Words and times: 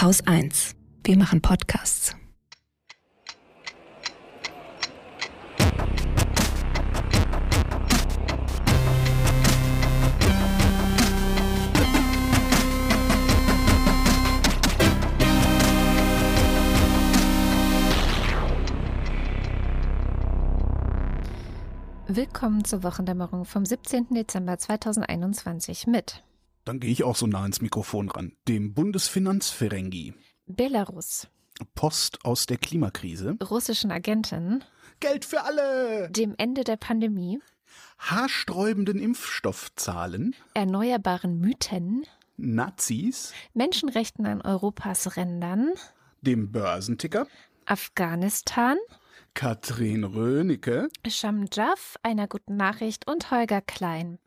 Haus 0.00 0.26
1. 0.26 0.76
Wir 1.04 1.18
machen 1.18 1.42
Podcasts. 1.42 2.16
Willkommen 22.06 22.64
zur 22.64 22.82
Wochendämmerung 22.84 23.44
vom 23.44 23.66
17. 23.66 24.14
Dezember 24.14 24.56
2021 24.56 25.86
mit 25.86 26.22
Dann 26.64 26.80
gehe 26.80 26.90
ich 26.90 27.04
auch 27.04 27.16
so 27.16 27.26
nah 27.26 27.44
ins 27.46 27.60
Mikrofon 27.60 28.10
ran. 28.10 28.32
Dem 28.48 28.74
Bundesfinanzferengi. 28.74 30.14
Belarus, 30.46 31.28
Post 31.74 32.24
aus 32.24 32.46
der 32.46 32.56
Klimakrise. 32.58 33.36
russischen 33.42 33.90
Agenten, 33.90 34.64
Geld 35.00 35.24
für 35.24 35.42
alle! 35.44 36.10
dem 36.10 36.34
Ende 36.38 36.64
der 36.64 36.76
Pandemie, 36.76 37.40
Haarsträubenden 37.98 38.98
Impfstoffzahlen. 38.98 40.34
erneuerbaren 40.54 41.38
Mythen, 41.38 42.04
Nazis. 42.36 43.32
Menschenrechten 43.54 44.26
an 44.26 44.40
Europas 44.42 45.16
Rändern, 45.16 45.72
Dem 46.22 46.50
Börsenticker. 46.50 47.26
Afghanistan, 47.66 48.76
Katrin 49.34 50.02
Rönecke. 50.04 50.88
Shamjaf, 51.06 51.96
einer 52.02 52.26
guten 52.26 52.56
Nachricht 52.56 53.06
und 53.08 53.30
Holger 53.30 53.60
Klein. 53.60 54.18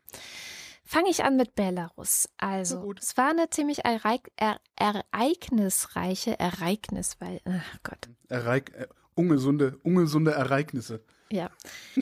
Fange 0.84 1.08
ich 1.10 1.24
an 1.24 1.36
mit 1.36 1.54
Belarus. 1.54 2.28
Also, 2.36 2.92
es 3.00 3.16
war 3.16 3.30
eine 3.30 3.48
ziemlich 3.50 3.84
ereig 3.84 4.30
er 4.36 4.60
ereignisreiche 4.76 6.38
Ereignis, 6.38 7.16
weil, 7.20 7.40
ach 7.46 7.78
Gott, 7.82 8.08
Ereig 8.28 8.72
äh, 8.74 8.86
ungesunde, 9.14 9.78
ungesunde 9.82 10.32
Ereignisse. 10.32 11.02
Ja. 11.30 11.50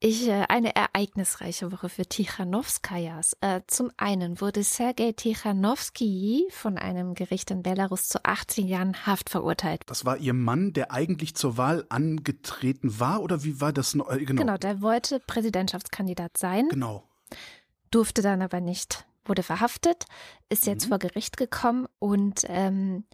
Ich, 0.00 0.28
äh, 0.28 0.44
eine 0.50 0.76
ereignisreiche 0.76 1.72
Woche 1.72 1.88
für 1.88 2.04
Tichanowskajas. 2.04 3.38
Äh, 3.40 3.62
zum 3.66 3.90
einen 3.96 4.38
wurde 4.38 4.62
Sergei 4.62 5.12
Tichanowski 5.12 6.46
von 6.50 6.76
einem 6.76 7.14
Gericht 7.14 7.50
in 7.50 7.62
Belarus 7.62 8.08
zu 8.08 8.22
18 8.22 8.66
Jahren 8.66 9.06
Haft 9.06 9.30
verurteilt. 9.30 9.80
Das 9.86 10.04
war 10.04 10.18
ihr 10.18 10.34
Mann, 10.34 10.74
der 10.74 10.92
eigentlich 10.92 11.34
zur 11.34 11.56
Wahl 11.56 11.86
angetreten 11.88 13.00
war, 13.00 13.22
oder 13.22 13.44
wie 13.44 13.62
war 13.62 13.72
das? 13.72 13.94
Äh, 13.94 14.24
Genau. 14.26 14.42
Genau, 14.42 14.58
der 14.58 14.82
wollte 14.82 15.20
Präsidentschaftskandidat 15.20 16.36
sein, 16.36 16.68
Genau. 16.68 17.08
Durfte 17.94 18.22
dann 18.22 18.42
aber 18.42 18.60
nicht, 18.60 19.06
wurde 19.24 19.42
verhaftet, 19.42 20.04
ist 20.48 20.66
jetzt 20.66 20.86
Mhm. 20.86 20.88
vor 20.90 20.98
Gericht 20.98 21.36
gekommen 21.36 21.86
und 21.98 22.42
ähm, 22.48 23.04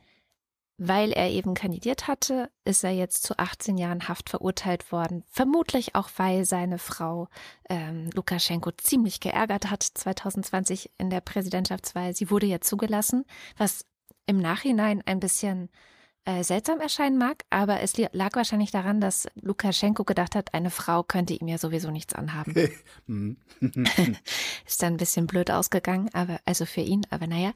weil 0.83 1.13
er 1.13 1.29
eben 1.29 1.53
kandidiert 1.53 2.09
hatte, 2.09 2.51
ist 2.65 2.85
er 2.85 2.91
jetzt 2.91 3.23
zu 3.23 3.37
18 3.37 3.77
Jahren 3.77 4.09
Haft 4.09 4.31
verurteilt 4.31 4.91
worden. 4.93 5.25
Vermutlich 5.29 5.95
auch, 5.95 6.09
weil 6.17 6.47
seine 6.47 6.79
Frau 6.79 7.29
ähm, 7.69 8.09
Lukaschenko 8.15 8.71
ziemlich 8.79 9.21
geärgert 9.21 9.71
hat 9.71 9.83
2020 9.83 10.91
in 10.97 11.11
der 11.11 11.21
Präsidentschaftswahl. 11.21 12.15
Sie 12.15 12.31
wurde 12.31 12.47
ja 12.47 12.63
zugelassen, 12.63 13.27
was 13.59 13.85
im 14.25 14.39
Nachhinein 14.39 15.03
ein 15.05 15.21
bisschen 15.21 15.69
äh, 16.31 16.45
seltsam 16.45 16.81
erscheinen 16.81 17.19
mag, 17.19 17.45
aber 17.51 17.81
es 17.81 17.97
lag 18.13 18.35
wahrscheinlich 18.35 18.71
daran, 18.71 19.01
dass 19.01 19.27
Lukaschenko 19.35 20.05
gedacht 20.05 20.37
hat, 20.37 20.55
eine 20.55 20.71
Frau 20.71 21.03
könnte 21.03 21.35
ihm 21.35 21.49
ja 21.49 21.59
sowieso 21.59 21.91
nichts 21.91 22.15
anhaben. 22.15 22.55
Hm. 23.07 23.37
Ist 24.67 24.83
dann 24.83 24.95
ein 24.95 24.97
bisschen 24.97 25.27
blöd 25.27 25.51
ausgegangen, 25.51 26.11
aber 26.13 26.39
also 26.45 26.67
für 26.67 26.81
ihn, 26.81 27.07
aber 27.11 27.27
naja. 27.27 27.53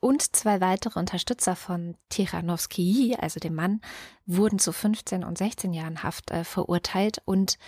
Und 0.00 0.34
zwei 0.34 0.60
weitere 0.60 0.98
Unterstützer 0.98 1.56
von 1.56 1.96
Tichanowski, 2.08 3.16
also 3.20 3.40
dem 3.40 3.54
Mann, 3.54 3.80
wurden 4.24 4.58
zu 4.58 4.72
15 4.72 5.24
und 5.24 5.36
16 5.36 5.74
Jahren 5.74 6.02
Haft 6.02 6.30
äh, 6.30 6.44
verurteilt 6.44 7.20
und 7.24 7.58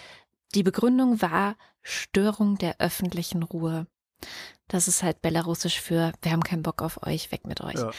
die 0.54 0.62
Begründung 0.62 1.20
war 1.20 1.56
Störung 1.82 2.56
der 2.56 2.80
öffentlichen 2.80 3.42
Ruhe. 3.42 3.86
Das 4.68 4.86
ist 4.86 5.02
halt 5.02 5.20
belarussisch 5.20 5.80
für 5.80 6.12
wir 6.22 6.32
haben 6.32 6.44
keinen 6.44 6.62
Bock 6.62 6.80
auf 6.82 7.04
euch, 7.06 7.32
weg 7.32 7.46
mit 7.46 7.60
euch. 7.60 7.74
Ja. 7.74 7.90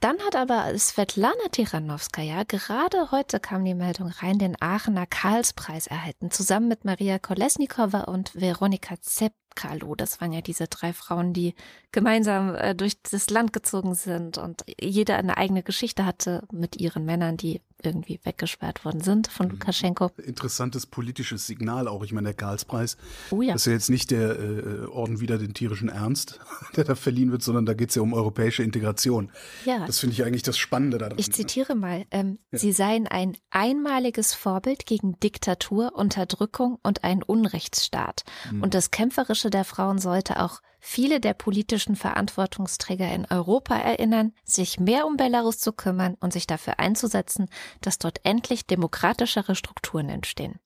Dann 0.00 0.18
hat 0.20 0.34
aber 0.34 0.78
Svetlana 0.78 1.48
Tichanowskaja, 1.50 2.44
gerade 2.44 3.10
heute 3.10 3.38
kam 3.38 3.66
die 3.66 3.74
Meldung 3.74 4.08
rein, 4.08 4.38
den 4.38 4.56
Aachener 4.60 5.06
Karlspreis 5.06 5.86
erhalten, 5.86 6.30
zusammen 6.30 6.68
mit 6.68 6.86
Maria 6.86 7.18
Kolesnikova 7.18 8.04
und 8.04 8.34
Veronika 8.34 8.94
Zepkalo. 8.98 9.94
Das 9.94 10.20
waren 10.22 10.32
ja 10.32 10.40
diese 10.40 10.68
drei 10.68 10.94
Frauen, 10.94 11.34
die 11.34 11.54
gemeinsam 11.92 12.54
äh, 12.54 12.74
durch 12.74 13.02
das 13.02 13.28
Land 13.28 13.52
gezogen 13.52 13.94
sind 13.94 14.38
und 14.38 14.64
jeder 14.80 15.18
eine 15.18 15.36
eigene 15.36 15.62
Geschichte 15.62 16.06
hatte 16.06 16.44
mit 16.50 16.76
ihren 16.76 17.04
Männern, 17.04 17.36
die 17.36 17.60
irgendwie 17.82 18.20
weggesperrt 18.24 18.84
worden 18.84 19.00
sind 19.00 19.28
von 19.28 19.50
Lukaschenko. 19.50 20.10
Interessantes 20.24 20.86
politisches 20.86 21.46
Signal 21.46 21.88
auch. 21.88 22.04
Ich 22.04 22.12
meine, 22.12 22.28
der 22.28 22.34
Karlspreis 22.34 22.96
Oh 23.30 23.42
ja. 23.42 23.52
Das 23.52 23.62
ist 23.62 23.66
ja 23.66 23.72
jetzt 23.72 23.90
nicht 23.90 24.10
der 24.10 24.38
äh, 24.38 24.86
Orden 24.86 25.20
wieder 25.20 25.38
den 25.38 25.54
tierischen 25.54 25.88
Ernst, 25.88 26.40
der 26.76 26.84
da 26.84 26.94
verliehen 26.94 27.32
wird, 27.32 27.42
sondern 27.42 27.66
da 27.66 27.74
geht 27.74 27.90
es 27.90 27.94
ja 27.94 28.02
um 28.02 28.12
europäische 28.12 28.62
Integration. 28.62 29.30
Ja. 29.64 29.86
Das 29.86 29.98
finde 29.98 30.14
ich 30.14 30.24
eigentlich 30.24 30.42
das 30.42 30.58
Spannende 30.58 30.98
daran. 30.98 31.18
Ich 31.18 31.32
zitiere 31.32 31.74
mal, 31.74 32.04
ähm, 32.10 32.38
Sie 32.52 32.72
seien 32.72 33.06
ein 33.06 33.36
einmaliges 33.50 34.34
Vorbild 34.34 34.86
gegen 34.86 35.18
Diktatur, 35.20 35.94
Unterdrückung 35.94 36.78
und 36.82 37.04
einen 37.04 37.22
Unrechtsstaat. 37.22 38.24
Und 38.60 38.74
das 38.74 38.90
Kämpferische 38.90 39.50
der 39.50 39.64
Frauen 39.64 39.98
sollte 39.98 40.42
auch 40.42 40.60
viele 40.80 41.20
der 41.20 41.34
politischen 41.34 41.96
Verantwortungsträger 41.96 43.12
in 43.12 43.26
Europa 43.30 43.76
erinnern, 43.76 44.32
sich 44.44 44.80
mehr 44.80 45.06
um 45.06 45.16
Belarus 45.16 45.58
zu 45.58 45.72
kümmern 45.72 46.16
und 46.20 46.32
sich 46.32 46.46
dafür 46.46 46.78
einzusetzen, 46.78 47.48
dass 47.80 47.98
dort 47.98 48.24
endlich 48.24 48.66
demokratischere 48.66 49.54
Strukturen 49.54 50.08
entstehen. 50.08 50.58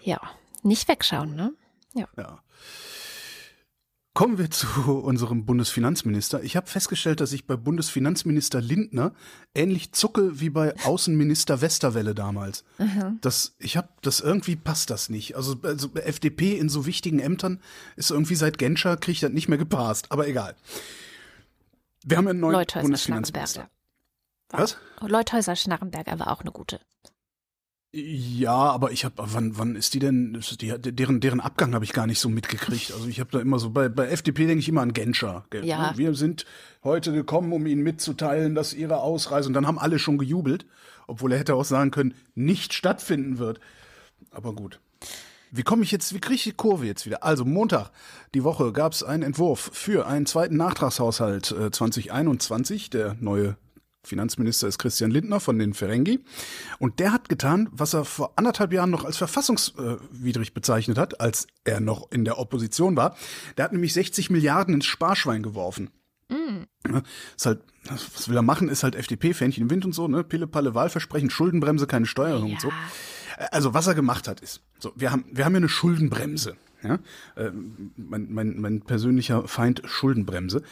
Ja, 0.00 0.20
nicht 0.62 0.88
wegschauen, 0.88 1.34
ne? 1.34 1.52
Ja. 1.94 2.08
Ja. 2.16 2.42
Kommen 4.14 4.36
wir 4.36 4.50
zu 4.50 4.66
unserem 5.04 5.46
Bundesfinanzminister. 5.46 6.42
Ich 6.42 6.56
habe 6.56 6.66
festgestellt, 6.66 7.20
dass 7.20 7.32
ich 7.32 7.46
bei 7.46 7.56
Bundesfinanzminister 7.56 8.60
Lindner 8.60 9.12
ähnlich 9.54 9.92
zucke 9.92 10.38
wie 10.40 10.50
bei 10.50 10.74
Außenminister 10.84 11.60
Westerwelle 11.62 12.14
damals. 12.14 12.64
Das, 13.22 13.54
ich 13.58 13.76
habe 13.76 13.88
das 14.02 14.20
irgendwie 14.20 14.56
passt 14.56 14.90
das 14.90 15.08
nicht. 15.08 15.34
Also, 15.34 15.56
also 15.62 15.88
FDP 15.94 16.58
in 16.58 16.68
so 16.68 16.84
wichtigen 16.84 17.20
Ämtern 17.20 17.60
ist 17.96 18.10
irgendwie 18.10 18.34
seit 18.34 18.58
Genscher 18.58 18.96
kriegt 18.98 19.22
das 19.22 19.32
nicht 19.32 19.48
mehr 19.48 19.58
gepasst. 19.58 20.12
Aber 20.12 20.28
egal. 20.28 20.56
Wir 22.04 22.18
haben 22.18 22.28
einen 22.28 22.40
neuen 22.40 22.52
Leuthäuser 22.52 22.82
Bundesfinanzminister. 22.82 23.68
Schnarrenberger. 24.50 24.78
Was? 25.00 25.08
Leuthäuser 25.08 25.56
Schnarrenberger 25.56 26.18
war 26.18 26.30
auch 26.30 26.42
eine 26.42 26.50
gute. 26.50 26.80
Ja, 27.94 28.54
aber 28.54 28.90
ich 28.90 29.04
habe, 29.04 29.16
wann, 29.18 29.58
wann 29.58 29.76
ist 29.76 29.92
die 29.92 29.98
denn? 29.98 30.42
Die, 30.62 30.72
deren, 30.78 31.20
deren 31.20 31.40
Abgang 31.40 31.74
habe 31.74 31.84
ich 31.84 31.92
gar 31.92 32.06
nicht 32.06 32.20
so 32.20 32.30
mitgekriegt. 32.30 32.90
Also 32.90 33.06
ich 33.06 33.20
habe 33.20 33.30
da 33.30 33.38
immer 33.38 33.58
so 33.58 33.68
bei, 33.68 33.90
bei 33.90 34.06
FDP 34.06 34.46
denke 34.46 34.60
ich 34.60 34.68
immer 34.70 34.80
an 34.80 34.94
Genscher. 34.94 35.44
gell? 35.50 35.66
Ja. 35.66 35.92
Wir 35.94 36.14
sind 36.14 36.46
heute 36.82 37.12
gekommen, 37.12 37.52
um 37.52 37.66
Ihnen 37.66 37.82
mitzuteilen, 37.82 38.54
dass 38.54 38.72
Ihre 38.72 39.00
Ausreise 39.00 39.48
und 39.48 39.52
dann 39.52 39.66
haben 39.66 39.78
alle 39.78 39.98
schon 39.98 40.16
gejubelt, 40.16 40.64
obwohl 41.06 41.32
er 41.32 41.38
hätte 41.38 41.54
auch 41.54 41.66
sagen 41.66 41.90
können, 41.90 42.14
nicht 42.34 42.72
stattfinden 42.72 43.36
wird. 43.36 43.60
Aber 44.30 44.54
gut. 44.54 44.80
Wie 45.50 45.62
komme 45.62 45.82
ich 45.82 45.90
jetzt, 45.90 46.14
wie 46.14 46.20
kriege 46.20 46.36
ich 46.36 46.44
die 46.44 46.52
Kurve 46.52 46.86
jetzt 46.86 47.04
wieder? 47.04 47.24
Also 47.24 47.44
Montag, 47.44 47.90
die 48.32 48.42
Woche 48.42 48.72
gab 48.72 48.94
es 48.94 49.02
einen 49.02 49.22
Entwurf 49.22 49.70
für 49.74 50.06
einen 50.06 50.24
zweiten 50.24 50.56
Nachtragshaushalt 50.56 51.50
äh, 51.50 51.70
2021. 51.70 52.88
Der 52.88 53.16
neue 53.20 53.58
Finanzminister 54.04 54.66
ist 54.68 54.78
Christian 54.78 55.10
Lindner 55.10 55.40
von 55.40 55.58
den 55.58 55.74
Ferengi. 55.74 56.20
Und 56.78 56.98
der 56.98 57.12
hat 57.12 57.28
getan, 57.28 57.68
was 57.72 57.94
er 57.94 58.04
vor 58.04 58.32
anderthalb 58.36 58.72
Jahren 58.72 58.90
noch 58.90 59.04
als 59.04 59.16
verfassungswidrig 59.16 60.54
bezeichnet 60.54 60.98
hat, 60.98 61.20
als 61.20 61.46
er 61.64 61.80
noch 61.80 62.10
in 62.10 62.24
der 62.24 62.38
Opposition 62.38 62.96
war. 62.96 63.16
Der 63.56 63.64
hat 63.64 63.72
nämlich 63.72 63.92
60 63.92 64.30
Milliarden 64.30 64.74
ins 64.74 64.86
Sparschwein 64.86 65.42
geworfen. 65.42 65.90
Ja, 66.88 67.02
Ist 67.36 67.46
halt, 67.46 67.60
was 68.14 68.28
will 68.28 68.36
er 68.36 68.42
machen, 68.42 68.68
ist 68.68 68.82
halt 68.82 68.94
FDP, 68.94 69.34
Fähnchen 69.34 69.64
im 69.64 69.70
Wind 69.70 69.84
und 69.84 69.92
so, 69.92 70.08
ne? 70.08 70.24
Pille, 70.24 70.46
Palle, 70.46 70.74
Wahlversprechen, 70.74 71.30
Schuldenbremse, 71.30 71.86
keine 71.86 72.06
Steuerung 72.06 72.52
und 72.52 72.60
so. 72.60 72.68
Ja. 72.68 72.74
Also 73.50 73.74
was 73.74 73.86
er 73.86 73.94
gemacht 73.94 74.28
hat 74.28 74.40
ist, 74.40 74.62
so 74.78 74.92
wir 74.94 75.10
haben 75.10 75.24
wir 75.30 75.44
haben 75.44 75.52
ja 75.54 75.58
eine 75.58 75.68
Schuldenbremse, 75.68 76.56
ja, 76.82 76.98
ähm, 77.36 77.92
mein, 77.96 78.32
mein 78.32 78.60
mein 78.60 78.82
persönlicher 78.82 79.48
Feind 79.48 79.82
Schuldenbremse 79.84 80.62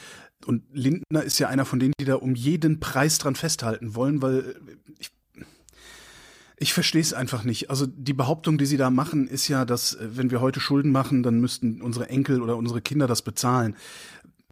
und 0.46 0.62
Lindner 0.72 1.22
ist 1.22 1.38
ja 1.38 1.48
einer 1.48 1.64
von 1.64 1.80
denen, 1.80 1.92
die 2.00 2.04
da 2.04 2.14
um 2.14 2.34
jeden 2.34 2.80
Preis 2.80 3.18
dran 3.18 3.34
festhalten 3.34 3.94
wollen, 3.94 4.22
weil 4.22 4.56
ich 4.98 5.10
ich 6.62 6.74
verstehe 6.74 7.00
es 7.00 7.14
einfach 7.14 7.42
nicht. 7.42 7.70
Also 7.70 7.86
die 7.86 8.12
Behauptung, 8.12 8.58
die 8.58 8.66
sie 8.66 8.76
da 8.76 8.90
machen, 8.90 9.26
ist 9.28 9.48
ja, 9.48 9.64
dass 9.64 9.94
äh, 9.94 10.08
wenn 10.12 10.30
wir 10.30 10.42
heute 10.42 10.60
Schulden 10.60 10.92
machen, 10.92 11.22
dann 11.22 11.40
müssten 11.40 11.80
unsere 11.80 12.10
Enkel 12.10 12.42
oder 12.42 12.56
unsere 12.56 12.82
Kinder 12.82 13.06
das 13.06 13.22
bezahlen. 13.22 13.76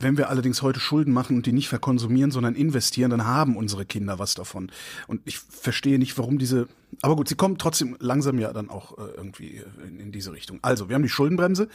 Wenn 0.01 0.17
wir 0.17 0.29
allerdings 0.29 0.63
heute 0.63 0.79
Schulden 0.79 1.13
machen 1.13 1.37
und 1.37 1.47
die 1.47 1.53
nicht 1.53 1.69
verkonsumieren, 1.69 2.31
sondern 2.31 2.55
investieren, 2.55 3.11
dann 3.11 3.27
haben 3.27 3.57
unsere 3.57 3.85
Kinder 3.85 4.19
was 4.19 4.35
davon. 4.35 4.71
Und 5.09 5.23
ich 5.25 5.39
verstehe 5.39 5.99
nicht, 5.99 6.17
warum 6.19 6.39
diese. 6.39 6.69
Aber 7.03 7.17
gut, 7.17 7.29
sie 7.29 7.35
kommen 7.35 7.59
trotzdem 7.59 7.97
langsam 7.99 8.39
ja 8.39 8.53
dann 8.53 8.71
auch 8.71 8.97
äh, 8.97 9.11
irgendwie 9.17 9.63
in, 9.87 9.99
in 9.99 10.13
diese 10.13 10.33
Richtung. 10.33 10.61
Also, 10.63 10.89
wir 10.89 10.95
haben 10.95 11.03
die 11.03 11.09
Schuldenbremse. 11.09 11.69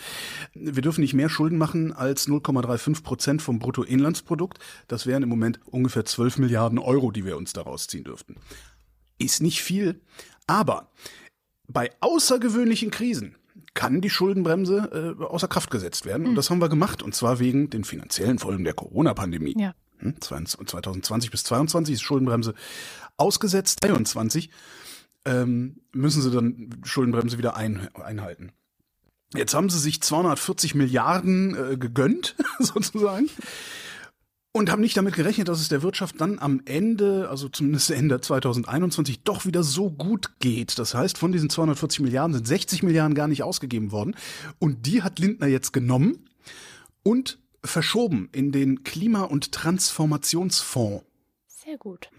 Wir 0.53 0.81
dürfen 0.81 1.01
nicht 1.01 1.13
mehr 1.13 1.29
Schulden 1.29 1.57
machen 1.57 1.91
als 1.91 2.27
0,35 2.27 3.03
Prozent 3.03 3.41
vom 3.41 3.59
Bruttoinlandsprodukt. 3.59 4.57
Das 4.87 5.05
wären 5.05 5.23
im 5.23 5.29
Moment 5.29 5.59
ungefähr 5.65 6.05
12 6.05 6.37
Milliarden 6.37 6.79
Euro, 6.79 7.11
die 7.11 7.25
wir 7.25 7.35
uns 7.35 7.51
daraus 7.51 7.87
ziehen 7.87 8.05
dürften. 8.05 8.37
Ist 9.17 9.41
nicht 9.41 9.61
viel, 9.61 10.01
aber 10.47 10.89
bei 11.67 11.91
außergewöhnlichen 11.99 12.91
Krisen 12.91 13.35
kann 13.73 14.01
die 14.01 14.09
Schuldenbremse 14.09 15.15
äh, 15.19 15.23
außer 15.23 15.47
Kraft 15.47 15.71
gesetzt 15.71 16.05
werden. 16.05 16.27
Und 16.27 16.35
das 16.35 16.49
haben 16.49 16.59
wir 16.59 16.69
gemacht. 16.69 17.01
Und 17.01 17.15
zwar 17.15 17.39
wegen 17.39 17.69
den 17.69 17.83
finanziellen 17.83 18.39
Folgen 18.39 18.63
der 18.63 18.73
Corona-Pandemie. 18.73 19.55
Ja. 19.57 19.73
Hm, 19.99 20.19
2020 20.19 21.31
bis 21.31 21.43
2022 21.43 21.93
ist 21.93 22.01
Schuldenbremse 22.01 22.53
ausgesetzt. 23.17 23.83
23 23.83 24.49
ähm, 25.25 25.81
müssen 25.91 26.21
sie 26.21 26.31
dann 26.31 26.69
Schuldenbremse 26.83 27.37
wieder 27.37 27.55
ein, 27.55 27.89
einhalten. 27.95 28.51
Jetzt 29.35 29.53
haben 29.53 29.69
sie 29.69 29.79
sich 29.79 30.01
240 30.01 30.75
Milliarden 30.75 31.55
äh, 31.55 31.77
gegönnt, 31.77 32.35
sozusagen. 32.59 33.29
Und 34.55 34.71
haben 34.71 34.81
nicht 34.81 34.95
damit 34.95 35.15
gerechnet, 35.15 35.47
dass 35.47 35.59
es 35.59 35.67
der 35.67 35.81
Wirtschaft 35.81 36.21
dann 36.21 36.37
am 36.37 36.61
Ende, 36.65 37.27
also 37.27 37.49
zumindest 37.49 37.89
Ende 37.89 38.21
2021, 38.21 39.23
doch 39.23 39.47
wieder 39.47 39.63
so 39.63 39.89
gut 39.89 40.39
geht. 40.39 40.77
Das 40.77 40.93
heißt, 40.93 41.17
von 41.17 41.31
diesen 41.31 41.49
240 41.49 42.01
Milliarden 42.01 42.35
sind 42.35 42.47
60 42.47 42.83
Milliarden 42.83 43.15
gar 43.15 43.27
nicht 43.27 43.41
ausgegeben 43.41 43.91
worden. 43.91 44.15
Und 44.59 44.85
die 44.85 45.01
hat 45.01 45.17
Lindner 45.17 45.47
jetzt 45.47 45.73
genommen 45.73 46.29
und 47.01 47.39
verschoben 47.63 48.29
in 48.31 48.51
den 48.51 48.83
Klima- 48.83 49.23
und 49.23 49.51
Transformationsfonds. 49.53 51.03
Sehr 51.47 51.77
gut. 51.77 52.11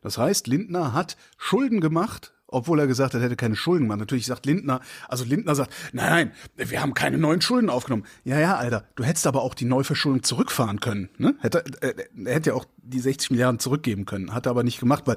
Das 0.00 0.18
heißt, 0.18 0.48
Lindner 0.48 0.94
hat 0.94 1.16
Schulden 1.36 1.80
gemacht, 1.80 2.32
obwohl 2.48 2.80
er 2.80 2.86
gesagt 2.86 3.14
hat, 3.14 3.20
er 3.20 3.26
hätte 3.26 3.36
keine 3.36 3.56
Schulden 3.56 3.84
gemacht. 3.84 4.00
Natürlich 4.00 4.26
sagt 4.26 4.46
Lindner, 4.46 4.80
also 5.06 5.24
Lindner 5.24 5.54
sagt, 5.54 5.72
nein, 5.92 6.32
nein, 6.56 6.68
wir 6.68 6.82
haben 6.82 6.94
keine 6.94 7.18
neuen 7.18 7.40
Schulden 7.40 7.70
aufgenommen. 7.70 8.04
Ja, 8.24 8.38
ja, 8.38 8.56
Alter, 8.56 8.84
du 8.96 9.04
hättest 9.04 9.26
aber 9.26 9.42
auch 9.42 9.54
die 9.54 9.66
Neuverschuldung 9.66 10.22
zurückfahren 10.22 10.80
können. 10.80 11.10
Ne? 11.18 11.36
Hätte, 11.40 11.64
äh, 11.82 11.94
er 12.24 12.34
hätte 12.34 12.50
ja 12.50 12.56
auch 12.56 12.64
die 12.78 13.00
60 13.00 13.30
Milliarden 13.30 13.60
zurückgeben 13.60 14.06
können, 14.06 14.34
hat 14.34 14.46
er 14.46 14.50
aber 14.50 14.64
nicht 14.64 14.80
gemacht, 14.80 15.04
weil 15.06 15.16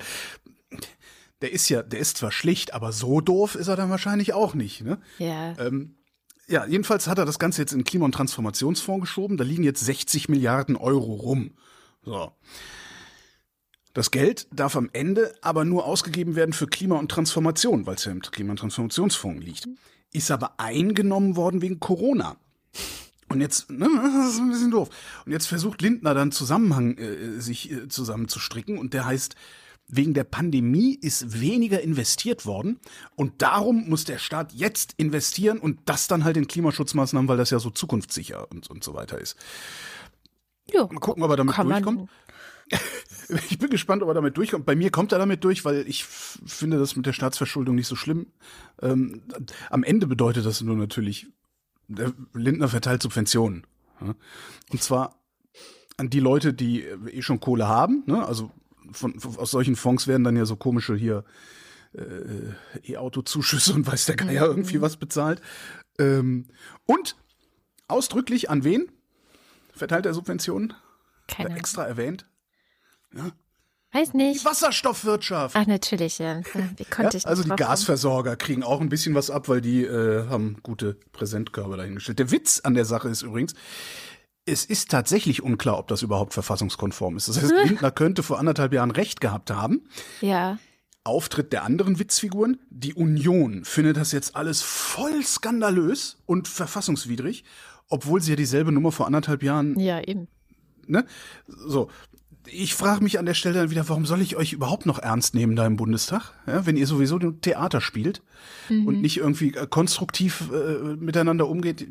der 1.41 1.51
ist 1.51 1.69
ja, 1.69 1.81
der 1.81 1.99
ist 1.99 2.17
zwar 2.17 2.31
schlicht, 2.31 2.73
aber 2.73 2.91
so 2.91 3.21
doof 3.21 3.55
ist 3.55 3.67
er 3.67 3.75
dann 3.75 3.89
wahrscheinlich 3.89 4.33
auch 4.33 4.53
nicht. 4.53 4.81
Ne? 4.81 4.99
Ja. 5.17 5.57
Ähm, 5.57 5.95
ja, 6.47 6.65
jedenfalls 6.65 7.07
hat 7.07 7.17
er 7.17 7.25
das 7.25 7.39
Ganze 7.39 7.61
jetzt 7.61 7.71
in 7.71 7.79
den 7.79 7.85
Klima- 7.85 8.05
und 8.05 8.11
Transformationsfonds 8.13 9.01
geschoben. 9.01 9.37
Da 9.37 9.43
liegen 9.43 9.63
jetzt 9.63 9.83
60 9.85 10.27
Milliarden 10.27 10.75
Euro 10.75 11.13
rum. 11.13 11.51
So. 12.03 12.33
Das 13.93 14.11
Geld 14.11 14.47
darf 14.53 14.75
am 14.75 14.89
Ende 14.93 15.33
aber 15.41 15.65
nur 15.65 15.85
ausgegeben 15.85 16.35
werden 16.35 16.53
für 16.53 16.67
Klima 16.67 16.97
und 16.97 17.09
Transformation, 17.11 17.85
weil 17.85 17.95
es 17.95 18.05
ja 18.05 18.11
im 18.11 18.21
Klima- 18.21 18.51
und 18.51 18.57
Transformationsfonds 18.57 19.43
liegt. 19.45 19.67
Ist 20.13 20.31
aber 20.31 20.59
eingenommen 20.59 21.35
worden 21.35 21.61
wegen 21.61 21.79
Corona. 21.79 22.37
Und 23.29 23.39
jetzt, 23.41 23.69
ne, 23.69 23.87
das 24.17 24.33
ist 24.33 24.39
ein 24.39 24.49
bisschen 24.49 24.71
doof. 24.71 24.89
Und 25.25 25.31
jetzt 25.31 25.47
versucht 25.47 25.81
Lindner 25.81 26.13
dann 26.13 26.31
Zusammenhang 26.31 26.97
äh, 26.97 27.39
sich 27.39 27.71
äh, 27.71 27.87
zusammenzustricken 27.87 28.77
und 28.77 28.93
der 28.93 29.05
heißt, 29.05 29.35
wegen 29.87 30.13
der 30.13 30.23
Pandemie 30.23 30.95
ist 31.01 31.39
weniger 31.41 31.81
investiert 31.81 32.45
worden 32.45 32.79
und 33.15 33.41
darum 33.41 33.89
muss 33.89 34.05
der 34.05 34.19
Staat 34.19 34.53
jetzt 34.53 34.93
investieren 34.97 35.59
und 35.59 35.79
das 35.85 36.07
dann 36.07 36.23
halt 36.23 36.37
in 36.37 36.47
Klimaschutzmaßnahmen, 36.47 37.27
weil 37.27 37.37
das 37.37 37.49
ja 37.49 37.59
so 37.59 37.69
zukunftssicher 37.69 38.49
und, 38.51 38.69
und 38.69 38.83
so 38.85 38.93
weiter 38.93 39.17
ist. 39.19 39.35
Ja, 40.71 40.83
Mal 40.85 40.99
gucken, 40.99 41.23
ob 41.23 41.31
er 41.31 41.37
damit 41.37 41.55
kann 41.55 41.67
man- 41.67 41.83
durchkommt. 41.83 42.09
Ich 43.49 43.59
bin 43.59 43.69
gespannt, 43.69 44.03
ob 44.03 44.09
er 44.09 44.13
damit 44.13 44.35
durchkommt. 44.35 44.65
Bei 44.65 44.75
mir 44.75 44.91
kommt 44.91 45.13
er 45.13 45.19
damit 45.19 45.45
durch, 45.45 45.63
weil 45.63 45.87
ich 45.87 46.03
finde 46.03 46.77
das 46.77 46.97
mit 46.97 47.05
der 47.05 47.13
Staatsverschuldung 47.13 47.75
nicht 47.75 47.87
so 47.87 47.95
schlimm. 47.95 48.27
Ähm, 48.81 49.21
am 49.69 49.83
Ende 49.83 50.05
bedeutet 50.05 50.45
das 50.45 50.59
nur 50.59 50.75
natürlich, 50.75 51.27
der 51.87 52.11
Lindner 52.33 52.67
verteilt 52.67 53.01
Subventionen. 53.01 53.65
Ja? 54.01 54.15
Und 54.69 54.83
zwar 54.83 55.21
an 55.95 56.09
die 56.09 56.19
Leute, 56.19 56.53
die 56.53 56.83
äh, 56.83 56.97
eh 57.09 57.21
schon 57.21 57.39
Kohle 57.39 57.67
haben. 57.67 58.03
Ne? 58.05 58.25
Also 58.25 58.51
von, 58.91 59.19
von, 59.19 59.37
aus 59.37 59.51
solchen 59.51 59.75
Fonds 59.75 60.07
werden 60.07 60.23
dann 60.23 60.35
ja 60.35 60.45
so 60.45 60.55
komische 60.55 60.95
hier 60.95 61.23
äh, 61.93 62.91
E-Auto-Zuschüsse 62.91 63.73
und 63.73 63.87
weiß 63.87 64.05
der 64.07 64.15
Geier 64.15 64.45
irgendwie 64.45 64.81
was 64.81 64.97
bezahlt. 64.97 65.41
Ähm, 65.99 66.47
und 66.85 67.15
ausdrücklich 67.87 68.49
an 68.49 68.63
wen 68.63 68.91
verteilt 69.73 70.05
er 70.05 70.13
Subventionen? 70.13 70.73
Keine. 71.27 71.55
Extra 71.55 71.85
erwähnt? 71.85 72.25
Weiß 73.93 74.11
Die 74.11 74.17
nicht. 74.17 74.45
Wasserstoffwirtschaft. 74.45 75.55
Ach, 75.57 75.67
natürlich, 75.67 76.17
ja. 76.19 76.41
Wie 76.53 76.83
Ja, 76.83 76.89
konnte 76.89 77.17
ich 77.17 77.27
also 77.27 77.43
die 77.43 77.49
Gasversorger 77.49 78.37
kriegen 78.37 78.63
auch 78.63 78.79
ein 78.79 78.87
bisschen 78.87 79.15
was 79.15 79.29
ab, 79.29 79.49
weil 79.49 79.59
die 79.59 79.83
äh, 79.83 80.27
haben 80.29 80.57
gute 80.63 80.93
Präsentkörbe 81.11 81.75
dahingestellt. 81.75 82.19
Der 82.19 82.31
Witz 82.31 82.61
an 82.63 82.73
der 82.73 82.85
Sache 82.85 83.09
ist 83.09 83.21
übrigens, 83.21 83.53
es 84.45 84.63
ist 84.65 84.89
tatsächlich 84.91 85.43
unklar, 85.43 85.77
ob 85.77 85.89
das 85.89 86.03
überhaupt 86.03 86.33
verfassungskonform 86.33 87.17
ist. 87.17 87.27
Das 87.27 87.41
heißt, 87.41 87.53
Lindner 87.65 87.91
könnte 87.91 88.23
vor 88.23 88.39
anderthalb 88.39 88.71
Jahren 88.73 88.91
recht 88.91 89.19
gehabt 89.19 89.51
haben. 89.51 89.81
Ja. 90.21 90.57
Auftritt 91.03 91.51
der 91.51 91.63
anderen 91.63 91.99
Witzfiguren. 91.99 92.59
Die 92.69 92.93
Union 92.93 93.65
findet 93.65 93.97
das 93.97 94.13
jetzt 94.13 94.35
alles 94.37 94.61
voll 94.61 95.21
skandalös 95.23 96.17
und 96.25 96.47
verfassungswidrig, 96.47 97.43
obwohl 97.89 98.21
sie 98.21 98.31
ja 98.31 98.35
dieselbe 98.37 98.71
Nummer 98.71 98.93
vor 98.93 99.05
anderthalb 99.07 99.43
Jahren 99.43 99.77
Ja, 99.79 99.99
eben. 100.01 100.27
ne? 100.87 101.05
So. 101.47 101.89
Ich 102.47 102.73
frage 102.73 103.03
mich 103.03 103.19
an 103.19 103.25
der 103.25 103.33
Stelle 103.33 103.59
dann 103.59 103.69
wieder, 103.69 103.87
warum 103.87 104.05
soll 104.05 104.21
ich 104.21 104.35
euch 104.35 104.53
überhaupt 104.53 104.85
noch 104.85 104.99
ernst 104.99 105.35
nehmen 105.35 105.55
da 105.55 105.65
im 105.65 105.75
Bundestag, 105.75 106.33
ja, 106.47 106.65
wenn 106.65 106.75
ihr 106.75 106.87
sowieso 106.87 107.19
Theater 107.19 107.81
spielt 107.81 108.23
und 108.69 109.01
nicht 109.01 109.17
irgendwie 109.17 109.53
äh, 109.53 109.67
konstruktiv 109.67 110.49
äh, 110.51 110.95
miteinander 110.95 111.47
umgeht, 111.47 111.87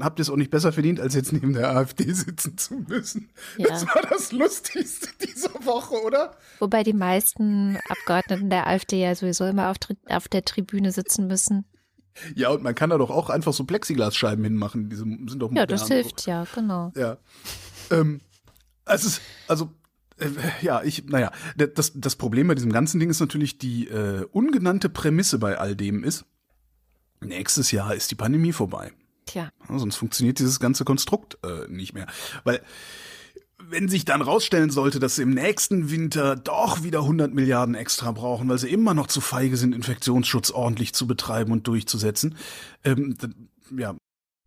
habt 0.00 0.18
ihr 0.18 0.22
es 0.22 0.30
auch 0.30 0.36
nicht 0.36 0.50
besser 0.50 0.72
verdient, 0.72 1.00
als 1.00 1.14
jetzt 1.14 1.32
neben 1.32 1.52
der 1.52 1.70
AfD 1.70 2.10
sitzen 2.12 2.56
zu 2.56 2.74
müssen. 2.88 3.28
Ja. 3.58 3.68
Das 3.68 3.86
war 3.86 4.02
das 4.08 4.32
Lustigste 4.32 5.08
dieser 5.20 5.52
Woche, 5.64 5.94
oder? 6.02 6.36
Wobei 6.60 6.82
die 6.82 6.92
meisten 6.92 7.78
Abgeordneten 7.88 8.50
der 8.50 8.66
AfD 8.66 9.00
ja 9.00 9.14
sowieso 9.14 9.44
immer 9.44 9.70
auf, 9.70 9.76
auf 10.08 10.28
der 10.28 10.44
Tribüne 10.44 10.92
sitzen 10.92 11.26
müssen. 11.26 11.64
Ja, 12.36 12.50
und 12.50 12.62
man 12.62 12.74
kann 12.74 12.90
da 12.90 12.98
doch 12.98 13.10
auch 13.10 13.28
einfach 13.28 13.52
so 13.52 13.64
Plexiglasscheiben 13.64 14.44
hinmachen, 14.44 14.88
diese 14.88 15.02
sind 15.02 15.38
doch 15.38 15.50
Ja, 15.52 15.66
das 15.66 15.88
hilft 15.88 16.26
ja, 16.26 16.46
genau. 16.54 16.92
Ja. 16.94 17.16
Ähm, 17.90 18.20
es 18.86 19.04
ist, 19.04 19.20
also, 19.48 19.70
äh, 20.18 20.28
ja, 20.62 20.82
ich, 20.82 21.06
naja, 21.06 21.30
das, 21.56 21.92
das 21.94 22.16
Problem 22.16 22.48
bei 22.48 22.54
diesem 22.54 22.72
ganzen 22.72 23.00
Ding 23.00 23.10
ist 23.10 23.20
natürlich, 23.20 23.58
die 23.58 23.88
äh, 23.88 24.26
ungenannte 24.32 24.88
Prämisse 24.88 25.38
bei 25.38 25.58
all 25.58 25.76
dem 25.76 26.04
ist, 26.04 26.24
nächstes 27.20 27.70
Jahr 27.70 27.94
ist 27.94 28.10
die 28.10 28.16
Pandemie 28.16 28.52
vorbei. 28.52 28.92
Tja. 29.26 29.50
Ja, 29.68 29.78
sonst 29.78 29.96
funktioniert 29.96 30.38
dieses 30.38 30.60
ganze 30.60 30.84
Konstrukt 30.84 31.38
äh, 31.44 31.68
nicht 31.68 31.94
mehr. 31.94 32.06
Weil, 32.44 32.62
wenn 33.58 33.88
sich 33.88 34.04
dann 34.04 34.20
rausstellen 34.20 34.70
sollte, 34.70 35.00
dass 35.00 35.16
sie 35.16 35.22
im 35.22 35.30
nächsten 35.30 35.90
Winter 35.90 36.36
doch 36.36 36.82
wieder 36.82 37.00
100 37.00 37.32
Milliarden 37.32 37.74
extra 37.74 38.12
brauchen, 38.12 38.48
weil 38.48 38.58
sie 38.58 38.68
immer 38.68 38.92
noch 38.92 39.06
zu 39.06 39.20
feige 39.20 39.56
sind, 39.56 39.74
Infektionsschutz 39.74 40.50
ordentlich 40.50 40.92
zu 40.92 41.06
betreiben 41.06 41.52
und 41.52 41.66
durchzusetzen, 41.66 42.36
ähm, 42.84 43.16
dann, 43.18 43.48
ja, 43.76 43.96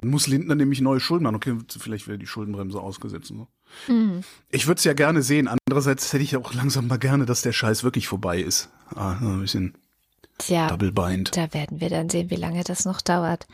muss 0.03 0.27
Lindner 0.27 0.53
nämlich 0.53 0.81
neue 0.81 0.99
Schulden 0.99 1.23
machen. 1.23 1.35
Okay, 1.35 1.57
vielleicht 1.79 2.07
wäre 2.07 2.19
die 2.19 2.27
Schuldenbremse 2.27 2.79
ausgesetzt. 2.79 3.31
Ne? 3.31 3.47
Mhm. 3.87 4.21
Ich 4.49 4.67
würde 4.67 4.79
es 4.79 4.83
ja 4.83 4.93
gerne 4.93 5.21
sehen. 5.21 5.47
Andererseits 5.47 6.11
hätte 6.13 6.23
ich 6.23 6.35
auch 6.37 6.53
langsam 6.53 6.87
mal 6.87 6.97
gerne, 6.99 7.25
dass 7.25 7.41
der 7.41 7.53
Scheiß 7.53 7.83
wirklich 7.83 8.07
vorbei 8.07 8.39
ist. 8.39 8.69
Ah, 8.95 9.17
ein 9.21 9.41
bisschen 9.41 9.77
Tja, 10.37 10.67
double 10.67 10.91
bind. 10.91 11.35
da 11.35 11.53
werden 11.53 11.79
wir 11.81 11.89
dann 11.89 12.09
sehen, 12.09 12.29
wie 12.29 12.35
lange 12.35 12.63
das 12.63 12.85
noch 12.85 13.01
dauert. 13.01 13.47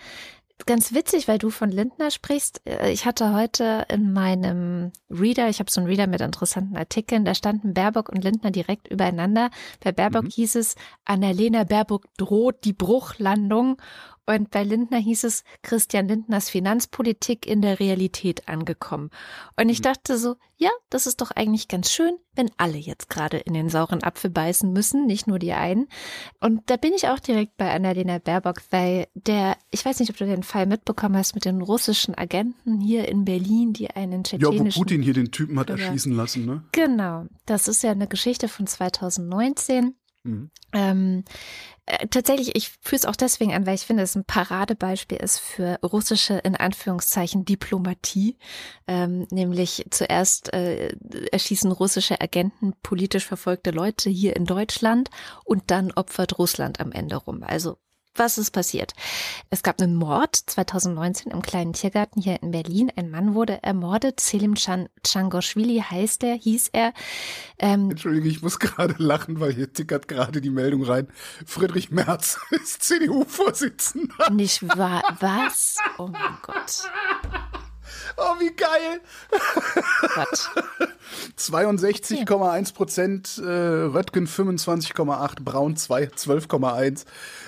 Ganz 0.65 0.93
witzig, 0.93 1.27
weil 1.27 1.39
du 1.39 1.49
von 1.49 1.71
Lindner 1.71 2.11
sprichst. 2.11 2.61
Äh, 2.65 2.91
Ich 2.91 3.05
hatte 3.05 3.33
heute 3.33 3.85
in 3.89 4.13
meinem 4.13 4.91
Reader, 5.09 5.49
ich 5.49 5.59
habe 5.59 5.69
so 5.71 5.81
einen 5.81 5.87
Reader 5.89 6.07
mit 6.07 6.21
interessanten 6.21 6.77
Artikeln, 6.77 7.25
da 7.25 7.33
standen 7.35 7.73
Baerbock 7.73 8.09
und 8.09 8.23
Lindner 8.23 8.51
direkt 8.51 8.87
übereinander. 8.87 9.49
Bei 9.83 9.91
Baerbock 9.91 10.25
Mhm. 10.25 10.29
hieß 10.29 10.55
es, 10.55 10.75
Annalena 11.05 11.63
Baerbock 11.63 12.05
droht 12.17 12.63
die 12.65 12.73
Bruchlandung. 12.73 13.77
Und 14.25 14.51
bei 14.51 14.63
Lindner 14.63 14.99
hieß 14.99 15.25
es, 15.25 15.43
Christian 15.63 16.07
Lindners 16.07 16.49
Finanzpolitik 16.49 17.45
in 17.45 17.61
der 17.61 17.79
Realität 17.79 18.47
angekommen. 18.47 19.09
Und 19.57 19.67
ich 19.67 19.81
dachte 19.81 20.17
so, 20.17 20.35
ja, 20.55 20.69
das 20.89 21.07
ist 21.07 21.19
doch 21.19 21.31
eigentlich 21.31 21.67
ganz 21.67 21.91
schön, 21.91 22.15
wenn 22.35 22.49
alle 22.55 22.77
jetzt 22.77 23.09
gerade 23.09 23.37
in 23.37 23.53
den 23.53 23.67
sauren 23.67 24.01
Apfel 24.01 24.29
beißen 24.29 24.71
müssen, 24.71 25.05
nicht 25.05 25.27
nur 25.27 25.39
die 25.39 25.51
einen. 25.51 25.87
Und 26.39 26.61
da 26.69 26.77
bin 26.77 26.93
ich 26.93 27.09
auch 27.09 27.19
direkt 27.19 27.57
bei 27.57 27.73
Annalena 27.73 28.19
Baerbock, 28.19 28.61
weil 28.69 29.07
der, 29.13 29.57
ich 29.71 29.83
weiß 29.83 29.99
nicht, 29.99 30.09
ob 30.09 30.17
du 30.17 30.25
den 30.25 30.43
Fall 30.43 30.67
mitbekommen 30.67 31.17
hast 31.17 31.35
mit 31.35 31.43
den 31.43 31.61
russischen 31.61 32.17
Agenten 32.17 32.79
hier 32.79 33.09
in 33.09 33.25
Berlin, 33.25 33.73
die 33.73 33.89
einen 33.89 34.23
Ja, 34.23 34.33
wo 34.33 34.51
tschetschenischen 34.51 34.81
Putin 34.81 35.01
hier 35.01 35.13
den 35.13 35.31
Typen 35.31 35.59
hat 35.59 35.69
erschießen 35.69 36.13
lassen, 36.13 36.45
ne? 36.45 36.63
Genau, 36.71 37.25
das 37.45 37.67
ist 37.67 37.83
ja 37.83 37.91
eine 37.91 38.07
Geschichte 38.07 38.47
von 38.47 38.67
2019. 38.67 39.95
Mhm. 40.23 40.49
Ähm, 40.71 41.23
äh, 41.85 42.07
tatsächlich, 42.07 42.55
ich 42.55 42.69
führe 42.81 42.95
es 42.95 43.05
auch 43.05 43.15
deswegen 43.15 43.53
an, 43.53 43.65
weil 43.65 43.75
ich 43.75 43.85
finde, 43.85 44.03
es 44.03 44.15
ein 44.15 44.23
Paradebeispiel 44.23 45.17
ist 45.17 45.39
für 45.39 45.79
russische, 45.83 46.35
in 46.35 46.55
Anführungszeichen, 46.55 47.43
Diplomatie. 47.45 48.37
Ähm, 48.87 49.27
nämlich 49.31 49.85
zuerst 49.91 50.53
äh, 50.53 50.95
erschießen 51.31 51.71
russische 51.71 52.21
Agenten 52.21 52.73
politisch 52.81 53.25
verfolgte 53.25 53.71
Leute 53.71 54.09
hier 54.09 54.35
in 54.35 54.45
Deutschland 54.45 55.09
und 55.43 55.63
dann 55.67 55.91
opfert 55.91 56.39
Russland 56.39 56.79
am 56.79 56.91
Ende 56.93 57.17
rum. 57.17 57.43
Also 57.43 57.77
was 58.15 58.37
ist 58.37 58.51
passiert? 58.51 58.93
Es 59.49 59.63
gab 59.63 59.81
einen 59.81 59.95
Mord 59.95 60.35
2019 60.35 61.31
im 61.31 61.41
kleinen 61.41 61.73
Tiergarten 61.73 62.21
hier 62.21 62.41
in 62.41 62.51
Berlin. 62.51 62.91
Ein 62.95 63.09
Mann 63.09 63.33
wurde 63.33 63.61
ermordet. 63.63 64.19
Selim 64.19 64.55
Chan 64.55 64.89
Changoshvili 65.05 65.83
heißt 65.89 66.23
er, 66.23 66.35
hieß 66.35 66.69
er. 66.73 66.93
Ähm, 67.59 67.91
Entschuldige, 67.91 68.29
ich 68.29 68.41
muss 68.41 68.59
gerade 68.59 68.95
lachen, 68.97 69.39
weil 69.39 69.53
hier 69.53 69.71
tickert 69.71 70.07
gerade 70.07 70.41
die 70.41 70.49
Meldung 70.49 70.83
rein. 70.83 71.07
Friedrich 71.45 71.91
Merz 71.91 72.39
ist 72.51 72.83
CDU-Vorsitzender. 72.83 74.29
Nicht 74.31 74.67
wahr? 74.77 75.03
Was? 75.19 75.77
Oh 75.97 76.07
mein 76.07 76.37
Gott. 76.41 76.83
Oh, 78.17 78.39
wie 78.39 78.53
geil. 78.55 79.01
Gott. 80.15 80.49
62,1 81.37 82.73
Prozent, 82.73 83.37
äh, 83.37 83.43
Röttgen 83.43 84.27
25,8, 84.27 85.43
Braun 85.43 85.75
12,1. 85.75 87.05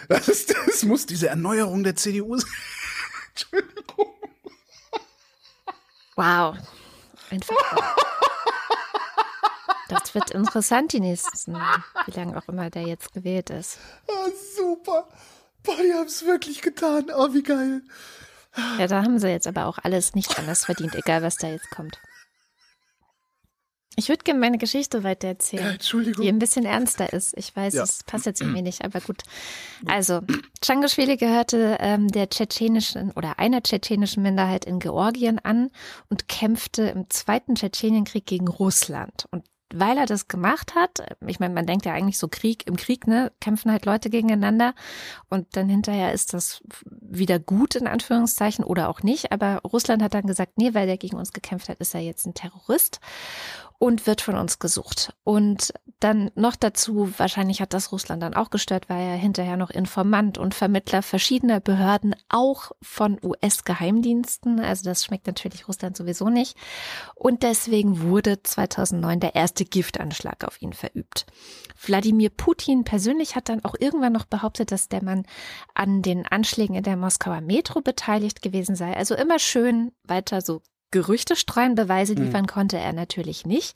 Das, 0.09 0.45
das 0.45 0.83
muss 0.83 1.05
diese 1.05 1.29
Erneuerung 1.29 1.83
der 1.83 1.95
CDU 1.95 2.37
sein. 2.37 2.49
Entschuldigung. 3.29 4.13
Wow. 6.15 6.55
Einfach. 7.29 7.55
Das 9.89 10.15
wird 10.15 10.31
interessant, 10.31 10.93
die 10.93 10.99
nächsten, 10.99 11.55
wie 12.05 12.11
lange 12.11 12.37
auch 12.37 12.47
immer 12.47 12.69
der 12.69 12.83
jetzt 12.83 13.13
gewählt 13.13 13.49
ist. 13.49 13.77
Oh, 14.07 14.29
super. 14.55 15.07
Boah, 15.63 15.75
die 15.75 15.93
haben 15.93 16.07
es 16.07 16.25
wirklich 16.25 16.61
getan. 16.61 17.11
Oh, 17.15 17.33
wie 17.33 17.43
geil. 17.43 17.81
Ja, 18.79 18.87
da 18.87 19.03
haben 19.03 19.19
sie 19.19 19.29
jetzt 19.29 19.47
aber 19.47 19.65
auch 19.65 19.77
alles 19.79 20.15
nicht 20.15 20.37
anders 20.39 20.65
verdient, 20.65 20.95
egal 20.95 21.21
was 21.21 21.37
da 21.37 21.47
jetzt 21.47 21.69
kommt. 21.69 21.99
Ich 23.97 24.09
würde 24.09 24.23
gerne 24.23 24.39
meine 24.39 24.57
Geschichte 24.57 25.03
weiter 25.03 25.29
erzählen. 25.29 25.63
Ja, 25.63 25.71
Entschuldigung. 25.71 26.21
Die 26.21 26.29
ein 26.29 26.39
bisschen 26.39 26.65
ernster 26.65 27.13
ist. 27.13 27.33
Ich 27.37 27.55
weiß, 27.55 27.73
ja. 27.75 27.83
es 27.83 28.03
passt 28.03 28.25
jetzt 28.25 28.41
irgendwie 28.41 28.61
nicht, 28.61 28.83
aber 28.83 28.99
gut. 28.99 29.23
Also, 29.85 30.21
Changoschwili 30.61 31.15
gehörte 31.15 31.77
ähm, 31.79 32.09
der 32.09 32.29
tschetschenischen 32.29 33.11
oder 33.11 33.39
einer 33.39 33.63
tschetschenischen 33.63 34.21
Minderheit 34.21 34.65
in 34.65 34.79
Georgien 34.79 35.39
an 35.39 35.69
und 36.09 36.27
kämpfte 36.27 36.83
im 36.83 37.09
Zweiten 37.09 37.55
Tschetschenienkrieg 37.55 38.25
gegen 38.25 38.49
Russland. 38.49 39.27
Und 39.31 39.45
weil 39.73 39.97
er 39.97 40.05
das 40.05 40.27
gemacht 40.27 40.75
hat, 40.75 40.99
ich 41.25 41.39
meine, 41.39 41.53
man 41.53 41.65
denkt 41.65 41.85
ja 41.85 41.93
eigentlich 41.93 42.17
so 42.17 42.27
Krieg, 42.27 42.67
im 42.67 42.75
Krieg, 42.75 43.07
ne, 43.07 43.31
kämpfen 43.39 43.71
halt 43.71 43.85
Leute 43.85 44.09
gegeneinander 44.09 44.73
und 45.29 45.47
dann 45.55 45.69
hinterher 45.69 46.13
ist 46.13 46.33
das 46.33 46.61
wieder 46.91 47.39
gut 47.39 47.75
in 47.75 47.87
Anführungszeichen 47.87 48.63
oder 48.63 48.89
auch 48.89 49.01
nicht, 49.01 49.31
aber 49.31 49.61
Russland 49.63 50.03
hat 50.03 50.13
dann 50.13 50.27
gesagt, 50.27 50.57
nee, 50.57 50.73
weil 50.73 50.87
der 50.87 50.97
gegen 50.97 51.17
uns 51.17 51.33
gekämpft 51.33 51.69
hat, 51.69 51.79
ist 51.79 51.95
er 51.95 52.01
jetzt 52.01 52.25
ein 52.25 52.33
Terrorist 52.33 52.99
und 53.77 54.07
wird 54.07 54.21
von 54.21 54.35
uns 54.35 54.59
gesucht. 54.59 55.13
Und 55.23 55.73
dann 55.99 56.31
noch 56.35 56.55
dazu, 56.55 57.11
wahrscheinlich 57.17 57.61
hat 57.61 57.73
das 57.73 57.91
Russland 57.91 58.21
dann 58.21 58.33
auch 58.33 58.49
gestört, 58.49 58.89
war 58.89 58.99
er 58.99 59.15
hinterher 59.15 59.57
noch 59.57 59.69
Informant 59.69 60.37
und 60.37 60.53
Vermittler 60.53 61.01
verschiedener 61.01 61.59
Behörden, 61.59 62.15
auch 62.29 62.71
von 62.81 63.17
US-Geheimdiensten. 63.23 64.59
Also 64.59 64.83
das 64.85 65.03
schmeckt 65.03 65.27
natürlich 65.27 65.67
Russland 65.67 65.97
sowieso 65.97 66.29
nicht. 66.29 66.57
Und 67.15 67.43
deswegen 67.43 68.01
wurde 68.01 68.43
2009 68.43 69.19
der 69.19 69.35
erste 69.35 69.65
Giftanschlag 69.65 70.43
auf 70.43 70.61
ihn 70.61 70.73
verübt. 70.73 71.25
Wladimir 71.81 72.29
Putin 72.29 72.83
persönlich 72.83 73.35
hat 73.35 73.49
dann 73.49 73.63
auch 73.65 73.75
irgendwann 73.79 74.13
noch 74.13 74.25
behauptet, 74.25 74.71
dass 74.71 74.89
der 74.89 75.03
Mann 75.03 75.25
an 75.73 76.01
den 76.01 76.25
Anschlägen 76.25 76.75
in 76.75 76.83
der 76.83 76.97
Moskauer 76.97 77.41
Metro 77.41 77.81
beteiligt 77.81 78.41
gewesen 78.41 78.75
sei. 78.75 78.95
Also 78.95 79.15
immer 79.15 79.39
schön 79.39 79.91
weiter 80.03 80.41
so 80.41 80.61
Gerüchte 80.91 81.35
streuen, 81.35 81.75
Beweise 81.75 82.15
mhm. 82.15 82.25
liefern 82.25 82.47
konnte 82.47 82.77
er 82.77 82.93
natürlich 82.93 83.45
nicht. 83.45 83.75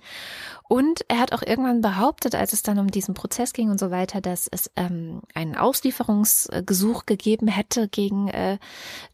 Und 0.67 1.03
er 1.07 1.19
hat 1.19 1.33
auch 1.33 1.41
irgendwann 1.41 1.81
behauptet, 1.81 2.35
als 2.35 2.53
es 2.53 2.63
dann 2.63 2.79
um 2.79 2.91
diesen 2.91 3.13
Prozess 3.13 3.53
ging 3.53 3.69
und 3.69 3.79
so 3.79 3.91
weiter, 3.91 4.21
dass 4.21 4.47
es 4.47 4.71
ähm, 4.75 5.21
ein 5.33 5.55
Auslieferungsgesuch 5.55 7.05
gegeben 7.05 7.47
hätte 7.47 7.87
gegen 7.89 8.27
äh, 8.29 8.57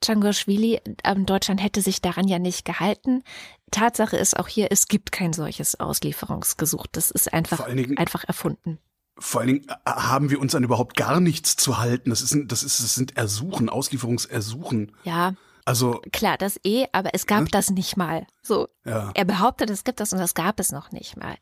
Changoshvili. 0.04 0.82
Ähm, 1.04 1.26
Deutschland 1.26 1.64
hätte 1.64 1.82
sich 1.82 2.02
daran 2.02 2.28
ja 2.28 2.40
nicht 2.40 2.66
gehalten. 2.66 3.24
Tatsache 3.72 4.18
ist 4.18 4.38
auch 4.38 4.48
hier, 4.48 4.68
es 4.72 4.88
gibt 4.88 5.12
kein 5.12 5.34
solches 5.34 5.80
Auslieferungsgesuch. 5.80 6.88
Das 6.92 7.12
ist 7.12 7.34
einfach, 7.34 7.66
Dingen, 7.68 7.98
einfach 7.98 8.24
erfunden. 8.26 8.80
Vor 9.18 9.42
allen 9.42 9.48
Dingen 9.48 9.68
äh, 9.70 9.90
haben 9.90 10.30
wir 10.30 10.40
uns 10.40 10.54
an 10.56 10.64
überhaupt 10.64 10.98
gar 10.98 11.20
nichts 11.20 11.56
zu 11.56 11.78
halten. 11.78 12.10
Das 12.10 12.22
ist, 12.22 12.36
das 12.48 12.64
ist, 12.64 12.80
das 12.82 12.96
sind 12.96 13.18
Ersuchen, 13.18 13.70
Auslieferungsersuchen. 13.70 14.92
Ja. 15.04 15.34
Also 15.68 16.00
klar, 16.12 16.38
das 16.38 16.60
eh, 16.64 16.86
aber 16.92 17.10
es 17.14 17.26
gab 17.26 17.42
ne? 17.42 17.48
das 17.52 17.72
nicht 17.72 17.98
mal. 17.98 18.28
So, 18.44 18.68
ja. 18.86 19.10
er 19.16 19.26
behauptet, 19.26 19.72
es 19.72 19.84
gibt 19.84 20.00
das 20.00 20.14
und 20.14 20.20
das 20.20 20.36
gab 20.36 20.60
es 20.60 20.72
noch 20.72 20.92
nicht 20.92 21.18
mal. 21.18 21.36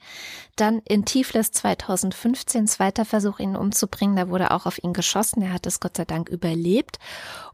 Dann 0.56 0.80
in 0.86 1.04
Tiflis 1.04 1.52
2015 1.52 2.68
zweiter 2.68 3.04
Versuch, 3.04 3.40
ihn 3.40 3.58
umzubringen. 3.58 4.16
Da 4.16 4.30
wurde 4.30 4.52
auch 4.52 4.66
auf 4.66 4.82
ihn 4.82 4.94
geschossen. 4.94 5.42
Er 5.42 5.52
hat 5.52 5.66
es 5.66 5.82
Gott 5.82 5.98
sei 5.98 6.06
Dank 6.06 6.30
überlebt 6.30 7.00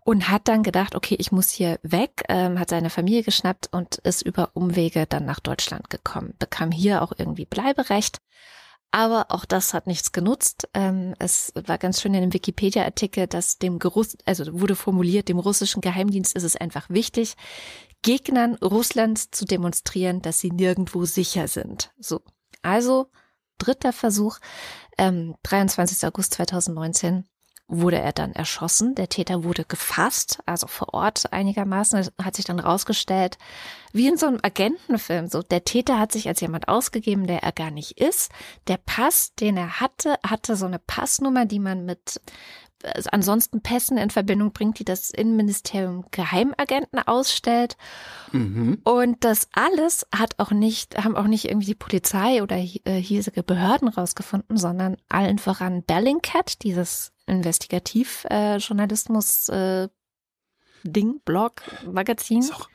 und 0.02 0.30
hat 0.30 0.48
dann 0.48 0.62
gedacht, 0.62 0.94
okay, 0.94 1.16
ich 1.18 1.32
muss 1.32 1.50
hier 1.50 1.80
weg. 1.82 2.24
Ähm, 2.30 2.60
hat 2.60 2.70
seine 2.70 2.92
Familie 2.92 3.24
geschnappt 3.24 3.70
und 3.72 3.96
ist 3.98 4.22
über 4.22 4.52
Umwege 4.54 5.08
dann 5.08 5.26
nach 5.26 5.40
Deutschland 5.40 5.90
gekommen. 5.90 6.36
Bekam 6.38 6.72
hier 6.72 7.02
auch 7.02 7.14
irgendwie 7.18 7.46
Bleiberecht 7.46 8.20
aber 8.92 9.28
auch 9.30 9.46
das 9.46 9.74
hat 9.74 9.88
nichts 9.88 10.12
genutzt. 10.12 10.68
Ähm, 10.74 11.14
es 11.20 11.54
war 11.56 11.78
ganz 11.78 12.02
schön 12.02 12.14
in 12.14 12.22
dem 12.22 12.34
Wikipedia-Artikel, 12.34 13.28
dass 13.28 13.58
dem 13.58 13.80
Geruss, 13.80 14.18
also 14.26 14.60
wurde 14.60 14.76
formuliert, 14.76 15.30
dem 15.30 15.40
russischen 15.40 15.82
Geheimdienst 15.82 16.36
ist 16.36 16.44
es 16.44 16.56
einfach 16.56 16.90
wichtig, 16.90 17.36
Gegnern 18.02 18.56
Russlands 18.56 19.30
zu 19.32 19.46
demonstrieren, 19.46 20.22
dass 20.22 20.40
sie 20.40 20.52
nirgendwo 20.52 21.06
sicher 21.06 21.48
sind. 21.48 21.92
So. 22.00 22.22
Also, 22.62 23.10
dritter 23.58 23.94
Versuch, 23.94 24.40
ähm, 24.98 25.36
23. 25.44 26.08
August 26.08 26.34
2019 26.34 27.26
wurde 27.70 28.00
er 28.00 28.12
dann 28.12 28.34
erschossen. 28.34 28.96
Der 28.96 29.10
Täter 29.10 29.44
wurde 29.44 29.64
gefasst, 29.64 30.40
also 30.46 30.68
vor 30.68 30.94
Ort 30.94 31.32
einigermaßen, 31.32 31.98
das 31.98 32.12
hat 32.26 32.36
sich 32.36 32.46
dann 32.46 32.60
rausgestellt, 32.60 33.38
wie 33.94 34.08
in 34.08 34.18
so 34.18 34.26
einem 34.26 34.40
Agentenfilm, 34.42 35.28
so 35.28 35.42
der 35.44 35.64
Täter 35.64 36.00
hat 36.00 36.12
sich 36.12 36.28
als 36.28 36.42
jemand 36.42 36.68
ausgegeben, 36.68 37.28
der 37.28 37.44
er 37.44 37.52
gar 37.52 37.72
nicht 37.72 38.00
ist. 38.00 38.32
Der 38.68 38.78
Pass, 38.78 39.36
den 39.36 39.56
er 39.56 39.80
hatte, 39.80 40.16
hatte 40.26 40.56
so 40.56 40.66
eine 40.66 40.80
Passnummer, 40.80 41.46
die 41.46 41.60
man 41.60 41.86
mit 41.86 42.20
äh, 42.84 43.04
ansonsten 43.12 43.62
Pässen 43.62 43.98
in 43.98 44.10
Verbindung 44.10 44.52
bringt, 44.52 44.80
die 44.80 44.86
das 44.86 45.12
Innenministerium 45.12 46.06
Geheimagenten 46.12 47.00
ausstellt. 47.00 47.78
Mhm. 48.32 48.80
Und 48.84 49.24
das 49.24 49.48
alles 49.54 50.08
hat 50.16 50.36
auch 50.40 50.52
nicht, 50.52 50.98
haben 50.98 51.16
auch 51.16 51.28
nicht 51.28 51.46
irgendwie 51.46 51.68
die 51.68 51.76
Polizei 51.76 52.42
oder 52.42 52.58
äh, 52.58 53.00
hiesige 53.00 53.44
Behörden 53.44 53.90
rausgefunden, 53.90 54.58
sondern 54.58 54.98
allen 55.08 55.38
voran 55.38 55.84
Bellingcat, 55.84 56.64
dieses 56.64 57.12
Investigativjournalismus 57.30 59.50
äh, 59.50 59.84
äh, 59.84 59.90
Ding, 60.84 61.22
Blog, 61.26 61.62
Magazin. 61.92 62.40
Ist 62.40 62.54
auch, 62.54 62.70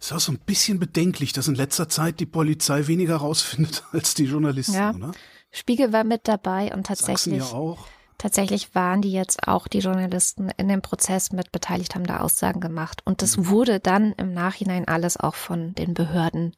ist 0.00 0.12
auch 0.12 0.20
so 0.20 0.32
ein 0.32 0.38
bisschen 0.38 0.78
bedenklich, 0.78 1.32
dass 1.32 1.48
in 1.48 1.54
letzter 1.54 1.88
Zeit 1.88 2.20
die 2.20 2.26
Polizei 2.26 2.86
weniger 2.86 3.16
rausfindet 3.16 3.84
als 3.92 4.12
die 4.14 4.24
Journalisten, 4.24 4.74
ja. 4.74 4.94
oder? 4.94 5.12
Spiegel 5.50 5.92
war 5.92 6.04
mit 6.04 6.28
dabei 6.28 6.74
und 6.74 6.86
tatsächlich. 6.86 7.42
Sachsen 7.42 7.54
ja 7.54 7.58
auch. 7.58 7.86
Tatsächlich 8.18 8.74
waren 8.74 9.02
die 9.02 9.12
jetzt 9.12 9.48
auch 9.48 9.68
die 9.68 9.80
Journalisten 9.80 10.50
in 10.56 10.68
dem 10.68 10.82
Prozess 10.82 11.32
mit 11.32 11.52
beteiligt, 11.52 11.94
haben 11.94 12.06
da 12.06 12.20
Aussagen 12.20 12.60
gemacht. 12.60 13.02
Und 13.04 13.22
das 13.22 13.36
mhm. 13.36 13.48
wurde 13.48 13.80
dann 13.80 14.12
im 14.12 14.32
Nachhinein 14.32 14.88
alles 14.88 15.16
auch 15.16 15.34
von 15.34 15.74
den 15.74 15.94
Behörden 15.94 16.54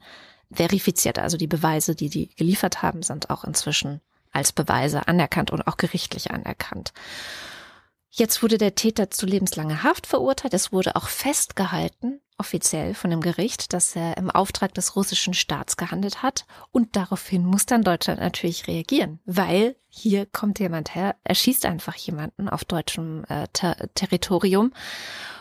verifiziert. 0.53 1.19
Also 1.19 1.37
die 1.37 1.47
Beweise, 1.47 1.95
die 1.95 2.09
die 2.09 2.35
geliefert 2.37 2.83
haben, 2.83 3.03
sind 3.03 3.31
auch 3.31 3.45
inzwischen 3.45 4.01
als 4.37 4.53
Beweise 4.53 5.09
anerkannt 5.09 5.51
und 5.51 5.67
auch 5.67 5.77
gerichtlich 5.77 6.31
anerkannt. 6.31 6.93
Jetzt 8.11 8.43
wurde 8.43 8.57
der 8.57 8.75
Täter 8.75 9.11
zu 9.11 9.27
lebenslanger 9.27 9.83
Haft 9.83 10.07
verurteilt. 10.07 10.55
Es 10.55 10.73
wurde 10.73 10.97
auch 10.97 11.09
festgehalten, 11.09 12.21
offiziell 12.39 12.95
von 12.95 13.11
dem 13.11 13.21
Gericht, 13.21 13.75
dass 13.75 13.95
er 13.95 14.17
im 14.17 14.31
Auftrag 14.31 14.73
des 14.73 14.97
russischen 14.97 15.35
Staats 15.35 15.77
gehandelt 15.77 16.23
hat. 16.23 16.47
Und 16.73 16.97
daraufhin 16.97 17.45
muss 17.45 17.67
dann 17.67 17.83
Deutschland 17.83 18.21
natürlich 18.21 18.69
reagieren, 18.69 19.21
weil 19.27 19.77
hier 19.89 20.25
kommt 20.25 20.61
jemand 20.61 20.95
her, 20.95 21.17
erschießt 21.25 21.67
einfach 21.67 21.95
jemanden 21.95 22.49
auf 22.49 22.65
deutschem 22.65 23.25
äh, 23.29 23.49
Ter 23.53 23.77
Territorium. 23.95 24.73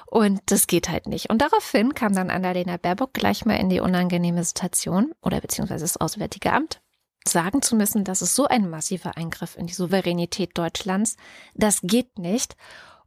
Und 0.07 0.41
das 0.47 0.67
geht 0.67 0.89
halt 0.89 1.07
nicht. 1.07 1.29
Und 1.29 1.41
daraufhin 1.41 1.93
kam 1.93 2.13
dann 2.13 2.29
Annalena 2.29 2.77
Baerbock 2.77 3.13
gleich 3.13 3.45
mal 3.45 3.55
in 3.55 3.69
die 3.69 3.79
unangenehme 3.79 4.43
Situation 4.43 5.13
oder 5.21 5.39
beziehungsweise 5.39 5.83
das 5.83 5.97
Auswärtige 5.97 6.51
Amt 6.51 6.81
sagen 7.27 7.62
zu 7.62 7.75
müssen, 7.75 8.03
das 8.03 8.22
ist 8.22 8.36
so 8.36 8.46
ein 8.46 8.70
massiver 8.70 9.17
Eingriff 9.17 9.58
in 9.58 9.67
die 9.67 9.74
Souveränität 9.74 10.58
Deutschlands, 10.58 11.17
das 11.53 11.79
geht 11.82 12.20
nicht. 12.20 12.55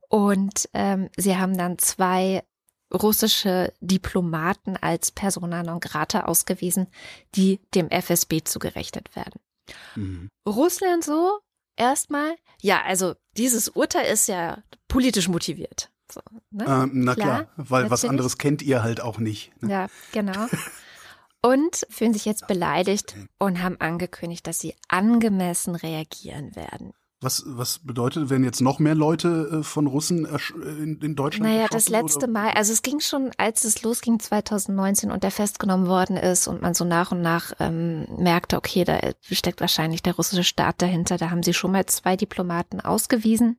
Und 0.08 0.68
ähm, 0.72 1.10
sie 1.16 1.36
haben 1.36 1.56
dann 1.56 1.78
zwei 1.78 2.42
russische 2.92 3.72
Diplomaten 3.80 4.76
als 4.76 5.10
Persona 5.10 5.62
non 5.62 5.80
grata 5.80 6.22
ausgewiesen, 6.22 6.86
die 7.34 7.60
dem 7.74 7.90
FSB 7.90 8.44
zugerechnet 8.44 9.14
werden. 9.14 9.40
Mhm. 9.94 10.28
Russland 10.48 11.04
so, 11.04 11.38
erstmal, 11.76 12.34
ja, 12.62 12.82
also 12.82 13.14
dieses 13.36 13.68
Urteil 13.68 14.10
ist 14.10 14.28
ja 14.28 14.62
politisch 14.88 15.28
motiviert. 15.28 15.90
So, 16.10 16.22
ne? 16.50 16.64
Ähm, 16.66 16.90
na 17.04 17.14
klar, 17.14 17.44
klar 17.44 17.48
weil 17.56 17.82
natürlich. 17.82 17.90
was 17.90 18.04
anderes 18.06 18.38
kennt 18.38 18.62
ihr 18.62 18.82
halt 18.82 19.02
auch 19.02 19.18
nicht. 19.18 19.52
Ne? 19.62 19.70
Ja, 19.70 19.86
genau. 20.12 20.46
und 21.48 21.86
fühlen 21.88 22.12
sich 22.12 22.26
jetzt 22.26 22.46
beleidigt 22.46 23.16
und 23.38 23.62
haben 23.62 23.80
angekündigt, 23.80 24.46
dass 24.46 24.58
sie 24.58 24.74
angemessen 24.88 25.74
reagieren 25.74 26.54
werden. 26.54 26.92
Was, 27.20 27.42
was 27.46 27.80
bedeutet, 27.80 28.30
wenn 28.30 28.44
jetzt 28.44 28.60
noch 28.60 28.78
mehr 28.78 28.94
Leute 28.94 29.60
äh, 29.60 29.62
von 29.64 29.86
Russen 29.88 30.24
in, 30.26 31.00
in 31.00 31.16
Deutschland? 31.16 31.50
Naja, 31.50 31.66
das 31.68 31.88
letzte 31.88 32.26
oder? 32.26 32.28
Mal, 32.28 32.50
also 32.50 32.72
es 32.72 32.82
ging 32.82 33.00
schon, 33.00 33.32
als 33.38 33.64
es 33.64 33.82
losging 33.82 34.20
2019 34.20 35.10
und 35.10 35.24
er 35.24 35.30
festgenommen 35.30 35.88
worden 35.88 36.16
ist 36.16 36.46
und 36.46 36.62
man 36.62 36.74
so 36.74 36.84
nach 36.84 37.10
und 37.10 37.22
nach 37.22 37.52
ähm, 37.58 38.06
merkte, 38.18 38.56
okay, 38.56 38.84
da 38.84 39.00
steckt 39.22 39.60
wahrscheinlich 39.60 40.02
der 40.02 40.14
russische 40.14 40.44
Staat 40.44 40.80
dahinter. 40.80 41.16
Da 41.16 41.30
haben 41.30 41.42
sie 41.42 41.54
schon 41.54 41.72
mal 41.72 41.86
zwei 41.86 42.16
Diplomaten 42.16 42.80
ausgewiesen. 42.80 43.58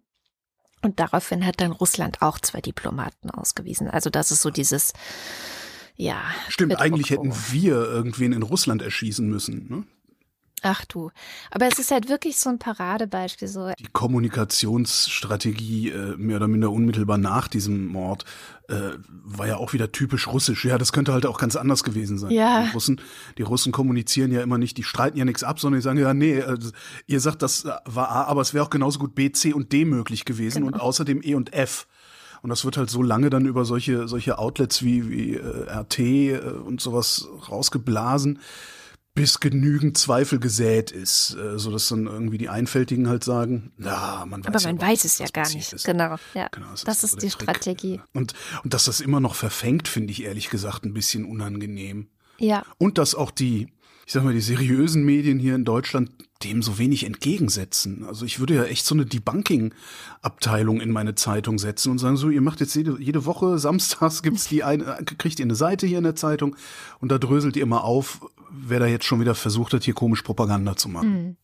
Und 0.81 1.01
daraufhin 1.01 1.45
hat 1.45 1.59
dann 1.59 1.73
Russland 1.73 2.21
auch 2.21 2.39
zwei 2.39 2.61
Diplomaten 2.61 3.29
ausgewiesen. 3.29 3.89
Also 3.89 4.09
das 4.09 4.31
ist 4.31 4.41
so 4.41 4.51
dieses, 4.51 4.93
ja. 5.99 6.21
Stimmt, 6.47 6.79
eigentlich 6.79 7.09
hätten 7.09 7.33
wir 7.51 7.75
irgendwen 7.75 8.31
in 8.31 8.41
Russland 8.41 8.81
erschießen 8.81 9.27
müssen. 9.27 9.67
Ne? 9.69 9.83
Ach 10.61 10.85
du. 10.85 11.11
Aber 11.51 11.67
es 11.67 11.77
ist 11.79 11.91
halt 11.91 12.09
wirklich 12.09 12.37
so 12.37 12.49
ein 12.49 12.57
Paradebeispiel. 12.59 13.47
So. 13.47 13.71
Die 13.77 13.87
Kommunikationsstrategie 13.91 15.89
äh, 15.89 16.15
mehr 16.17 16.37
oder 16.37 16.47
minder 16.47 16.71
unmittelbar 16.71 17.17
nach 17.17 17.47
diesem 17.47 17.87
Mord 17.87 18.25
äh, 18.67 18.91
war 19.07 19.47
ja 19.47 19.57
auch 19.57 19.73
wieder 19.73 19.91
typisch 19.91 20.27
russisch. 20.27 20.65
Ja, 20.65 20.77
das 20.77 20.91
könnte 20.91 21.13
halt 21.13 21.25
auch 21.25 21.37
ganz 21.37 21.55
anders 21.55 21.83
gewesen 21.83 22.17
sein. 22.17 22.31
Ja. 22.31 22.63
Die 22.63 22.71
Russen, 22.71 23.01
die 23.37 23.43
Russen 23.43 23.71
kommunizieren 23.71 24.31
ja 24.31 24.41
immer 24.41 24.57
nicht, 24.57 24.77
die 24.77 24.83
streiten 24.83 25.17
ja 25.17 25.25
nichts 25.25 25.43
ab, 25.43 25.59
sondern 25.59 25.79
die 25.79 25.83
sagen 25.83 25.99
ja, 25.99 26.13
nee, 26.13 26.39
äh, 26.39 26.57
ihr 27.07 27.19
sagt, 27.19 27.41
das 27.41 27.65
war 27.85 28.09
A, 28.09 28.23
aber 28.23 28.41
es 28.41 28.53
wäre 28.53 28.63
auch 28.63 28.69
genauso 28.69 28.99
gut 28.99 29.15
B, 29.15 29.31
C 29.31 29.53
und 29.53 29.71
D 29.71 29.85
möglich 29.85 30.25
gewesen 30.25 30.63
genau. 30.63 30.73
und 30.73 30.79
außerdem 30.79 31.21
E 31.23 31.35
und 31.35 31.53
F. 31.53 31.87
Und 32.41 32.49
das 32.49 32.65
wird 32.65 32.77
halt 32.77 32.89
so 32.89 33.01
lange 33.01 33.29
dann 33.29 33.45
über 33.45 33.65
solche, 33.65 34.07
solche 34.07 34.37
Outlets 34.39 34.83
wie, 34.83 35.09
wie 35.09 35.35
äh, 35.35 35.69
RT 35.69 35.99
äh, 35.99 36.39
und 36.39 36.81
sowas 36.81 37.27
rausgeblasen 37.49 38.39
bis 39.19 39.41
genügend 39.41 39.97
Zweifel 39.97 40.39
gesät 40.39 40.91
ist, 40.91 41.35
äh, 41.35 41.59
so 41.59 41.71
dass 41.71 41.89
dann 41.89 42.05
irgendwie 42.05 42.37
die 42.37 42.47
Einfältigen 42.47 43.09
halt 43.09 43.23
sagen, 43.23 43.73
ja, 43.77 44.25
man 44.25 44.45
weiß 44.45 44.47
Aber 44.47 44.63
man 44.63 44.77
ja 44.77 44.87
weiß 44.87 45.03
es 45.03 45.17
ja 45.17 45.25
gar 45.27 45.49
nicht. 45.49 45.73
Ist. 45.73 45.85
Genau, 45.85 46.15
ja. 46.33 46.47
Genau, 46.51 46.71
das, 46.71 46.85
das 46.85 47.03
ist, 47.03 47.15
ist 47.15 47.23
die 47.23 47.27
Trick. 47.27 47.41
Strategie. 47.41 48.01
Und, 48.13 48.33
und 48.63 48.73
dass 48.73 48.85
das 48.85 49.01
immer 49.01 49.19
noch 49.19 49.35
verfängt, 49.35 49.89
finde 49.89 50.11
ich 50.11 50.23
ehrlich 50.23 50.49
gesagt 50.49 50.85
ein 50.85 50.93
bisschen 50.93 51.25
unangenehm. 51.25 52.07
Ja. 52.37 52.63
Und 52.77 52.97
dass 52.97 53.13
auch 53.13 53.31
die, 53.31 53.67
ich 54.05 54.13
sag 54.13 54.23
mal, 54.23 54.33
die 54.33 54.39
seriösen 54.39 55.03
Medien 55.03 55.37
hier 55.39 55.55
in 55.55 55.65
Deutschland 55.65 56.11
dem 56.43 56.61
so 56.61 56.77
wenig 56.77 57.05
entgegensetzen. 57.05 58.05
Also 58.05 58.25
ich 58.25 58.39
würde 58.39 58.55
ja 58.55 58.63
echt 58.63 58.85
so 58.85 58.95
eine 58.95 59.05
Debunking-Abteilung 59.05 60.79
in 60.79 60.91
meine 60.91 61.15
Zeitung 61.15 61.59
setzen 61.59 61.91
und 61.91 61.97
sagen 61.97 62.15
so, 62.15 62.29
ihr 62.29 62.41
macht 62.41 62.61
jetzt 62.61 62.75
jede, 62.75 62.97
jede 62.99 63.25
Woche, 63.25 63.59
samstags 63.59 64.23
gibt's 64.23 64.47
die 64.47 64.63
eine, 64.63 64.99
kriegt 65.17 65.39
ihr 65.39 65.45
eine 65.45 65.55
Seite 65.55 65.85
hier 65.85 65.97
in 65.97 66.05
der 66.05 66.15
Zeitung 66.15 66.55
und 66.99 67.11
da 67.11 67.17
dröselt 67.17 67.57
ihr 67.57 67.65
mal 67.65 67.81
auf, 67.81 68.21
wer 68.49 68.79
da 68.79 68.85
jetzt 68.87 69.05
schon 69.05 69.19
wieder 69.19 69.35
versucht 69.35 69.73
hat, 69.73 69.83
hier 69.83 69.93
komisch 69.93 70.21
Propaganda 70.21 70.77
zu 70.77 70.87
machen. 70.87 71.11
Mhm. 71.11 71.37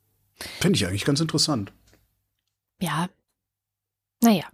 Finde 0.60 0.78
ich 0.78 0.88
eigentlich 0.88 1.06
ganz 1.06 1.20
interessant. 1.20 1.74
Ja. 2.82 3.10
Naja. 4.22 4.46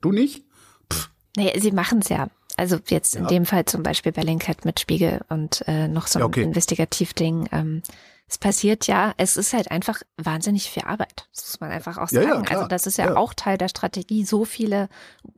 Du 0.00 0.12
nicht? 0.12 0.44
Pff. 0.92 1.10
Naja, 1.36 1.58
sie 1.58 1.72
machen 1.72 2.00
es 2.00 2.08
ja. 2.08 2.28
Also 2.56 2.78
jetzt 2.88 3.14
ja. 3.14 3.20
in 3.20 3.28
dem 3.28 3.46
Fall 3.46 3.64
zum 3.64 3.82
Beispiel 3.82 4.12
Bellingcat 4.12 4.64
mit 4.64 4.80
Spiegel 4.80 5.20
und 5.28 5.62
äh, 5.66 5.88
noch 5.88 6.06
so 6.06 6.18
ein 6.18 6.22
ja, 6.22 6.26
okay. 6.26 6.42
Investigativding. 6.42 7.48
Ähm, 7.52 7.82
es 8.28 8.38
passiert 8.38 8.86
ja, 8.86 9.14
es 9.16 9.36
ist 9.36 9.52
halt 9.54 9.70
einfach 9.70 10.02
wahnsinnig 10.16 10.70
viel 10.70 10.84
Arbeit. 10.84 11.28
Das 11.34 11.46
muss 11.46 11.60
man 11.60 11.70
einfach 11.70 11.96
auch 11.96 12.08
sagen. 12.08 12.28
Ja, 12.28 12.42
ja, 12.42 12.56
also 12.56 12.68
das 12.68 12.86
ist 12.86 12.98
ja, 12.98 13.06
ja, 13.06 13.16
auch 13.16 13.32
Teil 13.32 13.56
der 13.56 13.68
Strategie, 13.68 14.24
so 14.24 14.44
viele, 14.44 14.88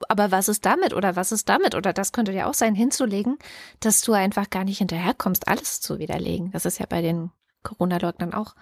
aber 0.09 0.33
was 0.33 0.49
ist 0.49 0.67
damit 0.67 0.93
oder 0.93 1.15
was 1.15 1.31
ist 1.31 1.49
damit 1.49 1.75
oder 1.75 1.93
das 1.93 2.13
könnte 2.13 2.33
ja 2.33 2.47
auch 2.47 2.55
sein, 2.55 2.75
hinzulegen, 2.75 3.39
dass 3.79 4.01
du 4.01 4.13
einfach 4.13 4.51
gar 4.51 4.65
nicht 4.65 4.79
hinterherkommst, 4.79 5.47
alles 5.47 5.81
zu 5.81 5.99
widerlegen. 5.99 6.51
Das 6.51 6.65
ist 6.65 6.79
ja 6.79 6.87
bei 6.87 7.01
den 7.01 7.31
Corona-Leugnern 7.63 8.35
auch. 8.35 8.55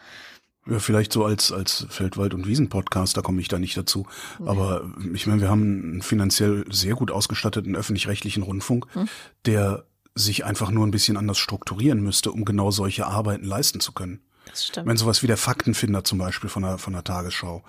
Ja, 0.66 0.78
vielleicht 0.80 1.12
so 1.12 1.24
als, 1.24 1.50
als 1.50 1.86
Feldwald- 1.88 2.34
und 2.34 2.46
Wiesen-Podcast, 2.46 3.16
da 3.16 3.22
komme 3.22 3.40
ich 3.40 3.48
da 3.48 3.58
nicht 3.58 3.76
dazu. 3.76 4.06
Ja. 4.38 4.46
Aber 4.50 4.92
ich 5.14 5.26
meine, 5.26 5.40
wir 5.40 5.48
haben 5.48 5.62
einen 5.62 6.02
finanziell 6.02 6.66
sehr 6.70 6.94
gut 6.94 7.10
ausgestatteten 7.10 7.74
öffentlich-rechtlichen 7.74 8.42
Rundfunk, 8.42 8.86
hm. 8.92 9.08
der 9.46 9.84
sich 10.18 10.44
einfach 10.44 10.70
nur 10.70 10.86
ein 10.86 10.90
bisschen 10.90 11.16
anders 11.16 11.38
strukturieren 11.38 12.02
müsste, 12.02 12.32
um 12.32 12.44
genau 12.44 12.70
solche 12.70 13.06
Arbeiten 13.06 13.44
leisten 13.44 13.80
zu 13.80 13.92
können. 13.92 14.20
Das 14.50 14.66
stimmt. 14.66 14.86
Wenn 14.86 14.96
sowas 14.96 15.22
wie 15.22 15.26
der 15.26 15.36
Faktenfinder 15.36 16.04
zum 16.04 16.18
Beispiel 16.18 16.48
von 16.48 16.62
der, 16.62 16.78
von 16.78 16.92
der 16.92 17.04
Tagesschau 17.04 17.62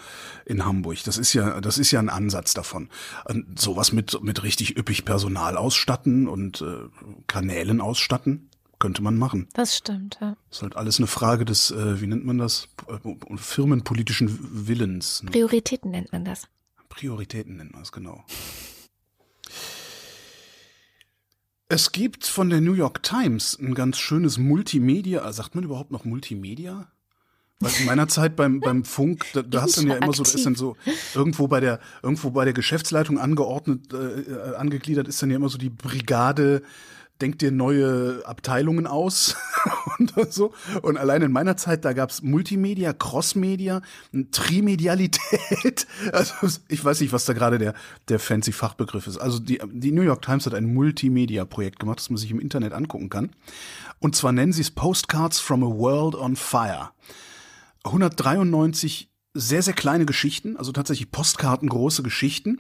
in 0.46 0.66
Hamburg, 0.66 1.04
das 1.04 1.18
ist 1.18 1.34
ja, 1.34 1.60
das 1.62 1.78
ist 1.78 1.92
ja 1.92 2.00
ein 2.00 2.10
Ansatz 2.10 2.54
davon. 2.54 2.90
Und 3.26 3.60
sowas 3.60 3.92
mit, 3.92 4.22
mit 4.24 4.44
richtig 4.44 4.78
üppig 4.78 5.06
Personal 5.06 5.58
ausstatten 5.58 6.28
und 6.28 6.62
äh, 6.62 6.88
Kanälen 7.28 7.82
ausstatten, 7.82 8.50
könnte 8.80 9.02
man 9.02 9.18
machen. 9.18 9.48
Das 9.54 9.76
stimmt, 9.76 10.18
ja. 10.22 10.38
Das 10.50 10.60
ist 10.60 10.62
halt 10.64 10.78
alles 10.78 11.00
eine 11.00 11.08
Frage 11.08 11.44
des, 11.44 11.72
äh, 11.72 12.02
wie 12.02 12.08
nennt 12.08 12.26
man 12.26 12.38
das, 12.38 12.70
äh, 12.88 13.38
firmenpolitischen 13.38 14.68
Willens. 14.68 15.22
Ne? 15.24 15.32
Prioritäten 15.32 15.92
nennt 15.92 16.12
man 16.14 16.24
das. 16.24 16.48
Prioritäten 16.88 17.58
nennt 17.58 17.74
man 17.74 17.82
das, 17.82 17.92
genau. 17.92 18.24
Es 21.72 21.92
gibt 21.92 22.26
von 22.26 22.50
der 22.50 22.62
New 22.62 22.74
York 22.74 23.04
Times 23.04 23.56
ein 23.62 23.76
ganz 23.76 24.00
schönes 24.00 24.40
Multimedia, 24.40 25.32
sagt 25.32 25.54
man 25.54 25.64
überhaupt 25.64 25.92
noch 25.92 26.04
Multimedia? 26.04 26.88
Weil 27.60 27.72
in 27.80 27.86
meiner 27.86 28.08
Zeit 28.08 28.36
beim, 28.36 28.60
beim 28.60 28.84
Funk, 28.84 29.26
da, 29.34 29.44
da 29.44 29.62
hast 29.62 29.78
du 29.78 29.86
ja 29.86 29.98
immer 29.98 30.12
so, 30.14 30.24
da 30.24 30.32
ist 30.32 30.46
dann 30.48 30.56
so 30.56 30.76
irgendwo 31.14 31.48
bei 31.48 31.60
der, 31.60 31.80
irgendwo 32.02 32.32
bei 32.32 32.44
der 32.44 32.54
Geschäftsleitung 32.54 33.20
angeordnet, 33.20 33.94
äh, 33.94 34.56
angegliedert 34.56 35.08
ist 35.08 35.22
dann 35.22 35.30
ja 35.30 35.36
immer 35.36 35.50
so 35.50 35.60
die 35.60 35.70
Brigade 35.70 36.64
denk 37.22 37.40
dir 37.40 37.52
neue 37.52 38.22
Abteilungen 38.26 38.88
aus 38.88 39.36
und 40.00 40.14
so. 40.32 40.54
Und 40.82 40.98
allein 40.98 41.22
in 41.22 41.32
meiner 41.32 41.58
Zeit, 41.58 41.86
da 41.86 41.94
gab's 41.94 42.22
Multimedia, 42.22 42.94
Crossmedia, 42.94 43.82
Trimedialität. 44.32 45.88
Also 46.14 46.34
ich 46.68 46.84
weiß 46.84 47.02
nicht, 47.02 47.14
was 47.14 47.26
da 47.26 47.34
gerade 47.34 47.58
der, 47.58 47.74
der 48.08 48.20
fancy 48.20 48.52
Fachbegriff 48.52 49.08
ist. 49.08 49.18
Also 49.18 49.40
die, 49.40 49.60
die 49.72 49.92
New 49.92 50.02
York 50.02 50.22
Times 50.22 50.46
hat 50.46 50.54
ein 50.54 50.74
Multimedia-Projekt 50.74 51.80
gemacht, 51.80 52.00
das 52.00 52.10
man 52.10 52.18
sich 52.18 52.32
im 52.32 52.40
Internet 52.40 52.74
angucken 52.74 53.10
kann. 53.10 53.32
Und 54.00 54.16
zwar 54.16 54.32
nennen 54.32 54.54
sie 54.54 54.62
es 54.62 54.72
Postcards 54.72 55.40
from 55.40 55.64
a 55.64 55.68
World 55.68 56.16
on 56.16 56.36
Fire. 56.36 56.92
193 57.84 59.10
sehr, 59.34 59.62
sehr 59.62 59.74
kleine 59.74 60.06
Geschichten, 60.06 60.58
also 60.58 60.72
tatsächlich 60.72 61.12
Postkarten, 61.12 61.70
große 61.70 62.02
Geschichten, 62.02 62.60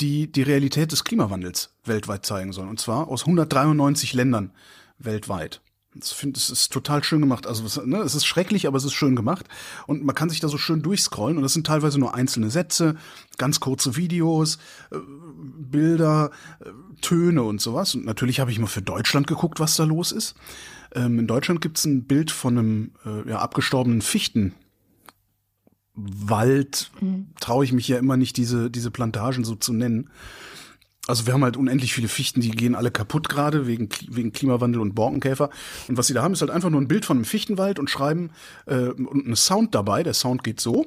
die 0.00 0.30
die 0.30 0.42
Realität 0.42 0.92
des 0.92 1.04
Klimawandels 1.04 1.74
weltweit 1.84 2.26
zeigen 2.26 2.52
sollen. 2.52 2.68
Und 2.68 2.80
zwar 2.80 3.08
aus 3.08 3.22
193 3.22 4.14
Ländern 4.14 4.52
weltweit. 4.98 5.60
Ich 5.96 6.08
finde, 6.08 6.38
es 6.38 6.50
ist 6.50 6.72
total 6.72 7.04
schön 7.04 7.20
gemacht. 7.20 7.46
Also 7.46 7.82
ne, 7.82 7.98
es 7.98 8.14
ist 8.14 8.26
schrecklich, 8.26 8.66
aber 8.66 8.76
es 8.76 8.84
ist 8.84 8.94
schön 8.94 9.14
gemacht. 9.14 9.46
Und 9.86 10.04
man 10.04 10.14
kann 10.14 10.28
sich 10.28 10.40
da 10.40 10.48
so 10.48 10.58
schön 10.58 10.82
durchscrollen. 10.82 11.36
Und 11.36 11.44
das 11.44 11.52
sind 11.52 11.66
teilweise 11.66 12.00
nur 12.00 12.14
einzelne 12.14 12.50
Sätze, 12.50 12.96
ganz 13.38 13.60
kurze 13.60 13.96
Videos, 13.96 14.58
äh, 14.90 14.96
Bilder, 15.36 16.30
äh, 16.60 16.70
Töne 17.00 17.44
und 17.44 17.60
sowas. 17.60 17.94
Und 17.94 18.04
natürlich 18.04 18.40
habe 18.40 18.50
ich 18.50 18.58
mal 18.58 18.66
für 18.66 18.82
Deutschland 18.82 19.28
geguckt, 19.28 19.60
was 19.60 19.76
da 19.76 19.84
los 19.84 20.10
ist. 20.10 20.34
Ähm, 20.94 21.20
in 21.20 21.26
Deutschland 21.28 21.60
gibt 21.60 21.78
es 21.78 21.84
ein 21.84 22.04
Bild 22.04 22.32
von 22.32 22.58
einem 22.58 22.92
äh, 23.04 23.30
ja, 23.30 23.38
abgestorbenen 23.38 24.02
Fichten. 24.02 24.54
Wald 25.94 26.90
mhm. 27.00 27.28
traue 27.40 27.64
ich 27.64 27.72
mich 27.72 27.88
ja 27.88 27.98
immer 27.98 28.16
nicht, 28.16 28.36
diese, 28.36 28.70
diese 28.70 28.90
Plantagen 28.90 29.44
so 29.44 29.54
zu 29.54 29.72
nennen. 29.72 30.10
Also 31.06 31.26
wir 31.26 31.34
haben 31.34 31.44
halt 31.44 31.56
unendlich 31.56 31.92
viele 31.92 32.08
Fichten, 32.08 32.40
die 32.40 32.50
gehen 32.50 32.74
alle 32.74 32.90
kaputt 32.90 33.28
gerade 33.28 33.66
wegen, 33.66 33.90
wegen 34.08 34.32
Klimawandel 34.32 34.80
und 34.80 34.94
Borkenkäfer. 34.94 35.50
Und 35.86 35.98
was 35.98 36.06
sie 36.06 36.14
da 36.14 36.22
haben, 36.22 36.32
ist 36.32 36.40
halt 36.40 36.50
einfach 36.50 36.70
nur 36.70 36.80
ein 36.80 36.88
Bild 36.88 37.04
von 37.04 37.18
einem 37.18 37.26
Fichtenwald 37.26 37.78
und 37.78 37.90
schreiben 37.90 38.30
äh, 38.66 38.88
und 38.88 39.26
einen 39.26 39.36
Sound 39.36 39.74
dabei. 39.74 40.02
Der 40.02 40.14
Sound 40.14 40.42
geht 40.42 40.60
so. 40.60 40.86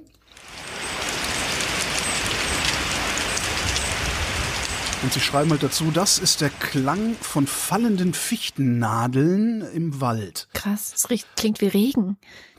Und 5.04 5.14
sie 5.14 5.20
schreiben 5.20 5.52
halt 5.52 5.62
dazu, 5.62 5.92
das 5.92 6.18
ist 6.18 6.42
der 6.42 6.50
Klang 6.50 7.16
von 7.22 7.46
fallenden 7.46 8.16
Fichtennadeln 8.16 9.62
im 9.62 10.02
Wald. 10.02 10.48
Krass, 10.54 10.92
das 10.92 11.26
klingt 11.36 11.62
wie 11.62 11.68
Regen. 11.68 12.18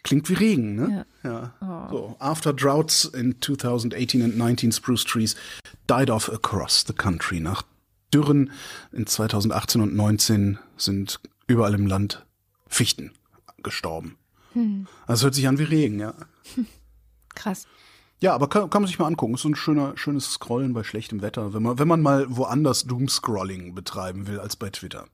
Klingt 0.08 0.30
wie 0.30 0.34
Regen, 0.34 0.74
ne? 0.74 1.04
Ja. 1.22 1.52
ja. 1.60 1.88
Oh. 1.90 1.90
So, 1.90 2.16
after 2.18 2.54
droughts 2.54 3.04
in 3.04 3.42
2018 3.42 4.22
and 4.22 4.38
19 4.38 4.72
spruce 4.72 5.04
trees 5.04 5.36
died 5.86 6.08
off 6.08 6.32
across 6.32 6.82
the 6.86 6.94
country. 6.94 7.40
Nach 7.40 7.62
Dürren 8.14 8.50
in 8.90 9.06
2018 9.06 9.82
und 9.82 9.94
19 9.94 10.58
sind 10.78 11.20
überall 11.46 11.74
im 11.74 11.86
Land 11.86 12.24
Fichten 12.68 13.12
gestorben. 13.62 14.16
Hm. 14.54 14.86
Also 15.06 15.24
hört 15.24 15.34
sich 15.34 15.46
an 15.46 15.58
wie 15.58 15.64
Regen, 15.64 16.00
ja. 16.00 16.14
Krass. 17.34 17.66
Ja, 18.20 18.34
aber 18.34 18.48
kann, 18.48 18.70
kann 18.70 18.80
man 18.80 18.88
sich 18.88 18.98
mal 18.98 19.08
angucken. 19.08 19.34
Ist 19.34 19.42
so 19.42 19.50
ein 19.50 19.56
schöner, 19.56 19.92
schönes 19.98 20.32
Scrollen 20.32 20.72
bei 20.72 20.84
schlechtem 20.84 21.20
Wetter, 21.20 21.52
wenn 21.52 21.62
man, 21.62 21.78
wenn 21.78 21.86
man 21.86 22.00
mal 22.00 22.34
woanders 22.34 22.84
Doomscrolling 22.84 23.74
betreiben 23.74 24.26
will 24.26 24.40
als 24.40 24.56
bei 24.56 24.70
Twitter. 24.70 25.04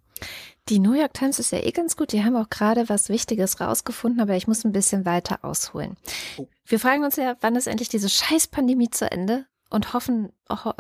Die 0.68 0.78
New 0.78 0.94
York 0.94 1.12
Times 1.12 1.38
ist 1.38 1.52
ja 1.52 1.58
eh 1.58 1.72
ganz 1.72 1.96
gut. 1.96 2.12
Die 2.12 2.24
haben 2.24 2.36
auch 2.36 2.48
gerade 2.48 2.88
was 2.88 3.08
Wichtiges 3.08 3.60
rausgefunden, 3.60 4.20
aber 4.20 4.34
ich 4.34 4.46
muss 4.46 4.64
ein 4.64 4.72
bisschen 4.72 5.04
weiter 5.04 5.44
ausholen. 5.44 5.96
Oh. 6.38 6.46
Wir 6.66 6.80
fragen 6.80 7.04
uns 7.04 7.16
ja, 7.16 7.36
wann 7.40 7.56
ist 7.56 7.66
endlich 7.66 7.90
diese 7.90 8.08
Scheißpandemie 8.08 8.90
zu 8.90 9.10
Ende? 9.10 9.46
Und 9.70 9.92
hoffen 9.92 10.32
oh, 10.48 10.70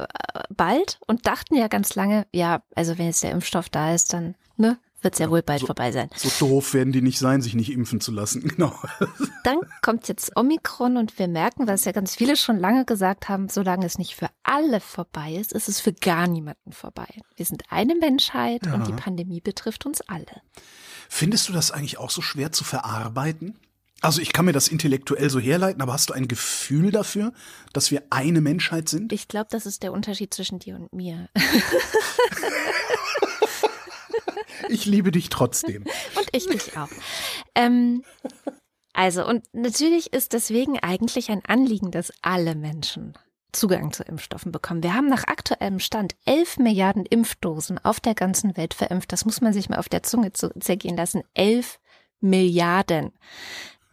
bald 0.50 1.00
und 1.08 1.26
dachten 1.26 1.56
ja 1.56 1.66
ganz 1.66 1.96
lange, 1.96 2.26
ja, 2.32 2.62
also 2.76 2.96
wenn 2.96 3.06
jetzt 3.06 3.24
der 3.24 3.32
Impfstoff 3.32 3.68
da 3.68 3.92
ist, 3.92 4.12
dann 4.12 4.36
ne, 4.56 4.78
wird 5.04 5.14
es 5.14 5.20
ja, 5.20 5.30
wohl 5.30 5.42
bald 5.42 5.60
so, 5.60 5.66
vorbei 5.66 5.92
sein. 5.92 6.08
So 6.16 6.46
doof 6.46 6.74
werden 6.74 6.92
die 6.92 7.02
nicht 7.02 7.18
sein, 7.18 7.42
sich 7.42 7.54
nicht 7.54 7.70
impfen 7.70 8.00
zu 8.00 8.10
lassen. 8.10 8.42
Genau. 8.54 8.72
Dann 9.42 9.58
kommt 9.82 10.06
jetzt 10.06 10.36
Omikron 10.36 10.96
und 10.96 11.18
wir 11.18 11.26
merken, 11.26 11.66
was 11.66 11.84
ja 11.84 11.92
ganz 11.92 12.14
viele 12.14 12.36
schon 12.36 12.56
lange 12.56 12.84
gesagt 12.84 13.28
haben, 13.28 13.48
solange 13.48 13.84
es 13.84 13.98
nicht 13.98 14.14
für 14.14 14.28
alle 14.44 14.78
vorbei 14.78 15.34
ist, 15.34 15.52
ist 15.52 15.68
es 15.68 15.80
für 15.80 15.92
gar 15.92 16.28
niemanden 16.28 16.72
vorbei. 16.72 17.08
Wir 17.34 17.44
sind 17.44 17.64
eine 17.68 17.96
Menschheit 17.96 18.64
ja. 18.64 18.74
und 18.74 18.86
die 18.86 18.92
Pandemie 18.92 19.40
betrifft 19.40 19.86
uns 19.86 20.02
alle. 20.02 20.42
Findest 21.08 21.48
du 21.48 21.52
das 21.52 21.72
eigentlich 21.72 21.98
auch 21.98 22.10
so 22.10 22.22
schwer 22.22 22.52
zu 22.52 22.62
verarbeiten? 22.62 23.58
Also 24.00 24.20
ich 24.20 24.32
kann 24.32 24.44
mir 24.44 24.52
das 24.52 24.68
intellektuell 24.68 25.30
so 25.30 25.40
herleiten, 25.40 25.82
aber 25.82 25.94
hast 25.94 26.10
du 26.10 26.14
ein 26.14 26.28
Gefühl 26.28 26.90
dafür, 26.90 27.32
dass 27.72 27.90
wir 27.90 28.04
eine 28.10 28.40
Menschheit 28.40 28.88
sind? 28.88 29.12
Ich 29.12 29.28
glaube, 29.28 29.48
das 29.50 29.66
ist 29.66 29.82
der 29.82 29.92
Unterschied 29.92 30.32
zwischen 30.32 30.58
dir 30.58 30.76
und 30.76 30.92
mir. 30.92 31.28
Ich 34.68 34.86
liebe 34.86 35.10
dich 35.10 35.28
trotzdem. 35.28 35.84
Und 36.16 36.28
ich 36.32 36.46
dich 36.46 36.76
auch. 36.76 36.88
Ähm, 37.54 38.02
also, 38.92 39.26
und 39.26 39.42
natürlich 39.52 40.12
ist 40.12 40.32
deswegen 40.32 40.78
eigentlich 40.78 41.30
ein 41.30 41.44
Anliegen, 41.44 41.90
dass 41.90 42.12
alle 42.22 42.54
Menschen 42.54 43.14
Zugang 43.54 43.92
zu 43.92 44.02
Impfstoffen 44.04 44.52
bekommen. 44.52 44.82
Wir 44.82 44.94
haben 44.94 45.08
nach 45.08 45.24
aktuellem 45.24 45.80
Stand 45.80 46.14
11 46.26 46.58
Milliarden 46.58 47.06
Impfdosen 47.06 47.78
auf 47.78 48.00
der 48.00 48.14
ganzen 48.14 48.56
Welt 48.56 48.74
verimpft. 48.74 49.12
Das 49.12 49.24
muss 49.24 49.40
man 49.40 49.52
sich 49.52 49.68
mal 49.68 49.78
auf 49.78 49.88
der 49.88 50.02
Zunge 50.02 50.32
zergehen 50.32 50.96
lassen. 50.96 51.22
11 51.34 51.78
Milliarden. 52.20 53.12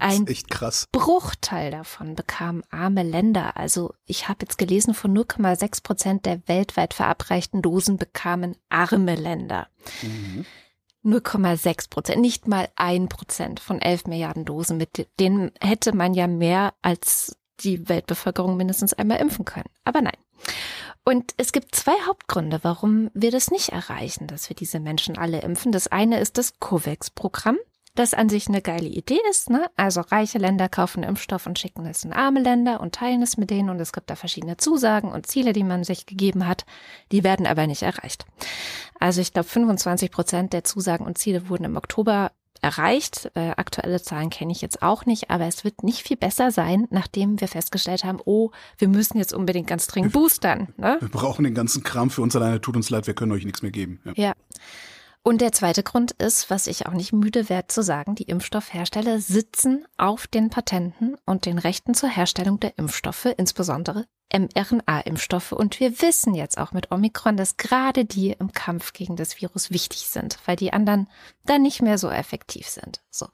Ein 0.01 0.27
echt 0.27 0.49
krass. 0.49 0.87
Bruchteil 0.91 1.71
davon 1.71 2.15
bekamen 2.15 2.63
arme 2.69 3.03
Länder. 3.03 3.57
Also 3.57 3.93
ich 4.05 4.27
habe 4.27 4.39
jetzt 4.41 4.57
gelesen, 4.57 4.93
von 4.93 5.15
0,6 5.15 5.83
Prozent 5.83 6.25
der 6.25 6.47
weltweit 6.47 6.93
verabreichten 6.93 7.61
Dosen 7.61 7.97
bekamen 7.97 8.55
arme 8.69 9.15
Länder. 9.15 9.67
Mhm. 10.01 10.45
0,6 11.03 11.89
Prozent, 11.89 12.21
nicht 12.21 12.47
mal 12.47 12.69
ein 12.75 13.09
Prozent 13.09 13.59
von 13.59 13.81
11 13.81 14.05
Milliarden 14.05 14.45
Dosen. 14.45 14.77
Mit 14.77 15.07
denen 15.19 15.51
hätte 15.59 15.95
man 15.95 16.13
ja 16.13 16.27
mehr 16.27 16.73
als 16.81 17.35
die 17.59 17.89
Weltbevölkerung 17.89 18.57
mindestens 18.57 18.93
einmal 18.93 19.19
impfen 19.19 19.45
können. 19.45 19.69
Aber 19.83 20.01
nein. 20.01 20.17
Und 21.03 21.33
es 21.37 21.51
gibt 21.51 21.75
zwei 21.75 21.95
Hauptgründe, 22.05 22.59
warum 22.63 23.09
wir 23.13 23.31
das 23.31 23.49
nicht 23.49 23.69
erreichen, 23.69 24.27
dass 24.27 24.49
wir 24.49 24.55
diese 24.55 24.79
Menschen 24.79 25.17
alle 25.17 25.41
impfen. 25.41 25.71
Das 25.71 25.87
eine 25.87 26.19
ist 26.19 26.37
das 26.37 26.59
COVAX-Programm 26.59 27.57
das 27.95 28.13
an 28.13 28.29
sich 28.29 28.47
eine 28.47 28.61
geile 28.61 28.87
Idee 28.87 29.19
ist. 29.29 29.49
Ne? 29.49 29.69
Also 29.75 30.01
reiche 30.01 30.37
Länder 30.37 30.69
kaufen 30.69 31.03
Impfstoff 31.03 31.45
und 31.45 31.59
schicken 31.59 31.85
es 31.85 32.03
in 32.03 32.13
arme 32.13 32.41
Länder 32.41 32.79
und 32.79 32.95
teilen 32.95 33.21
es 33.21 33.37
mit 33.37 33.49
denen. 33.49 33.69
Und 33.69 33.79
es 33.79 33.91
gibt 33.91 34.09
da 34.09 34.15
verschiedene 34.15 34.57
Zusagen 34.57 35.11
und 35.11 35.27
Ziele, 35.27 35.53
die 35.53 35.63
man 35.63 35.83
sich 35.83 36.05
gegeben 36.05 36.47
hat. 36.47 36.65
Die 37.11 37.23
werden 37.23 37.45
aber 37.45 37.67
nicht 37.67 37.81
erreicht. 37.81 38.25
Also 38.99 39.21
ich 39.21 39.33
glaube, 39.33 39.49
25 39.49 40.11
Prozent 40.11 40.53
der 40.53 40.63
Zusagen 40.63 41.05
und 41.05 41.17
Ziele 41.17 41.49
wurden 41.49 41.65
im 41.65 41.75
Oktober 41.75 42.31
erreicht. 42.61 43.31
Äh, 43.33 43.51
aktuelle 43.57 44.01
Zahlen 44.01 44.29
kenne 44.29 44.51
ich 44.51 44.61
jetzt 44.61 44.81
auch 44.81 45.05
nicht, 45.05 45.29
aber 45.29 45.45
es 45.45 45.63
wird 45.63 45.83
nicht 45.83 46.07
viel 46.07 46.17
besser 46.17 46.51
sein, 46.51 46.87
nachdem 46.91 47.41
wir 47.41 47.47
festgestellt 47.47 48.03
haben, 48.03 48.19
oh, 48.23 48.51
wir 48.77 48.87
müssen 48.87 49.17
jetzt 49.17 49.33
unbedingt 49.33 49.67
ganz 49.67 49.87
dringend 49.87 50.13
boostern. 50.13 50.69
Ne? 50.77 50.97
Wir 50.99 51.09
brauchen 51.09 51.43
den 51.43 51.55
ganzen 51.55 51.83
Kram 51.83 52.09
für 52.09 52.21
uns 52.21 52.35
alleine, 52.35 52.61
tut 52.61 52.75
uns 52.75 52.89
leid, 52.89 53.07
wir 53.07 53.15
können 53.15 53.31
euch 53.31 53.45
nichts 53.45 53.61
mehr 53.61 53.71
geben. 53.71 53.99
ja. 54.05 54.13
ja. 54.15 54.33
Und 55.23 55.41
der 55.41 55.51
zweite 55.51 55.83
Grund 55.83 56.11
ist, 56.13 56.49
was 56.49 56.65
ich 56.65 56.87
auch 56.87 56.93
nicht 56.93 57.13
müde 57.13 57.47
werde 57.47 57.67
zu 57.67 57.83
sagen, 57.83 58.15
die 58.15 58.23
Impfstoffhersteller 58.23 59.19
sitzen 59.19 59.85
auf 59.97 60.25
den 60.25 60.49
Patenten 60.49 61.15
und 61.25 61.45
den 61.45 61.59
Rechten 61.59 61.93
zur 61.93 62.09
Herstellung 62.09 62.59
der 62.59 62.77
Impfstoffe, 62.79 63.27
insbesondere 63.37 64.07
mRNA-Impfstoffe. 64.33 65.51
Und 65.51 65.79
wir 65.79 66.01
wissen 66.01 66.33
jetzt 66.33 66.57
auch 66.57 66.71
mit 66.71 66.91
Omikron, 66.91 67.37
dass 67.37 67.57
gerade 67.57 68.03
die 68.03 68.31
im 68.31 68.51
Kampf 68.51 68.93
gegen 68.93 69.15
das 69.15 69.39
Virus 69.39 69.69
wichtig 69.69 70.07
sind, 70.07 70.39
weil 70.45 70.55
die 70.55 70.73
anderen 70.73 71.07
dann 71.45 71.61
nicht 71.61 71.83
mehr 71.83 71.99
so 71.99 72.09
effektiv 72.09 72.67
sind. 72.67 73.01
So. 73.11 73.27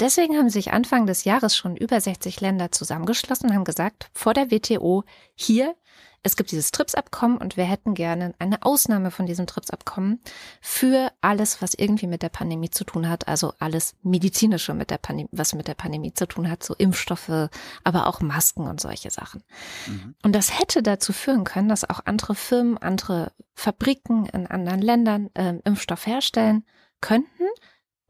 Deswegen 0.00 0.36
haben 0.36 0.48
sich 0.48 0.72
Anfang 0.72 1.06
des 1.06 1.24
Jahres 1.24 1.56
schon 1.56 1.76
über 1.76 2.00
60 2.00 2.40
Länder 2.40 2.72
zusammengeschlossen 2.72 3.50
und 3.50 3.54
haben 3.54 3.64
gesagt, 3.64 4.10
vor 4.14 4.34
der 4.34 4.50
WTO, 4.50 5.04
hier 5.34 5.76
es 6.22 6.36
gibt 6.36 6.50
dieses 6.50 6.70
TRIPS-Abkommen 6.70 7.38
und 7.38 7.56
wir 7.56 7.64
hätten 7.64 7.94
gerne 7.94 8.34
eine 8.38 8.62
Ausnahme 8.62 9.10
von 9.10 9.24
diesem 9.24 9.46
TRIPS-Abkommen 9.46 10.20
für 10.60 11.10
alles, 11.22 11.62
was 11.62 11.72
irgendwie 11.74 12.06
mit 12.06 12.22
der 12.22 12.28
Pandemie 12.28 12.70
zu 12.70 12.84
tun 12.84 13.08
hat, 13.08 13.26
also 13.26 13.54
alles 13.58 13.94
medizinische 14.02 14.74
mit 14.74 14.90
der 14.90 14.98
Pandemie, 14.98 15.30
was 15.32 15.54
mit 15.54 15.66
der 15.66 15.74
Pandemie 15.74 16.12
zu 16.12 16.26
tun 16.26 16.50
hat, 16.50 16.62
so 16.62 16.74
Impfstoffe, 16.74 17.48
aber 17.84 18.06
auch 18.06 18.20
Masken 18.20 18.66
und 18.66 18.80
solche 18.80 19.10
Sachen. 19.10 19.42
Mhm. 19.86 20.14
Und 20.22 20.34
das 20.34 20.58
hätte 20.58 20.82
dazu 20.82 21.12
führen 21.12 21.44
können, 21.44 21.68
dass 21.68 21.88
auch 21.88 22.00
andere 22.04 22.34
Firmen, 22.34 22.76
andere 22.76 23.32
Fabriken 23.54 24.26
in 24.26 24.46
anderen 24.46 24.82
Ländern 24.82 25.30
äh, 25.34 25.54
Impfstoff 25.64 26.06
herstellen 26.06 26.64
könnten. 27.00 27.44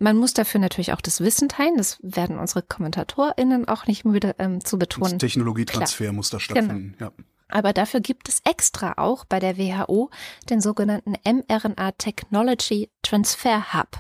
Man 0.01 0.17
muss 0.17 0.33
dafür 0.33 0.61
natürlich 0.61 0.93
auch 0.93 1.03
das 1.03 1.21
Wissen 1.21 1.49
teilen. 1.49 1.77
Das 1.77 1.99
werden 2.03 2.39
unsere 2.39 2.63
KommentatorInnen 2.63 3.69
auch 3.69 3.87
nicht 3.87 4.05
müde 4.05 4.35
ähm, 4.39 4.65
zu 4.65 4.79
betonen. 4.79 5.13
Das 5.13 5.19
Technologietransfer 5.19 6.05
Klar. 6.05 6.13
muss 6.15 6.31
da 6.31 6.41
stattfinden. 6.41 6.97
Genau. 6.99 7.13
Ja. 7.17 7.25
Aber 7.51 7.73
dafür 7.73 8.01
gibt 8.01 8.29
es 8.29 8.41
extra 8.45 8.95
auch 8.97 9.25
bei 9.25 9.39
der 9.39 9.59
WHO 9.59 10.11
den 10.49 10.61
sogenannten 10.61 11.15
mRNA 11.25 11.93
Technology 11.93 12.91
Transfer 13.03 13.73
Hub. 13.75 13.99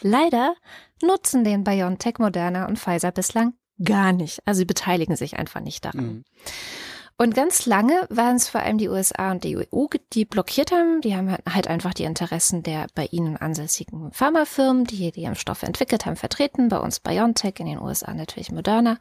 Leider 0.00 0.54
nutzen 1.02 1.44
den 1.44 1.64
BioNTech, 1.64 2.18
Moderna 2.18 2.66
und 2.66 2.78
Pfizer 2.78 3.12
bislang 3.12 3.54
gar 3.82 4.12
nicht. 4.12 4.40
Also 4.46 4.60
sie 4.60 4.64
beteiligen 4.64 5.16
sich 5.16 5.38
einfach 5.38 5.60
nicht 5.60 5.84
daran. 5.84 6.04
Mhm. 6.04 6.24
Und 7.18 7.34
ganz 7.34 7.66
lange 7.66 8.06
waren 8.08 8.36
es 8.36 8.48
vor 8.48 8.62
allem 8.62 8.78
die 8.78 8.88
USA 8.88 9.30
und 9.30 9.44
die 9.44 9.56
EU, 9.56 9.86
die 10.12 10.24
blockiert 10.24 10.72
haben. 10.72 11.00
Die 11.02 11.14
haben 11.14 11.36
halt 11.48 11.68
einfach 11.68 11.94
die 11.94 12.04
Interessen 12.04 12.62
der 12.62 12.86
bei 12.94 13.06
ihnen 13.06 13.36
ansässigen 13.36 14.10
Pharmafirmen, 14.12 14.84
die 14.84 15.12
die 15.12 15.24
Impfstoffe 15.24 15.62
entwickelt 15.62 16.06
haben, 16.06 16.16
vertreten. 16.16 16.68
Bei 16.68 16.78
uns 16.78 17.00
BioNTech, 17.00 17.54
in 17.58 17.66
den 17.66 17.78
USA 17.78 18.12
natürlich 18.14 18.50
Moderna. 18.50 18.98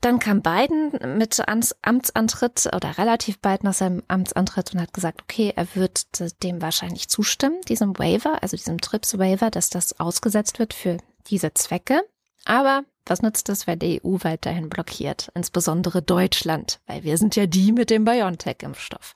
Dann 0.00 0.20
kam 0.20 0.42
Biden 0.42 1.18
mit 1.18 1.42
Amtsantritt 1.82 2.70
oder 2.72 2.98
relativ 2.98 3.38
bald 3.40 3.64
nach 3.64 3.74
seinem 3.74 4.02
Amtsantritt 4.06 4.72
und 4.72 4.80
hat 4.80 4.94
gesagt, 4.94 5.22
okay, 5.22 5.52
er 5.56 5.66
wird 5.74 6.06
dem 6.42 6.62
wahrscheinlich 6.62 7.08
zustimmen, 7.08 7.60
diesem 7.68 7.98
Waiver, 7.98 8.42
also 8.42 8.56
diesem 8.56 8.80
TRIPS-Waiver, 8.80 9.50
dass 9.50 9.70
das 9.70 9.98
ausgesetzt 9.98 10.58
wird 10.58 10.72
für 10.72 10.98
diese 11.26 11.52
Zwecke. 11.54 12.02
Aber 12.44 12.84
was 13.06 13.22
nützt 13.22 13.48
das, 13.48 13.66
weil 13.66 13.76
die 13.76 14.00
EU 14.04 14.18
weiterhin 14.22 14.68
blockiert, 14.68 15.30
insbesondere 15.34 16.02
Deutschland, 16.02 16.80
weil 16.86 17.02
wir 17.02 17.18
sind 17.18 17.34
ja 17.36 17.46
die 17.46 17.72
mit 17.72 17.90
dem 17.90 18.04
BioNTech-Impfstoff. 18.04 19.14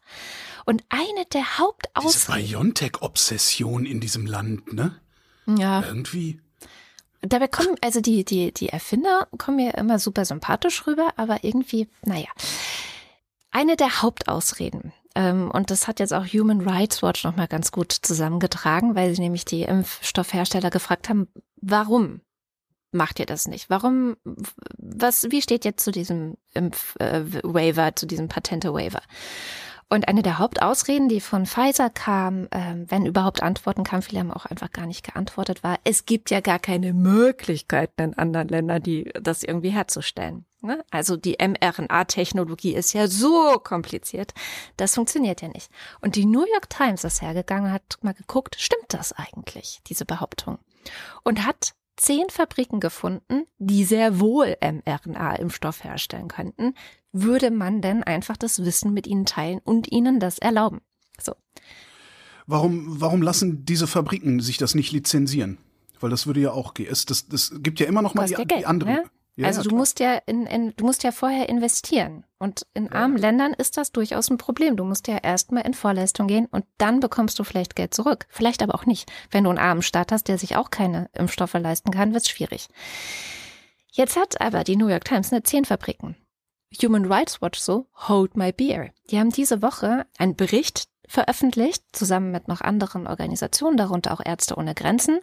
Und 0.64 0.82
eine 0.88 1.26
der 1.32 1.58
Hauptausreden... 1.58 2.42
Diese 2.42 2.54
BioNTech-Obsession 2.54 3.86
in 3.86 4.00
diesem 4.00 4.26
Land, 4.26 4.72
ne? 4.72 5.00
Ja. 5.46 5.82
Irgendwie. 5.82 6.40
Dabei 7.22 7.48
kommen, 7.48 7.76
also 7.80 8.00
die, 8.00 8.24
die, 8.24 8.52
die 8.52 8.68
Erfinder 8.68 9.28
kommen 9.38 9.56
mir 9.58 9.74
immer 9.74 9.98
super 9.98 10.24
sympathisch 10.24 10.86
rüber, 10.86 11.12
aber 11.16 11.44
irgendwie, 11.44 11.88
naja. 12.04 12.28
Eine 13.52 13.76
der 13.76 14.02
Hauptausreden, 14.02 14.92
ähm, 15.14 15.50
und 15.50 15.70
das 15.70 15.88
hat 15.88 16.00
jetzt 16.00 16.14
auch 16.14 16.24
Human 16.26 16.60
Rights 16.62 17.02
Watch 17.02 17.24
nochmal 17.24 17.48
ganz 17.48 17.72
gut 17.72 17.92
zusammengetragen, 17.92 18.94
weil 18.94 19.14
sie 19.14 19.20
nämlich 19.20 19.44
die 19.44 19.62
Impfstoffhersteller 19.62 20.70
gefragt 20.70 21.08
haben, 21.08 21.28
warum 21.56 22.20
macht 22.92 23.18
ihr 23.18 23.26
das 23.26 23.48
nicht? 23.48 23.70
Warum, 23.70 24.16
was, 24.24 25.30
wie 25.30 25.42
steht 25.42 25.64
jetzt 25.64 25.84
zu 25.84 25.90
diesem 25.90 26.36
Impf-Waiver, 26.54 27.86
äh, 27.88 27.94
zu 27.94 28.06
diesem 28.06 28.28
Patente-Waiver? 28.28 29.02
Und 29.92 30.08
eine 30.08 30.22
der 30.22 30.38
Hauptausreden, 30.38 31.10
die 31.10 31.20
von 31.20 31.44
Pfizer 31.44 31.90
kam, 31.90 32.46
äh, 32.46 32.76
wenn 32.86 33.04
überhaupt 33.04 33.42
Antworten 33.42 33.84
kamen, 33.84 34.00
viele 34.00 34.20
haben 34.20 34.30
auch 34.30 34.46
einfach 34.46 34.72
gar 34.72 34.86
nicht 34.86 35.04
geantwortet, 35.04 35.62
war, 35.62 35.78
es 35.84 36.06
gibt 36.06 36.30
ja 36.30 36.40
gar 36.40 36.58
keine 36.58 36.94
Möglichkeiten 36.94 38.00
in 38.00 38.14
anderen 38.16 38.48
Ländern, 38.48 38.82
die 38.82 39.12
das 39.20 39.42
irgendwie 39.42 39.68
herzustellen. 39.68 40.46
Ne? 40.62 40.82
Also 40.90 41.18
die 41.18 41.36
mRNA-Technologie 41.38 42.72
ist 42.72 42.94
ja 42.94 43.06
so 43.06 43.58
kompliziert, 43.62 44.32
das 44.78 44.94
funktioniert 44.94 45.42
ja 45.42 45.48
nicht. 45.48 45.70
Und 46.00 46.16
die 46.16 46.24
New 46.24 46.46
York 46.46 46.70
Times 46.70 47.04
ist 47.04 47.20
hergegangen 47.20 47.66
und 47.66 47.72
hat 47.72 47.98
mal 48.00 48.14
geguckt, 48.14 48.56
stimmt 48.58 48.94
das 48.94 49.12
eigentlich, 49.12 49.82
diese 49.88 50.06
Behauptung? 50.06 50.56
Und 51.22 51.44
hat 51.44 51.74
zehn 51.96 52.28
Fabriken 52.30 52.80
gefunden, 52.80 53.44
die 53.58 53.84
sehr 53.84 54.20
wohl 54.20 54.56
mRNA-Impfstoff 54.60 55.84
herstellen 55.84 56.28
könnten, 56.28 56.74
würde 57.12 57.50
man 57.50 57.82
denn 57.82 58.02
einfach 58.02 58.36
das 58.36 58.64
Wissen 58.64 58.92
mit 58.92 59.06
ihnen 59.06 59.26
teilen 59.26 59.60
und 59.64 59.90
ihnen 59.92 60.18
das 60.18 60.38
erlauben. 60.38 60.80
So. 61.20 61.34
Warum, 62.46 63.00
warum 63.00 63.22
lassen 63.22 63.64
diese 63.64 63.86
Fabriken 63.86 64.40
sich 64.40 64.58
das 64.58 64.74
nicht 64.74 64.92
lizenzieren? 64.92 65.58
Weil 66.00 66.10
das 66.10 66.26
würde 66.26 66.40
ja 66.40 66.50
auch 66.50 66.74
gehen. 66.74 66.88
Es, 66.90 67.06
das, 67.06 67.28
das 67.28 67.52
gibt 67.58 67.78
ja 67.78 67.86
immer 67.86 68.02
noch 68.02 68.14
mal 68.14 68.26
die, 68.26 68.34
Geld, 68.34 68.50
die 68.50 68.66
anderen. 68.66 68.94
Ne? 68.94 69.04
Ja, 69.34 69.46
also 69.46 69.62
ja, 69.62 69.68
du 69.68 69.76
musst 69.76 69.98
ja 70.00 70.14
in, 70.26 70.46
in, 70.46 70.74
du 70.76 70.84
musst 70.84 71.04
ja 71.04 71.10
vorher 71.10 71.48
investieren. 71.48 72.24
Und 72.38 72.66
in 72.74 72.92
armen 72.92 73.16
Ländern 73.16 73.54
ist 73.54 73.76
das 73.76 73.92
durchaus 73.92 74.30
ein 74.30 74.36
Problem. 74.36 74.76
Du 74.76 74.84
musst 74.84 75.08
ja 75.08 75.16
erstmal 75.16 75.64
in 75.64 75.74
Vorleistung 75.74 76.26
gehen 76.26 76.46
und 76.46 76.66
dann 76.76 77.00
bekommst 77.00 77.38
du 77.38 77.44
vielleicht 77.44 77.76
Geld 77.76 77.94
zurück. 77.94 78.26
Vielleicht 78.28 78.62
aber 78.62 78.74
auch 78.74 78.84
nicht. 78.84 79.10
Wenn 79.30 79.44
du 79.44 79.50
einen 79.50 79.58
armen 79.58 79.82
Staat 79.82 80.12
hast, 80.12 80.28
der 80.28 80.38
sich 80.38 80.56
auch 80.56 80.70
keine 80.70 81.08
Impfstoffe 81.14 81.54
leisten 81.54 81.90
kann, 81.92 82.12
wird 82.12 82.24
es 82.24 82.28
schwierig. 82.28 82.68
Jetzt 83.90 84.16
hat 84.16 84.40
aber 84.40 84.64
die 84.64 84.76
New 84.76 84.88
York 84.88 85.04
Times 85.04 85.32
eine 85.32 85.42
zehn 85.42 85.64
Fabriken. 85.64 86.16
Human 86.82 87.10
Rights 87.10 87.40
Watch 87.40 87.58
so, 87.58 87.86
hold 88.08 88.36
my 88.36 88.52
beer. 88.52 88.90
Die 89.10 89.18
haben 89.18 89.30
diese 89.30 89.62
Woche 89.62 90.06
einen 90.18 90.36
Bericht 90.36 90.88
veröffentlicht, 91.06 91.84
zusammen 91.92 92.32
mit 92.32 92.48
noch 92.48 92.60
anderen 92.60 93.06
Organisationen, 93.06 93.76
darunter 93.76 94.12
auch 94.12 94.24
Ärzte 94.24 94.56
ohne 94.56 94.74
Grenzen. 94.74 95.20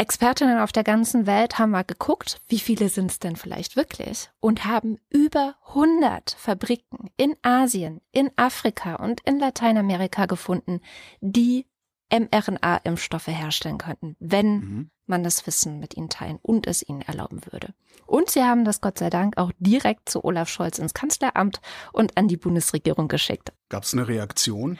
Expertinnen 0.00 0.58
auf 0.58 0.72
der 0.72 0.82
ganzen 0.82 1.26
Welt 1.26 1.58
haben 1.58 1.72
mal 1.72 1.84
geguckt, 1.84 2.40
wie 2.48 2.58
viele 2.58 2.88
sind 2.88 3.10
es 3.10 3.18
denn 3.18 3.36
vielleicht 3.36 3.76
wirklich 3.76 4.30
und 4.40 4.64
haben 4.64 4.98
über 5.10 5.56
100 5.68 6.30
Fabriken 6.38 7.10
in 7.18 7.36
Asien, 7.42 8.00
in 8.10 8.30
Afrika 8.36 8.94
und 8.94 9.20
in 9.26 9.38
Lateinamerika 9.38 10.24
gefunden, 10.24 10.80
die 11.20 11.66
mRNA-Impfstoffe 12.10 13.26
herstellen 13.28 13.76
könnten, 13.76 14.16
wenn 14.20 14.54
Mhm. 14.54 14.90
man 15.06 15.22
das 15.22 15.46
Wissen 15.46 15.78
mit 15.80 15.94
ihnen 15.98 16.08
teilen 16.08 16.38
und 16.40 16.66
es 16.66 16.82
ihnen 16.88 17.02
erlauben 17.02 17.42
würde. 17.52 17.74
Und 18.06 18.30
sie 18.30 18.42
haben 18.42 18.64
das 18.64 18.80
Gott 18.80 18.96
sei 18.98 19.10
Dank 19.10 19.36
auch 19.36 19.52
direkt 19.58 20.08
zu 20.08 20.24
Olaf 20.24 20.48
Scholz 20.48 20.78
ins 20.78 20.94
Kanzleramt 20.94 21.60
und 21.92 22.16
an 22.16 22.26
die 22.26 22.38
Bundesregierung 22.38 23.06
geschickt. 23.08 23.52
Gab 23.68 23.82
es 23.82 23.92
eine 23.92 24.08
Reaktion? 24.08 24.78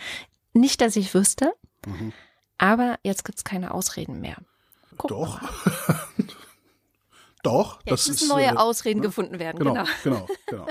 Nicht, 0.55 0.81
dass 0.81 0.97
ich 0.97 1.13
wüsste, 1.15 1.53
Mhm. 1.87 2.13
aber 2.57 2.99
jetzt 3.05 3.25
gibt's 3.27 3.45
keine 3.45 3.73
Ausreden 3.75 4.21
mehr. 4.21 4.37
Wir 5.05 5.09
Doch. 5.09 5.41
Doch. 7.43 7.77
Ja, 7.87 7.93
das 7.93 8.09
müssen 8.09 8.25
ist, 8.25 8.29
neue 8.29 8.47
äh, 8.47 8.57
Ausreden 8.57 9.01
gefunden 9.01 9.39
werden, 9.39 9.59
Genau, 9.59 9.73
genau. 9.73 9.87
genau, 10.05 10.27
genau. 10.47 10.67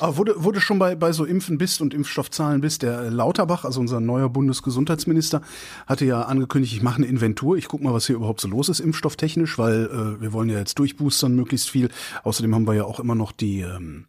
Aber 0.00 0.18
wo 0.18 0.24
du, 0.24 0.32
wo 0.36 0.50
du 0.50 0.60
schon 0.60 0.80
bei, 0.80 0.96
bei 0.96 1.12
so 1.12 1.24
Impfen 1.24 1.58
bist 1.58 1.80
und 1.80 1.94
Impfstoffzahlen 1.94 2.60
bist, 2.60 2.82
der 2.82 3.10
Lauterbach, 3.10 3.64
also 3.64 3.80
unser 3.80 4.00
neuer 4.00 4.28
Bundesgesundheitsminister, 4.28 5.42
hatte 5.86 6.04
ja 6.04 6.22
angekündigt, 6.22 6.74
ich 6.74 6.82
mache 6.82 6.96
eine 6.96 7.06
Inventur, 7.06 7.56
ich 7.56 7.68
gucke 7.68 7.84
mal, 7.84 7.94
was 7.94 8.06
hier 8.06 8.16
überhaupt 8.16 8.40
so 8.40 8.48
los 8.48 8.68
ist, 8.68 8.80
impfstofftechnisch, 8.80 9.56
weil 9.56 9.84
äh, 9.86 10.20
wir 10.20 10.32
wollen 10.32 10.48
ja 10.48 10.58
jetzt 10.58 10.78
durchboostern 10.78 11.36
möglichst 11.36 11.70
viel. 11.70 11.88
Außerdem 12.24 12.52
haben 12.54 12.66
wir 12.66 12.74
ja 12.74 12.84
auch 12.84 12.98
immer 12.98 13.14
noch 13.14 13.30
die 13.30 13.60
ähm, 13.60 14.06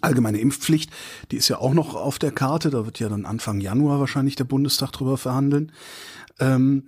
allgemeine 0.00 0.38
Impfpflicht, 0.38 0.90
die 1.30 1.36
ist 1.36 1.48
ja 1.48 1.58
auch 1.58 1.74
noch 1.74 1.94
auf 1.94 2.18
der 2.18 2.32
Karte, 2.32 2.70
da 2.70 2.84
wird 2.84 3.00
ja 3.00 3.08
dann 3.08 3.26
Anfang 3.26 3.60
Januar 3.60 4.00
wahrscheinlich 4.00 4.36
der 4.36 4.44
Bundestag 4.44 4.92
drüber 4.92 5.18
verhandeln. 5.18 5.72
Ähm, 6.38 6.84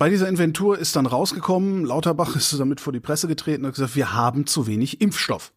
bei 0.00 0.08
dieser 0.08 0.28
Inventur 0.28 0.78
ist 0.78 0.96
dann 0.96 1.04
rausgekommen, 1.04 1.84
Lauterbach 1.84 2.34
ist 2.34 2.58
damit 2.58 2.80
vor 2.80 2.90
die 2.90 3.00
Presse 3.00 3.28
getreten 3.28 3.64
und 3.64 3.68
hat 3.68 3.74
gesagt, 3.74 3.96
wir 3.96 4.14
haben 4.14 4.46
zu 4.46 4.66
wenig 4.66 5.02
Impfstoff. 5.02 5.52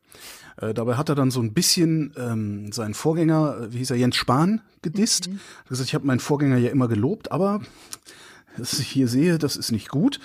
Äh, 0.58 0.74
dabei 0.74 0.96
hat 0.98 1.08
er 1.08 1.16
dann 1.16 1.32
so 1.32 1.40
ein 1.40 1.54
bisschen 1.54 2.14
ähm, 2.18 2.70
seinen 2.74 2.94
Vorgänger, 2.94 3.58
äh, 3.58 3.74
wie 3.74 3.78
hieß 3.78 3.92
er, 3.92 3.96
Jens 3.96 4.18
Spahn, 4.18 4.60
gedisst. 4.82 5.30
Hat 5.62 5.70
gesagt, 5.70 5.88
ich 5.88 5.96
habe 5.96 6.06
meinen 6.06 6.20
Vorgänger 6.20 6.58
ja 6.58 6.72
immer 6.72 6.90
gelobt, 6.90 7.32
aber 7.32 7.62
was 8.58 8.80
ich 8.80 8.88
hier 8.90 9.08
sehe, 9.08 9.38
das 9.38 9.56
ist 9.56 9.72
nicht 9.72 9.88
gut. 9.88 10.20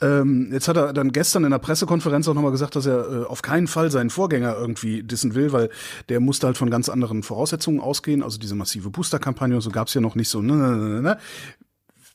Ähm, 0.00 0.50
jetzt 0.52 0.68
hat 0.68 0.76
er 0.76 0.92
dann 0.92 1.10
gestern 1.10 1.42
in 1.42 1.50
der 1.50 1.58
Pressekonferenz 1.58 2.28
auch 2.28 2.34
nochmal 2.34 2.52
gesagt, 2.52 2.76
dass 2.76 2.86
er 2.86 3.22
äh, 3.22 3.24
auf 3.24 3.42
keinen 3.42 3.66
Fall 3.66 3.90
seinen 3.90 4.10
Vorgänger 4.10 4.54
irgendwie 4.56 5.02
dissen 5.02 5.34
will, 5.34 5.50
weil 5.50 5.68
der 6.08 6.20
musste 6.20 6.46
halt 6.46 6.56
von 6.56 6.70
ganz 6.70 6.88
anderen 6.88 7.24
Voraussetzungen 7.24 7.80
ausgehen. 7.80 8.22
Also 8.22 8.38
diese 8.38 8.54
massive 8.54 8.90
Boosterkampagne 8.90 9.56
und 9.56 9.62
so 9.62 9.70
gab's 9.70 9.94
ja 9.94 10.00
noch 10.00 10.14
nicht 10.14 10.28
so. 10.28 10.42
Ne, 10.42 10.54
ne, 10.54 10.76
ne, 10.76 11.02
ne. 11.02 11.18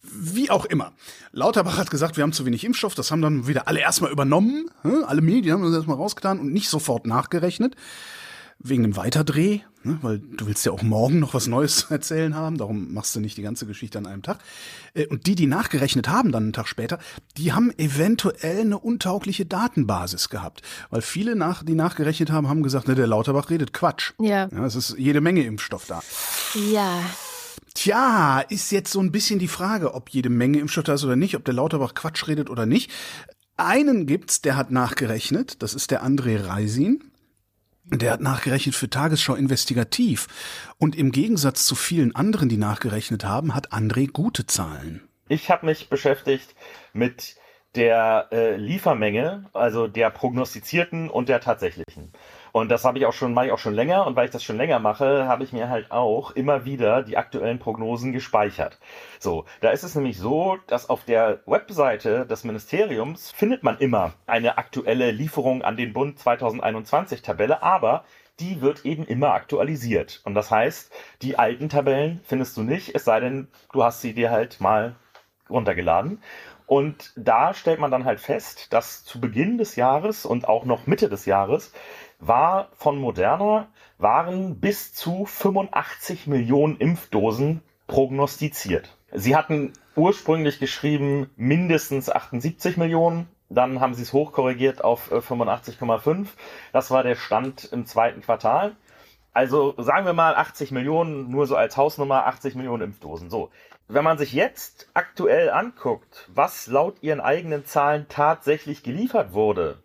Wie 0.02 0.50
auch 0.50 0.66
immer. 0.66 0.94
Lauterbach 1.34 1.78
hat 1.78 1.92
gesagt, 1.92 2.16
wir 2.18 2.24
haben 2.24 2.34
zu 2.34 2.46
wenig 2.46 2.64
Impfstoff. 2.64 2.96
Das 2.96 3.12
haben 3.12 3.22
dann 3.22 3.48
wieder 3.48 3.68
alle 3.68 3.80
erstmal 3.82 4.12
übernommen. 4.12 4.70
ne? 4.84 5.04
Alle 5.06 5.22
Medien 5.22 5.54
haben 5.54 5.64
das 5.64 5.74
erstmal 5.74 5.98
rausgetan 5.98 6.40
und 6.40 6.54
nicht 6.54 6.70
sofort 6.70 7.06
nachgerechnet. 7.06 7.76
Wegen 8.62 8.84
dem 8.84 8.98
Weiterdreh, 8.98 9.62
ne? 9.84 10.00
weil 10.02 10.20
du 10.20 10.46
willst 10.46 10.66
ja 10.66 10.74
auch 10.74 10.82
morgen 10.82 11.20
noch 11.20 11.34
was 11.34 11.48
Neues 11.48 11.78
zu 11.78 11.88
erzählen 11.94 12.36
haben. 12.36 12.58
Darum 12.58 12.94
machst 12.94 13.16
du 13.16 13.22
nicht 13.22 13.38
die 13.38 13.42
ganze 13.42 13.66
Geschichte 13.66 13.98
an 13.98 14.06
einem 14.06 14.22
Tag. 14.22 14.40
Äh, 14.94 15.06
Und 15.08 15.28
die, 15.28 15.36
die 15.36 15.48
nachgerechnet 15.48 16.10
haben, 16.10 16.32
dann 16.34 16.44
einen 16.44 16.54
Tag 16.54 16.68
später, 16.68 17.00
die 17.38 17.54
haben 17.54 17.72
eventuell 17.78 18.62
eine 18.62 18.78
untaugliche 18.80 19.46
Datenbasis 19.46 20.28
gehabt. 20.30 20.62
Weil 20.90 21.02
viele, 21.02 21.36
nach, 21.38 21.64
die 21.64 21.74
nachgerechnet 21.76 22.32
haben, 22.32 22.50
haben 22.50 22.64
gesagt, 22.64 22.88
ne, 22.90 22.96
der 22.96 23.08
Lauterbach 23.08 23.50
redet 23.50 23.72
Quatsch. 23.74 24.12
Ja. 24.20 24.50
Ja, 24.52 24.66
es 24.66 24.76
ist 24.76 24.96
jede 24.98 25.22
Menge 25.22 25.44
Impfstoff 25.44 25.86
da. 25.88 26.02
Ja, 26.72 27.00
Tja, 27.74 28.42
ist 28.42 28.72
jetzt 28.72 28.92
so 28.92 29.00
ein 29.00 29.12
bisschen 29.12 29.40
die 29.40 29.48
Frage, 29.48 29.94
ob 29.94 30.10
jede 30.10 30.30
Menge 30.30 30.60
Impfstoff 30.60 30.84
da 30.84 30.94
ist 30.94 31.04
oder 31.04 31.16
nicht, 31.16 31.36
ob 31.36 31.46
der 31.46 31.54
Lauterbach 31.54 31.94
Quatsch 31.94 32.28
redet 32.28 32.50
oder 32.50 32.66
nicht. 32.66 32.92
Einen 33.58 34.06
gibt's, 34.06 34.42
der 34.42 34.56
hat 34.56 34.72
nachgerechnet, 34.72 35.62
das 35.62 35.74
ist 35.74 35.92
der 35.92 36.04
André 36.04 36.48
Reisin. 36.48 37.04
Der 37.92 38.12
hat 38.12 38.22
nachgerechnet 38.22 38.76
für 38.76 38.90
Tagesschau 38.90 39.34
investigativ. 39.34 40.28
Und 40.78 40.96
im 40.96 41.12
Gegensatz 41.12 41.66
zu 41.66 41.76
vielen 41.76 42.16
anderen, 42.16 42.48
die 42.48 42.58
nachgerechnet 42.58 43.26
haben, 43.26 43.56
hat 43.56 43.74
André 43.74 44.12
gute 44.12 44.46
Zahlen. 44.46 45.02
Ich 45.28 45.50
habe 45.50 45.66
mich 45.66 45.90
beschäftigt 45.90 46.56
mit 46.94 47.36
der 47.76 48.28
äh, 48.32 48.56
Liefermenge, 48.56 49.46
also 49.54 49.88
der 49.88 50.10
prognostizierten 50.10 51.10
und 51.10 51.30
der 51.30 51.42
tatsächlichen. 51.42 52.12
Und 52.52 52.70
das 52.70 52.86
habe 52.86 52.98
ich 52.98 53.06
auch 53.06 53.14
schon, 53.14 53.34
mache 53.34 53.48
ich 53.48 53.52
auch 53.52 53.60
schon 53.60 53.74
länger. 53.74 54.06
Und 54.08 54.16
weil 54.16 54.26
ich 54.26 54.32
das 54.32 54.44
schon 54.44 54.58
länger 54.58 54.80
mache, 54.80 55.28
habe 55.28 55.44
ich 55.44 55.54
mir 55.54 55.70
halt 55.70 55.92
auch 55.92 56.32
immer 56.32 56.66
wieder 56.66 57.04
die 57.04 57.18
aktuellen 57.18 57.60
Prognosen 57.60 58.12
gespeichert. 58.12 58.80
So, 59.20 59.46
da 59.62 59.72
ist 59.72 59.84
es 59.84 59.96
nämlich 59.96 60.18
so, 60.18 60.58
dass 60.68 60.90
auf 60.90 61.04
der 61.04 61.40
Webseite 61.46 62.26
des 62.26 62.44
Ministeriums 62.44 63.32
findet 63.32 63.64
man 63.64 63.78
immer 63.78 64.14
eine 64.28 64.58
aktuelle 64.58 65.12
Lieferung 65.12 65.62
an 65.62 65.78
den 65.78 65.94
Bund 65.94 66.20
2021 66.20 67.22
Tabelle, 67.22 67.62
aber 67.64 68.04
die 68.40 68.62
wird 68.62 68.86
eben 68.86 69.06
immer 69.06 69.34
aktualisiert. 69.34 70.22
Und 70.24 70.34
das 70.34 70.50
heißt, 70.50 70.92
die 71.22 71.38
alten 71.38 71.70
Tabellen 71.70 72.22
findest 72.24 72.56
du 72.58 72.64
nicht, 72.64 72.96
es 72.96 73.06
sei 73.06 73.20
denn, 73.20 73.48
du 73.74 73.84
hast 73.84 74.02
sie 74.02 74.14
dir 74.14 74.32
halt 74.32 74.62
mal 74.62 74.96
runtergeladen. 75.50 76.22
Und 76.66 77.14
da 77.16 77.56
stellt 77.56 77.80
man 77.80 77.90
dann 77.90 78.06
halt 78.06 78.20
fest, 78.20 78.72
dass 78.72 79.04
zu 79.04 79.20
Beginn 79.20 79.58
des 79.58 79.76
Jahres 79.76 80.24
und 80.24 80.48
auch 80.48 80.66
noch 80.66 80.86
Mitte 80.86 81.10
des 81.10 81.26
Jahres 81.26 81.74
war 82.20 82.70
von 82.76 82.98
Moderna 83.00 83.68
waren 83.98 84.60
bis 84.60 84.94
zu 84.94 85.26
85 85.26 86.28
Millionen 86.28 86.78
Impfdosen 86.78 87.62
prognostiziert. 87.88 88.96
Sie 89.12 89.36
hatten 89.36 89.74
ursprünglich 89.96 90.60
geschrieben 90.60 91.30
mindestens 91.36 92.10
78 92.10 92.78
Millionen. 92.78 93.28
Dann 93.50 93.80
haben 93.80 93.96
sie 93.96 94.04
es 94.04 94.14
hochkorrigiert 94.14 94.84
auf 94.84 95.12
äh, 95.12 95.16
85,5. 95.16 96.28
Das 96.72 96.92
war 96.92 97.04
der 97.04 97.16
Stand 97.16 97.70
im 97.72 97.86
zweiten 97.86 98.22
Quartal. 98.22 98.76
Also 99.34 99.74
sagen 99.78 100.06
wir 100.06 100.14
mal 100.14 100.36
80 100.36 100.72
Millionen, 100.72 101.30
nur 101.30 101.48
so 101.48 101.56
als 101.56 101.78
Hausnummer 101.78 102.28
80 102.28 102.56
Millionen 102.56 102.84
Impfdosen. 102.84 103.30
So. 103.30 103.50
Wenn 103.88 104.04
man 104.04 104.20
sich 104.20 104.34
jetzt 104.34 104.90
aktuell 104.94 105.50
anguckt, 105.50 106.30
was 106.34 106.68
laut 106.68 107.02
ihren 107.02 107.22
eigenen 107.22 107.66
Zahlen 107.66 108.06
tatsächlich 108.08 108.84
geliefert 108.84 109.34
wurde, 109.34 109.82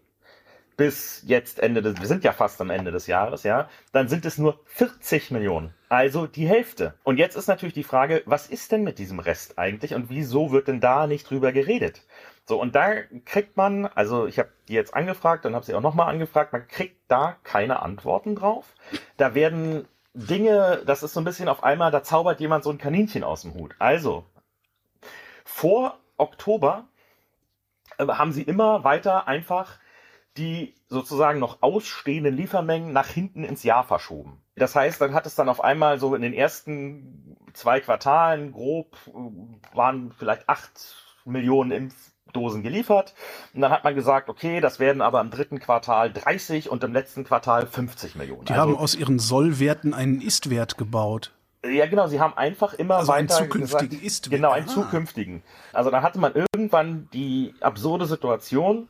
bis 0.77 1.23
jetzt 1.27 1.61
Ende 1.61 1.83
des, 1.83 2.01
wir 2.01 2.07
sind 2.07 2.25
ja 2.25 2.33
fast 2.33 2.61
am 2.61 2.71
Ende 2.71 2.91
des 2.91 3.07
Jahres, 3.07 3.43
ja, 3.43 3.69
dann 3.93 4.09
sind 4.09 4.25
es 4.25 4.39
nur 4.39 4.61
40 4.67 5.31
Millionen. 5.31 5.75
Also 5.89 6.27
die 6.27 6.49
Hälfte. 6.49 6.95
Und 7.05 7.19
jetzt 7.19 7.37
ist 7.37 7.47
natürlich 7.47 7.75
die 7.75 7.85
Frage, 7.85 8.23
was 8.27 8.49
ist 8.49 8.73
denn 8.73 8.83
mit 8.83 8.99
diesem 8.99 9.21
Rest 9.21 9.59
eigentlich 9.59 9.95
und 9.95 10.11
wieso 10.11 10.51
wird 10.51 10.69
denn 10.69 10.81
da 10.81 11.07
nicht 11.07 11.31
drüber 11.31 11.53
geredet? 11.53 12.03
So, 12.47 12.61
und 12.61 12.75
da 12.75 12.93
kriegt 13.25 13.57
man, 13.57 13.87
also 13.87 14.27
ich 14.27 14.39
habe 14.39 14.51
die 14.69 14.75
jetzt 14.75 14.95
angefragt, 14.95 15.45
dann 15.45 15.55
habe 15.55 15.65
sie 15.65 15.75
auch 15.75 15.81
nochmal 15.81 16.13
angefragt, 16.13 16.53
man 16.53 16.69
kriegt 16.69 17.01
da 17.09 17.37
keine 17.43 17.81
Antworten 17.81 18.35
drauf. 18.35 18.75
Da 19.17 19.35
werden 19.35 19.89
Dinge, 20.13 20.83
das 20.85 21.03
ist 21.03 21.15
so 21.15 21.21
ein 21.21 21.25
bisschen 21.25 21.49
auf 21.49 21.65
einmal, 21.65 21.91
da 21.91 22.03
zaubert 22.03 22.41
jemand 22.41 22.65
so 22.65 22.71
ein 22.71 22.79
Kaninchen 22.79 23.25
aus 23.25 23.43
dem 23.43 23.55
Hut. 23.55 23.75
Also, 23.79 24.25
vor 25.45 25.99
Oktober 26.17 26.85
äh, 27.99 28.07
haben 28.07 28.33
sie 28.33 28.43
immer 28.43 28.85
weiter 28.85 29.27
einfach 29.27 29.79
die 30.37 30.75
sozusagen 30.88 31.38
noch 31.38 31.59
ausstehenden 31.62 32.35
Liefermengen 32.37 32.92
nach 32.92 33.09
hinten 33.09 33.44
ins 33.44 33.62
Jahr 33.62 33.85
verschoben. 33.85 34.40
Das 34.57 34.75
heißt, 34.77 35.01
dann 35.01 35.14
hat 35.14 35.27
es 35.27 35.35
dann 35.35 35.49
auf 35.49 35.62
einmal 35.62 35.99
so 35.99 36.14
in 36.14 36.23
den 36.23 36.33
ersten 36.33 37.37
zwei 37.53 37.81
Quartalen 37.81 38.53
grob 38.53 38.97
äh, 39.09 39.77
waren 39.77 40.12
vielleicht 40.18 40.49
acht 40.49 40.97
Millionen 41.25 41.70
Impfdosen 41.70 42.62
geliefert. 42.62 43.14
Und 43.55 43.61
dann 43.62 43.70
hat 43.70 43.85
man 43.85 43.94
gesagt, 43.94 44.29
okay, 44.29 44.61
das 44.61 44.79
werden 44.79 45.03
aber 45.03 45.20
im 45.20 45.31
dritten 45.31 45.59
Quartal 45.61 46.12
30 46.12 46.68
und 46.68 46.85
im 46.85 46.92
letzten 46.92 47.25
Quartal 47.25 47.66
50 47.66 48.14
Millionen. 48.16 48.44
Die 48.44 48.55
haben 48.55 48.77
aus 48.77 48.94
ihren 48.94 49.18
Sollwerten 49.18 49.94
einen 49.94 50.20
Ist-Wert 50.20 50.77
gebaut. 50.79 51.33
Ja, 51.64 51.87
genau, 51.87 52.09
sie 52.09 52.20
haben 52.20 52.37
einfach 52.37 52.75
immer 52.75 52.97
Also 52.97 53.12
einen 53.12 53.29
weiter 53.31 53.44
zukünftigen 53.44 53.88
gesagt, 53.88 54.05
Ist-Wert. 54.05 54.37
Genau, 54.38 54.51
einen 54.51 54.68
Ah. 54.68 54.73
zukünftigen. 54.73 55.42
Also 55.73 55.90
dann 55.90 56.03
hatte 56.03 56.18
man 56.18 56.35
irgendwann 56.35 57.09
die 57.14 57.55
absurde 57.61 58.05
Situation, 58.07 58.88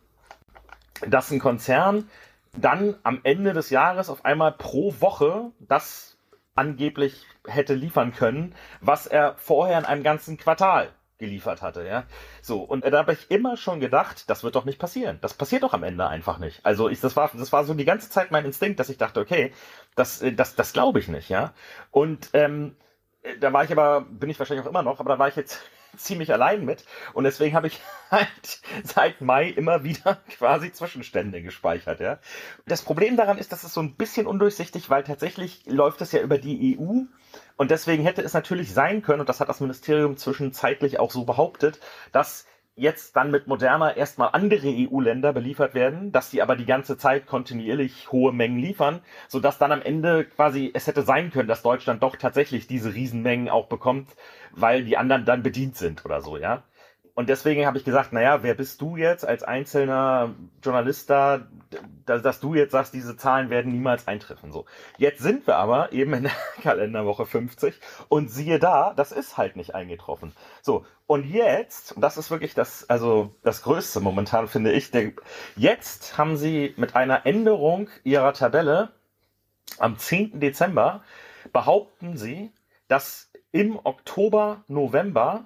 dass 1.07 1.31
ein 1.31 1.41
Konzern 1.41 2.09
dann 2.57 2.97
am 3.03 3.21
Ende 3.25 3.53
des 3.53 3.71
Jahres 3.71 4.09
auf 4.09 4.25
einmal 4.25 4.53
pro 4.53 4.95
Woche 5.01 5.51
das 5.59 6.17
angeblich 6.55 7.27
hätte 7.47 7.75
liefern 7.75 8.13
können, 8.13 8.55
was 8.81 9.07
er 9.07 9.35
vorher 9.37 9.79
in 9.79 9.85
einem 9.85 10.03
ganzen 10.05 10.37
Quartal 10.37 10.91
geliefert 11.19 11.63
hatte, 11.63 11.87
ja. 11.87 12.05
So, 12.43 12.63
und 12.63 12.85
da 12.85 12.99
habe 12.99 13.13
ich 13.13 13.31
immer 13.31 13.57
schon 13.57 13.81
gedacht, 13.81 14.29
das 14.29 14.45
wird 14.45 14.57
doch 14.57 14.65
nicht 14.65 14.79
passieren. 14.79 15.19
Das 15.21 15.35
passiert 15.35 15.63
doch 15.63 15.73
am 15.73 15.83
Ende 15.83 16.07
einfach 16.07 16.39
nicht. 16.39 16.65
Also 16.65 16.89
ich, 16.89 17.01
das 17.01 17.17
war, 17.17 17.31
das 17.33 17.53
war 17.53 17.65
so 17.65 17.75
die 17.75 17.85
ganze 17.85 18.11
Zeit 18.11 18.31
mein 18.31 18.45
Instinkt, 18.45 18.81
dass 18.81 18.89
ich 18.89 18.99
dachte, 18.99 19.21
okay, 19.21 19.53
das, 19.95 20.23
äh, 20.23 20.33
das, 20.33 20.55
das 20.55 20.73
glaube 20.73 20.99
ich 20.99 21.09
nicht, 21.09 21.29
ja. 21.29 21.53
Und 21.91 22.31
ähm, 22.33 22.77
da 23.41 23.53
war 23.53 23.65
ich 23.65 23.73
aber, 23.73 24.03
bin 24.03 24.31
ich 24.31 24.39
wahrscheinlich 24.39 24.67
auch 24.67 24.71
immer 24.71 24.83
noch, 24.83 25.01
aber 25.01 25.11
da 25.11 25.19
war 25.19 25.29
ich 25.29 25.37
jetzt 25.37 25.61
ziemlich 25.97 26.33
allein 26.33 26.65
mit. 26.65 26.85
Und 27.13 27.25
deswegen 27.25 27.55
habe 27.55 27.67
ich 27.67 27.81
halt 28.11 28.61
seit 28.83 29.21
Mai 29.21 29.49
immer 29.49 29.85
wieder 29.85 30.19
quasi 30.39 30.73
Zwischenstände 30.73 31.43
gespeichert, 31.43 32.01
ja. 32.01 32.19
Das 32.67 32.83
Problem 32.83 33.17
daran 33.17 33.39
ist, 33.39 33.53
dass 33.53 33.65
es 33.65 33.75
so 33.75 33.81
ein 33.81 33.95
bisschen 33.95 34.27
undurchsichtig, 34.27 34.91
weil 34.91 35.05
tatsächlich 35.05 35.65
läuft 35.67 36.01
es 36.01 36.13
ja 36.13 36.21
über 36.21 36.39
die 36.39 36.79
EU. 36.79 37.03
Und 37.57 37.71
deswegen 37.71 38.03
hätte 38.05 38.23
es 38.23 38.35
natürlich 38.35 38.73
sein 38.73 39.03
können, 39.03 39.21
und 39.21 39.29
das 39.29 39.41
hat 39.41 39.49
das 39.49 39.61
Ministerium 39.61 40.17
zwischenzeitlich 40.17 40.99
auch 40.99 41.11
so 41.11 41.25
behauptet, 41.25 41.81
dass 42.13 42.47
jetzt 42.77 43.15
dann 43.17 43.31
mit 43.31 43.47
Moderna 43.47 43.97
erstmal 43.97 44.31
andere 44.33 44.67
EU-Länder 44.69 45.33
beliefert 45.33 45.75
werden, 45.75 46.11
dass 46.13 46.31
die 46.31 46.43
aber 46.43 46.57
die 46.57 46.67
ganze 46.67 46.99
Zeit 46.99 47.27
kontinuierlich 47.27 48.11
hohe 48.11 48.33
Mengen 48.33 48.59
liefern, 48.59 49.01
sodass 49.29 49.59
dann 49.59 49.73
am 49.73 49.83
Ende 49.83 50.25
quasi 50.25 50.71
es 50.75 50.87
hätte 50.87 51.03
sein 51.03 51.31
können, 51.31 51.49
dass 51.49 51.63
Deutschland 51.63 52.03
doch 52.03 52.17
tatsächlich 52.17 52.67
diese 52.67 52.95
Riesenmengen 52.95 53.49
auch 53.49 53.67
bekommt, 53.69 54.09
weil 54.53 54.85
die 54.85 54.97
anderen 54.97 55.25
dann 55.25 55.43
bedient 55.43 55.77
sind 55.77 56.05
oder 56.05 56.21
so, 56.21 56.37
ja. 56.37 56.63
Und 57.15 57.29
deswegen 57.29 57.65
habe 57.65 57.79
ich 57.79 57.85
gesagt, 57.85 58.13
naja, 58.13 58.43
wer 58.43 58.55
bist 58.55 58.81
du 58.81 58.97
jetzt 58.97 59.25
als 59.25 59.45
einzelner 59.45 60.35
Journalist 60.63 61.09
da, 61.09 61.47
dass 62.07 62.41
du 62.41 62.55
jetzt 62.55 62.73
sagst, 62.73 62.93
diese 62.93 63.17
Zahlen 63.17 63.51
werden 63.51 63.71
niemals 63.71 64.09
eintreffen. 64.09 64.51
So. 64.51 64.67
Jetzt 64.99 65.21
sind 65.21 65.47
wir 65.47 65.57
aber 65.57 65.93
eben 65.93 66.13
in 66.13 66.23
der 66.25 66.33
Kalenderwoche 66.63 67.25
50 67.25 67.79
und 68.09 68.31
siehe 68.31 68.59
da, 68.59 68.95
das 68.95 69.13
ist 69.13 69.37
halt 69.37 69.55
nicht 69.55 69.77
eingetroffen. 69.77 70.33
So. 70.61 70.85
Und 71.07 71.25
jetzt, 71.27 71.93
und 71.93 72.03
das 72.03 72.17
ist 72.17 72.31
wirklich 72.33 72.55
das, 72.55 72.89
also 72.91 73.35
das 73.45 73.63
Größte 73.63 74.01
momentan, 74.01 74.49
finde 74.49 74.73
ich, 74.73 74.91
der, 74.91 75.13
jetzt 75.55 76.19
haben 76.19 76.37
sie 76.37 76.75
mit 76.77 76.97
einer 76.97 77.27
Änderung 77.27 77.91
ihrer 78.03 78.33
Tabelle 78.33 78.91
am 79.79 79.99
10. 79.99 80.41
Dezember 80.41 81.05
behaupten 81.53 82.17
sie, 82.17 82.53
dass 82.89 83.31
im 83.53 83.79
Oktober, 83.85 84.65
November 84.67 85.45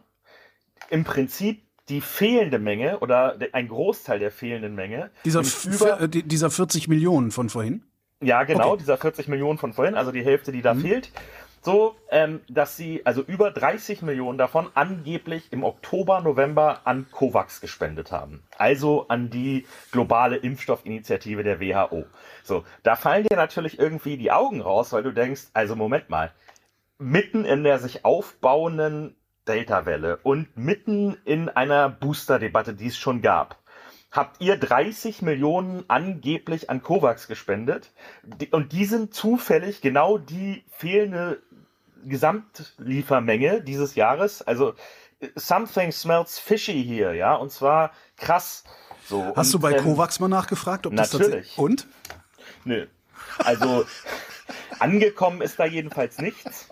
im 0.91 1.05
Prinzip 1.05 1.63
die 1.89 2.01
fehlende 2.01 2.59
Menge 2.59 2.99
oder 3.01 3.39
ein 3.53 3.69
Großteil 3.69 4.19
der 4.19 4.31
fehlenden 4.31 4.75
Menge. 4.75 5.11
Dieser, 5.25 5.43
über, 5.65 6.01
äh, 6.03 6.09
dieser 6.09 6.51
40 6.51 6.89
Millionen 6.89 7.31
von 7.31 7.49
vorhin? 7.49 7.83
Ja, 8.21 8.43
genau, 8.45 8.73
okay. 8.73 8.79
dieser 8.81 8.99
40 8.99 9.29
Millionen 9.29 9.59
von 9.59 9.73
vorhin, 9.73 9.95
also 9.95 10.13
die 10.13 10.25
Hälfte, 10.25 10.53
die 10.53 10.63
da 10.63 10.75
mhm. 10.75 10.81
fehlt. 10.81 11.13
So, 11.61 11.97
ähm, 12.11 12.41
dass 12.49 12.77
sie 12.77 13.05
also 13.05 13.23
über 13.23 13.51
30 13.51 14.03
Millionen 14.03 14.39
davon 14.39 14.69
angeblich 14.75 15.49
im 15.51 15.65
Oktober, 15.65 16.21
November 16.21 16.83
an 16.85 17.07
COVAX 17.11 17.61
gespendet 17.61 18.13
haben. 18.13 18.43
Also 18.57 19.09
an 19.09 19.29
die 19.29 19.67
globale 19.91 20.37
Impfstoffinitiative 20.37 21.43
der 21.43 21.61
WHO. 21.61 22.05
So, 22.45 22.65
da 22.85 22.97
fallen 22.97 23.27
dir 23.29 23.37
natürlich 23.37 23.79
irgendwie 23.79 24.17
die 24.17 24.31
Augen 24.31 24.61
raus, 24.61 24.93
weil 24.93 25.03
du 25.03 25.13
denkst, 25.13 25.49
also 25.53 25.75
Moment 25.75 26.09
mal, 26.11 26.33
mitten 26.99 27.45
in 27.45 27.65
der 27.65 27.79
sich 27.79 28.05
aufbauenden 28.05 29.17
Delta-Welle 29.49 30.19
und 30.23 30.57
mitten 30.57 31.17
in 31.25 31.49
einer 31.49 31.89
Booster-Debatte, 31.89 32.75
die 32.75 32.89
es 32.89 32.99
schon 32.99 33.23
gab, 33.23 33.57
habt 34.11 34.41
ihr 34.41 34.57
30 34.57 35.23
Millionen 35.23 35.85
angeblich 35.89 36.71
an 36.71 36.83
COVAX 36.83 37.27
gespendet 37.27 37.91
und 38.51 38.73
die 38.73 38.85
sind 38.85 39.15
zufällig 39.15 39.81
genau 39.81 40.19
die 40.19 40.65
fehlende 40.71 41.43
Gesamtliefermenge 42.05 43.63
dieses 43.63 43.95
Jahres. 43.95 44.43
Also 44.43 44.75
something 45.35 45.93
smells 45.93 46.39
fishy 46.39 46.83
hier, 46.85 47.15
ja, 47.15 47.35
und 47.35 47.51
zwar 47.53 47.93
krass. 48.17 48.65
So, 49.07 49.33
Hast 49.35 49.55
und, 49.55 49.63
du 49.63 49.69
bei 49.69 49.73
ähm, 49.73 49.85
COVAX 49.85 50.21
mal 50.21 50.29
nachgefragt, 50.29 50.87
ob 50.87 50.95
das 50.95 51.13
natürlich. 51.13 51.59
und? 51.59 51.87
Nö. 52.65 52.87
Also 53.39 53.85
angekommen 54.79 55.43
ist 55.43 55.59
da 55.59 55.65
jedenfalls 55.65 56.19
nichts. 56.19 56.69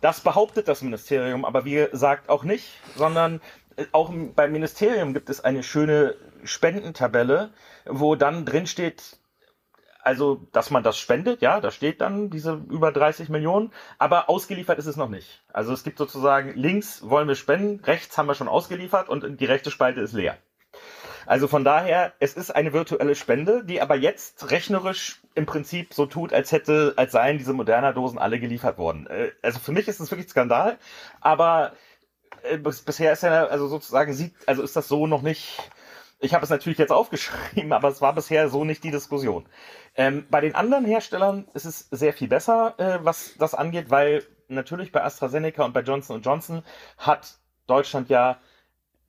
Das 0.00 0.20
behauptet 0.20 0.68
das 0.68 0.82
Ministerium, 0.82 1.44
aber 1.44 1.64
wie 1.64 1.74
gesagt 1.74 2.28
auch 2.28 2.44
nicht, 2.44 2.68
sondern 2.96 3.40
äh, 3.76 3.86
auch 3.92 4.12
beim 4.34 4.52
Ministerium 4.52 5.14
gibt 5.14 5.30
es 5.30 5.42
eine 5.42 5.62
schöne 5.62 6.14
Spendentabelle, 6.44 7.50
wo 7.86 8.14
dann 8.14 8.44
drin 8.44 8.66
steht, 8.66 9.18
also, 10.02 10.46
dass 10.52 10.70
man 10.70 10.82
das 10.82 10.96
spendet, 10.96 11.42
ja, 11.42 11.60
da 11.60 11.70
steht 11.70 12.00
dann 12.00 12.30
diese 12.30 12.54
über 12.70 12.92
30 12.92 13.28
Millionen, 13.28 13.72
aber 13.98 14.30
ausgeliefert 14.30 14.78
ist 14.78 14.86
es 14.86 14.96
noch 14.96 15.08
nicht. 15.08 15.42
Also 15.52 15.72
es 15.72 15.84
gibt 15.84 15.98
sozusagen 15.98 16.54
links 16.54 17.02
wollen 17.02 17.28
wir 17.28 17.34
spenden, 17.34 17.84
rechts 17.84 18.16
haben 18.16 18.26
wir 18.26 18.34
schon 18.34 18.48
ausgeliefert 18.48 19.08
und 19.08 19.38
die 19.40 19.44
rechte 19.44 19.70
Spalte 19.70 20.00
ist 20.00 20.14
leer. 20.14 20.38
Also 21.28 21.46
von 21.46 21.62
daher, 21.62 22.14
es 22.20 22.32
ist 22.32 22.56
eine 22.56 22.72
virtuelle 22.72 23.14
Spende, 23.14 23.62
die 23.62 23.82
aber 23.82 23.96
jetzt 23.96 24.50
rechnerisch 24.50 25.20
im 25.34 25.44
Prinzip 25.44 25.92
so 25.92 26.06
tut, 26.06 26.32
als 26.32 26.52
hätte, 26.52 26.94
als 26.96 27.12
seien 27.12 27.36
diese 27.36 27.52
Moderna-Dosen 27.52 28.18
alle 28.18 28.40
geliefert 28.40 28.78
worden. 28.78 29.06
Äh, 29.08 29.32
also 29.42 29.58
für 29.58 29.72
mich 29.72 29.88
ist 29.88 30.00
das 30.00 30.10
wirklich 30.10 30.30
Skandal, 30.30 30.78
aber 31.20 31.74
äh, 32.44 32.56
bisher 32.56 33.12
ist 33.12 33.24
ja, 33.24 33.44
also 33.44 33.66
sozusagen 33.68 34.14
sieht, 34.14 34.32
also 34.46 34.62
ist 34.62 34.74
das 34.74 34.88
so 34.88 35.06
noch 35.06 35.20
nicht. 35.20 35.58
Ich 36.18 36.32
habe 36.32 36.44
es 36.44 36.50
natürlich 36.50 36.78
jetzt 36.78 36.92
aufgeschrieben, 36.92 37.74
aber 37.74 37.88
es 37.88 38.00
war 38.00 38.14
bisher 38.14 38.48
so 38.48 38.64
nicht 38.64 38.82
die 38.82 38.90
Diskussion. 38.90 39.44
Ähm, 39.96 40.24
bei 40.30 40.40
den 40.40 40.54
anderen 40.54 40.86
Herstellern 40.86 41.46
ist 41.52 41.66
es 41.66 41.88
sehr 41.90 42.14
viel 42.14 42.28
besser, 42.28 42.74
äh, 42.78 43.04
was 43.04 43.34
das 43.38 43.54
angeht, 43.54 43.90
weil 43.90 44.24
natürlich 44.48 44.92
bei 44.92 45.04
AstraZeneca 45.04 45.62
und 45.62 45.74
bei 45.74 45.82
Johnson 45.82 46.22
Johnson 46.22 46.62
hat 46.96 47.34
Deutschland 47.66 48.08
ja 48.08 48.38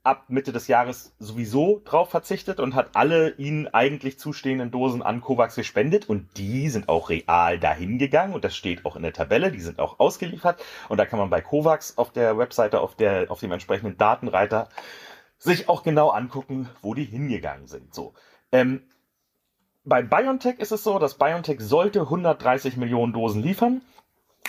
ab 0.03 0.25
Mitte 0.29 0.51
des 0.51 0.67
Jahres 0.67 1.13
sowieso 1.19 1.81
drauf 1.83 2.09
verzichtet 2.09 2.59
und 2.59 2.73
hat 2.73 2.95
alle 2.95 3.31
ihnen 3.35 3.67
eigentlich 3.67 4.17
zustehenden 4.17 4.71
Dosen 4.71 5.01
an 5.01 5.21
COVAX 5.21 5.55
gespendet. 5.55 6.07
Und 6.07 6.37
die 6.37 6.69
sind 6.69 6.87
auch 6.87 7.09
real 7.09 7.59
dahin 7.59 7.97
gegangen. 7.97 8.33
Und 8.33 8.43
das 8.43 8.55
steht 8.55 8.85
auch 8.85 8.95
in 8.95 9.03
der 9.03 9.13
Tabelle, 9.13 9.51
die 9.51 9.59
sind 9.59 9.79
auch 9.79 9.99
ausgeliefert. 9.99 10.63
Und 10.87 10.97
da 10.97 11.05
kann 11.05 11.19
man 11.19 11.29
bei 11.29 11.41
COVAX 11.41 11.97
auf 11.97 12.11
der 12.11 12.37
Webseite, 12.37 12.79
auf 12.79 12.95
der, 12.95 13.29
auf 13.29 13.39
dem 13.39 13.51
entsprechenden 13.51 13.97
Datenreiter 13.97 14.69
sich 15.37 15.69
auch 15.69 15.83
genau 15.83 16.09
angucken, 16.09 16.69
wo 16.81 16.93
die 16.93 17.05
hingegangen 17.05 17.67
sind. 17.67 17.93
So. 17.93 18.13
Ähm, 18.51 18.83
bei 19.83 20.01
BioNTech 20.01 20.59
ist 20.59 20.71
es 20.71 20.83
so, 20.83 20.99
dass 20.99 21.17
BioNTech 21.17 21.59
sollte 21.61 22.01
130 22.01 22.77
Millionen 22.77 23.13
Dosen 23.13 23.41
liefern 23.41 23.81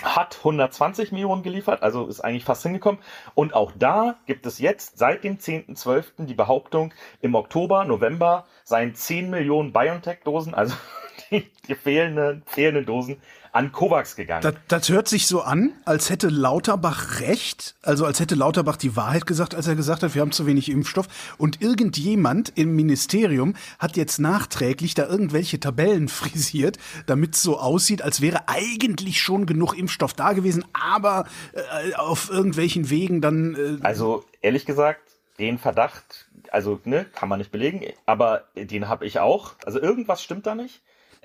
hat 0.01 0.37
120 0.39 1.11
Millionen 1.11 1.43
geliefert, 1.43 1.83
also 1.83 2.07
ist 2.07 2.21
eigentlich 2.21 2.43
fast 2.43 2.63
hingekommen. 2.63 3.01
Und 3.35 3.53
auch 3.53 3.71
da 3.75 4.19
gibt 4.25 4.45
es 4.45 4.59
jetzt 4.59 4.97
seit 4.97 5.23
dem 5.23 5.37
10.12. 5.37 6.25
die 6.25 6.33
Behauptung, 6.33 6.93
im 7.21 7.35
Oktober, 7.35 7.85
November 7.85 8.45
seien 8.63 8.95
10 8.95 9.29
Millionen 9.29 9.73
BioNTech-Dosen, 9.73 10.53
also 10.53 10.75
die, 11.31 11.51
die 11.67 11.75
fehlenden, 11.75 12.43
fehlenden 12.45 12.85
Dosen, 12.85 13.21
an 13.51 13.71
Kovacs 13.71 14.15
gegangen. 14.15 14.41
Das, 14.41 14.55
das 14.67 14.89
hört 14.89 15.07
sich 15.07 15.27
so 15.27 15.41
an, 15.41 15.73
als 15.85 16.09
hätte 16.09 16.29
Lauterbach 16.29 17.19
recht, 17.19 17.75
also 17.81 18.05
als 18.05 18.19
hätte 18.19 18.35
Lauterbach 18.35 18.77
die 18.77 18.95
Wahrheit 18.95 19.25
gesagt, 19.25 19.55
als 19.55 19.67
er 19.67 19.75
gesagt 19.75 20.03
hat, 20.03 20.15
wir 20.15 20.21
haben 20.21 20.31
zu 20.31 20.45
wenig 20.45 20.69
Impfstoff. 20.69 21.07
Und 21.37 21.61
irgendjemand 21.61 22.53
im 22.55 22.75
Ministerium 22.75 23.55
hat 23.79 23.97
jetzt 23.97 24.19
nachträglich 24.19 24.93
da 24.93 25.07
irgendwelche 25.07 25.59
Tabellen 25.59 26.07
frisiert, 26.07 26.77
damit 27.05 27.35
es 27.35 27.43
so 27.43 27.59
aussieht, 27.59 28.01
als 28.01 28.21
wäre 28.21 28.47
eigentlich 28.47 29.21
schon 29.21 29.45
genug 29.45 29.77
Impfstoff 29.77 30.13
da 30.13 30.33
gewesen, 30.33 30.65
aber 30.73 31.25
äh, 31.53 31.93
auf 31.95 32.29
irgendwelchen 32.29 32.89
Wegen 32.89 33.21
dann. 33.21 33.55
Äh 33.55 33.85
also 33.85 34.23
ehrlich 34.41 34.65
gesagt, 34.65 35.01
den 35.39 35.57
Verdacht, 35.57 36.29
also 36.51 36.79
ne, 36.85 37.05
kann 37.15 37.27
man 37.27 37.39
nicht 37.39 37.51
belegen, 37.51 37.81
aber 38.05 38.43
den 38.55 38.87
habe 38.87 39.05
ich 39.05 39.19
auch. 39.19 39.53
Also 39.65 39.81
irgendwas 39.81 40.23
stimmt 40.23 40.45
da 40.45 40.55
nicht 40.55 40.81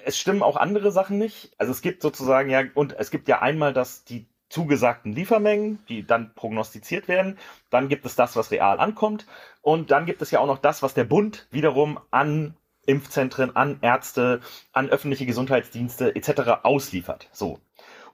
es 0.07 0.17
stimmen 0.19 0.43
auch 0.43 0.57
andere 0.57 0.93
Sachen 0.93 1.19
nicht. 1.19 1.51
Also 1.59 1.73
es 1.73 1.83
gibt 1.83 2.01
sozusagen 2.01 2.49
ja, 2.49 2.63
und 2.75 2.97
es 2.99 3.11
gibt 3.11 3.29
ja 3.29 3.43
einmal 3.43 3.73
dass 3.73 4.05
die 4.05 4.27
zugesagten 4.49 5.13
Liefermengen, 5.13 5.81
die 5.89 6.07
dann 6.07 6.33
prognostiziert 6.35 7.09
werden. 7.09 7.37
Dann 7.71 7.89
gibt 7.89 8.07
es 8.07 8.15
das, 8.15 8.37
was 8.37 8.53
real 8.53 8.79
ankommt. 8.79 9.27
Und 9.63 9.91
dann 9.91 10.07
gibt 10.07 10.23
es 10.23 10.31
ja 10.31 10.39
auch 10.39 10.47
noch 10.47 10.59
das, 10.59 10.83
was 10.83 10.95
der 10.95 11.03
Bund 11.03 11.49
wiederum 11.51 11.99
an 12.13 12.55
Impfzentren, 12.87 13.57
an 13.57 13.79
Ärzte, 13.81 14.41
an 14.73 14.89
öffentliche 14.89 15.27
Gesundheitsdienste 15.27 16.15
etc. 16.15 16.63
ausliefert. 16.63 17.29
So. 17.33 17.59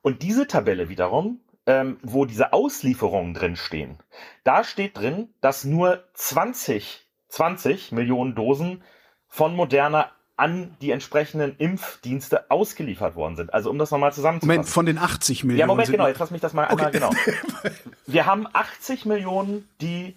Und 0.01 0.23
diese 0.23 0.47
Tabelle 0.47 0.89
wiederum, 0.89 1.41
ähm, 1.67 1.99
wo 2.03 2.25
diese 2.25 2.55
Auslieferungen 2.55 3.35
drin 3.35 3.57
stehen, 3.57 3.99
da 4.45 4.65
steht 4.65 4.97
drin, 4.97 5.35
dass 5.43 5.65
nur 5.65 6.03
20, 6.15 7.07
20 7.29 7.93
Millionen 7.93 8.35
Dosen 8.35 8.83
von 9.29 9.55
Moderna 9.55 10.11
an 10.43 10.77
die 10.81 10.91
entsprechenden 10.91 11.55
Impfdienste 11.59 12.51
ausgeliefert 12.51 13.15
worden 13.15 13.37
sind. 13.37 13.55
Also 13.55 13.71
um 13.71 13.79
das 13.79 13.93
nochmal 13.93 14.13
zusammenzufassen. 14.13 14.49
Moment, 14.57 14.69
von 14.69 14.87
den 14.87 14.99
80 14.99 15.45
Millionen. 15.45 15.61
Ja, 15.61 15.67
Moment, 15.69 15.89
genau, 15.89 16.09
jetzt 16.09 16.19
lass 16.19 16.33
mich 16.33 16.41
das 16.41 16.53
mal 16.53 16.65
okay. 16.65 16.87
einmal, 16.87 16.91
genau. 16.91 17.11
Wir 18.09 18.27
haben 18.27 18.49
80 18.53 19.07
Millionen, 19.07 19.69
die 19.81 20.17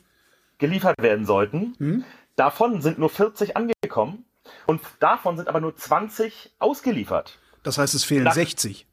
geliefert 0.58 0.96
werden 1.00 1.28
sollten. 1.28 1.76
Hm? 1.78 2.06
Davon 2.38 2.82
sind 2.82 2.98
nur 2.98 3.12
40 3.12 3.56
angekommen 3.56 4.26
und 4.66 4.82
davon 5.00 5.38
sind 5.38 5.48
aber 5.48 5.60
nur 5.60 5.76
20 5.76 6.54
ausgeliefert. 6.58 7.38
Das 7.62 7.78
heißt, 7.78 7.94
es 7.94 8.04
fehlen 8.04 8.26
das, 8.26 8.34
60. 8.34 8.88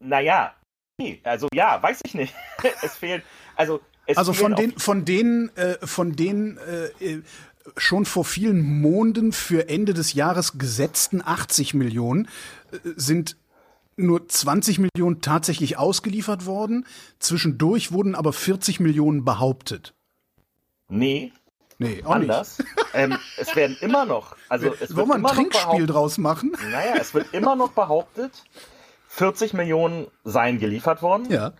Naja, 0.00 0.54
nee, 0.98 1.20
also 1.22 1.46
ja, 1.54 1.80
weiß 1.80 2.00
ich 2.04 2.14
nicht. 2.14 2.34
es 2.82 2.96
fehlen, 2.96 3.22
also 3.54 3.80
Es 4.06 4.18
Also 4.18 4.32
von 4.32 4.56
den, 4.56 4.76
von 4.76 5.04
denen, 5.04 5.56
äh, 5.56 5.78
von 5.86 6.16
den 6.16 6.58
äh, 6.58 6.86
äh, 6.98 7.22
schon 7.76 8.04
vor 8.04 8.24
vielen 8.24 8.62
Monaten 8.62 9.32
für 9.32 9.68
Ende 9.68 9.94
des 9.94 10.12
Jahres 10.12 10.58
gesetzten 10.58 11.22
80 11.24 11.74
Millionen 11.74 12.28
äh, 12.72 12.78
sind 12.96 13.36
nur 13.96 14.28
20 14.28 14.80
Millionen 14.80 15.20
tatsächlich 15.20 15.78
ausgeliefert 15.78 16.46
worden. 16.46 16.86
Zwischendurch 17.20 17.92
wurden 17.92 18.14
aber 18.14 18.32
40 18.32 18.80
Millionen 18.80 19.24
behauptet. 19.24 19.94
Nee, 20.88 21.32
Nee, 21.78 22.02
auch 22.04 22.12
anders. 22.12 22.62
ähm, 22.94 23.18
es 23.36 23.54
werden 23.56 23.76
immer 23.80 24.04
noch, 24.04 24.36
also 24.48 24.70
nicht. 24.70 24.82
es 24.82 24.96
Wollen 24.96 25.08
wir 25.08 25.14
ein 25.16 25.24
Trinkspiel 25.24 25.86
draus 25.86 26.18
machen? 26.18 26.52
naja, 26.70 26.94
es 27.00 27.14
wird 27.14 27.32
immer 27.34 27.56
noch 27.56 27.72
behauptet, 27.72 28.30
40 29.08 29.54
Millionen 29.54 30.06
seien 30.22 30.58
geliefert 30.58 31.02
worden. 31.02 31.30
Ja. 31.30 31.52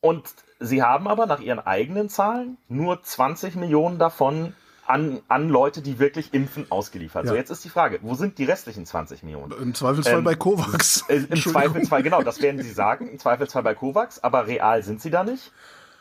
Und 0.00 0.24
sie 0.60 0.82
haben 0.82 1.08
aber 1.08 1.26
nach 1.26 1.40
ihren 1.40 1.60
eigenen 1.60 2.08
Zahlen 2.08 2.56
nur 2.68 3.02
20 3.02 3.54
Millionen 3.54 3.98
davon 3.98 4.54
an, 4.92 5.22
an 5.28 5.48
Leute, 5.48 5.80
die 5.82 5.98
wirklich 5.98 6.34
impfen, 6.34 6.66
ausgeliefert. 6.70 7.26
So, 7.26 7.32
Ja. 7.32 7.38
jetzt 7.40 7.50
ist 7.50 7.64
die 7.64 7.70
Frage, 7.70 7.98
wo 8.02 8.14
sind 8.14 8.36
die 8.38 8.44
restlichen 8.44 8.84
20 8.86 9.22
Millionen? 9.22 9.50
Im 9.60 9.74
Zweifelsfall 9.74 10.18
Ähm, 10.18 10.24
bei 10.24 10.34
Kovacs. 10.34 11.04
Äh, 11.08 11.24
Im. 11.28 11.36
Zweifelsfall, 11.36 12.02
genau, 12.02 12.22
das 12.22 12.40
werden 12.42 12.62
sie 12.62 12.70
sagen, 12.70 13.08
im 13.08 13.18
Zweifelsfall 13.18 13.62
bei 13.62 13.74
Kovacs, 13.74 14.22
aber 14.22 14.46
real 14.46 14.82
sind 14.82 15.00
sie 15.00 15.10
da 15.10 15.24
nicht. 15.24 15.50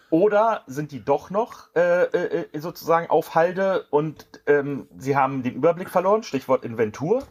Oder 0.10 0.64
sind 0.68 0.92
die 0.92 1.04
doch 1.04 1.30
noch 1.30 1.70
äh, 1.74 2.04
äh, 2.04 2.60
sozusagen 2.60 3.10
auf 3.10 3.34
Halde 3.34 3.86
und 3.92 4.28
ähm, 4.46 4.88
sie 4.98 5.16
haben 5.16 5.42
den 5.42 5.56
Überblick 5.56 5.90
verloren, 5.90 6.22
Stichwort 6.24 6.66
Inventur. 6.66 7.24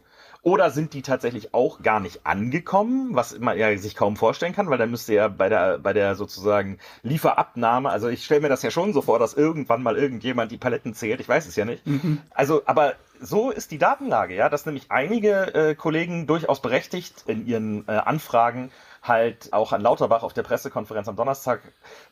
Oder 0.42 0.70
sind 0.70 0.94
die 0.94 1.02
tatsächlich 1.02 1.52
auch 1.52 1.82
gar 1.82 2.00
nicht 2.00 2.26
angekommen, 2.26 3.14
was 3.14 3.38
man 3.38 3.58
ja 3.58 3.76
sich 3.76 3.94
kaum 3.94 4.16
vorstellen 4.16 4.54
kann, 4.54 4.70
weil 4.70 4.78
dann 4.78 4.90
müsste 4.90 5.12
ja 5.12 5.28
bei 5.28 5.48
der, 5.48 5.78
bei 5.78 5.92
der 5.92 6.14
sozusagen 6.14 6.78
Lieferabnahme, 7.02 7.90
also 7.90 8.08
ich 8.08 8.24
stelle 8.24 8.40
mir 8.40 8.48
das 8.48 8.62
ja 8.62 8.70
schon 8.70 8.92
so 8.94 9.02
vor, 9.02 9.18
dass 9.18 9.34
irgendwann 9.34 9.82
mal 9.82 9.96
irgendjemand 9.96 10.50
die 10.50 10.58
Paletten 10.58 10.94
zählt, 10.94 11.20
ich 11.20 11.28
weiß 11.28 11.46
es 11.46 11.56
ja 11.56 11.64
nicht. 11.66 11.82
Also, 12.30 12.62
aber 12.64 12.94
so 13.20 13.50
ist 13.50 13.70
die 13.70 13.78
Datenlage, 13.78 14.34
ja, 14.34 14.48
dass 14.48 14.64
nämlich 14.64 14.90
einige 14.90 15.54
äh, 15.54 15.74
Kollegen 15.74 16.26
durchaus 16.26 16.62
berechtigt 16.62 17.24
in 17.26 17.46
ihren 17.46 17.86
äh, 17.86 17.92
Anfragen 17.92 18.70
halt 19.02 19.52
auch 19.52 19.72
an 19.72 19.80
Lauterbach 19.80 20.22
auf 20.22 20.32
der 20.32 20.42
Pressekonferenz 20.42 21.08
am 21.08 21.16
Donnerstag 21.16 21.60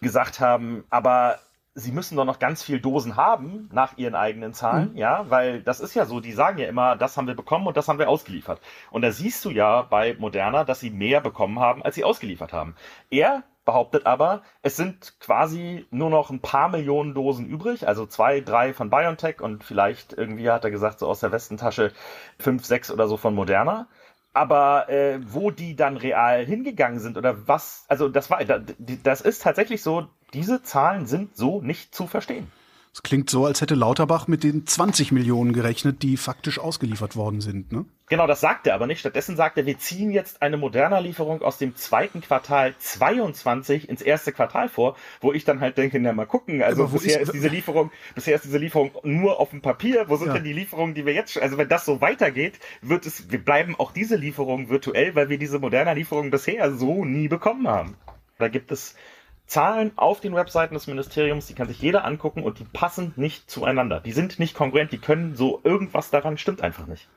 gesagt 0.01 0.41
haben, 0.41 0.85
aber 0.91 1.39
sie 1.79 1.93
müssen 1.93 2.16
doch 2.16 2.24
noch 2.24 2.39
ganz 2.39 2.62
viel 2.62 2.81
Dosen 2.81 3.16
haben 3.16 3.68
nach 3.72 3.97
ihren 3.97 4.14
eigenen 4.14 4.53
Zahlen, 4.53 4.97
ja, 4.97 5.31
weil 5.31 5.62
das 5.62 5.81
ist 5.81 5.95
ja 5.95 6.07
so, 6.07 6.20
die 6.20 6.33
sagen 6.33 6.59
ja 6.59 6.66
immer, 6.66 6.97
das 6.97 7.16
haben 7.16 7.29
wir 7.29 7.37
bekommen 7.37 7.66
und 7.66 7.76
das 7.76 7.89
haben 7.89 7.99
wir 7.99 8.09
ausgeliefert. 8.09 8.61
Und 8.91 9.03
da 9.03 9.12
siehst 9.12 9.45
du 9.45 9.51
ja 9.51 9.83
bei 9.83 10.16
Moderna, 10.18 10.64
dass 10.64 10.81
sie 10.81 10.91
mehr 10.91 11.20
bekommen 11.20 11.61
haben, 11.61 11.83
als 11.83 11.95
sie 11.95 12.05
ausgeliefert 12.05 12.53
haben. 12.53 12.74
Er 13.11 13.45
behauptet 13.64 14.07
aber, 14.07 14.43
es 14.62 14.76
sind 14.76 15.20
quasi 15.20 15.87
nur 15.91 16.11
noch 16.11 16.31
ein 16.31 16.41
paar 16.41 16.68
Millionen 16.68 17.14
Dosen 17.14 17.47
übrig, 17.47 17.87
also 17.87 18.07
zwei, 18.07 18.41
drei 18.41 18.72
von 18.72 18.91
BioNTech 18.91 19.41
und 19.41 19.62
vielleicht 19.62 20.14
irgendwie 20.14 20.51
hat 20.51 20.64
er 20.64 20.70
gesagt, 20.70 20.99
so 20.99 21.07
aus 21.07 21.20
der 21.20 21.33
Westentasche 21.33 21.93
fünf, 22.39 22.64
sechs 22.64 22.91
oder 22.91 23.07
so 23.07 23.16
von 23.16 23.35
Moderna. 23.35 23.87
Aber 24.33 24.89
äh, 24.89 25.20
wo 25.22 25.51
die 25.51 25.76
dann 25.76 25.97
real 25.97 26.45
hingegangen 26.45 26.99
sind 27.01 27.16
oder 27.16 27.47
was, 27.47 27.85
also 27.89 28.09
das 28.09 28.31
war, 28.31 28.41
das 28.45 29.20
ist 29.20 29.43
tatsächlich 29.43 29.83
so, 29.83 30.09
diese 30.35 30.62
Zahlen 30.62 31.07
sind 31.07 31.37
so 31.37 31.61
nicht 31.62 31.95
zu 31.95 32.07
verstehen. 32.07 32.47
Es 32.93 33.03
klingt 33.03 33.31
so, 33.31 33.45
als 33.47 33.61
hätte 33.61 33.74
Lauterbach 33.76 34.26
mit 34.26 34.43
den 34.43 34.66
20 34.66 35.12
Millionen 35.12 35.53
gerechnet, 35.53 36.03
die 36.03 36.16
faktisch 36.16 36.59
ausgeliefert 36.59 37.14
worden 37.14 37.41
sind. 37.41 37.70
Ne? 37.70 37.85
Genau, 38.09 38.26
das 38.26 38.41
sagt 38.41 38.66
er 38.66 38.74
aber 38.74 38.87
nicht. 38.89 38.99
Stattdessen 38.99 39.37
sagt 39.37 39.57
er, 39.59 39.66
wir 39.66 39.79
ziehen 39.79 40.11
jetzt 40.11 40.43
eine 40.43 40.57
moderner 40.57 41.01
Lieferung 41.01 41.43
aus 41.43 41.59
dem 41.59 41.76
zweiten 41.76 42.22
Quartal 42.22 42.74
22 42.79 43.89
ins 43.89 44.03
erste 44.03 44.33
Quartal 44.33 44.68
vor, 44.68 44.97
wo 45.20 45.33
ich 45.33 45.45
dann 45.45 45.61
halt 45.61 45.76
denke, 45.79 46.01
na 46.01 46.12
mal 46.12 46.26
gucken. 46.26 46.62
Also 46.62 46.89
bisher 46.89 47.20
ist- 47.20 47.29
ist, 47.29 47.35
diese 47.35 47.49
Lieferung, 47.49 47.93
bisher 48.14 48.35
ist 48.35 48.45
diese 48.45 48.59
Lieferung 48.59 48.91
nur 49.05 49.39
auf 49.39 49.51
dem 49.51 49.61
Papier. 49.61 50.07
Wo 50.09 50.16
sind 50.16 50.29
Ja. 50.29 50.35
denn 50.35 50.45
die 50.45 50.53
Lieferungen, 50.55 50.95
die 50.95 51.07
wir 51.07 51.12
jetzt, 51.12 51.33
schon- 51.35 51.43
also 51.43 51.59
wenn 51.59 51.68
das 51.68 51.85
so 51.85 52.01
weitergeht, 52.01 52.59
wird 52.83 53.07
es, 53.07 53.31
wir 53.31 53.45
bleiben 53.45 53.76
auch 53.79 53.93
diese 53.93 54.16
Lieferungen 54.16 54.70
virtuell, 54.70 55.14
weil 55.14 55.29
wir 55.29 55.39
diese 55.39 55.59
moderner 55.59 55.95
Lieferung 55.95 56.31
bisher 56.31 56.72
so 56.74 57.05
nie 57.05 57.29
bekommen 57.29 57.68
haben. 57.68 57.95
Da 58.39 58.49
gibt 58.49 58.72
es 58.72 58.95
Zahlen 59.49 59.92
auf 59.96 60.20
den 60.20 60.34
Webseiten 60.34 60.74
des 60.74 60.86
Ministeriums, 60.86 61.46
die 61.46 61.55
kann 61.55 61.68
sich 61.68 61.80
jeder 61.80 62.05
angucken 62.05 62.42
und 62.42 62.59
die 62.59 62.64
passen 62.64 63.14
nicht 63.16 63.51
zueinander. 63.51 64.01
Die 64.01 64.12
sind 64.12 64.38
nicht 64.38 64.55
kongruent, 64.55 64.92
die 64.92 64.99
können 64.99 65.34
so 65.34 65.61
irgendwas 65.64 66.11
daran 66.11 66.36
stimmt 66.36 66.61
einfach 66.61 66.86
nicht. 66.86 67.09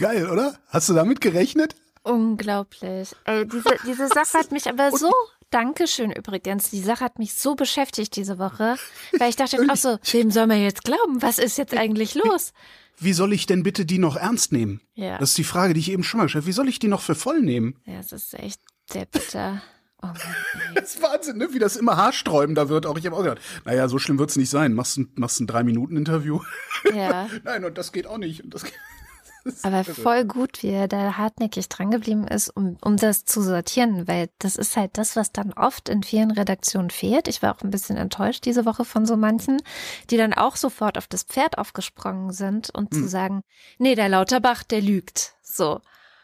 Geil, 0.00 0.28
oder? 0.28 0.54
Hast 0.68 0.88
du 0.88 0.94
damit 0.94 1.20
gerechnet? 1.20 1.76
Unglaublich. 2.02 3.14
Ey, 3.24 3.46
diese, 3.46 3.76
diese 3.86 4.08
Sache 4.08 4.38
hat 4.38 4.52
mich 4.52 4.68
aber 4.68 4.90
so. 4.90 5.12
Dankeschön 5.50 6.12
übrigens. 6.12 6.70
Die 6.70 6.80
Sache 6.80 7.04
hat 7.04 7.18
mich 7.18 7.34
so 7.34 7.54
beschäftigt 7.54 8.16
diese 8.16 8.38
Woche, 8.38 8.76
weil 9.18 9.30
ich 9.30 9.36
dachte, 9.36 9.58
ach 9.68 9.76
so, 9.76 9.98
wem 10.12 10.30
soll 10.30 10.46
man 10.46 10.62
jetzt 10.62 10.84
glauben? 10.84 11.20
Was 11.20 11.38
ist 11.38 11.58
jetzt 11.58 11.76
eigentlich 11.76 12.14
los? 12.14 12.52
Wie 12.98 13.12
soll 13.12 13.32
ich 13.32 13.46
denn 13.46 13.62
bitte 13.62 13.84
die 13.86 13.98
noch 13.98 14.16
ernst 14.16 14.52
nehmen? 14.52 14.80
Ja. 14.94 15.18
Das 15.18 15.30
ist 15.30 15.38
die 15.38 15.44
Frage, 15.44 15.74
die 15.74 15.80
ich 15.80 15.90
eben 15.90 16.04
schon 16.04 16.18
mal 16.18 16.24
gestellt 16.24 16.42
habe. 16.42 16.48
Wie 16.48 16.54
soll 16.54 16.68
ich 16.68 16.78
die 16.78 16.88
noch 16.88 17.00
für 17.00 17.14
voll 17.14 17.40
nehmen? 17.40 17.76
Ja, 17.84 18.00
es 18.00 18.12
ist 18.12 18.34
echt 18.34 18.60
sehr 18.90 19.06
bitter. 19.06 19.62
Oh 20.02 20.06
Mann. 20.06 20.16
Das 20.74 20.94
ist 20.94 21.02
Wahnsinn, 21.02 21.38
ne? 21.38 21.48
wie 21.52 21.58
das 21.58 21.76
immer 21.76 21.96
haarsträubender 21.96 22.68
wird. 22.68 22.86
Auch 22.86 22.96
ich 22.98 23.06
habe 23.06 23.16
auch 23.16 23.22
gedacht, 23.22 23.40
naja, 23.64 23.88
so 23.88 23.98
schlimm 23.98 24.18
wird's 24.18 24.36
nicht 24.36 24.50
sein. 24.50 24.74
Machst 24.74 24.96
ein, 24.98 25.10
machst 25.16 25.40
ein 25.40 25.46
Drei-Minuten-Interview. 25.48 26.40
Ja, 26.94 27.28
Nein, 27.44 27.64
und 27.64 27.76
das 27.76 27.90
geht 27.92 28.06
auch 28.06 28.18
nicht. 28.18 28.44
Und 28.44 28.54
das 28.54 28.62
geht 28.64 28.74
aber 29.62 29.82
voll 29.84 30.24
gut, 30.24 30.62
wie 30.62 30.68
er 30.70 30.88
da 30.88 31.16
hartnäckig 31.16 31.68
drangeblieben 31.68 32.26
ist, 32.28 32.50
um, 32.50 32.76
um 32.80 32.96
das 32.96 33.24
zu 33.24 33.40
sortieren, 33.40 34.06
weil 34.06 34.28
das 34.38 34.56
ist 34.56 34.76
halt 34.76 34.98
das, 34.98 35.16
was 35.16 35.32
dann 35.32 35.52
oft 35.52 35.88
in 35.88 36.02
vielen 36.02 36.30
Redaktionen 36.30 36.90
fehlt. 36.90 37.28
Ich 37.28 37.42
war 37.42 37.56
auch 37.56 37.62
ein 37.62 37.70
bisschen 37.70 37.96
enttäuscht 37.96 38.44
diese 38.44 38.66
Woche 38.66 38.84
von 38.84 39.06
so 39.06 39.16
manchen, 39.16 39.62
die 40.10 40.16
dann 40.16 40.34
auch 40.34 40.56
sofort 40.56 40.98
auf 40.98 41.06
das 41.06 41.22
Pferd 41.22 41.58
aufgesprungen 41.58 42.32
sind 42.32 42.70
und 42.74 42.94
Hm. 42.94 43.02
zu 43.02 43.08
sagen, 43.08 43.42
nee, 43.78 43.94
der 43.94 44.08
Lauterbach, 44.08 44.62
der 44.64 44.80
lügt. 44.82 45.34
So. 45.42 45.80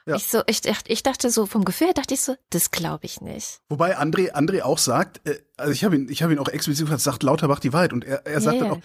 Ja. 0.07 0.17
Ich 0.17 0.27
so, 0.27 0.43
ich, 0.47 0.61
ich 0.87 1.03
dachte 1.03 1.31
so, 1.31 1.47
vom 1.47 1.65
Gefühl 1.65 1.89
her 1.89 1.95
dachte 1.95 2.13
ich 2.15 2.21
so, 2.21 2.37
das 2.51 2.71
glaube 2.71 3.07
ich 3.07 3.21
nicht. 3.23 3.61
Wobei 3.71 3.99
André, 3.99 4.33
André 4.33 4.63
auch 4.63 4.79
sagt, 4.79 5.27
äh, 5.27 5.41
also 5.57 5.73
ich 5.73 5.83
habe 5.85 5.97
ihn, 5.97 6.09
ich 6.11 6.23
habe 6.23 6.33
ihn 6.33 6.39
auch 6.39 6.49
explizit 6.49 6.85
gefragt, 6.85 7.01
sagt 7.01 7.23
Lauterbach 7.23 7.59
die 7.59 7.73
Wahrheit. 7.73 7.93
Und 7.93 8.05
er, 8.05 8.27
er 8.27 8.41
sagt 8.41 8.57
Ja, 8.59 8.65
dann 8.65 8.73
auch, 8.73 8.81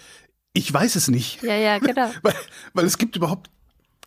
ich 0.53 0.73
weiß 0.73 0.95
es 0.95 1.09
nicht. 1.09 1.43
Ja, 1.43 1.55
ja, 1.55 1.77
genau. 1.79 2.09
Weil, 2.21 2.35
weil 2.73 2.85
es 2.85 2.97
gibt 2.97 3.17
überhaupt 3.17 3.49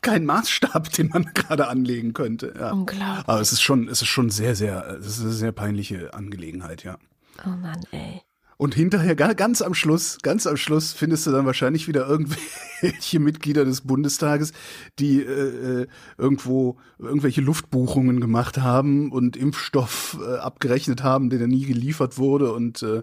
keinen 0.01 0.25
Maßstab, 0.25 0.91
den 0.93 1.09
man 1.09 1.25
gerade 1.35 1.69
anlegen 1.69 2.15
könnte. 2.15 2.55
Ja. 2.59 2.73
Unglaublich. 2.73 3.29
Aber 3.29 3.41
es 3.41 3.53
ist 3.53 3.63
schon, 3.63 3.89
es 3.89 4.01
ist 4.01 4.09
schon 4.09 4.31
sehr, 4.31 4.55
sehr, 4.57 4.99
es 4.99 5.07
ist 5.07 5.21
eine 5.21 5.33
sehr 5.33 5.53
peinliche 5.53 6.15
Angelegenheit, 6.15 6.83
ja. 6.83 6.97
Oh 7.45 7.51
Mann, 7.51 7.81
ey. 7.93 8.23
Und 8.63 8.77
hinterher, 8.77 9.17
ga- 9.17 9.33
ganz 9.33 9.61
am 9.61 9.75
Schluss, 9.75 10.19
ganz 10.23 10.47
am 10.47 10.57
Schluss 10.57 10.93
findest 10.93 11.27
du 11.27 11.33
dann 11.33 11.47
wahrscheinlich 11.47 11.89
wieder 11.89 12.07
irgendwelche 12.07 13.19
Mitglieder 13.19 13.65
des 13.65 13.81
Bundestages, 13.81 14.53
die 15.01 15.21
äh, 15.21 15.81
äh, 15.83 15.87
irgendwo 16.17 16.79
irgendwelche 16.97 17.41
Luftbuchungen 17.41 18.21
gemacht 18.21 18.59
haben 18.59 19.11
und 19.11 19.37
Impfstoff 19.37 20.17
äh, 20.25 20.37
abgerechnet 20.37 21.03
haben, 21.03 21.29
der 21.29 21.45
nie 21.49 21.67
geliefert 21.67 22.19
wurde 22.19 22.53
und 22.53 22.85
äh, 22.85 23.03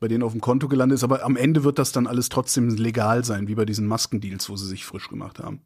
bei 0.00 0.08
denen 0.08 0.24
auf 0.24 0.32
dem 0.32 0.40
Konto 0.40 0.66
gelandet 0.66 0.96
ist. 0.96 1.04
Aber 1.04 1.22
am 1.22 1.36
Ende 1.36 1.62
wird 1.62 1.78
das 1.78 1.92
dann 1.92 2.08
alles 2.08 2.28
trotzdem 2.28 2.68
legal 2.70 3.24
sein, 3.24 3.46
wie 3.46 3.54
bei 3.54 3.64
diesen 3.64 3.86
Maskendeals, 3.86 4.50
wo 4.50 4.56
sie 4.56 4.66
sich 4.66 4.84
frisch 4.86 5.08
gemacht 5.08 5.38
haben. 5.38 5.60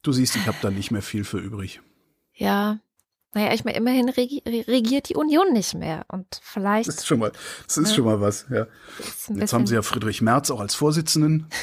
Du 0.00 0.12
siehst, 0.12 0.34
ich 0.36 0.46
habe 0.46 0.56
da 0.62 0.70
nicht 0.70 0.92
mehr 0.92 1.02
viel 1.02 1.24
für 1.24 1.40
übrig. 1.40 1.82
Ja. 2.32 2.80
Naja, 3.34 3.54
ich 3.54 3.64
meine, 3.64 3.78
immerhin 3.78 4.08
regi 4.10 4.42
regiert 4.46 5.08
die 5.08 5.14
Union 5.16 5.52
nicht 5.52 5.74
mehr. 5.74 6.04
Und 6.08 6.26
vielleicht 6.42 6.88
Das 6.88 6.96
ist 6.96 7.06
schon 7.06 7.18
mal, 7.18 7.32
das 7.66 7.78
ist 7.78 7.90
Ja. 7.90 7.94
schon 7.96 8.04
mal 8.04 8.20
was, 8.20 8.46
ja. 8.50 8.66
Jetzt 9.34 9.52
haben 9.52 9.66
sie 9.66 9.74
ja 9.74 9.82
Friedrich 9.82 10.20
Merz 10.20 10.50
auch 10.50 10.60
als 10.60 10.74
Vorsitzenden. 10.74 11.46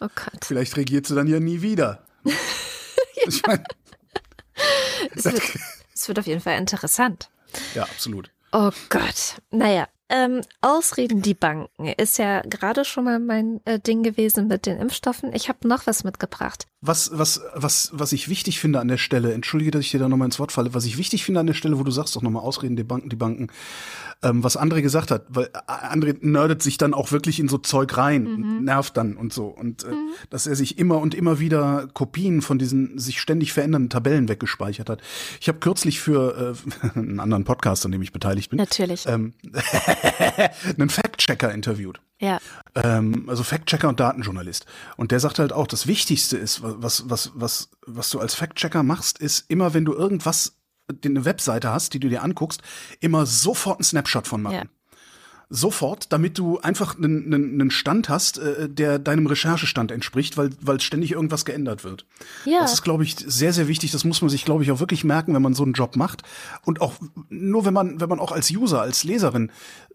Oh 0.00 0.08
Gott. 0.14 0.44
Vielleicht 0.44 0.76
regiert 0.78 1.06
sie 1.06 1.14
dann 1.14 1.26
ja 1.26 1.38
nie 1.40 1.60
wieder. 1.62 2.04
Ich 3.26 3.42
mein, 3.46 3.64
Es 5.14 5.24
wird, 5.24 5.40
es 5.94 6.08
wird 6.08 6.18
auf 6.18 6.26
jeden 6.26 6.40
Fall 6.40 6.58
interessant. 6.58 7.30
ja, 7.74 7.82
absolut. 7.84 8.30
Oh 8.52 8.70
Gott. 8.90 9.36
Naja, 9.50 9.88
ähm, 10.08 10.42
Ausreden 10.60 11.22
die 11.22 11.34
Banken 11.34 11.86
ist 11.96 12.18
ja 12.18 12.42
gerade 12.42 12.84
schon 12.84 13.04
mal 13.04 13.18
mein 13.18 13.60
äh, 13.64 13.80
Ding 13.80 14.02
gewesen 14.02 14.48
mit 14.48 14.66
den 14.66 14.78
Impfstoffen. 14.78 15.32
Ich 15.34 15.48
habe 15.48 15.66
noch 15.66 15.86
was 15.86 16.04
mitgebracht. 16.04 16.66
Was, 16.82 17.10
was, 17.14 17.40
was, 17.54 17.90
was 17.94 18.12
ich 18.12 18.28
wichtig 18.28 18.60
finde 18.60 18.80
an 18.80 18.88
der 18.88 18.98
Stelle, 18.98 19.32
entschuldige, 19.32 19.70
dass 19.70 19.80
ich 19.80 19.90
dir 19.90 20.00
da 20.00 20.08
nochmal 20.08 20.26
ins 20.26 20.38
Wort 20.38 20.52
falle, 20.52 20.74
was 20.74 20.84
ich 20.84 20.98
wichtig 20.98 21.24
finde 21.24 21.40
an 21.40 21.46
der 21.46 21.54
Stelle, 21.54 21.78
wo 21.78 21.82
du 21.82 21.90
sagst 21.90 22.14
doch 22.14 22.20
nochmal 22.20 22.42
Ausreden, 22.42 22.76
die 22.76 22.84
Banken, 22.84 23.08
die 23.08 23.16
Banken, 23.16 23.48
ähm, 24.22 24.44
was 24.44 24.58
André 24.58 24.82
gesagt 24.82 25.10
hat, 25.10 25.24
weil 25.30 25.46
äh, 25.46 25.72
André 25.72 26.16
nerdet 26.20 26.62
sich 26.62 26.76
dann 26.76 26.92
auch 26.92 27.10
wirklich 27.10 27.40
in 27.40 27.48
so 27.48 27.56
Zeug 27.56 27.96
rein, 27.96 28.26
und 28.26 28.64
nervt 28.64 28.96
dann 28.96 29.16
und 29.16 29.32
so. 29.32 29.46
Und 29.46 29.84
äh, 29.84 29.92
dass 30.28 30.46
er 30.46 30.56
sich 30.56 30.78
immer 30.78 30.98
und 30.98 31.14
immer 31.14 31.38
wieder 31.38 31.88
Kopien 31.94 32.42
von 32.42 32.58
diesen 32.58 32.98
sich 32.98 33.20
ständig 33.20 33.52
verändernden 33.54 33.90
Tabellen 33.90 34.28
weggespeichert 34.28 34.90
hat. 34.90 35.00
Ich 35.40 35.48
habe 35.48 35.60
kürzlich 35.60 36.00
für 36.00 36.54
äh, 36.54 36.98
einen 36.98 37.20
anderen 37.20 37.44
Podcast, 37.44 37.86
an 37.86 37.92
dem 37.92 38.02
ich 38.02 38.12
beteiligt 38.12 38.50
bin, 38.50 38.58
Natürlich. 38.58 39.06
ähm, 39.06 39.32
einen 40.78 40.88
Fact-Checker 40.88 41.52
interviewt. 41.52 42.00
ja. 42.20 42.38
ähm, 42.74 43.28
also 43.28 43.42
Fact-Checker 43.42 43.88
und 43.88 44.00
Datenjournalist. 44.00 44.66
Und 44.96 45.10
der 45.10 45.20
sagt 45.20 45.38
halt 45.38 45.52
auch, 45.52 45.66
das 45.66 45.86
Wichtigste 45.86 46.36
ist, 46.36 46.60
was, 46.62 47.08
was, 47.08 47.32
was, 47.34 47.70
was 47.86 48.10
du 48.10 48.20
als 48.20 48.34
Fact-Checker 48.34 48.82
machst, 48.82 49.18
ist 49.18 49.44
immer, 49.48 49.74
wenn 49.74 49.84
du 49.84 49.94
irgendwas 49.94 50.56
eine 51.04 51.24
Webseite 51.24 51.70
hast, 51.70 51.94
die 51.94 52.00
du 52.00 52.08
dir 52.08 52.22
anguckst, 52.22 52.62
immer 53.00 53.26
sofort 53.26 53.78
einen 53.78 53.84
Snapshot 53.84 54.26
von 54.26 54.42
machen. 54.42 54.54
Ja. 54.54 54.64
Sofort, 55.50 56.12
damit 56.12 56.38
du 56.38 56.58
einfach 56.58 56.96
einen, 56.96 57.32
einen, 57.32 57.60
einen 57.60 57.70
Stand 57.70 58.08
hast, 58.08 58.38
äh, 58.38 58.68
der 58.68 58.98
deinem 58.98 59.26
Recherchestand 59.26 59.92
entspricht, 59.92 60.36
weil, 60.36 60.50
weil 60.60 60.80
ständig 60.80 61.12
irgendwas 61.12 61.44
geändert 61.44 61.84
wird. 61.84 62.06
Ja. 62.44 62.60
Das 62.60 62.72
ist, 62.72 62.82
glaube 62.82 63.04
ich, 63.04 63.16
sehr, 63.16 63.52
sehr 63.52 63.68
wichtig. 63.68 63.92
Das 63.92 64.04
muss 64.04 64.22
man 64.22 64.30
sich, 64.30 64.44
glaube 64.44 64.62
ich, 64.62 64.70
auch 64.70 64.80
wirklich 64.80 65.04
merken, 65.04 65.34
wenn 65.34 65.42
man 65.42 65.54
so 65.54 65.62
einen 65.62 65.74
Job 65.74 65.96
macht. 65.96 66.22
Und 66.64 66.80
auch 66.80 66.94
nur 67.28 67.64
wenn 67.64 67.74
man, 67.74 68.00
wenn 68.00 68.08
man 68.08 68.20
auch 68.20 68.32
als 68.32 68.50
User, 68.50 68.80
als 68.80 69.04
Leserin 69.04 69.50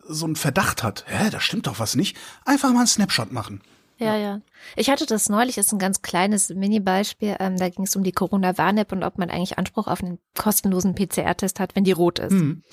so 0.08 0.26
einen 0.26 0.36
Verdacht 0.36 0.84
hat, 0.84 1.06
hä, 1.08 1.30
da 1.30 1.40
stimmt 1.40 1.68
doch 1.68 1.80
was 1.80 1.96
nicht, 1.96 2.18
einfach 2.46 2.72
mal 2.72 2.80
einen 2.80 2.88
Snapshot 2.88 3.32
machen. 3.32 3.62
Ja, 4.00 4.16
ja. 4.16 4.42
Ich 4.78 4.90
hatte 4.90 5.06
das 5.06 5.28
neulich, 5.28 5.58
ist 5.58 5.74
ein 5.74 5.80
ganz 5.80 6.02
kleines 6.02 6.50
Mini-Beispiel. 6.50 7.36
Ähm, 7.40 7.58
da 7.58 7.68
ging 7.68 7.84
es 7.84 7.96
um 7.98 8.04
die 8.04 8.14
Corona-Warn-App 8.14 8.94
und 8.94 9.04
ob 9.04 9.18
man 9.18 9.30
eigentlich 9.30 9.58
Anspruch 9.58 9.88
auf 9.88 10.02
einen 10.02 10.20
kostenlosen 10.38 10.96
PCR-Test 10.96 11.60
hat, 11.60 11.76
wenn 11.76 11.84
die 11.84 11.92
rot 11.92 12.20
ist. 12.20 12.32
Mhm. 12.32 12.64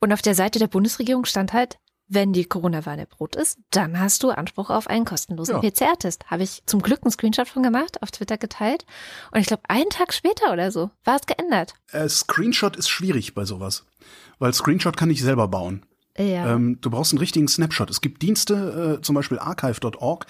Und 0.00 0.12
auf 0.12 0.20
der 0.20 0.34
Seite 0.34 0.58
der 0.58 0.66
Bundesregierung 0.66 1.24
stand 1.24 1.54
halt, 1.54 1.78
wenn 2.08 2.32
die 2.32 2.44
Corona-Warn-App 2.44 3.18
rot 3.20 3.36
ist, 3.36 3.58
dann 3.70 3.98
hast 3.98 4.22
du 4.22 4.30
Anspruch 4.30 4.70
auf 4.70 4.86
einen 4.88 5.04
kostenlosen 5.04 5.60
ja. 5.60 5.70
PCR-Test. 5.70 6.30
Habe 6.30 6.42
ich 6.42 6.62
zum 6.66 6.82
Glück 6.82 7.00
einen 7.02 7.10
Screenshot 7.10 7.48
von 7.48 7.62
gemacht, 7.62 8.02
auf 8.02 8.10
Twitter 8.10 8.38
geteilt. 8.38 8.84
Und 9.32 9.40
ich 9.40 9.46
glaube, 9.46 9.62
einen 9.68 9.90
Tag 9.90 10.12
später 10.12 10.52
oder 10.52 10.70
so 10.70 10.90
war 11.04 11.16
es 11.16 11.26
geändert. 11.26 11.74
Äh, 11.92 12.08
Screenshot 12.08 12.76
ist 12.76 12.88
schwierig 12.88 13.34
bei 13.34 13.44
sowas. 13.44 13.84
Weil 14.38 14.52
Screenshot 14.52 14.96
kann 14.96 15.10
ich 15.10 15.22
selber 15.22 15.48
bauen. 15.48 15.84
Ja. 16.18 16.54
Ähm, 16.54 16.78
du 16.80 16.90
brauchst 16.90 17.12
einen 17.12 17.18
richtigen 17.18 17.48
Snapshot. 17.48 17.90
Es 17.90 18.00
gibt 18.00 18.22
Dienste, 18.22 18.98
äh, 18.98 19.02
zum 19.02 19.14
Beispiel 19.14 19.38
archive.org 19.38 20.26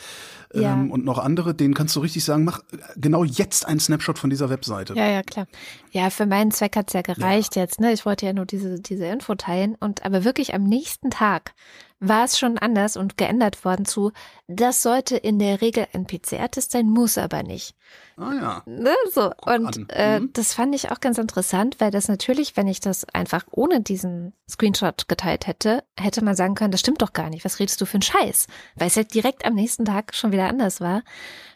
ähm, 0.54 0.62
ja. 0.62 0.74
und 0.74 1.04
noch 1.04 1.18
andere, 1.18 1.54
denen 1.54 1.74
kannst 1.74 1.94
du 1.96 2.00
richtig 2.00 2.24
sagen, 2.24 2.44
mach 2.44 2.60
genau 2.96 3.24
jetzt 3.24 3.66
einen 3.66 3.80
Snapshot 3.80 4.18
von 4.18 4.30
dieser 4.30 4.50
Webseite. 4.50 4.94
Ja, 4.94 5.08
ja, 5.08 5.22
klar. 5.22 5.46
Ja, 5.92 6.10
für 6.10 6.26
meinen 6.26 6.50
Zweck 6.50 6.76
hat's 6.76 6.92
ja 6.92 7.02
gereicht 7.02 7.56
ja. 7.56 7.62
jetzt. 7.62 7.80
Ne? 7.80 7.92
Ich 7.92 8.04
wollte 8.06 8.26
ja 8.26 8.32
nur 8.32 8.46
diese, 8.46 8.80
diese 8.80 9.06
Info 9.06 9.34
teilen. 9.34 9.76
Und 9.78 10.04
aber 10.04 10.24
wirklich 10.24 10.54
am 10.54 10.64
nächsten 10.64 11.10
Tag 11.10 11.54
war 11.98 12.24
es 12.24 12.38
schon 12.38 12.58
anders 12.58 12.96
und 12.96 13.16
geändert 13.16 13.64
worden 13.64 13.86
zu, 13.86 14.12
das 14.48 14.82
sollte 14.82 15.16
in 15.16 15.38
der 15.38 15.60
Regel 15.62 15.86
ein 15.94 16.06
PCR-Test 16.06 16.72
sein, 16.72 16.90
muss 16.90 17.16
aber 17.16 17.42
nicht. 17.42 17.74
Ah 18.16 18.32
ja. 18.34 18.62
Ne, 18.66 18.94
so. 19.12 19.32
und 19.46 19.86
äh, 19.90 20.20
mhm. 20.20 20.32
das 20.32 20.54
fand 20.54 20.74
ich 20.74 20.90
auch 20.90 21.00
ganz 21.00 21.18
interessant, 21.18 21.76
weil 21.78 21.90
das 21.90 22.08
natürlich, 22.08 22.56
wenn 22.56 22.68
ich 22.68 22.80
das 22.80 23.06
einfach 23.14 23.44
ohne 23.50 23.80
diesen 23.80 24.34
Screenshot 24.48 25.08
geteilt 25.08 25.46
hätte, 25.46 25.84
hätte 25.98 26.22
man 26.22 26.36
sagen 26.36 26.54
können, 26.54 26.70
das 26.70 26.80
stimmt 26.80 27.02
doch 27.02 27.12
gar 27.12 27.30
nicht. 27.30 27.44
Was 27.44 27.58
redest 27.60 27.80
du 27.80 27.86
für 27.86 27.94
einen 27.94 28.02
Scheiß? 28.02 28.46
Weil 28.74 28.88
es 28.88 28.96
halt 28.96 29.14
direkt 29.14 29.44
am 29.44 29.54
nächsten 29.54 29.84
Tag 29.84 30.14
schon 30.14 30.32
wieder 30.32 30.48
anders 30.48 30.80
war. 30.80 31.02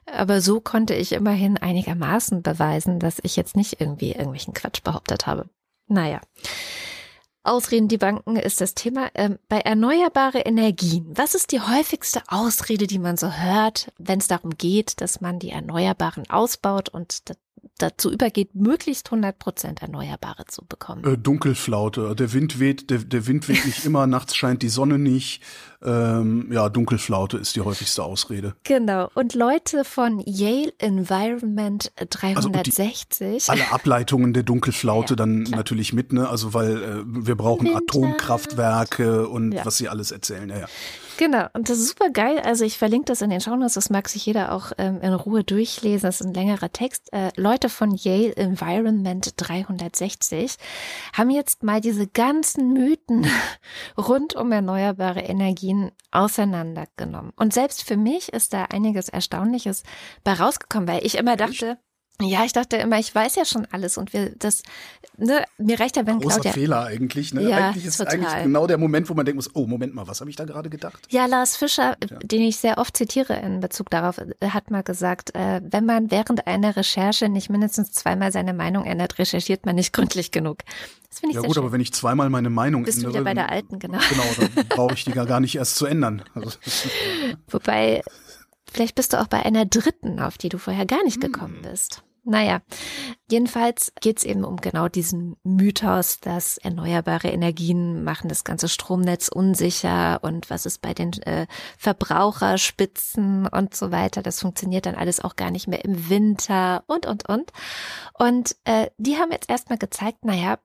Aber 0.07 0.41
so 0.41 0.61
konnte 0.61 0.95
ich 0.95 1.13
immerhin 1.13 1.59
einigermaßen 1.59 2.43
beweisen, 2.43 2.99
dass 2.99 3.21
ich 3.23 3.37
jetzt 3.37 3.57
nicht 3.57 3.81
irgendwie 3.81 4.13
irgendwelchen 4.13 4.55
Quatsch 4.55 4.83
behauptet 4.83 5.27
habe. 5.27 5.49
Naja. 5.87 6.21
Ausreden 7.43 7.89
die 7.89 7.97
Banken 7.97 8.37
ist 8.37 8.61
das 8.61 8.75
Thema. 8.75 9.11
Ähm, 9.15 9.39
bei 9.49 9.61
erneuerbare 9.61 10.41
Energien, 10.41 11.07
was 11.17 11.35
ist 11.35 11.53
die 11.53 11.61
häufigste 11.61 12.23
Ausrede, 12.29 12.87
die 12.87 12.99
man 12.99 13.17
so 13.17 13.33
hört, 13.33 13.93
wenn 13.99 14.19
es 14.19 14.29
darum 14.29 14.51
geht, 14.59 15.01
dass 15.01 15.23
man 15.23 15.39
die 15.39 15.51
Erneuerbaren 15.51 16.29
ausbaut 16.29 16.91
und 16.91 17.23
dazu 17.79 18.11
übergeht, 18.11 18.55
möglichst 18.55 19.09
100 19.09 19.39
Prozent 19.39 19.83
Erneuerbare 19.83 20.45
zu 20.47 20.65
bekommen. 20.65 21.05
Äh, 21.05 21.19
Dunkelflaute. 21.19 22.15
Der 22.15 22.33
Wind 22.33 22.61
weht, 22.61 22.91
der, 22.91 22.99
der 22.99 23.27
Wind 23.27 23.49
weht 23.49 23.65
nicht 23.65 23.85
immer, 23.85 24.07
nachts 24.07 24.37
scheint 24.37 24.63
die 24.63 24.69
Sonne 24.69 24.99
nicht. 24.99 25.43
Ähm, 25.83 26.51
ja, 26.53 26.69
Dunkelflaute 26.69 27.39
ist 27.39 27.57
die 27.57 27.63
häufigste 27.63 28.03
Ausrede. 28.03 28.55
Genau. 28.65 29.09
Und 29.15 29.35
Leute 29.35 29.85
von 29.85 30.23
Yale 30.27 30.73
Environment 30.79 31.91
360. 31.97 33.27
Also 33.27 33.53
alle 33.53 33.73
Ableitungen 33.73 34.35
der 34.35 34.43
Dunkelflaute 34.43 35.15
ja, 35.15 35.17
dann 35.17 35.45
klar. 35.45 35.57
natürlich 35.57 35.93
mit, 35.95 36.13
ne? 36.13 36.29
Also 36.29 36.53
weil 36.53 36.83
äh, 36.83 37.03
wir 37.07 37.35
brauchen 37.35 37.67
Winter. 37.67 37.79
Atomkraftwerke 37.79 39.27
und 39.29 39.53
ja. 39.53 39.65
was 39.65 39.79
sie 39.79 39.89
alles 39.89 40.11
erzählen. 40.11 40.51
Ja, 40.51 40.59
ja. 40.61 40.67
Genau, 41.21 41.49
und 41.53 41.69
das 41.69 41.77
ist 41.77 41.89
super 41.89 42.09
geil. 42.09 42.41
Also 42.41 42.65
ich 42.65 42.79
verlinke 42.79 43.05
das 43.05 43.21
in 43.21 43.29
den 43.29 43.43
Shownotes, 43.43 43.75
das 43.75 43.91
mag 43.91 44.09
sich 44.09 44.25
jeder 44.25 44.53
auch 44.53 44.73
ähm, 44.79 45.03
in 45.03 45.13
Ruhe 45.13 45.45
durchlesen. 45.45 46.09
Das 46.09 46.23
ist 46.23 46.27
ein 46.27 46.33
längerer 46.33 46.73
Text. 46.73 47.13
Äh, 47.13 47.31
Leute 47.37 47.69
von 47.69 47.95
Yale 47.95 48.35
Environment 48.37 49.31
360 49.37 50.57
haben 51.13 51.29
jetzt 51.29 51.63
mal 51.63 51.83
diese 51.83 52.07
ganzen 52.07 52.73
Mythen 52.73 53.27
rund 53.99 54.35
um 54.35 54.51
erneuerbare 54.51 55.21
Energien 55.21 55.93
auseinandergenommen. 56.11 57.35
Und 57.37 57.53
selbst 57.53 57.85
für 57.85 57.99
mich 57.99 58.33
ist 58.33 58.55
da 58.55 58.65
einiges 58.71 59.11
Erstaunliches 59.11 59.83
bei 60.25 60.33
rausgekommen, 60.33 60.89
weil 60.89 61.05
ich 61.05 61.19
immer 61.19 61.37
dachte, 61.37 61.77
ja, 62.21 62.45
ich 62.45 62.53
dachte 62.53 62.77
immer, 62.77 62.99
ich 62.99 63.15
weiß 63.15 63.37
ja 63.37 63.45
schon 63.45 63.67
alles 63.71 63.97
und 63.99 64.13
wir 64.13 64.33
das, 64.39 64.63
ne, 65.17 65.45
mir 65.59 65.79
reicht 65.79 65.97
ja, 65.97 66.07
wenn 66.07 66.21
Großer 66.21 66.41
Claudia. 66.41 66.53
Fehler 66.53 66.85
eigentlich, 66.85 67.35
ne? 67.35 67.49
Ja, 67.49 67.69
eigentlich 67.69 67.87
ist 67.87 67.99
total. 67.99 68.15
eigentlich 68.15 68.43
genau 68.43 68.67
der 68.67 68.79
Moment, 68.79 69.09
wo 69.09 69.15
man 69.15 69.25
denken 69.25 69.39
muss, 69.39 69.55
oh, 69.55 69.67
Moment 69.67 69.95
mal, 69.95 70.07
was 70.09 70.21
habe 70.21 70.31
ich 70.31 70.37
da 70.37 70.45
gerade 70.45 70.71
gedacht? 70.71 71.07
Ja, 71.11 71.27
Lars 71.27 71.57
Fischer, 71.57 71.97
ja. 72.09 72.19
den 72.19 72.43
ich 72.43 72.57
sehr 72.57 72.79
oft 72.79 72.97
zitiere 72.97 73.35
in 73.35 73.61
Bezug 73.61 73.91
darauf, 73.91 74.21
hat 74.43 74.71
mal 74.71 74.83
gesagt, 74.83 75.35
äh, 75.35 75.61
wenn 75.65 75.85
man 75.85 76.11
während 76.11 76.47
einer 76.47 76.77
Recherche 76.77 77.29
nicht 77.29 77.51
mindestens 77.51 77.93
zweimal 77.93 78.33
seine 78.33 78.55
Meinung 78.55 78.85
ändert, 78.85 79.19
recherchiert 79.19 79.67
man 79.67 79.77
nicht 79.77 79.93
gründlich 79.93 80.31
genug. 80.31 80.59
Das 81.09 81.21
finde 81.21 81.33
ich 81.33 81.37
Ja 81.37 81.43
gut, 81.43 81.55
schön. 81.55 81.65
aber 81.65 81.73
wenn 81.73 81.81
ich 81.81 81.93
zweimal 81.93 82.31
meine 82.31 82.51
Meinung 82.51 82.85
Bist 82.85 82.99
ändere, 82.99 83.13
du 83.13 83.19
wieder 83.19 83.25
bei 83.25 83.35
der 83.35 83.51
alten, 83.51 83.79
genau. 83.79 83.99
Genau, 84.09 84.25
dann 84.39 84.67
brauche 84.69 84.95
ich 84.95 85.05
die 85.05 85.13
gar 85.13 85.41
nicht 85.41 85.57
erst 85.57 85.77
zu 85.77 85.87
ändern. 85.87 86.23
Also, 86.35 86.53
Wobei, 87.49 88.03
vielleicht 88.71 88.95
bist 88.95 89.13
du 89.13 89.21
auch 89.21 89.27
bei 89.27 89.45
einer 89.45 89.67
dritten, 89.67 90.21
auf 90.21 90.39
die 90.39 90.49
du 90.49 90.59
vorher 90.59 90.87
gar 90.87 91.03
nicht 91.05 91.23
hm. 91.23 91.33
gekommen 91.33 91.59
bist. 91.63 92.03
Naja, 92.25 92.61
jedenfalls 93.31 93.93
geht 94.01 94.19
es 94.19 94.25
eben 94.25 94.45
um 94.45 94.57
genau 94.57 94.89
diesen 94.89 95.37
Mythos, 95.43 96.21
dass 96.21 96.59
erneuerbare 96.59 97.29
Energien 97.29 98.05
machen 98.05 98.29
das 98.29 98.45
ganze 98.45 98.69
Stromnetz 98.69 99.29
unsicher 99.29 100.21
und 100.23 100.51
was 100.51 100.67
ist 100.67 100.83
bei 100.83 100.93
den 100.93 101.13
äh, 101.23 101.47
Verbraucherspitzen 101.79 103.47
und 103.47 103.75
so 103.75 103.91
weiter. 103.91 104.23
Das 104.23 104.41
funktioniert 104.41 104.87
dann 104.87 104.95
alles 104.95 105.21
auch 105.21 105.37
gar 105.37 105.51
nicht 105.51 105.67
mehr 105.67 105.85
im 105.85 106.09
Winter 106.11 106.85
und, 106.87 107.07
und, 107.07 107.29
und. 107.29 107.53
Und 108.19 108.57
äh, 108.65 108.89
die 108.99 109.17
haben 109.17 109.33
jetzt 109.33 109.49
erstmal 109.49 109.79
gezeigt, 109.79 110.25
naja, 110.25 110.59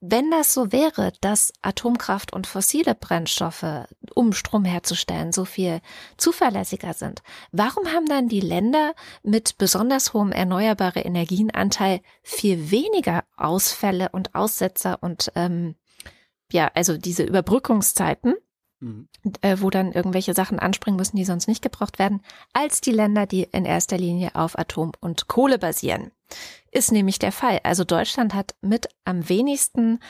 wenn 0.00 0.30
das 0.30 0.54
so 0.54 0.70
wäre, 0.70 1.12
dass 1.20 1.52
Atomkraft 1.62 2.32
und 2.32 2.46
fossile 2.46 2.94
Brennstoffe, 2.94 3.86
um 4.14 4.32
Strom 4.32 4.64
herzustellen, 4.64 5.32
so 5.32 5.44
viel 5.44 5.80
zuverlässiger 6.16 6.94
sind, 6.94 7.22
warum 7.50 7.88
haben 7.88 8.06
dann 8.06 8.28
die 8.28 8.40
Länder 8.40 8.94
mit 9.22 9.58
besonders 9.58 10.12
hohem 10.12 10.32
erneuerbare 10.32 11.00
Energienanteil 11.00 12.00
viel 12.22 12.70
weniger 12.70 13.24
Ausfälle 13.36 14.10
und 14.12 14.34
Aussetzer 14.34 14.98
und 15.02 15.32
ähm, 15.34 15.74
ja, 16.52 16.70
also 16.74 16.96
diese 16.96 17.24
Überbrückungszeiten, 17.24 18.34
mhm. 18.80 19.08
äh, 19.40 19.56
wo 19.60 19.70
dann 19.70 19.92
irgendwelche 19.92 20.34
Sachen 20.34 20.58
anspringen 20.58 20.96
müssen, 20.96 21.16
die 21.16 21.24
sonst 21.24 21.48
nicht 21.48 21.62
gebraucht 21.62 21.98
werden, 21.98 22.20
als 22.52 22.80
die 22.80 22.92
Länder, 22.92 23.26
die 23.26 23.44
in 23.44 23.64
erster 23.64 23.98
Linie 23.98 24.34
auf 24.34 24.58
Atom 24.58 24.92
und 25.00 25.28
Kohle 25.28 25.58
basieren. 25.58 26.10
Ist 26.72 26.92
nämlich 26.92 27.18
der 27.18 27.32
Fall. 27.32 27.60
Also 27.62 27.84
Deutschland 27.84 28.34
hat 28.34 28.54
mit 28.60 28.88
am 29.04 29.28
wenigsten 29.28 30.00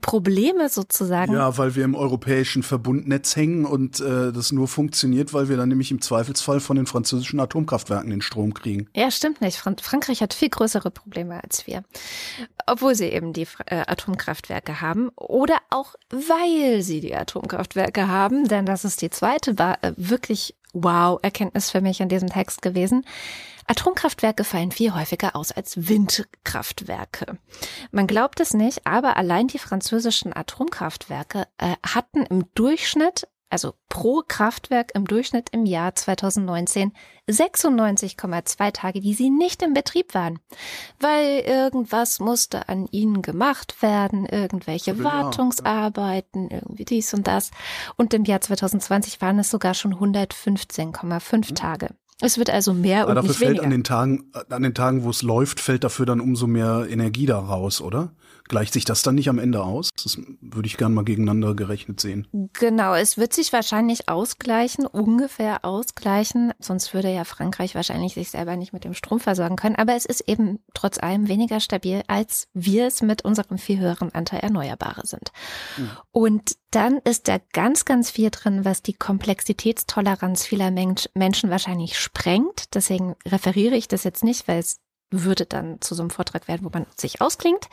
Probleme 0.00 0.70
sozusagen. 0.70 1.34
Ja, 1.34 1.58
weil 1.58 1.74
wir 1.74 1.84
im 1.84 1.94
europäischen 1.94 2.62
Verbundnetz 2.62 3.36
hängen 3.36 3.66
und 3.66 4.00
äh, 4.00 4.32
das 4.32 4.50
nur 4.50 4.66
funktioniert, 4.66 5.34
weil 5.34 5.50
wir 5.50 5.58
dann 5.58 5.68
nämlich 5.68 5.90
im 5.90 6.00
Zweifelsfall 6.00 6.60
von 6.60 6.76
den 6.76 6.86
französischen 6.86 7.38
Atomkraftwerken 7.40 8.08
den 8.08 8.22
Strom 8.22 8.54
kriegen. 8.54 8.88
Ja, 8.94 9.10
stimmt 9.10 9.42
nicht. 9.42 9.58
Fran 9.58 9.76
Frankreich 9.78 10.22
hat 10.22 10.32
viel 10.32 10.48
größere 10.48 10.90
Probleme 10.90 11.42
als 11.42 11.66
wir. 11.66 11.84
Obwohl 12.66 12.94
sie 12.94 13.06
eben 13.06 13.34
die 13.34 13.46
äh, 13.66 13.82
Atomkraftwerke 13.86 14.80
haben 14.80 15.10
oder 15.16 15.58
auch 15.68 15.94
weil 16.10 16.82
sie 16.82 17.00
die 17.00 17.14
Atomkraftwerke 17.14 18.08
haben, 18.08 18.48
denn 18.48 18.64
das 18.64 18.84
ist 18.84 19.02
die 19.02 19.10
zweite 19.10 19.58
war 19.58 19.82
äh, 19.84 19.92
wirklich 19.96 20.56
wow 20.72 21.18
Erkenntnis 21.22 21.70
für 21.70 21.82
mich 21.82 22.00
in 22.00 22.08
diesem 22.08 22.30
Text 22.30 22.62
gewesen. 22.62 23.04
Atomkraftwerke 23.72 24.44
fallen 24.44 24.70
viel 24.70 24.92
häufiger 24.92 25.34
aus 25.34 25.50
als 25.50 25.88
Windkraftwerke. 25.88 27.38
Man 27.90 28.06
glaubt 28.06 28.38
es 28.40 28.52
nicht, 28.52 28.86
aber 28.86 29.16
allein 29.16 29.48
die 29.48 29.58
französischen 29.58 30.36
Atomkraftwerke 30.36 31.46
äh, 31.56 31.76
hatten 31.82 32.26
im 32.26 32.44
Durchschnitt 32.54 33.26
also 33.48 33.74
pro 33.90 34.22
Kraftwerk 34.26 34.94
im 34.94 35.06
Durchschnitt 35.06 35.50
im 35.52 35.66
Jahr 35.66 35.94
2019 35.94 36.92
96,2 37.30 38.72
Tage, 38.72 39.00
die 39.00 39.14
sie 39.14 39.28
nicht 39.30 39.62
im 39.62 39.74
Betrieb 39.74 40.14
waren, 40.14 40.38
weil 40.98 41.40
irgendwas 41.40 42.18
musste 42.18 42.68
an 42.68 42.88
ihnen 42.90 43.20
gemacht 43.20 43.82
werden, 43.82 44.26
irgendwelche 44.26 44.92
ja, 44.92 45.04
Wartungsarbeiten, 45.04 46.50
irgendwie 46.50 46.86
dies 46.86 47.12
und 47.12 47.26
das. 47.26 47.50
Und 47.96 48.14
im 48.14 48.24
Jahr 48.24 48.40
2020 48.40 49.20
waren 49.20 49.38
es 49.38 49.50
sogar 49.50 49.74
schon 49.74 49.94
115,5 49.94 51.50
mhm. 51.50 51.54
Tage. 51.54 51.88
Es 52.24 52.38
wird 52.38 52.50
also 52.50 52.72
mehr 52.72 53.02
Aber 53.02 53.10
und 53.10 53.16
dafür 53.16 53.28
nicht 53.30 53.38
fällt 53.38 53.50
weniger. 53.50 53.64
an 53.64 53.70
den 53.70 53.84
Tagen, 53.84 54.24
an 54.48 54.62
den 54.62 54.74
Tagen, 54.74 55.02
wo 55.02 55.10
es 55.10 55.22
läuft, 55.22 55.58
fällt 55.58 55.82
dafür 55.82 56.06
dann 56.06 56.20
umso 56.20 56.46
mehr 56.46 56.86
Energie 56.88 57.26
da 57.26 57.38
raus, 57.38 57.80
oder? 57.80 58.12
Gleicht 58.48 58.72
sich 58.72 58.84
das 58.84 59.02
dann 59.02 59.14
nicht 59.14 59.28
am 59.28 59.38
Ende 59.38 59.62
aus? 59.62 59.90
Das 60.02 60.18
würde 60.40 60.66
ich 60.66 60.76
gern 60.76 60.94
mal 60.94 61.04
gegeneinander 61.04 61.54
gerechnet 61.54 62.00
sehen. 62.00 62.26
Genau, 62.52 62.94
es 62.94 63.16
wird 63.16 63.32
sich 63.32 63.52
wahrscheinlich 63.52 64.08
ausgleichen, 64.08 64.86
ungefähr 64.86 65.64
ausgleichen. 65.64 66.52
Sonst 66.58 66.94
würde 66.94 67.12
ja 67.12 67.24
Frankreich 67.24 67.74
wahrscheinlich 67.74 68.14
sich 68.14 68.30
selber 68.30 68.56
nicht 68.56 68.72
mit 68.72 68.84
dem 68.84 68.94
Strom 68.94 69.20
versorgen 69.20 69.56
können. 69.56 69.76
Aber 69.76 69.94
es 69.94 70.04
ist 70.04 70.28
eben 70.28 70.58
trotz 70.74 70.98
allem 70.98 71.28
weniger 71.28 71.60
stabil, 71.60 72.02
als 72.08 72.48
wir 72.52 72.86
es 72.86 73.02
mit 73.02 73.24
unserem 73.24 73.58
viel 73.58 73.78
höheren 73.78 74.14
Anteil 74.14 74.40
Erneuerbare 74.40 75.06
sind. 75.06 75.32
Und 76.10 76.56
dann 76.70 76.98
ist 76.98 77.28
da 77.28 77.38
ganz, 77.52 77.84
ganz 77.84 78.10
viel 78.10 78.30
drin, 78.30 78.64
was 78.64 78.82
die 78.82 78.94
Komplexitätstoleranz 78.94 80.44
vieler 80.44 80.70
Mensch, 80.70 81.08
Menschen 81.14 81.50
wahrscheinlich 81.50 81.98
sprengt. 81.98 82.74
Deswegen 82.74 83.14
referiere 83.26 83.76
ich 83.76 83.88
das 83.88 84.04
jetzt 84.04 84.24
nicht, 84.24 84.48
weil 84.48 84.58
es 84.58 84.80
würde 85.12 85.46
dann 85.46 85.80
zu 85.80 85.94
so 85.94 86.02
einem 86.02 86.10
Vortrag 86.10 86.48
werden, 86.48 86.64
wo 86.64 86.70
man 86.72 86.86
sich 86.96 87.20
ausklingt. 87.20 87.68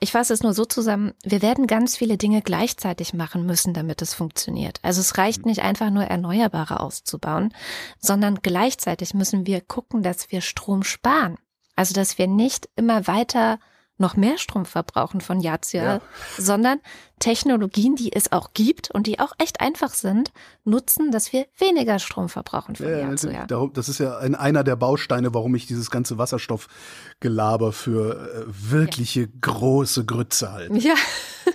Ich 0.00 0.12
fasse 0.12 0.34
es 0.34 0.42
nur 0.42 0.54
so 0.54 0.64
zusammen, 0.64 1.12
wir 1.22 1.40
werden 1.40 1.66
ganz 1.66 1.96
viele 1.96 2.16
Dinge 2.16 2.42
gleichzeitig 2.42 3.14
machen 3.14 3.46
müssen, 3.46 3.74
damit 3.74 4.02
es 4.02 4.12
funktioniert. 4.14 4.80
Also 4.82 5.00
es 5.00 5.16
reicht 5.16 5.46
nicht 5.46 5.62
einfach 5.62 5.90
nur 5.90 6.04
Erneuerbare 6.04 6.80
auszubauen, 6.80 7.54
sondern 7.98 8.40
gleichzeitig 8.42 9.14
müssen 9.14 9.46
wir 9.46 9.60
gucken, 9.60 10.02
dass 10.02 10.30
wir 10.30 10.40
Strom 10.40 10.82
sparen. 10.82 11.38
Also 11.76 11.94
dass 11.94 12.18
wir 12.18 12.26
nicht 12.26 12.68
immer 12.76 13.06
weiter 13.06 13.58
noch 13.96 14.16
mehr 14.16 14.38
Strom 14.38 14.64
verbrauchen 14.66 15.20
von 15.20 15.40
Jahr 15.40 15.62
zu 15.62 15.76
Jahr, 15.76 15.94
Ja. 15.96 16.00
sondern 16.36 16.80
Technologien, 17.20 17.94
die 17.94 18.12
es 18.12 18.32
auch 18.32 18.52
gibt 18.52 18.90
und 18.90 19.06
die 19.06 19.20
auch 19.20 19.32
echt 19.38 19.60
einfach 19.60 19.94
sind, 19.94 20.32
nutzen, 20.64 21.12
dass 21.12 21.32
wir 21.32 21.46
weniger 21.58 21.98
Strom 22.00 22.28
verbrauchen 22.28 22.74
von 22.74 22.86
Ja, 22.88 22.98
Jahr 22.98 23.16
zu 23.16 23.30
Jahr. 23.32 23.46
Das 23.72 23.88
ist 23.88 23.98
ja 23.98 24.18
ein, 24.18 24.34
einer 24.34 24.64
der 24.64 24.76
Bausteine, 24.76 25.32
warum 25.32 25.54
ich 25.54 25.66
dieses 25.66 25.90
ganze 25.92 26.18
Wasserstoffgelaber 26.18 27.72
für 27.72 28.16
äh, 28.34 28.44
wirkliche 28.48 29.28
große 29.28 30.04
Grütze 30.04 30.52
halte. 30.52 30.76
Ja. 30.78 30.94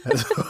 Also, 0.06 0.26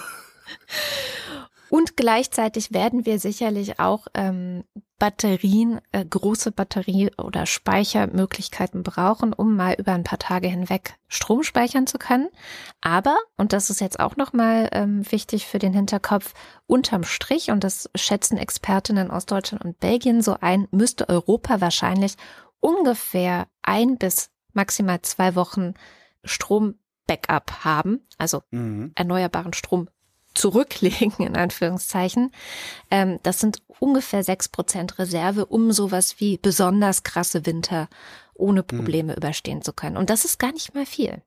Und 1.70 1.98
gleichzeitig 1.98 2.74
werden 2.74 3.06
wir 3.06 3.20
sicherlich 3.20 3.80
auch 3.80 4.08
ähm, 4.16 4.64
Batterien, 4.98 5.80
äh, 5.92 6.04
große 6.04 6.52
Batterie- 6.52 7.12
oder 7.18 7.46
Speichermöglichkeiten 7.46 8.84
brauchen, 8.84 9.34
um 9.34 9.56
mal 9.56 9.76
über 9.76 9.94
ein 9.94 10.04
paar 10.04 10.20
Tage 10.20 10.48
hinweg 10.48 10.96
Strom 11.08 11.44
speichern 11.44 11.88
zu 11.88 11.98
können. 11.98 12.28
Aber, 12.82 13.18
und 13.38 13.54
das 13.54 13.70
ist 13.70 13.82
jetzt 13.82 14.00
auch 14.00 14.18
nochmal 14.18 14.70
ähm, 14.74 15.10
wichtig 15.12 15.48
für 15.48 15.60
den 15.60 15.74
Hinterkopf, 15.74 16.34
unterm 16.68 17.04
Strich, 17.04 17.50
und 17.52 17.64
das 17.64 17.90
schätzen 17.96 18.38
Expertinnen 18.38 19.10
aus 19.10 19.26
Deutschland 19.26 19.64
und 19.64 19.80
Belgien 19.80 20.22
so 20.22 20.36
ein, 20.42 20.68
müsste 20.72 21.08
Europa 21.08 21.62
wahrscheinlich 21.62 22.16
ungefähr 22.60 23.48
ein 23.62 23.98
bis 23.98 24.32
maximal 24.54 25.02
zwei 25.02 25.36
Wochen 25.36 25.76
Strom-Backup 26.26 27.64
haben, 27.64 28.02
also 28.18 28.44
mhm. 28.52 28.92
erneuerbaren 28.96 29.54
Strom 29.54 29.88
zurücklegen, 30.40 31.14
in 31.26 31.36
Anführungszeichen. 31.36 32.32
Ähm, 32.90 33.20
das 33.24 33.40
sind 33.40 33.62
ungefähr 33.80 34.24
sechs 34.24 34.48
Prozent 34.50 34.98
Reserve, 35.00 35.46
um 35.46 35.72
sowas 35.72 36.20
wie 36.20 36.38
besonders 36.38 37.04
krasse 37.04 37.46
Winter 37.46 37.90
ohne 38.34 38.64
Probleme 38.64 39.16
überstehen 39.16 39.62
zu 39.62 39.74
können. 39.74 39.98
Und 39.98 40.10
das 40.10 40.26
ist 40.26 40.40
gar 40.40 40.52
nicht 40.52 40.74
mal 40.74 40.86
viel. 40.86 41.22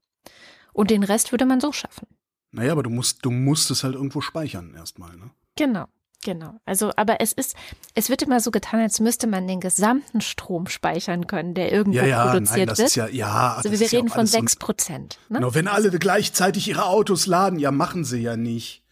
Und 0.73 0.91
den 0.91 1.05
Rest 1.05 1.33
würde 1.33 1.45
man 1.45 1.61
so 1.61 1.73
schaffen. 1.73 2.07
Naja, 2.51 2.73
aber 2.73 2.83
du 2.83 2.91
musst, 2.91 3.25
du 3.25 3.31
musst 3.31 3.71
es 3.71 3.85
halt 3.85 3.95
irgendwo 3.95 4.21
speichern 4.21 4.75
erstmal, 4.75 5.17
ne? 5.17 5.31
Genau. 5.57 5.87
Genau. 6.25 6.61
Also, 6.65 6.93
aber 6.97 7.21
es 7.21 7.33
ist, 7.33 7.57
es 7.95 8.09
wird 8.09 8.23
immer 8.23 8.39
so 8.39 8.53
getan, 8.53 8.81
als 8.81 9.01
müsste 9.01 9.27
man 9.27 9.49
den 9.49 9.59
gesamten 9.61 10.21
Strom 10.21 10.69
speichern 10.69 11.27
können, 11.27 11.55
der 11.55 11.73
irgendwo 11.73 11.99
Ja, 11.99 12.05
ja, 12.07 12.27
produziert 12.27 12.59
nein, 12.59 12.67
das 12.69 12.79
wird. 12.79 12.89
ist 12.89 12.95
ja, 12.95 13.09
ja. 13.09 13.55
also 13.57 13.71
wir 13.71 13.81
ist 13.81 13.93
ja 13.93 13.99
reden 13.99 14.11
auch 14.11 14.15
von 14.15 14.27
sechs 14.27 14.55
Prozent. 14.57 15.19
Ne? 15.29 15.39
Genau, 15.39 15.55
wenn 15.55 15.67
alle 15.67 15.91
gleichzeitig 15.91 16.69
ihre 16.69 16.87
Autos 16.87 17.27
laden, 17.27 17.59
ja, 17.59 17.73
machen 17.73 18.05
sie 18.05 18.21
ja 18.21 18.37
nicht. 18.37 18.83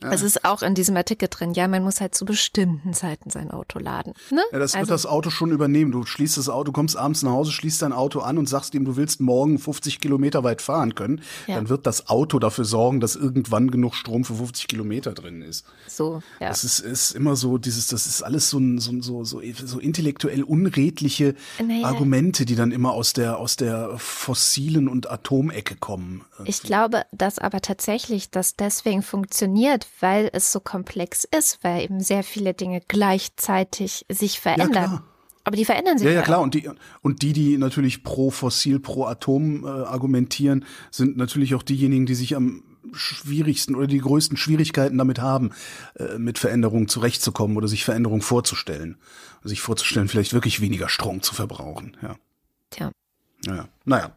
Es 0.00 0.22
ist 0.22 0.44
auch 0.44 0.62
in 0.62 0.74
diesem 0.74 0.96
Artikel 0.96 1.28
drin, 1.28 1.52
ja, 1.54 1.68
man 1.68 1.82
muss 1.82 2.00
halt 2.00 2.14
zu 2.14 2.24
bestimmten 2.24 2.92
Zeiten 2.92 3.30
sein 3.30 3.50
Auto 3.50 3.78
laden. 3.78 4.14
Ne? 4.30 4.42
Ja, 4.52 4.58
das 4.58 4.74
also, 4.74 4.88
wird 4.88 4.90
das 4.90 5.06
Auto 5.06 5.30
schon 5.30 5.50
übernehmen. 5.50 5.92
Du 5.92 6.04
schließt 6.04 6.36
das 6.36 6.48
Auto, 6.48 6.72
kommst 6.72 6.96
abends 6.96 7.22
nach 7.22 7.32
Hause, 7.32 7.52
schließt 7.52 7.82
dein 7.82 7.92
Auto 7.92 8.20
an 8.20 8.38
und 8.38 8.48
sagst 8.48 8.74
ihm, 8.74 8.84
du 8.84 8.96
willst 8.96 9.20
morgen 9.20 9.58
50 9.58 10.00
Kilometer 10.00 10.44
weit 10.44 10.62
fahren 10.62 10.94
können. 10.94 11.20
Ja. 11.46 11.56
Dann 11.56 11.68
wird 11.68 11.86
das 11.86 12.08
Auto 12.08 12.38
dafür 12.38 12.64
sorgen, 12.64 13.00
dass 13.00 13.16
irgendwann 13.16 13.70
genug 13.70 13.94
Strom 13.94 14.24
für 14.24 14.34
50 14.34 14.68
Kilometer 14.68 15.12
drin 15.12 15.42
ist. 15.42 15.64
so, 15.86 16.22
ja. 16.40 16.48
Das 16.48 16.64
ist, 16.64 16.80
ist 16.80 17.12
immer 17.12 17.36
so, 17.36 17.58
dieses, 17.58 17.86
das 17.86 18.06
ist 18.06 18.22
alles 18.22 18.50
so, 18.50 18.60
so, 18.78 19.00
so, 19.00 19.24
so, 19.24 19.42
so 19.64 19.78
intellektuell 19.78 20.42
unredliche 20.42 21.34
Naja. 21.64 21.86
Argumente, 21.86 22.44
die 22.44 22.56
dann 22.56 22.72
immer 22.72 22.92
aus 22.92 23.12
der, 23.12 23.38
aus 23.38 23.56
der 23.56 23.92
fossilen 23.98 24.88
und 24.88 25.10
Atomecke 25.10 25.76
kommen. 25.76 26.24
Ich 26.44 26.62
glaube, 26.62 27.04
dass 27.12 27.38
aber 27.38 27.60
tatsächlich 27.60 28.30
das 28.30 28.56
deswegen 28.56 29.02
funktioniert, 29.02 29.81
weil 30.00 30.30
es 30.32 30.52
so 30.52 30.60
komplex 30.60 31.24
ist, 31.24 31.58
weil 31.62 31.82
eben 31.82 32.00
sehr 32.00 32.22
viele 32.22 32.54
Dinge 32.54 32.82
gleichzeitig 32.86 34.04
sich 34.08 34.40
verändern. 34.40 34.70
klar. 34.70 35.04
aber 35.44 35.56
die 35.56 35.64
verändern 35.64 35.98
sich 35.98 36.06
Ja, 36.06 36.12
ja, 36.12 36.22
klar. 36.22 36.40
Und 36.40 36.54
die, 36.54 36.70
und 37.00 37.22
die, 37.22 37.32
die 37.32 37.58
natürlich 37.58 38.02
pro 38.02 38.30
Fossil, 38.30 38.80
pro 38.80 39.04
Atom 39.04 39.64
äh, 39.64 39.68
argumentieren, 39.68 40.64
sind 40.90 41.16
natürlich 41.16 41.54
auch 41.54 41.62
diejenigen, 41.62 42.06
die 42.06 42.14
sich 42.14 42.36
am 42.36 42.62
schwierigsten 42.92 43.74
oder 43.74 43.86
die 43.86 43.98
größten 43.98 44.36
Schwierigkeiten 44.36 44.98
damit 44.98 45.20
haben, 45.20 45.50
äh, 45.94 46.18
mit 46.18 46.38
Veränderungen 46.38 46.88
zurechtzukommen 46.88 47.56
oder 47.56 47.68
sich 47.68 47.84
Veränderungen 47.84 48.22
vorzustellen. 48.22 48.96
Sich 49.44 49.60
vorzustellen, 49.60 50.08
vielleicht 50.08 50.34
wirklich 50.34 50.60
weniger 50.60 50.88
Strom 50.88 51.22
zu 51.22 51.34
verbrauchen. 51.34 51.96
Ja. 52.02 52.16
Tja. 52.70 52.92
Ja, 53.44 53.68
naja. 53.84 54.12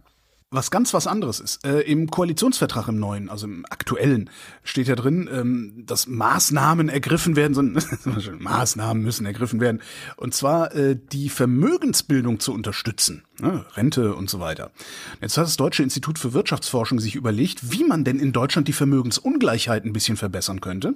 Was 0.55 0.71
ganz 0.71 0.93
was 0.93 1.05
anderes 1.05 1.41
ist. 1.41 1.65
Äh, 1.65 1.81
Im 1.81 2.09
Koalitionsvertrag 2.09 2.87
im 2.87 2.97
neuen, 2.97 3.29
also 3.29 3.45
im 3.45 3.65
aktuellen, 3.69 4.29
steht 4.63 4.87
ja 4.87 4.95
drin, 4.95 5.29
ähm, 5.29 5.83
dass 5.85 6.07
Maßnahmen 6.07 6.87
ergriffen 6.87 7.35
werden, 7.35 7.53
sondern 7.53 7.83
Maßnahmen 8.39 9.03
müssen 9.03 9.25
ergriffen 9.25 9.59
werden. 9.59 9.81
Und 10.15 10.33
zwar 10.33 10.73
äh, 10.73 10.97
die 11.11 11.27
Vermögensbildung 11.27 12.39
zu 12.39 12.53
unterstützen. 12.53 13.23
Ne? 13.41 13.65
Rente 13.75 14.15
und 14.15 14.29
so 14.29 14.39
weiter. 14.39 14.71
Jetzt 15.19 15.37
hat 15.37 15.45
das 15.45 15.57
Deutsche 15.57 15.83
Institut 15.83 16.17
für 16.17 16.31
Wirtschaftsforschung 16.31 17.01
sich 17.01 17.15
überlegt, 17.15 17.73
wie 17.73 17.83
man 17.83 18.05
denn 18.05 18.17
in 18.17 18.31
Deutschland 18.31 18.69
die 18.69 18.73
Vermögensungleichheit 18.73 19.83
ein 19.83 19.91
bisschen 19.91 20.15
verbessern 20.15 20.61
könnte. 20.61 20.93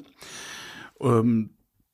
Ähm, 1.01 1.49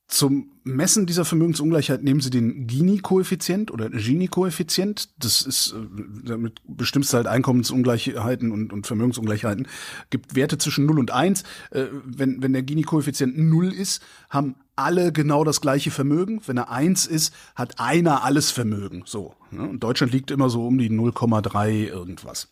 zum 0.08 0.52
Messen 0.62 1.06
dieser 1.06 1.24
Vermögensungleichheit 1.24 2.04
nehmen 2.04 2.20
Sie 2.20 2.30
den 2.30 2.68
Gini-Koeffizient 2.68 3.72
oder 3.72 3.90
Gini-Koeffizient. 3.90 5.08
Das 5.18 5.42
ist, 5.42 5.72
äh, 5.72 6.24
damit 6.24 6.60
bestimmst 6.68 7.12
du 7.12 7.16
halt 7.16 7.26
Einkommensungleichheiten 7.26 8.52
und, 8.52 8.72
und 8.72 8.86
Vermögensungleichheiten. 8.86 9.66
Gibt 10.10 10.36
Werte 10.36 10.58
zwischen 10.58 10.86
0 10.86 11.00
und 11.00 11.10
1. 11.10 11.42
Äh, 11.70 11.86
wenn, 12.04 12.40
wenn 12.40 12.52
der 12.52 12.62
Gini-Koeffizient 12.62 13.36
0 13.36 13.72
ist, 13.72 14.00
haben 14.30 14.54
alle 14.76 15.12
genau 15.12 15.42
das 15.42 15.60
gleiche 15.60 15.90
Vermögen. 15.90 16.40
Wenn 16.46 16.56
er 16.56 16.70
1 16.70 17.06
ist, 17.06 17.34
hat 17.56 17.80
einer 17.80 18.22
alles 18.22 18.52
Vermögen. 18.52 19.02
So. 19.06 19.34
Ne? 19.50 19.68
Und 19.68 19.80
Deutschland 19.80 20.12
liegt 20.12 20.30
immer 20.30 20.50
so 20.50 20.66
um 20.68 20.78
die 20.78 20.90
0,3 20.90 21.88
irgendwas. 21.88 22.48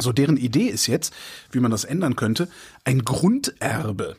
So, 0.00 0.12
deren 0.12 0.36
Idee 0.36 0.66
ist 0.66 0.86
jetzt, 0.86 1.14
wie 1.50 1.60
man 1.60 1.70
das 1.70 1.84
ändern 1.84 2.14
könnte, 2.14 2.48
ein 2.84 3.04
Grunderbe. 3.04 4.16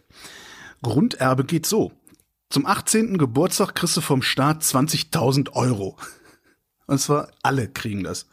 Grunderbe 0.82 1.44
geht 1.44 1.66
so. 1.66 1.92
Zum 2.52 2.66
18. 2.66 3.20
Geburtstag 3.20 3.76
kriegst 3.76 3.96
du 3.96 4.02
vom 4.02 4.24
Staat 4.24 4.64
20.000 4.64 5.52
Euro. 5.54 5.98
Und 6.88 7.00
zwar 7.00 7.30
alle 7.44 7.68
kriegen 7.68 8.04
das. 8.04 8.26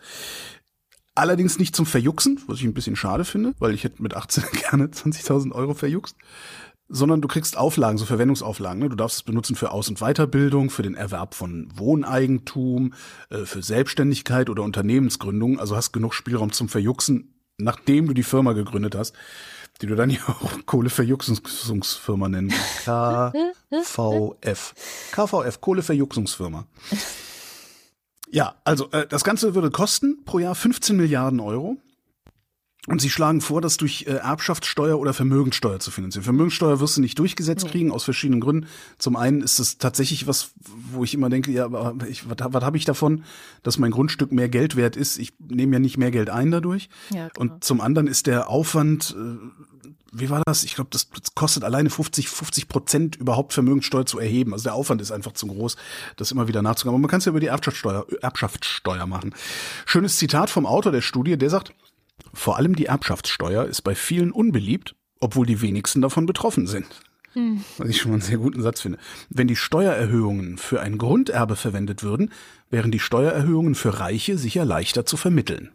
Allerdings 1.15 1.59
nicht 1.59 1.77
zum 1.77 1.85
Verjuxen, 1.85 2.41
was 2.47 2.59
ich 2.59 2.65
ein 2.65 2.73
bisschen 2.73 2.97
schade 2.97 3.27
finde, 3.27 3.55
weil 3.59 3.75
ich 3.75 3.85
hätte 3.85 4.03
mit 4.03 4.17
18 4.17 4.45
gerne 4.53 4.87
20.000 4.87 5.53
Euro 5.53 5.75
verjuxt. 5.75 6.17
Sondern 6.89 7.21
du 7.21 7.29
kriegst 7.29 7.59
Auflagen, 7.59 7.99
so 7.99 8.07
Verwendungsauflagen. 8.07 8.79
Ne? 8.79 8.89
Du 8.89 8.97
darfst 8.97 9.17
es 9.19 9.23
benutzen 9.23 9.55
für 9.55 9.71
Aus- 9.71 9.91
und 9.91 9.99
Weiterbildung, 9.99 10.71
für 10.71 10.83
den 10.83 10.95
Erwerb 10.95 11.35
von 11.35 11.69
Wohneigentum, 11.77 12.95
äh, 13.29 13.45
für 13.45 13.63
Selbstständigkeit 13.63 14.49
oder 14.49 14.63
Unternehmensgründung. 14.63 15.61
Also 15.61 15.77
hast 15.77 15.93
genug 15.93 16.15
Spielraum 16.15 16.53
zum 16.53 16.71
Verjuxen, 16.71 17.35
nachdem 17.59 18.07
du 18.07 18.15
die 18.15 18.23
Firma 18.23 18.55
gegründet 18.55 18.95
hast 18.95 19.15
die 19.81 19.87
du 19.87 19.95
dann 19.95 20.11
ja 20.11 20.21
auch 20.29 20.53
Kohleverjuxungsfirma 20.67 22.29
nennen. 22.29 22.53
KVF. 22.85 24.75
KVF, 25.13 25.61
Kohleverjuxungsfirma. 25.61 26.67
Ja, 28.31 28.57
also 28.65 28.91
äh, 28.91 29.07
das 29.07 29.25
Ganze 29.25 29.55
würde 29.55 29.71
kosten 29.71 30.25
pro 30.25 30.39
Jahr 30.39 30.55
15 30.55 30.97
Milliarden 30.97 31.41
Euro. 31.41 31.77
Und 32.87 33.01
sie 33.01 33.11
schlagen 33.11 33.41
vor, 33.41 33.61
das 33.61 33.77
durch 33.77 34.07
äh, 34.07 34.13
Erbschaftssteuer 34.13 34.99
oder 34.99 35.13
Vermögensteuer 35.13 35.81
zu 35.81 35.91
finanzieren. 35.91 36.25
Vermögensteuer 36.25 36.81
wirst 36.81 36.97
du 36.97 37.01
nicht 37.01 37.19
durchgesetzt 37.19 37.67
kriegen, 37.69 37.91
aus 37.91 38.05
verschiedenen 38.05 38.41
Gründen. 38.41 38.67
Zum 38.99 39.17
einen 39.17 39.43
ist 39.43 39.59
es 39.59 39.79
tatsächlich 39.79 40.27
was, 40.27 40.53
wo 40.93 41.05
ich 41.05 41.15
immer 41.15 41.29
denke, 41.29 41.51
ja, 41.51 41.65
aber 41.65 41.97
ich, 42.09 42.29
was, 42.29 42.37
was 42.41 42.65
habe 42.65 42.77
ich 42.77 42.85
davon, 42.85 43.25
dass 43.63 43.79
mein 43.79 43.91
Grundstück 43.91 44.33
mehr 44.33 44.49
Geld 44.49 44.77
wert 44.77 44.97
ist? 44.97 45.19
Ich 45.19 45.33
nehme 45.39 45.75
ja 45.75 45.79
nicht 45.81 45.99
mehr 45.99 46.11
Geld 46.11 46.31
ein 46.31 46.51
dadurch. 46.51 46.89
Ja, 47.11 47.29
genau. 47.29 47.41
Und 47.41 47.65
zum 47.65 47.81
anderen 47.81 48.07
ist 48.07 48.27
der 48.27 48.49
Aufwand, 48.49 49.17
äh, 49.19 49.37
wie 50.19 50.31
war 50.31 50.43
das? 50.47 50.65
Ich 50.65 50.75
glaube, 50.75 50.91
das, 50.93 51.11
das 51.11 51.35
kostet 51.35 51.65
alleine 51.65 51.91
50, 51.91 52.29
50 52.29 52.69
Prozent 52.69 53.17
überhaupt 53.17 53.53
Vermögenssteuer 53.53 54.07
zu 54.07 54.19
erheben. 54.19 54.53
Also 54.53 54.65
der 54.65 54.75
Aufwand 54.75 55.01
ist 55.01 55.13
einfach 55.13 55.33
zu 55.33 55.47
groß, 55.47 55.77
das 56.17 56.31
immer 56.31 56.49
wieder 56.49 56.63
nachzugehen. 56.63 56.95
Aber 56.95 57.01
man 57.01 57.11
kann 57.11 57.19
es 57.19 57.27
ja 57.27 57.31
über 57.31 57.41
die 57.41 57.49
Erbschaftssteuer, 57.49 58.07
Erbschaftssteuer 58.23 59.07
machen. 59.07 59.35
Schönes 59.85 60.17
Zitat 60.17 60.49
vom 60.49 60.67
Autor 60.67 60.93
der 60.93 61.03
Studie, 61.03 61.37
der 61.37 61.51
sagt, 61.51 61.75
vor 62.33 62.57
allem 62.57 62.77
die 62.77 62.87
Erbschaftssteuer 62.87 63.65
ist 63.65 63.83
bei 63.83 63.95
vielen 63.95 64.31
unbeliebt, 64.33 64.95
obwohl 65.21 65.47
die 65.47 65.61
wenigsten 65.63 66.03
davon 66.03 66.27
betroffen 66.27 66.67
sind. 66.67 66.87
Hm. 67.33 67.63
Was 67.77 67.89
ich 67.89 67.99
schon 67.99 68.13
mal 68.13 68.17
einen 68.17 68.23
sehr 68.23 68.39
guten 68.39 68.63
Satz 68.63 68.81
finde. 68.81 68.99
Wenn 69.29 69.47
die 69.47 69.57
Steuererhöhungen 69.57 70.57
für 70.57 70.81
ein 70.81 70.97
Grunderbe 70.97 71.57
verwendet 71.57 72.03
würden, 72.03 72.33
wären 72.71 72.91
die 72.91 72.99
Steuererhöhungen 72.99 73.75
für 73.75 74.01
Reiche 74.01 74.39
sicher 74.39 74.65
leichter 74.65 75.05
zu 75.05 75.17
vermitteln. 75.17 75.71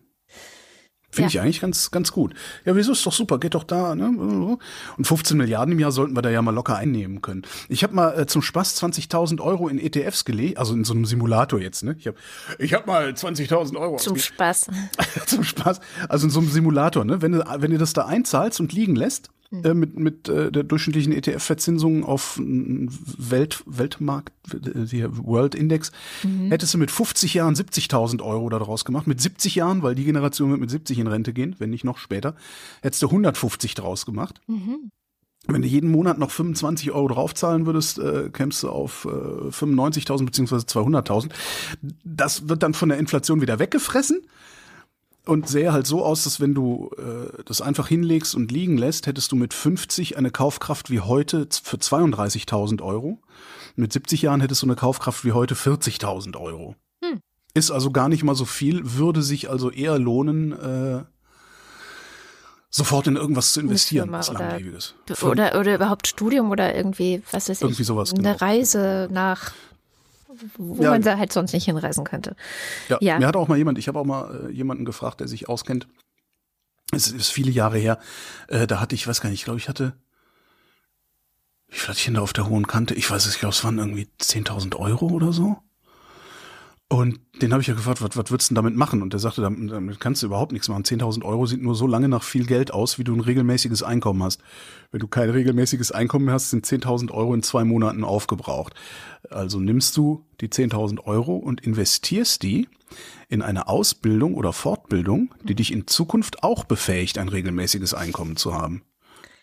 Finde 1.12 1.32
ja. 1.32 1.41
ich 1.41 1.41
eigentlich 1.41 1.62
ganz, 1.62 1.91
ganz 1.91 2.12
gut. 2.12 2.34
Ja, 2.64 2.76
wieso 2.76 2.93
ist 2.93 3.05
doch 3.05 3.12
super, 3.12 3.38
geht 3.38 3.53
doch 3.53 3.66
da. 3.66 3.95
Ne? 3.95 4.07
Und 4.07 5.05
15 5.05 5.38
Milliarden 5.38 5.74
im 5.74 5.80
Jahr 5.80 5.91
sollten 5.91 6.16
wir 6.16 6.22
da 6.22 6.30
ja 6.30 6.41
mal 6.41 6.55
locker 6.55 6.78
einnehmen 6.78 7.22
können. 7.22 7.43
Ich 7.68 7.84
habe 7.84 7.93
mal 7.93 8.18
äh, 8.18 8.26
zum 8.28 8.41
Spaß 8.41 8.82
20.000 8.82 9.41
Euro 9.41 9.68
in 9.68 9.78
ETFs 9.78 10.24
gelegt, 10.24 10.57
also 10.57 10.74
in 10.74 10.86
so 10.86 10.93
einem 10.93 11.05
Simulator 11.05 11.59
jetzt. 11.59 11.84
Ne? 11.84 11.95
Ich 11.99 12.07
habe 12.07 12.18
ich 12.59 12.74
hab 12.74 12.88
mal 12.88 13.09
20.000 13.09 13.78
Euro. 13.78 13.97
Zum 13.97 14.18
Spaß. 14.18 14.68
zum 15.26 15.43
Spaß. 15.43 15.82
Also 16.07 16.28
in 16.28 16.32
so 16.32 16.39
einem 16.39 16.49
Simulator. 16.49 17.03
Ne? 17.03 17.22
Wenn, 17.22 17.34
du, 17.34 17.43
wenn 17.57 17.72
du 17.72 17.78
das 17.78 17.91
da 17.91 18.05
einzahlst 18.05 18.62
und 18.62 18.72
liegen 18.72 18.95
lässt, 18.95 19.30
Mhm. 19.52 19.66
äh, 19.66 19.74
mit, 19.74 19.99
mit 19.99 20.30
äh, 20.30 20.52
der 20.52 20.64
durchschnittlichen 20.64 21.12
ETF-Verzinsung 21.12 22.06
auf 22.06 22.39
Welt, 22.41 23.64
Weltmarkt, 23.66 24.32
die 24.54 25.06
World 25.10 25.56
Index, 25.56 25.91
mhm. 26.24 26.49
hättest 26.49 26.74
du 26.74 26.78
mit 26.78 26.89
50 26.89 27.34
Jahren 27.34 27.54
70.000 27.54 28.24
Euro 28.24 28.49
daraus 28.49 28.86
gemacht. 28.86 29.08
Mit 29.08 29.20
70 29.20 29.56
Jahren, 29.56 29.84
weil 29.84 29.93
die 29.93 30.06
Generation 30.06 30.52
wird 30.52 30.62
mit 30.62 30.70
70 30.70 30.99
in 30.99 31.08
Rente 31.08 31.34
gehen, 31.34 31.56
wenn 31.60 31.70
nicht 31.70 31.84
noch 31.84 31.97
später, 31.97 32.36
hättest 32.82 33.02
du 33.04 33.08
150 33.08 33.76
draus 33.76 34.06
gemacht. 34.06 34.39
Mhm. 34.47 34.91
Wenn 35.47 35.64
du 35.64 35.68
jeden 35.68 35.91
Monat 35.91 36.18
noch 36.18 36.32
25 36.32 36.91
Euro 36.91 37.10
draufzahlen 37.10 37.66
würdest, 37.66 37.99
äh, 37.99 38.30
kämst 38.32 38.64
du 38.64 38.70
auf 38.70 39.06
äh, 39.06 39.49
95.000 39.49 40.26
beziehungsweise 40.26 40.66
200.000. 40.66 41.32
Das 42.04 42.47
wird 42.47 42.64
dann 42.64 42.74
von 42.74 42.89
der 42.89 42.99
Inflation 42.99 43.41
wieder 43.41 43.60
weggefressen 43.60 44.22
und 45.26 45.47
sähe 45.47 45.72
halt 45.72 45.86
so 45.86 46.03
aus, 46.03 46.24
dass 46.24 46.39
wenn 46.39 46.53
du 46.53 46.89
äh, 46.97 47.43
das 47.45 47.61
einfach 47.61 47.88
hinlegst 47.88 48.34
und 48.36 48.51
liegen 48.51 48.78
lässt, 48.78 49.07
hättest 49.07 49.32
du 49.32 49.36
mit 49.36 49.53
50 49.53 50.17
eine 50.17 50.32
Kaufkraft 50.32 50.89
wie 50.89 51.01
heute 51.01 51.47
für 51.63 51.78
32.000 51.78 52.82
Euro. 52.82 53.19
Mit 53.76 53.93
70 53.93 54.24
Jahren 54.24 54.41
hättest 54.41 54.63
du 54.63 54.65
eine 54.65 54.76
Kaufkraft 54.76 55.24
wie 55.24 55.32
heute 55.32 55.55
40.000 55.55 56.38
Euro. 56.38 56.76
Hm. 57.03 57.19
Ist 57.53 57.72
also 57.72 57.91
gar 57.91 58.09
nicht 58.09 58.24
mal 58.24 58.36
so 58.36 58.45
viel, 58.45 58.82
würde 58.97 59.22
sich 59.22 59.49
also 59.49 59.69
eher 59.69 59.99
lohnen, 59.99 60.53
äh, 60.53 61.03
sofort 62.69 63.07
in 63.07 63.17
irgendwas 63.17 63.53
zu 63.53 63.59
investieren, 63.59 64.11
was 64.11 64.32
langlebiges. 64.32 64.95
Oder, 65.22 65.59
oder 65.59 65.76
überhaupt 65.76 66.07
Studium 66.07 66.49
oder 66.49 66.74
irgendwie, 66.74 67.22
was 67.32 67.49
weiß 67.49 67.57
ich, 67.57 67.61
irgendwie 67.61 67.84
sowas, 67.84 68.13
eine 68.13 68.24
genau. 68.24 68.38
Reise 68.38 69.09
nach 69.11 69.51
wo 70.57 70.81
ja. 70.83 70.89
man 70.91 71.01
da 71.01 71.17
halt 71.17 71.31
sonst 71.33 71.53
nicht 71.53 71.65
hinreisen 71.65 72.03
könnte. 72.03 72.35
Ja, 72.89 72.97
ja. 73.01 73.19
mir 73.19 73.27
hat 73.27 73.35
auch 73.35 73.47
mal 73.47 73.57
jemand, 73.57 73.77
ich 73.77 73.87
habe 73.87 73.99
auch 73.99 74.05
mal 74.05 74.47
äh, 74.49 74.51
jemanden 74.51 74.85
gefragt, 74.85 75.19
der 75.19 75.27
sich 75.27 75.49
auskennt. 75.49 75.87
Es 76.91 77.11
ist 77.11 77.29
viele 77.29 77.51
Jahre 77.51 77.77
her. 77.77 77.99
Äh, 78.47 78.67
da 78.67 78.79
hatte 78.79 78.95
ich, 78.95 79.07
weiß 79.07 79.21
gar 79.21 79.29
nicht, 79.29 79.39
ich 79.39 79.45
glaube, 79.45 79.59
ich 79.59 79.69
hatte, 79.69 79.93
wie 81.67 81.77
viel 81.77 81.89
hatte 81.89 81.99
ich 81.99 82.05
denn 82.05 82.15
da 82.15 82.21
auf 82.21 82.33
der 82.33 82.49
hohen 82.49 82.67
Kante? 82.67 82.93
Ich 82.95 83.09
weiß 83.09 83.25
es, 83.25 83.35
ich 83.35 83.39
glaube, 83.39 83.53
es 83.53 83.63
waren 83.63 83.77
irgendwie 83.77 84.09
10.000 84.19 84.75
Euro 84.75 85.07
oder 85.07 85.31
so. 85.31 85.57
Und 86.91 87.21
den 87.41 87.53
habe 87.53 87.61
ich 87.61 87.67
ja 87.67 87.73
gefragt, 87.73 88.01
was, 88.01 88.17
was 88.17 88.31
würdest 88.31 88.49
du 88.49 88.53
denn 88.53 88.63
damit 88.65 88.75
machen? 88.75 89.01
Und 89.01 89.13
der 89.13 89.19
sagte, 89.21 89.41
damit, 89.41 89.71
damit 89.71 90.01
kannst 90.01 90.21
du 90.21 90.27
überhaupt 90.27 90.51
nichts 90.51 90.67
machen. 90.67 90.83
10.000 90.83 91.23
Euro 91.23 91.45
sieht 91.45 91.61
nur 91.61 91.73
so 91.73 91.87
lange 91.87 92.09
nach 92.09 92.21
viel 92.21 92.45
Geld 92.45 92.73
aus, 92.73 92.99
wie 92.99 93.05
du 93.05 93.13
ein 93.13 93.21
regelmäßiges 93.21 93.81
Einkommen 93.81 94.21
hast. 94.21 94.41
Wenn 94.91 94.99
du 94.99 95.07
kein 95.07 95.29
regelmäßiges 95.29 95.93
Einkommen 95.93 96.29
hast, 96.29 96.49
sind 96.49 96.65
10.000 96.65 97.11
Euro 97.11 97.33
in 97.33 97.43
zwei 97.43 97.63
Monaten 97.63 98.03
aufgebraucht. 98.03 98.73
Also 99.29 99.61
nimmst 99.61 99.95
du 99.95 100.25
die 100.41 100.49
10.000 100.49 101.05
Euro 101.05 101.37
und 101.37 101.61
investierst 101.61 102.43
die 102.43 102.67
in 103.29 103.41
eine 103.41 103.69
Ausbildung 103.69 104.35
oder 104.35 104.51
Fortbildung, 104.51 105.33
die 105.43 105.55
dich 105.55 105.71
in 105.71 105.87
Zukunft 105.87 106.43
auch 106.43 106.65
befähigt, 106.65 107.19
ein 107.19 107.29
regelmäßiges 107.29 107.93
Einkommen 107.93 108.35
zu 108.35 108.53
haben. 108.53 108.81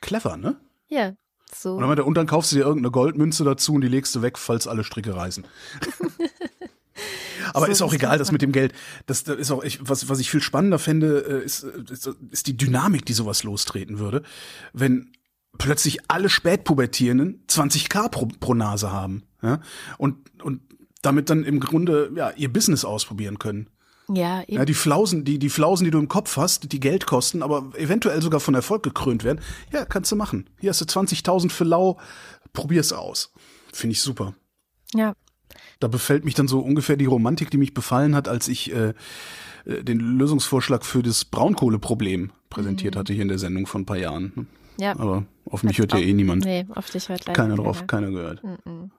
Clever, 0.03 0.37
ne? 0.37 0.61
Ja, 0.89 1.15
so. 1.55 1.77
Und 1.77 1.89
dann, 1.89 2.01
und 2.01 2.15
dann 2.15 2.27
kaufst 2.27 2.53
du 2.53 2.57
dir 2.57 2.65
irgendeine 2.65 2.91
Goldmünze 2.91 3.43
dazu 3.43 3.73
und 3.73 3.81
die 3.81 3.89
legst 3.89 4.15
du 4.15 4.21
weg, 4.21 4.37
falls 4.37 4.67
alle 4.67 4.85
Stricke 4.85 5.17
reißen. 5.17 5.47
Aber 7.55 7.67
so 7.67 7.73
ist 7.73 7.83
auch 7.83 7.93
egal, 7.93 8.19
das 8.19 8.33
mit 8.33 8.43
dem 8.43 8.53
Geld. 8.53 8.73
Das, 9.07 9.25
das 9.25 9.37
ist 9.37 9.51
auch, 9.51 9.63
ich, 9.63 9.79
was, 9.83 10.09
was 10.09 10.19
ich 10.21 10.31
viel 10.31 10.43
spannender 10.43 10.79
fände, 10.79 11.21
äh, 11.21 11.45
ist, 11.45 11.63
ist, 11.63 12.11
ist 12.31 12.47
die 12.47 12.57
Dynamik, 12.57 13.05
die 13.07 13.13
sowas 13.13 13.43
lostreten 13.43 13.99
würde, 13.99 14.23
wenn 14.73 15.13
plötzlich 15.57 15.99
alle 16.09 16.29
Spätpubertierenden 16.29 17.45
20k 17.49 18.09
pro, 18.09 18.29
pro 18.41 18.55
Nase 18.55 18.93
haben. 18.93 19.25
Ja? 19.43 19.61
Und, 19.99 20.17
und 20.43 20.63
damit 21.03 21.31
dann 21.31 21.45
im 21.45 21.61
Grunde 21.61 22.11
ja 22.15 22.31
ihr 22.31 22.53
Business 22.53 22.85
ausprobieren 22.85 23.39
können. 23.39 23.71
Ja, 24.11 24.43
eben. 24.43 24.55
ja, 24.55 24.65
die 24.65 24.75
Flausen, 24.75 25.25
die, 25.25 25.39
die 25.39 25.51
Flausen, 25.51 25.85
die 25.85 25.91
du 25.91 25.99
im 25.99 26.09
Kopf 26.09 26.37
hast, 26.39 26.73
die 26.73 26.81
Geld 26.81 27.07
kosten, 27.07 27.43
aber 27.43 27.73
eventuell 27.77 28.23
sogar 28.23 28.41
von 28.41 28.55
Erfolg 28.55 28.83
gekrönt 28.83 29.23
werden, 29.23 29.41
ja, 29.71 29.85
kannst 29.85 30.11
du 30.11 30.17
machen. 30.17 30.49
Hier 30.59 30.71
hast 30.71 30.81
du 30.81 30.87
20.000 30.87 31.51
für 31.51 31.65
lau, 31.65 31.99
probier's 32.55 32.93
aus. 32.93 33.33
Finde 33.73 33.93
ich 33.93 34.01
super. 34.01 34.35
Ja, 34.95 35.13
da 35.81 35.89
befällt 35.89 36.25
mich 36.25 36.35
dann 36.35 36.49
so 36.49 36.61
ungefähr 36.61 36.97
die 36.97 37.07
Romantik, 37.07 37.51
die 37.51 37.59
mich 37.59 37.75
befallen 37.75 38.15
hat, 38.15 38.29
als 38.29 38.49
ich 38.49 38.73
äh, 38.73 38.95
äh 39.65 39.83
den 39.83 39.99
Lösungsvorschlag 39.99 40.85
für 40.85 41.03
das 41.03 41.25
Braunkohleproblem 41.25 42.31
präsentiert 42.51 42.95
mhm. 42.95 42.99
hatte 42.99 43.13
hier 43.13 43.23
in 43.23 43.29
der 43.29 43.39
Sendung 43.39 43.67
von 43.67 43.83
ein 43.83 43.87
paar 43.87 43.99
Jahren. 43.99 44.49
Ja. 44.81 44.93
Aber 44.93 45.25
auf 45.45 45.63
mich 45.63 45.79
hört 45.79 45.93
ja 45.93 45.99
eh 45.99 46.13
niemand. 46.13 46.45
Nee, 46.45 46.67
auf 46.75 46.91
dich 46.91 47.09
hört 47.09 47.27
leider 47.27 47.41
keiner 47.41 47.57
drauf, 47.57 47.87
keiner 47.87 48.11
gehört. 48.11 48.43
Mhm. 48.45 48.91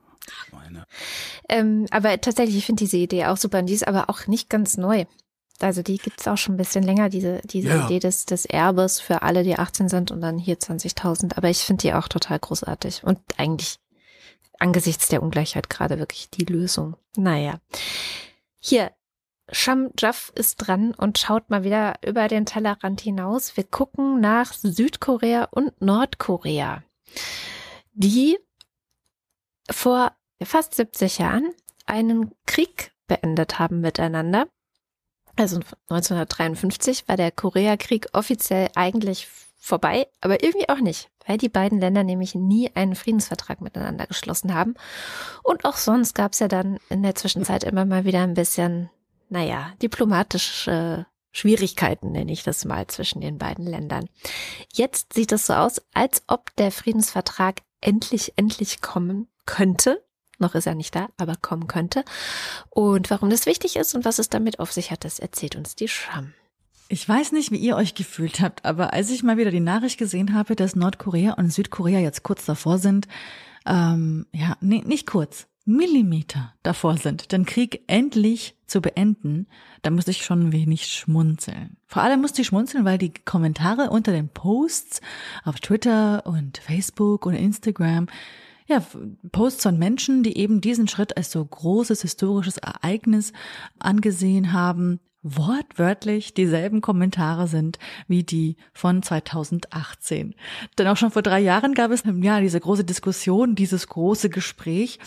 Meine. 0.52 0.84
Ähm, 1.48 1.86
aber 1.90 2.20
tatsächlich, 2.20 2.56
ich 2.56 2.66
finde 2.66 2.84
diese 2.84 2.98
Idee 2.98 3.26
auch 3.26 3.36
super 3.36 3.60
und 3.60 3.66
die 3.66 3.74
ist 3.74 3.88
aber 3.88 4.10
auch 4.10 4.26
nicht 4.26 4.48
ganz 4.50 4.76
neu. 4.76 5.06
Also 5.60 5.82
die 5.82 5.98
gibt 5.98 6.20
es 6.20 6.28
auch 6.28 6.38
schon 6.38 6.54
ein 6.54 6.58
bisschen 6.58 6.82
länger, 6.84 7.08
diese, 7.08 7.40
diese 7.44 7.68
ja. 7.68 7.84
Idee 7.84 7.98
des, 7.98 8.24
des 8.24 8.46
Erbes 8.46 9.00
für 9.00 9.22
alle, 9.22 9.44
die 9.44 9.56
18 9.58 9.88
sind 9.88 10.10
und 10.10 10.20
dann 10.20 10.38
hier 10.38 10.58
20.000. 10.58 11.36
Aber 11.36 11.50
ich 11.50 11.58
finde 11.58 11.82
die 11.82 11.94
auch 11.94 12.08
total 12.08 12.38
großartig 12.38 13.02
und 13.04 13.18
eigentlich 13.36 13.78
angesichts 14.60 15.08
der 15.08 15.22
Ungleichheit 15.22 15.70
gerade 15.70 15.98
wirklich 15.98 16.30
die 16.30 16.44
Lösung. 16.44 16.96
Naja. 17.16 17.60
Hier, 18.58 18.92
Sham 19.52 19.90
Jaff 19.98 20.32
ist 20.34 20.56
dran 20.56 20.94
und 20.94 21.18
schaut 21.18 21.50
mal 21.50 21.64
wieder 21.64 21.94
über 22.04 22.28
den 22.28 22.46
Tellerrand 22.46 23.00
hinaus. 23.00 23.56
Wir 23.56 23.64
gucken 23.64 24.20
nach 24.20 24.52
Südkorea 24.52 25.48
und 25.50 25.80
Nordkorea, 25.80 26.82
die 27.92 28.38
vor 29.70 30.12
fast 30.42 30.74
70 30.74 31.18
Jahren 31.18 31.52
einen 31.86 32.32
Krieg 32.46 32.92
beendet 33.06 33.58
haben 33.58 33.80
miteinander. 33.80 34.46
Also 35.36 35.56
1953 35.88 37.08
war 37.08 37.16
der 37.16 37.30
Koreakrieg 37.30 38.08
offiziell 38.12 38.68
eigentlich 38.74 39.26
vorbei, 39.60 40.08
aber 40.20 40.42
irgendwie 40.42 40.68
auch 40.68 40.80
nicht, 40.80 41.10
weil 41.26 41.36
die 41.38 41.50
beiden 41.50 41.78
Länder 41.78 42.02
nämlich 42.02 42.34
nie 42.34 42.74
einen 42.74 42.96
Friedensvertrag 42.96 43.60
miteinander 43.60 44.06
geschlossen 44.06 44.54
haben. 44.54 44.74
Und 45.44 45.64
auch 45.64 45.76
sonst 45.76 46.14
gab 46.14 46.32
es 46.32 46.40
ja 46.40 46.48
dann 46.48 46.78
in 46.88 47.02
der 47.02 47.14
Zwischenzeit 47.14 47.62
immer 47.62 47.84
mal 47.84 48.04
wieder 48.04 48.22
ein 48.22 48.34
bisschen, 48.34 48.90
naja, 49.28 49.72
diplomatische 49.82 51.06
Schwierigkeiten, 51.30 52.10
nenne 52.10 52.32
ich 52.32 52.42
das 52.42 52.64
mal, 52.64 52.86
zwischen 52.88 53.20
den 53.20 53.38
beiden 53.38 53.66
Ländern. 53.66 54.08
Jetzt 54.72 55.12
sieht 55.12 55.30
es 55.30 55.46
so 55.46 55.52
aus, 55.52 55.80
als 55.92 56.24
ob 56.26 56.56
der 56.56 56.72
Friedensvertrag 56.72 57.60
endlich, 57.80 58.32
endlich 58.36 58.80
kommen 58.80 59.28
könnte. 59.46 60.02
Noch 60.38 60.54
ist 60.54 60.66
er 60.66 60.74
nicht 60.74 60.96
da, 60.96 61.08
aber 61.18 61.36
kommen 61.36 61.66
könnte. 61.66 62.02
Und 62.70 63.10
warum 63.10 63.28
das 63.28 63.44
wichtig 63.44 63.76
ist 63.76 63.94
und 63.94 64.06
was 64.06 64.18
es 64.18 64.30
damit 64.30 64.58
auf 64.58 64.72
sich 64.72 64.90
hat, 64.90 65.04
das 65.04 65.18
erzählt 65.18 65.54
uns 65.54 65.76
die 65.76 65.88
Scham. 65.88 66.32
Ich 66.92 67.08
weiß 67.08 67.30
nicht, 67.30 67.52
wie 67.52 67.56
ihr 67.56 67.76
euch 67.76 67.94
gefühlt 67.94 68.40
habt, 68.40 68.64
aber 68.64 68.92
als 68.92 69.10
ich 69.10 69.22
mal 69.22 69.36
wieder 69.36 69.52
die 69.52 69.60
Nachricht 69.60 69.96
gesehen 69.96 70.34
habe, 70.34 70.56
dass 70.56 70.74
Nordkorea 70.74 71.34
und 71.34 71.52
Südkorea 71.52 72.00
jetzt 72.00 72.24
kurz 72.24 72.44
davor 72.44 72.78
sind, 72.78 73.06
ähm, 73.64 74.26
ja, 74.32 74.56
nee, 74.60 74.82
nicht 74.84 75.06
kurz, 75.06 75.46
Millimeter 75.64 76.52
davor 76.64 76.96
sind, 76.96 77.30
den 77.30 77.46
Krieg 77.46 77.84
endlich 77.86 78.56
zu 78.66 78.80
beenden, 78.80 79.46
da 79.82 79.90
musste 79.90 80.10
ich 80.10 80.24
schon 80.24 80.48
ein 80.48 80.52
wenig 80.52 80.88
schmunzeln. 80.88 81.76
Vor 81.86 82.02
allem 82.02 82.22
musste 82.22 82.42
ich 82.42 82.48
schmunzeln, 82.48 82.84
weil 82.84 82.98
die 82.98 83.14
Kommentare 83.14 83.90
unter 83.90 84.10
den 84.10 84.28
Posts 84.28 85.00
auf 85.44 85.60
Twitter 85.60 86.26
und 86.26 86.58
Facebook 86.58 87.24
und 87.24 87.34
Instagram 87.34 88.08
ja, 88.66 88.84
Posts 89.30 89.62
von 89.62 89.78
Menschen, 89.78 90.24
die 90.24 90.36
eben 90.36 90.60
diesen 90.60 90.88
Schritt 90.88 91.16
als 91.16 91.30
so 91.30 91.44
großes 91.44 92.02
historisches 92.02 92.56
Ereignis 92.56 93.32
angesehen 93.78 94.52
haben, 94.52 95.00
wortwörtlich 95.22 96.34
dieselben 96.34 96.80
Kommentare 96.80 97.46
sind 97.46 97.78
wie 98.08 98.22
die 98.22 98.56
von 98.72 99.02
2018. 99.02 100.34
Denn 100.78 100.86
auch 100.86 100.96
schon 100.96 101.10
vor 101.10 101.22
drei 101.22 101.40
Jahren 101.40 101.74
gab 101.74 101.90
es 101.90 102.04
ja 102.04 102.40
diese 102.40 102.60
große 102.60 102.84
Diskussion, 102.84 103.54
dieses 103.54 103.86
große 103.86 104.30
Gespräch. 104.30 104.98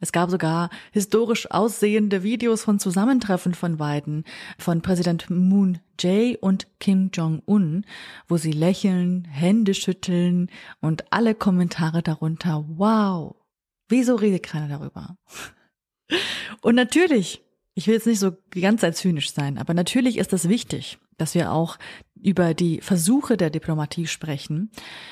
Es 0.00 0.12
gab 0.12 0.30
sogar 0.30 0.70
historisch 0.92 1.50
aussehende 1.50 2.22
Videos 2.22 2.62
von 2.62 2.78
Zusammentreffen 2.78 3.54
von 3.54 3.78
beiden, 3.78 4.24
von 4.58 4.82
Präsident 4.82 5.30
Moon 5.30 5.78
Jae 5.98 6.36
und 6.38 6.66
Kim 6.78 7.10
Jong-un, 7.12 7.86
wo 8.28 8.36
sie 8.36 8.52
lächeln, 8.52 9.24
Hände 9.24 9.72
schütteln 9.72 10.50
und 10.80 11.10
alle 11.12 11.34
Kommentare 11.34 12.02
darunter, 12.02 12.64
wow, 12.68 13.34
wieso 13.88 14.16
redet 14.16 14.42
keiner 14.42 14.68
darüber? 14.68 15.16
Und 16.60 16.74
natürlich 16.74 17.45
ich 17.76 17.86
will 17.86 17.94
jetzt 17.94 18.06
nicht 18.06 18.18
so 18.18 18.30
die 18.54 18.62
ganze 18.62 18.80
Zeit 18.80 18.96
zynisch 18.96 19.32
sein, 19.32 19.58
aber 19.58 19.74
natürlich 19.74 20.16
ist 20.16 20.32
es 20.32 20.48
wichtig, 20.48 20.98
dass 21.18 21.34
wir 21.34 21.52
auch 21.52 21.76
über 22.20 22.54
die 22.54 22.80
Versuche 22.80 23.36
der 23.36 23.50
Diplomatie 23.50 24.06
sprechen 24.06 24.70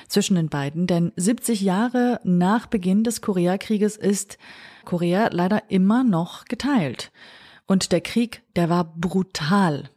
zwischen 0.09 0.35
den 0.35 0.49
beiden, 0.49 0.87
denn 0.87 1.13
70 1.15 1.61
Jahre 1.61 2.21
nach 2.25 2.67
Beginn 2.67 3.05
des 3.05 3.21
Koreakrieges 3.21 3.97
ist 3.99 4.39
Korea 4.87 5.29
leider 5.31 5.71
immer 5.71 6.05
noch 6.05 6.47
geteilt. 6.47 7.13
Und 7.67 7.93
der 7.93 8.01
Krieg, 8.01 8.43
der 8.57 8.71
war 8.71 8.85
brutal. 8.97 9.91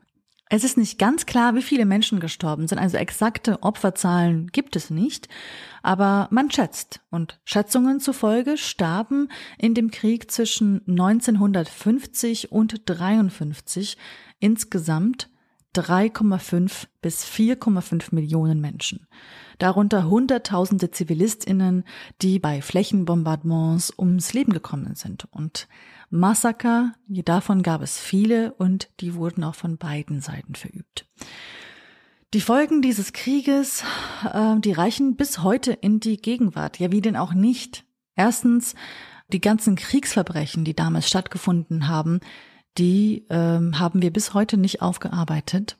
Es 0.50 0.64
ist 0.64 0.78
nicht 0.78 0.98
ganz 0.98 1.26
klar, 1.26 1.56
wie 1.56 1.62
viele 1.62 1.86
Menschen 1.86 2.22
gestorben 2.22 2.68
sind, 2.68 2.80
also 2.80 2.98
exakte 2.98 3.62
Opferzahlen 3.64 4.48
gibt 4.48 4.78
es 4.78 4.90
nicht, 4.90 5.28
aber 5.84 6.30
man 6.32 6.50
schätzt. 6.50 7.02
Und 7.10 7.40
Schätzungen 7.44 8.00
zufolge 8.00 8.58
starben 8.58 9.30
in 9.58 9.74
dem 9.74 9.92
Krieg 9.92 10.32
zwischen 10.32 10.82
1950 10.88 12.52
und 12.52 12.82
53 12.86 13.98
insgesamt 14.40 15.30
3,5 15.76 16.88
bis 17.02 17.26
4,5 17.26 18.16
Millionen 18.16 18.62
Menschen. 18.62 19.06
Darunter 19.60 20.10
Hunderttausende 20.10 20.92
Zivilistinnen, 20.92 21.84
die 22.22 22.40
bei 22.40 22.62
Flächenbombardements 22.62 23.94
ums 23.98 24.34
Leben 24.34 24.54
gekommen 24.54 24.96
sind. 24.96 25.28
Und 25.32 25.68
Massaker, 26.10 26.94
davon 27.08 27.64
gab 27.64 27.82
es 27.82 28.00
viele 28.00 28.54
und 28.54 28.90
die 29.00 29.16
wurden 29.16 29.44
auch 29.44 29.56
von 29.56 29.78
beiden 29.78 30.22
Seiten 30.22 30.56
verübt. 30.56 31.06
Die 32.34 32.42
Folgen 32.42 32.82
dieses 32.82 33.14
Krieges, 33.14 33.84
äh, 34.32 34.60
die 34.60 34.74
reichen 34.74 35.16
bis 35.16 35.44
heute 35.44 35.72
in 35.72 36.00
die 36.00 36.18
Gegenwart. 36.18 36.80
Ja, 36.80 36.92
wie 36.92 37.02
denn 37.02 37.16
auch 37.16 37.34
nicht? 37.34 37.86
Erstens, 38.16 38.76
die 39.32 39.42
ganzen 39.42 39.76
Kriegsverbrechen, 39.76 40.64
die 40.64 40.76
damals 40.76 41.08
stattgefunden 41.08 41.88
haben, 41.88 42.20
die 42.78 43.26
ähm, 43.30 43.80
haben 43.80 44.02
wir 44.02 44.12
bis 44.12 44.34
heute 44.34 44.58
nicht 44.58 44.82
aufgearbeitet. 44.82 45.78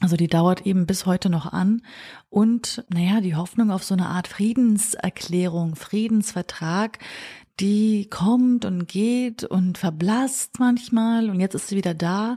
Also 0.00 0.16
die 0.16 0.26
dauert 0.26 0.66
eben 0.66 0.86
bis 0.86 1.06
heute 1.06 1.30
noch 1.30 1.52
an. 1.52 1.82
Und 2.28 2.84
naja, 2.92 3.20
die 3.20 3.36
Hoffnung 3.36 3.70
auf 3.70 3.84
so 3.84 3.94
eine 3.94 4.06
Art 4.06 4.28
Friedenserklärung, 4.28 5.76
Friedensvertrag, 5.76 6.98
die 7.60 8.08
kommt 8.10 8.64
und 8.64 8.88
geht 8.88 9.44
und 9.44 9.78
verblasst 9.78 10.58
manchmal 10.58 11.30
und 11.30 11.38
jetzt 11.38 11.54
ist 11.54 11.68
sie 11.68 11.76
wieder 11.76 11.94
da. 11.94 12.36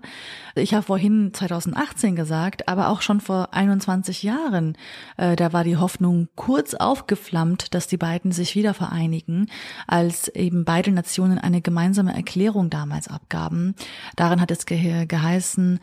Ich 0.54 0.76
habe 0.76 0.84
vorhin 0.84 1.34
2018 1.34 2.16
gesagt, 2.16 2.68
aber 2.68 2.90
auch 2.90 3.02
schon 3.02 3.20
vor 3.20 3.54
21 3.54 4.22
Jahren, 4.22 4.78
äh, 5.18 5.36
da 5.36 5.54
war 5.54 5.64
die 5.64 5.78
Hoffnung 5.78 6.28
kurz 6.36 6.76
aufgeflammt, 6.76 7.74
dass 7.74 7.88
die 7.88 7.98
beiden 7.98 8.32
sich 8.32 8.56
wieder 8.56 8.76
vereinigen, 8.76 9.48
als 9.88 10.28
eben 10.30 10.66
beide 10.66 10.92
Nationen 10.92 11.40
eine 11.40 11.62
gemeinsame 11.62 12.14
Erklärung 12.14 12.70
damals 12.70 13.08
abgaben. 13.08 13.74
Darin 14.16 14.40
hat 14.40 14.52
es 14.52 14.68
ge 14.68 15.08
geheißen, 15.08 15.80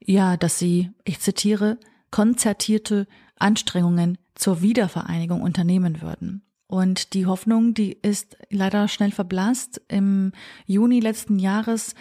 ja, 0.00 0.38
dass 0.38 0.58
sie, 0.58 0.90
ich 1.04 1.20
zitiere, 1.20 1.76
konzertierte 2.10 3.06
Anstrengungen 3.38 4.16
zur 4.34 4.62
Wiedervereinigung 4.62 5.42
unternehmen 5.42 6.00
würden. 6.00 6.42
Und 6.68 7.14
die 7.14 7.26
Hoffnung, 7.26 7.72
die 7.72 7.92
ist 7.92 8.36
leider 8.50 8.88
schnell 8.88 9.10
verblasst. 9.10 9.80
Im 9.88 10.32
Juni 10.66 11.00
letzten 11.00 11.38
Jahres 11.38 11.94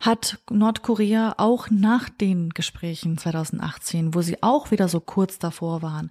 hat 0.00 0.40
Nordkorea 0.50 1.36
auch 1.38 1.70
nach 1.70 2.08
den 2.08 2.50
Gesprächen 2.50 3.16
2018, 3.16 4.14
wo 4.14 4.20
sie 4.20 4.42
auch 4.42 4.72
wieder 4.72 4.88
so 4.88 5.00
kurz 5.00 5.38
davor 5.38 5.82
waren, 5.82 6.10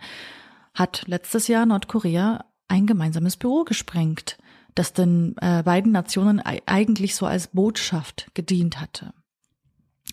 hat 0.73 1.03
letztes 1.07 1.47
Jahr 1.49 1.65
Nordkorea 1.65 2.45
ein 2.69 2.85
gemeinsames 2.85 3.35
Büro 3.35 3.65
gesprengt, 3.65 4.37
das 4.73 4.93
den 4.93 5.35
äh, 5.41 5.63
beiden 5.63 5.91
Nationen 5.91 6.39
eigentlich 6.39 7.15
so 7.15 7.25
als 7.25 7.47
Botschaft 7.47 8.29
gedient 8.33 8.79
hatte. 8.79 9.13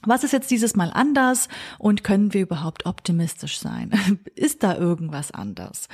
Was 0.02 0.24
ist 0.24 0.32
jetzt 0.32 0.50
dieses 0.50 0.74
Mal 0.74 0.90
anders 0.92 1.48
und 1.78 2.02
können 2.02 2.34
wir 2.34 2.42
überhaupt 2.42 2.86
optimistisch 2.86 3.58
sein? 3.58 3.92
ist 4.34 4.64
da 4.64 4.76
irgendwas 4.76 5.30
anders? 5.30 5.88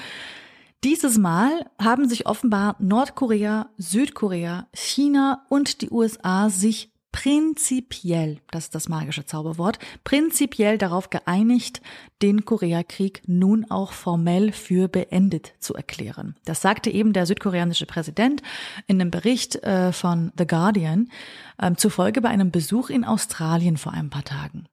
Dieses 0.83 1.19
Mal 1.19 1.67
haben 1.79 2.09
sich 2.09 2.27
offenbar 2.27 2.77
Nordkorea, 2.79 3.69
Südkorea, 3.77 4.67
China 4.73 5.45
und 5.51 5.83
die 5.83 5.91
USA 5.91 6.49
sich 6.49 6.91
prinzipiell, 7.13 8.39
das 8.51 8.65
ist 8.65 8.75
das 8.75 8.89
magische 8.89 9.27
Zauberwort, 9.27 9.79
prinzipiell 10.05 10.79
darauf 10.79 11.11
geeinigt, 11.11 11.83
den 12.23 12.47
Koreakrieg 12.47 13.21
nun 13.27 13.71
auch 13.71 13.93
formell 13.93 14.53
für 14.53 14.89
beendet 14.89 15.53
zu 15.59 15.75
erklären. 15.75 16.37
Das 16.47 16.63
sagte 16.63 16.89
eben 16.89 17.13
der 17.13 17.27
südkoreanische 17.27 17.85
Präsident 17.85 18.43
in 18.87 18.99
einem 19.01 19.11
Bericht 19.11 19.57
äh, 19.57 19.93
von 19.93 20.33
The 20.39 20.47
Guardian 20.47 21.11
äh, 21.59 21.75
zufolge 21.75 22.23
bei 22.23 22.31
einem 22.31 22.53
Besuch 22.53 22.89
in 22.89 23.05
Australien 23.05 23.77
vor 23.77 23.93
ein 23.93 24.09
paar 24.09 24.25
Tagen. 24.25 24.65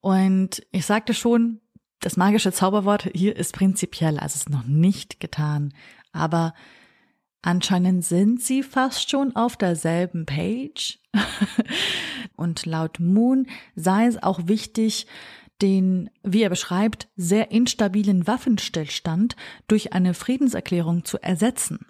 Und 0.00 0.62
ich 0.70 0.86
sagte 0.86 1.12
schon, 1.12 1.60
das 2.00 2.16
magische 2.16 2.52
Zauberwort 2.52 3.10
hier 3.14 3.36
ist 3.36 3.54
prinzipiell, 3.54 4.18
also 4.18 4.36
ist 4.36 4.50
noch 4.50 4.64
nicht 4.64 5.20
getan, 5.20 5.72
aber 6.12 6.54
anscheinend 7.42 8.04
sind 8.04 8.42
sie 8.42 8.62
fast 8.62 9.10
schon 9.10 9.36
auf 9.36 9.56
derselben 9.56 10.26
Page. 10.26 10.98
Und 12.36 12.66
laut 12.66 13.00
Moon 13.00 13.46
sei 13.74 14.06
es 14.06 14.22
auch 14.22 14.40
wichtig, 14.46 15.06
den, 15.60 16.08
wie 16.22 16.42
er 16.42 16.48
beschreibt, 16.48 17.08
sehr 17.16 17.50
instabilen 17.50 18.26
Waffenstillstand 18.26 19.36
durch 19.68 19.92
eine 19.92 20.14
Friedenserklärung 20.14 21.04
zu 21.04 21.18
ersetzen. 21.18 21.86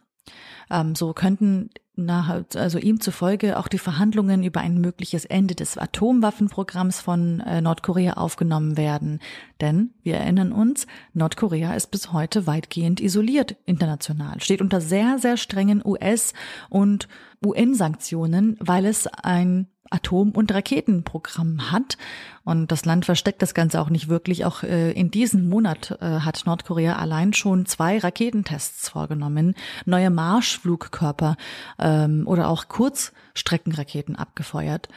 Ähm, 0.71 0.97
so 0.97 1.13
könnten 1.13 1.71
nach, 2.05 2.43
also 2.55 2.79
ihm 2.79 3.01
zufolge 3.01 3.59
auch 3.59 3.69
die 3.69 3.79
Verhandlungen 3.79 4.43
über 4.43 4.61
ein 4.61 4.81
mögliches 4.81 5.25
Ende 5.25 5.55
des 5.55 5.79
Atomwaffenprogramms 5.79 7.01
von 7.01 7.41
äh, 7.41 7.61
Nordkorea 7.61 8.15
aufgenommen 8.15 8.77
werden. 8.77 9.21
Denn, 9.61 9.91
wir 10.03 10.17
erinnern 10.17 10.53
uns, 10.53 10.87
Nordkorea 11.15 11.75
ist 11.75 11.91
bis 11.91 12.13
heute 12.13 12.47
weitgehend 12.47 13.01
isoliert 13.01 13.57
international, 13.67 14.41
steht 14.41 14.61
unter 14.61 14.81
sehr, 14.81 15.19
sehr 15.19 15.37
strengen 15.37 15.83
US- 15.85 16.33
und 16.69 17.09
UN-Sanktionen, 17.45 18.57
weil 18.61 18.87
es 18.87 19.07
ein 19.07 19.69
Atom- 19.91 20.31
und 20.31 20.53
Raketenprogramm 20.53 21.73
hat. 21.73 21.99
Und 22.45 22.73
das 22.73 22.85
Land 22.85 23.05
versteckt 23.05 23.43
das 23.43 23.55
Ganze 23.55 23.81
auch 23.81 23.91
nicht 23.91 24.09
wirklich. 24.09 24.45
Auch 24.45 24.63
äh, 24.63 24.93
in 24.93 25.11
diesem 25.11 25.49
Monat 25.49 25.99
äh, 26.01 26.21
hat 26.21 26.43
Nordkorea 26.47 26.97
allein 26.97 27.33
schon 27.33 27.67
zwei 27.67 27.99
Raketentests 27.99 28.89
vorgenommen, 28.89 29.55
neue 29.85 30.11
Marschflugkörper 30.11 31.37
ähm, 31.79 32.27
oder 32.27 32.49
auch 32.49 32.69
Kurzstreckenraketen 32.69 34.17
abgefeuert. 34.17 34.89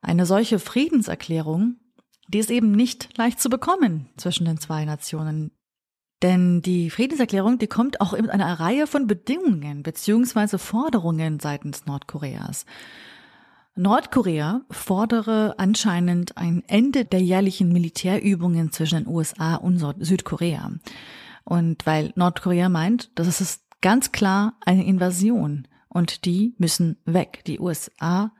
Eine 0.00 0.26
solche 0.26 0.58
Friedenserklärung, 0.58 1.76
die 2.28 2.38
ist 2.38 2.50
eben 2.50 2.72
nicht 2.72 3.16
leicht 3.18 3.40
zu 3.40 3.50
bekommen 3.50 4.08
zwischen 4.16 4.44
den 4.44 4.58
zwei 4.58 4.84
Nationen. 4.84 5.50
Denn 6.22 6.62
die 6.62 6.90
Friedenserklärung, 6.90 7.58
die 7.58 7.68
kommt 7.68 8.00
auch 8.00 8.12
mit 8.12 8.30
einer 8.30 8.58
Reihe 8.58 8.86
von 8.86 9.06
Bedingungen 9.06 9.82
beziehungsweise 9.82 10.58
Forderungen 10.58 11.38
seitens 11.38 11.86
Nordkoreas. 11.86 12.66
Nordkorea 13.78 14.62
fordere 14.70 15.54
anscheinend 15.58 16.36
ein 16.36 16.64
Ende 16.66 17.04
der 17.04 17.20
jährlichen 17.22 17.72
Militärübungen 17.72 18.72
zwischen 18.72 19.04
den 19.04 19.06
USA 19.06 19.54
und 19.54 19.78
Südkorea. 20.00 20.72
Und 21.44 21.86
weil 21.86 22.12
Nordkorea 22.16 22.68
meint, 22.68 23.10
das 23.14 23.40
ist 23.40 23.62
ganz 23.80 24.10
klar 24.10 24.54
eine 24.66 24.84
Invasion 24.84 25.68
und 25.88 26.24
die 26.24 26.54
müssen 26.58 26.98
weg. 27.04 27.42
Die 27.46 27.60
USA 27.60 28.32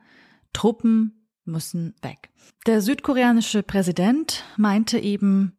Truppen 0.51 1.25
müssen 1.45 1.95
weg. 2.01 2.29
Der 2.67 2.81
südkoreanische 2.81 3.63
Präsident 3.63 4.43
meinte 4.57 4.99
eben, 4.99 5.57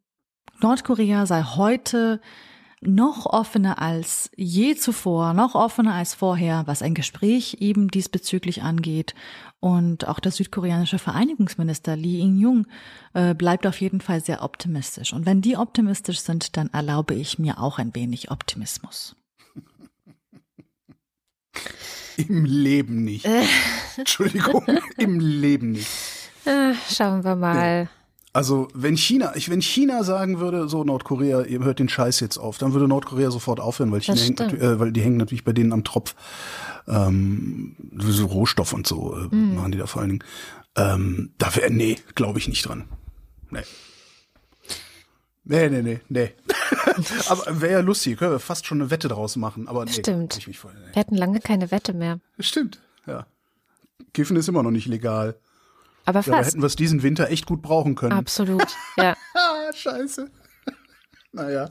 Nordkorea 0.60 1.24
sei 1.24 1.42
heute 1.42 2.20
noch 2.82 3.26
offener 3.26 3.80
als 3.80 4.30
je 4.36 4.74
zuvor, 4.74 5.34
noch 5.34 5.54
offener 5.54 5.94
als 5.94 6.14
vorher, 6.14 6.66
was 6.66 6.82
ein 6.82 6.94
Gespräch 6.94 7.58
eben 7.60 7.88
diesbezüglich 7.88 8.62
angeht. 8.62 9.14
Und 9.60 10.08
auch 10.08 10.20
der 10.20 10.32
südkoreanische 10.32 10.98
Vereinigungsminister 10.98 11.94
Lee 11.94 12.20
In-jung 12.20 12.66
äh, 13.12 13.34
bleibt 13.34 13.66
auf 13.66 13.78
jeden 13.80 14.00
Fall 14.00 14.22
sehr 14.22 14.42
optimistisch. 14.42 15.12
Und 15.12 15.26
wenn 15.26 15.42
die 15.42 15.56
optimistisch 15.56 16.20
sind, 16.20 16.56
dann 16.56 16.70
erlaube 16.72 17.14
ich 17.14 17.38
mir 17.38 17.60
auch 17.60 17.78
ein 17.78 17.94
wenig 17.94 18.30
Optimismus. 18.30 19.16
Im 22.16 22.44
Leben 22.46 23.04
nicht. 23.04 23.26
Entschuldigung, 23.96 24.64
im 24.98 25.20
Leben 25.20 25.72
nicht. 25.72 25.88
Äh, 26.44 26.74
schauen 26.90 27.24
wir 27.24 27.36
mal. 27.36 27.88
Also, 28.32 28.68
wenn 28.74 28.96
China, 28.96 29.34
ich, 29.34 29.50
wenn 29.50 29.60
China 29.60 30.04
sagen 30.04 30.38
würde, 30.38 30.68
so 30.68 30.84
Nordkorea, 30.84 31.42
ihr 31.42 31.64
hört 31.64 31.80
den 31.80 31.88
Scheiß 31.88 32.20
jetzt 32.20 32.38
auf, 32.38 32.58
dann 32.58 32.72
würde 32.72 32.86
Nordkorea 32.86 33.30
sofort 33.32 33.58
aufhören, 33.58 33.90
weil 33.90 34.00
China 34.02 34.20
hängt, 34.20 34.40
äh, 34.40 34.78
weil 34.78 34.92
die 34.92 35.00
hängen 35.00 35.16
natürlich 35.16 35.42
bei 35.42 35.52
denen 35.52 35.72
am 35.72 35.82
Tropf. 35.82 36.14
Ähm, 36.86 37.74
so 37.98 38.26
Rohstoff 38.26 38.72
und 38.72 38.86
so 38.86 39.16
äh, 39.16 39.34
Mhm. 39.34 39.56
machen 39.56 39.72
die 39.72 39.78
da 39.78 39.86
vor 39.86 40.02
allen 40.02 40.10
Dingen. 40.10 40.24
Ähm, 40.76 41.32
da 41.38 41.54
wäre, 41.56 41.70
nee, 41.72 41.98
glaube 42.14 42.38
ich 42.38 42.46
nicht 42.48 42.66
dran. 42.68 42.84
Nee. 43.50 43.62
Nee, 45.44 45.68
nee, 45.68 45.82
nee, 45.82 46.00
nee. 46.08 46.30
aber 47.28 47.60
wäre 47.60 47.72
ja 47.72 47.80
lustig, 47.80 48.18
können 48.18 48.30
wir 48.32 48.38
fast 48.38 48.66
schon 48.66 48.80
eine 48.80 48.90
Wette 48.90 49.08
draus 49.08 49.34
machen, 49.36 49.66
aber 49.66 49.84
nee. 49.86 49.92
Stimmt. 49.92 50.36
Ich 50.38 50.46
mich 50.46 50.58
voll, 50.60 50.72
nee. 50.74 50.94
Wir 50.94 51.00
hatten 51.00 51.16
lange 51.16 51.40
keine 51.40 51.70
Wette 51.72 51.92
mehr. 51.94 52.20
Stimmt, 52.38 52.80
ja. 53.06 53.26
Kiffen 54.14 54.36
ist 54.36 54.48
immer 54.48 54.62
noch 54.62 54.70
nicht 54.70 54.86
legal. 54.86 55.36
Aber 56.04 56.22
fast. 56.22 56.48
hätten 56.48 56.62
wir 56.62 56.66
es 56.66 56.76
diesen 56.76 57.02
Winter 57.02 57.28
echt 57.30 57.46
gut 57.46 57.62
brauchen 57.62 57.94
können. 57.94 58.12
Absolut. 58.12 58.66
Ja. 58.96 59.16
Ah, 59.34 59.72
scheiße. 59.72 60.28
naja. 61.32 61.70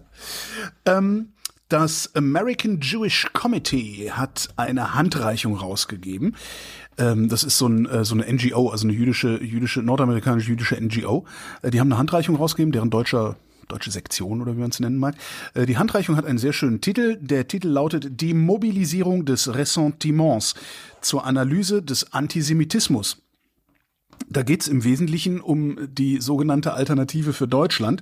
Ähm, 0.86 1.34
das 1.68 2.16
American 2.16 2.80
Jewish 2.82 3.28
Committee 3.34 4.10
hat 4.12 4.48
eine 4.56 4.96
Handreichung 4.96 5.56
rausgegeben. 5.56 6.36
Ähm, 6.98 7.30
das 7.30 7.44
ist 7.44 7.58
so, 7.58 7.68
ein, 7.68 7.86
äh, 7.86 8.06
so 8.06 8.16
eine 8.16 8.32
NGO, 8.32 8.70
also 8.70 8.88
eine 8.88 8.96
jüdische, 8.98 9.42
jüdische, 9.44 9.82
nordamerikanische 9.82 10.50
jüdische 10.50 10.76
NGO. 10.82 11.26
Äh, 11.62 11.72
die 11.72 11.80
haben 11.80 11.90
eine 11.92 11.98
Handreichung 12.00 12.36
rausgegeben, 12.38 12.72
deren 12.72 12.90
deutscher 12.90 13.36
deutsche 13.68 13.92
Sektion 13.92 14.42
oder 14.42 14.56
wie 14.56 14.62
man 14.62 14.72
es 14.72 14.80
nennen 14.80 14.98
mag. 14.98 15.16
Äh, 15.54 15.66
Die 15.66 15.78
Handreichung 15.78 16.16
hat 16.18 16.26
einen 16.26 16.40
sehr 16.40 16.54
schönen 16.54 16.82
Titel. 16.82 17.18
Der 17.22 17.48
Titel 17.48 17.68
lautet 17.68 18.20
Die 18.20 18.34
Mobilisierung 18.34 19.26
des 19.26 19.54
Ressentiments 19.54 20.56
zur 21.02 21.26
Analyse 21.26 21.82
des 21.84 22.12
Antisemitismus. 22.12 23.22
Da 24.30 24.44
geht's 24.44 24.68
im 24.68 24.84
Wesentlichen 24.84 25.42
um 25.42 25.78
die 25.92 26.22
sogenannte 26.22 26.74
Alternative 26.74 27.34
für 27.34 27.48
Deutschland. 27.48 28.02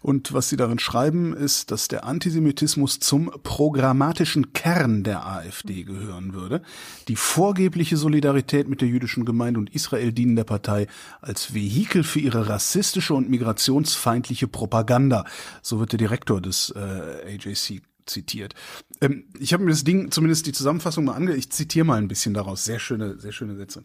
Und 0.00 0.32
was 0.32 0.48
sie 0.48 0.56
darin 0.56 0.78
schreiben, 0.78 1.34
ist, 1.34 1.70
dass 1.72 1.88
der 1.88 2.04
Antisemitismus 2.04 3.00
zum 3.00 3.32
programmatischen 3.42 4.52
Kern 4.52 5.02
der 5.02 5.26
AfD 5.26 5.82
gehören 5.82 6.34
würde. 6.34 6.62
Die 7.08 7.16
vorgebliche 7.16 7.96
Solidarität 7.96 8.68
mit 8.68 8.80
der 8.80 8.88
jüdischen 8.88 9.24
Gemeinde 9.24 9.58
und 9.58 9.74
Israel 9.74 10.12
dienen 10.12 10.36
der 10.36 10.44
Partei 10.44 10.86
als 11.20 11.52
Vehikel 11.52 12.04
für 12.04 12.20
ihre 12.20 12.48
rassistische 12.48 13.14
und 13.14 13.28
migrationsfeindliche 13.28 14.46
Propaganda. 14.46 15.24
So 15.62 15.80
wird 15.80 15.92
der 15.92 15.98
Direktor 15.98 16.40
des 16.40 16.72
äh, 16.76 17.34
AJC 17.34 17.82
zitiert. 18.06 18.54
Ähm, 19.00 19.24
ich 19.38 19.52
habe 19.52 19.64
mir 19.64 19.70
das 19.70 19.84
Ding, 19.84 20.10
zumindest 20.12 20.46
die 20.46 20.52
Zusammenfassung 20.52 21.06
mal 21.06 21.14
ange... 21.14 21.34
Ich 21.34 21.50
zitiere 21.50 21.84
mal 21.84 21.98
ein 21.98 22.08
bisschen 22.08 22.34
daraus. 22.34 22.64
Sehr 22.64 22.78
schöne, 22.78 23.18
sehr 23.18 23.32
schöne 23.32 23.56
Sätze. 23.56 23.82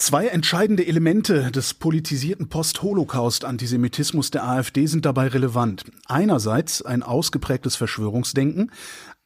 Zwei 0.00 0.28
entscheidende 0.28 0.86
Elemente 0.86 1.50
des 1.50 1.74
politisierten 1.74 2.48
Post-Holocaust-Antisemitismus 2.48 4.30
der 4.30 4.48
AfD 4.48 4.86
sind 4.86 5.04
dabei 5.04 5.28
relevant. 5.28 5.84
Einerseits 6.06 6.80
ein 6.80 7.02
ausgeprägtes 7.02 7.76
Verschwörungsdenken, 7.76 8.72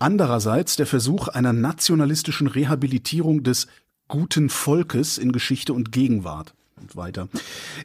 andererseits 0.01 0.75
der 0.75 0.87
Versuch 0.87 1.29
einer 1.29 1.53
nationalistischen 1.53 2.49
Rehabilitierung 2.49 3.45
des 3.45 3.69
guten 4.09 4.51
Volkes 4.51 5.17
in 5.17 5.31
Geschichte 5.31 5.73
und 5.73 5.93
Gegenwart. 5.93 6.55
Und 6.75 6.97
weiter. 6.97 7.29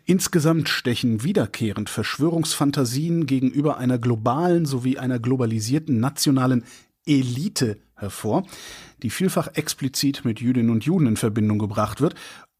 Insgesamt 0.05 0.67
stechen 0.67 1.23
wiederkehrend 1.23 1.91
Verschwörungsfantasien 1.91 3.27
gegenüber 3.27 3.77
einer 3.77 3.99
globalen 3.99 4.65
sowie 4.65 4.97
einer 4.97 5.19
globalisierten 5.19 5.99
nationalen 5.99 6.63
Elite 7.05 7.77
hervor, 7.93 8.47
die 9.03 9.11
vielfach 9.11 9.49
explizit 9.53 10.25
mit 10.25 10.41
Jüdinnen 10.41 10.71
und 10.71 10.85
Juden 10.85 11.05
in 11.05 11.17
Verbindung 11.17 11.59
gebracht 11.59 12.01
wird 12.01 12.15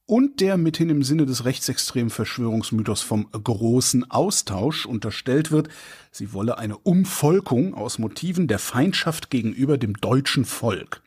und 0.10 0.40
der 0.40 0.58
mithin 0.58 0.90
im 0.90 1.04
Sinne 1.04 1.28
des 1.28 1.46
rechtsextremen 1.46 2.10
Verschwörungsmythos 2.10 3.04
vom 3.04 3.30
großen 3.32 4.10
Austausch 4.10 4.88
unterstellt 4.88 5.52
wird, 5.52 5.70
sie 6.10 6.34
wolle 6.34 6.58
eine 6.58 6.80
Umvolkung 6.80 7.76
aus 7.76 8.00
Motiven 8.00 8.48
der 8.48 8.58
Feindschaft 8.58 9.30
gegenüber 9.30 9.78
dem 9.78 9.94
deutschen 9.94 10.46
Volk. 10.46 11.04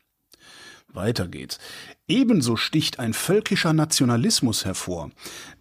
Weiter 0.87 1.27
geht's. 1.27 1.59
Ebenso 2.09 2.57
sticht 2.57 2.99
ein 2.99 3.13
völkischer 3.13 3.73
Nationalismus 3.73 4.65
hervor, 4.65 5.11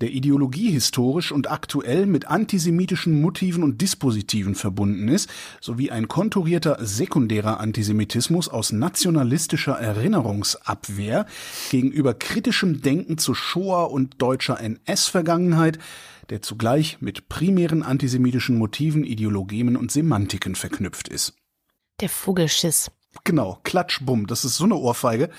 der 0.01 0.09
ideologiehistorisch 0.09 1.31
und 1.31 1.51
aktuell 1.51 2.07
mit 2.07 2.27
antisemitischen 2.27 3.21
Motiven 3.21 3.61
und 3.61 3.79
Dispositiven 3.79 4.55
verbunden 4.55 5.07
ist, 5.07 5.29
sowie 5.61 5.91
ein 5.91 6.07
konturierter 6.07 6.83
sekundärer 6.83 7.59
Antisemitismus 7.59 8.49
aus 8.49 8.71
nationalistischer 8.71 9.73
Erinnerungsabwehr 9.73 11.27
gegenüber 11.69 12.15
kritischem 12.15 12.81
Denken 12.81 13.19
zu 13.19 13.35
Shoah 13.35 13.91
und 13.91 14.19
deutscher 14.19 14.59
NS-Vergangenheit, 14.59 15.77
der 16.31 16.41
zugleich 16.41 17.01
mit 17.01 17.29
primären 17.29 17.83
antisemitischen 17.83 18.57
Motiven, 18.57 19.03
Ideologien 19.03 19.77
und 19.77 19.91
Semantiken 19.91 20.55
verknüpft 20.55 21.07
ist. 21.07 21.35
Der 21.99 22.09
Vogelschiss. 22.09 22.89
Genau, 23.25 23.59
Klatschbumm, 23.63 24.25
das 24.25 24.43
ist 24.43 24.57
so 24.57 24.63
eine 24.63 24.75
Ohrfeige. 24.75 25.29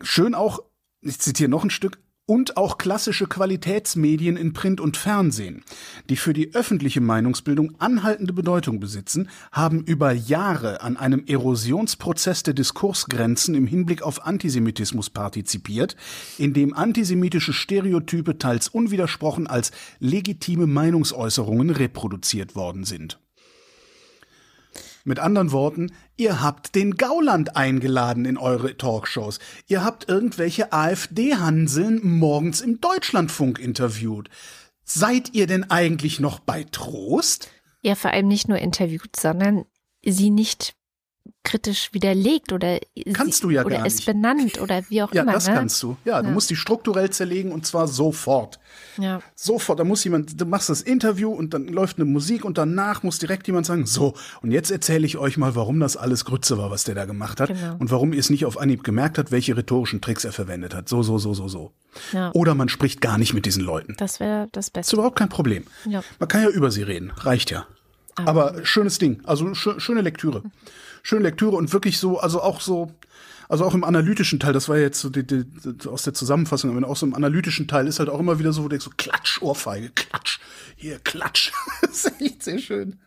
Schön 0.00 0.34
auch, 0.34 0.60
ich 1.00 1.18
zitiere 1.18 1.50
noch 1.50 1.64
ein 1.64 1.70
Stück, 1.70 1.98
und 2.30 2.56
auch 2.56 2.78
klassische 2.78 3.26
Qualitätsmedien 3.26 4.36
in 4.36 4.52
Print 4.52 4.80
und 4.80 4.96
Fernsehen, 4.96 5.64
die 6.08 6.14
für 6.14 6.32
die 6.32 6.54
öffentliche 6.54 7.00
Meinungsbildung 7.00 7.74
anhaltende 7.80 8.32
Bedeutung 8.32 8.78
besitzen, 8.78 9.28
haben 9.50 9.82
über 9.82 10.12
Jahre 10.12 10.80
an 10.80 10.96
einem 10.96 11.24
Erosionsprozess 11.26 12.44
der 12.44 12.54
Diskursgrenzen 12.54 13.56
im 13.56 13.66
Hinblick 13.66 14.02
auf 14.02 14.24
Antisemitismus 14.24 15.10
partizipiert, 15.10 15.96
in 16.38 16.54
dem 16.54 16.72
antisemitische 16.72 17.52
Stereotype 17.52 18.38
teils 18.38 18.68
unwidersprochen 18.68 19.48
als 19.48 19.72
legitime 19.98 20.68
Meinungsäußerungen 20.68 21.70
reproduziert 21.70 22.54
worden 22.54 22.84
sind. 22.84 23.18
Mit 25.04 25.18
anderen 25.18 25.52
Worten, 25.52 25.92
ihr 26.16 26.42
habt 26.42 26.74
den 26.74 26.96
Gauland 26.96 27.56
eingeladen 27.56 28.24
in 28.24 28.36
eure 28.36 28.76
Talkshows. 28.76 29.38
Ihr 29.66 29.84
habt 29.84 30.08
irgendwelche 30.08 30.72
AfD-Hanseln 30.72 32.00
morgens 32.02 32.60
im 32.60 32.80
Deutschlandfunk 32.80 33.58
interviewt. 33.58 34.28
Seid 34.84 35.34
ihr 35.34 35.46
denn 35.46 35.70
eigentlich 35.70 36.20
noch 36.20 36.40
bei 36.40 36.64
Trost? 36.64 37.48
Ja, 37.82 37.94
vor 37.94 38.10
allem 38.10 38.28
nicht 38.28 38.48
nur 38.48 38.58
interviewt, 38.58 39.16
sondern 39.16 39.64
sie 40.04 40.30
nicht 40.30 40.74
kritisch 41.42 41.90
widerlegt 41.94 42.52
oder 42.52 42.78
Kannst 43.14 43.42
du 43.44 43.50
ja 43.50 43.64
oder 43.64 43.78
gar 43.78 43.86
es 43.86 43.96
nicht. 43.96 44.06
benannt 44.06 44.60
oder 44.60 44.82
wie 44.90 45.02
auch 45.02 45.12
Ja, 45.14 45.22
immer. 45.22 45.32
das 45.32 45.48
ne? 45.48 45.54
kannst 45.54 45.82
du. 45.82 45.96
Ja, 46.04 46.20
du 46.20 46.28
Ja. 46.28 46.34
musst 46.34 46.50
die 46.50 46.56
strukturell 46.56 47.10
zerlegen 47.10 47.50
und 47.52 47.66
zwar 47.66 47.88
sofort. 47.88 48.58
Ja. 48.98 49.20
Sofort, 49.34 49.80
da 49.80 49.84
muss 49.84 50.04
jemand, 50.04 50.38
du 50.40 50.44
machst 50.44 50.68
das 50.68 50.82
Interview 50.82 51.30
und 51.32 51.54
dann 51.54 51.68
läuft 51.68 51.96
eine 51.96 52.04
Musik 52.04 52.44
und 52.44 52.58
danach 52.58 53.02
muss 53.02 53.18
direkt 53.18 53.46
jemand 53.46 53.64
sagen, 53.66 53.86
so, 53.86 54.14
und 54.42 54.50
jetzt 54.50 54.70
erzähle 54.70 55.06
ich 55.06 55.16
euch 55.16 55.38
mal, 55.38 55.54
warum 55.54 55.80
das 55.80 55.96
alles 55.96 56.24
Grütze 56.26 56.58
war, 56.58 56.70
was 56.70 56.84
der 56.84 56.94
da 56.94 57.06
gemacht 57.06 57.40
hat 57.40 57.48
Genau. 57.48 57.76
und 57.78 57.90
warum 57.90 58.12
ihr 58.12 58.20
es 58.20 58.28
nicht 58.30 58.44
auf 58.44 58.58
Anhieb 58.60 58.84
gemerkt 58.84 59.16
habt, 59.18 59.30
welche 59.30 59.56
rhetorischen 59.56 60.00
Tricks 60.02 60.24
er 60.24 60.32
verwendet 60.32 60.74
hat. 60.74 60.88
So, 60.90 61.02
so, 61.02 61.16
so, 61.18 61.32
so, 61.32 61.48
so. 61.48 61.72
Ja. 62.12 62.30
Oder 62.34 62.54
man 62.54 62.68
spricht 62.68 63.00
gar 63.00 63.16
nicht 63.18 63.32
mit 63.32 63.46
diesen 63.46 63.64
Leuten. 63.64 63.94
Das 63.98 64.20
wäre 64.20 64.48
das 64.52 64.66
Ist 64.66 64.72
Beste. 64.72 64.96
überhaupt 64.96 65.18
kein 65.18 65.30
Problem. 65.30 65.64
Ja. 65.86 66.02
Man 66.18 66.28
kann 66.28 66.42
ja 66.42 66.50
über 66.50 66.70
sie 66.70 66.82
reden, 66.82 67.12
reicht 67.16 67.50
ja. 67.50 67.66
Aber 68.16 68.64
schönes 68.66 68.98
Ding, 68.98 69.22
also 69.24 69.54
schö 69.54 69.80
schöne 69.80 70.02
Lektüre. 70.02 70.42
Schöne 71.02 71.22
Lektüre 71.22 71.56
und 71.56 71.72
wirklich 71.72 71.98
so, 71.98 72.18
also 72.18 72.42
auch 72.42 72.60
so, 72.60 72.92
also 73.48 73.64
auch 73.64 73.74
im 73.74 73.84
analytischen 73.84 74.38
Teil, 74.38 74.52
das 74.52 74.68
war 74.68 74.76
ja 74.76 74.82
jetzt 74.82 75.00
so 75.00 75.10
die, 75.10 75.26
die, 75.26 75.44
aus 75.88 76.02
der 76.02 76.14
Zusammenfassung, 76.14 76.76
aber 76.76 76.88
auch 76.88 76.96
so 76.96 77.06
im 77.06 77.14
analytischen 77.14 77.66
Teil 77.68 77.86
ist 77.86 77.98
halt 77.98 78.08
auch 78.08 78.20
immer 78.20 78.38
wieder 78.38 78.52
so, 78.52 78.62
wo 78.62 78.68
du 78.68 78.70
denkst 78.70 78.84
so, 78.84 78.92
Klatsch, 78.96 79.42
Ohrfeige, 79.42 79.90
Klatsch, 79.90 80.38
hier, 80.76 80.98
Klatsch. 81.00 81.52
das 81.80 82.04
ist 82.04 82.20
echt 82.20 82.42
sehr 82.42 82.58
schön. 82.58 83.00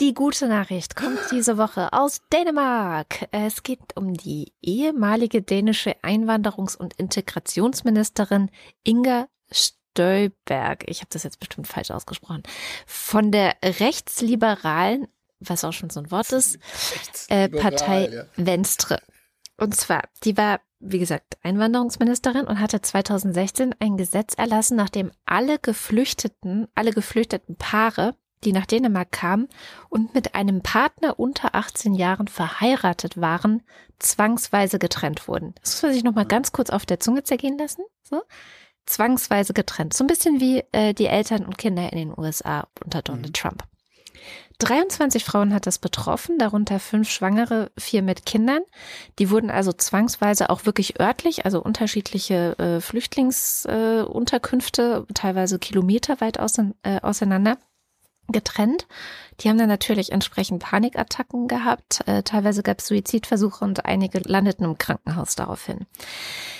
Die 0.00 0.14
gute 0.14 0.48
Nachricht 0.48 0.96
kommt 0.96 1.18
diese 1.30 1.58
Woche 1.58 1.92
aus 1.92 2.22
Dänemark. 2.32 3.28
Es 3.32 3.62
geht 3.62 3.96
um 3.96 4.14
die 4.14 4.50
ehemalige 4.62 5.42
dänische 5.42 5.94
Einwanderungs- 6.02 6.74
und 6.74 6.94
Integrationsministerin 6.94 8.50
Inga 8.82 9.28
Støjberg. 9.52 10.84
Ich 10.88 11.00
habe 11.00 11.10
das 11.10 11.24
jetzt 11.24 11.38
bestimmt 11.38 11.66
falsch 11.66 11.90
ausgesprochen. 11.90 12.42
Von 12.86 13.30
der 13.30 13.56
rechtsliberalen, 13.62 15.06
was 15.40 15.64
auch 15.64 15.72
schon 15.72 15.90
so 15.90 16.00
ein 16.00 16.10
Wort 16.10 16.32
ist, 16.32 16.58
äh, 17.28 17.48
Partei 17.48 18.08
ja. 18.08 18.24
Venstre. 18.36 19.00
Und 19.56 19.74
zwar, 19.76 20.04
die 20.24 20.36
war, 20.36 20.60
wie 20.78 20.98
gesagt, 20.98 21.36
Einwanderungsministerin 21.42 22.46
und 22.46 22.60
hatte 22.60 22.80
2016 22.80 23.74
ein 23.78 23.96
Gesetz 23.98 24.34
erlassen, 24.34 24.76
nachdem 24.76 25.10
alle 25.26 25.58
Geflüchteten, 25.58 26.68
alle 26.74 26.92
geflüchteten 26.92 27.56
Paare, 27.56 28.14
die 28.44 28.52
nach 28.52 28.64
Dänemark 28.64 29.12
kamen 29.12 29.48
und 29.90 30.14
mit 30.14 30.34
einem 30.34 30.62
Partner 30.62 31.18
unter 31.18 31.54
18 31.54 31.94
Jahren 31.94 32.26
verheiratet 32.26 33.20
waren, 33.20 33.62
zwangsweise 33.98 34.78
getrennt 34.78 35.28
wurden. 35.28 35.54
Das 35.60 35.74
muss 35.74 35.82
man 35.82 35.92
sich 35.92 36.04
nochmal 36.04 36.26
ganz 36.26 36.52
kurz 36.52 36.70
auf 36.70 36.86
der 36.86 37.00
Zunge 37.00 37.22
zergehen 37.22 37.58
lassen. 37.58 37.82
So. 38.02 38.22
Zwangsweise 38.86 39.52
getrennt. 39.52 39.92
So 39.92 40.04
ein 40.04 40.06
bisschen 40.06 40.40
wie 40.40 40.64
äh, 40.72 40.94
die 40.94 41.06
Eltern 41.06 41.44
und 41.44 41.58
Kinder 41.58 41.92
in 41.92 41.98
den 41.98 42.18
USA 42.18 42.66
unter 42.82 43.02
Donald 43.02 43.36
Trump. 43.36 43.64
23 44.60 45.24
Frauen 45.24 45.52
hat 45.54 45.66
das 45.66 45.78
betroffen, 45.78 46.38
darunter 46.38 46.78
fünf 46.78 47.10
Schwangere, 47.10 47.72
vier 47.76 48.02
mit 48.02 48.24
Kindern. 48.26 48.60
Die 49.18 49.30
wurden 49.30 49.50
also 49.50 49.72
zwangsweise 49.72 50.50
auch 50.50 50.66
wirklich 50.66 51.00
örtlich, 51.00 51.46
also 51.46 51.62
unterschiedliche 51.62 52.58
äh, 52.58 52.80
Flüchtlingsunterkünfte, 52.80 55.06
äh, 55.08 55.12
teilweise 55.14 55.58
kilometerweit 55.58 56.38
ausein, 56.38 56.74
äh, 56.82 57.00
auseinander 57.00 57.56
getrennt. 58.28 58.86
Die 59.40 59.48
haben 59.48 59.58
dann 59.58 59.68
natürlich 59.68 60.12
entsprechend 60.12 60.62
Panikattacken 60.62 61.48
gehabt. 61.48 62.06
Äh, 62.06 62.22
teilweise 62.22 62.62
gab 62.62 62.78
es 62.78 62.86
Suizidversuche 62.86 63.64
und 63.64 63.86
einige 63.86 64.20
landeten 64.20 64.64
im 64.64 64.78
Krankenhaus 64.78 65.34
daraufhin. 65.36 65.86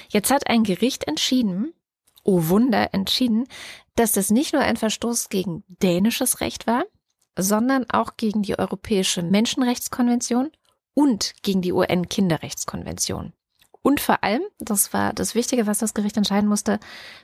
Jetzt 0.09 0.30
hat 0.30 0.48
ein 0.48 0.64
Gericht 0.64 1.07
entschieden, 1.07 1.72
oh 2.24 2.48
Wunder, 2.48 2.94
entschieden, 2.94 3.46
dass 3.94 4.12
das 4.12 4.30
nicht 4.30 4.53
nur 4.53 4.62
ein 4.62 4.76
Verstoß 4.76 5.28
gegen 5.28 5.64
dänisches 5.68 6.40
Recht 6.40 6.66
war, 6.66 6.84
sondern 7.37 7.89
auch 7.91 8.16
gegen 8.16 8.43
die 8.43 8.59
Europäische 8.59 9.22
Menschenrechtskonvention 9.22 10.51
und 10.95 11.35
gegen 11.43 11.62
die 11.62 11.72
UN-Kinderrechtskonvention. 11.72 13.33
Und 13.83 14.01
vor 14.01 14.22
allem, 14.22 14.43
das 14.59 14.93
war 14.93 15.14
das 15.14 15.35
Wichtige, 15.35 15.66
was 15.66 15.78
das 15.78 15.95
Gericht 15.95 16.16
entscheiden 16.16 16.49
musste, 16.49 16.78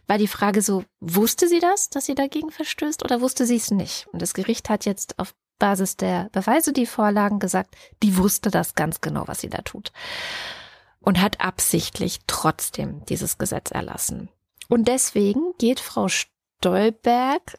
war 0.07 0.17
die 0.17 0.29
Frage 0.29 0.63
so, 0.63 0.85
wusste 1.01 1.49
sie 1.49 1.61
das, 1.61 1.91
dass 1.91 2.07
sie 2.07 2.15
dagegen 2.15 2.51
verstößt 2.51 3.05
oder 3.05 3.21
wusste 3.21 3.45
sie 3.45 3.57
es 3.57 3.71
nicht? 3.71 4.07
Und 4.13 4.23
das 4.23 4.33
Gericht 4.33 4.71
hat 4.71 4.87
jetzt 4.87 5.19
auf 5.19 5.35
Basis 5.59 5.97
der 5.97 6.29
Beweise, 6.33 6.73
die 6.73 6.87
vorlagen, 6.87 7.39
gesagt, 7.39 7.77
die 8.03 8.17
wusste 8.17 8.51
das 8.51 8.75
ganz 8.75 9.01
genau, 9.01 9.25
was 9.27 9.41
sie 9.41 9.51
da 9.51 9.59
tut. 9.63 9.93
Und 11.01 11.21
hat 11.21 11.41
absichtlich 11.41 12.21
trotzdem 12.27 13.05
dieses 13.07 13.39
Gesetz 13.39 13.71
erlassen. 13.71 14.31
Und 14.69 14.89
deswegen 14.89 15.53
geht 15.59 15.81
Frau 15.81 16.09
Stolberg 16.09 17.59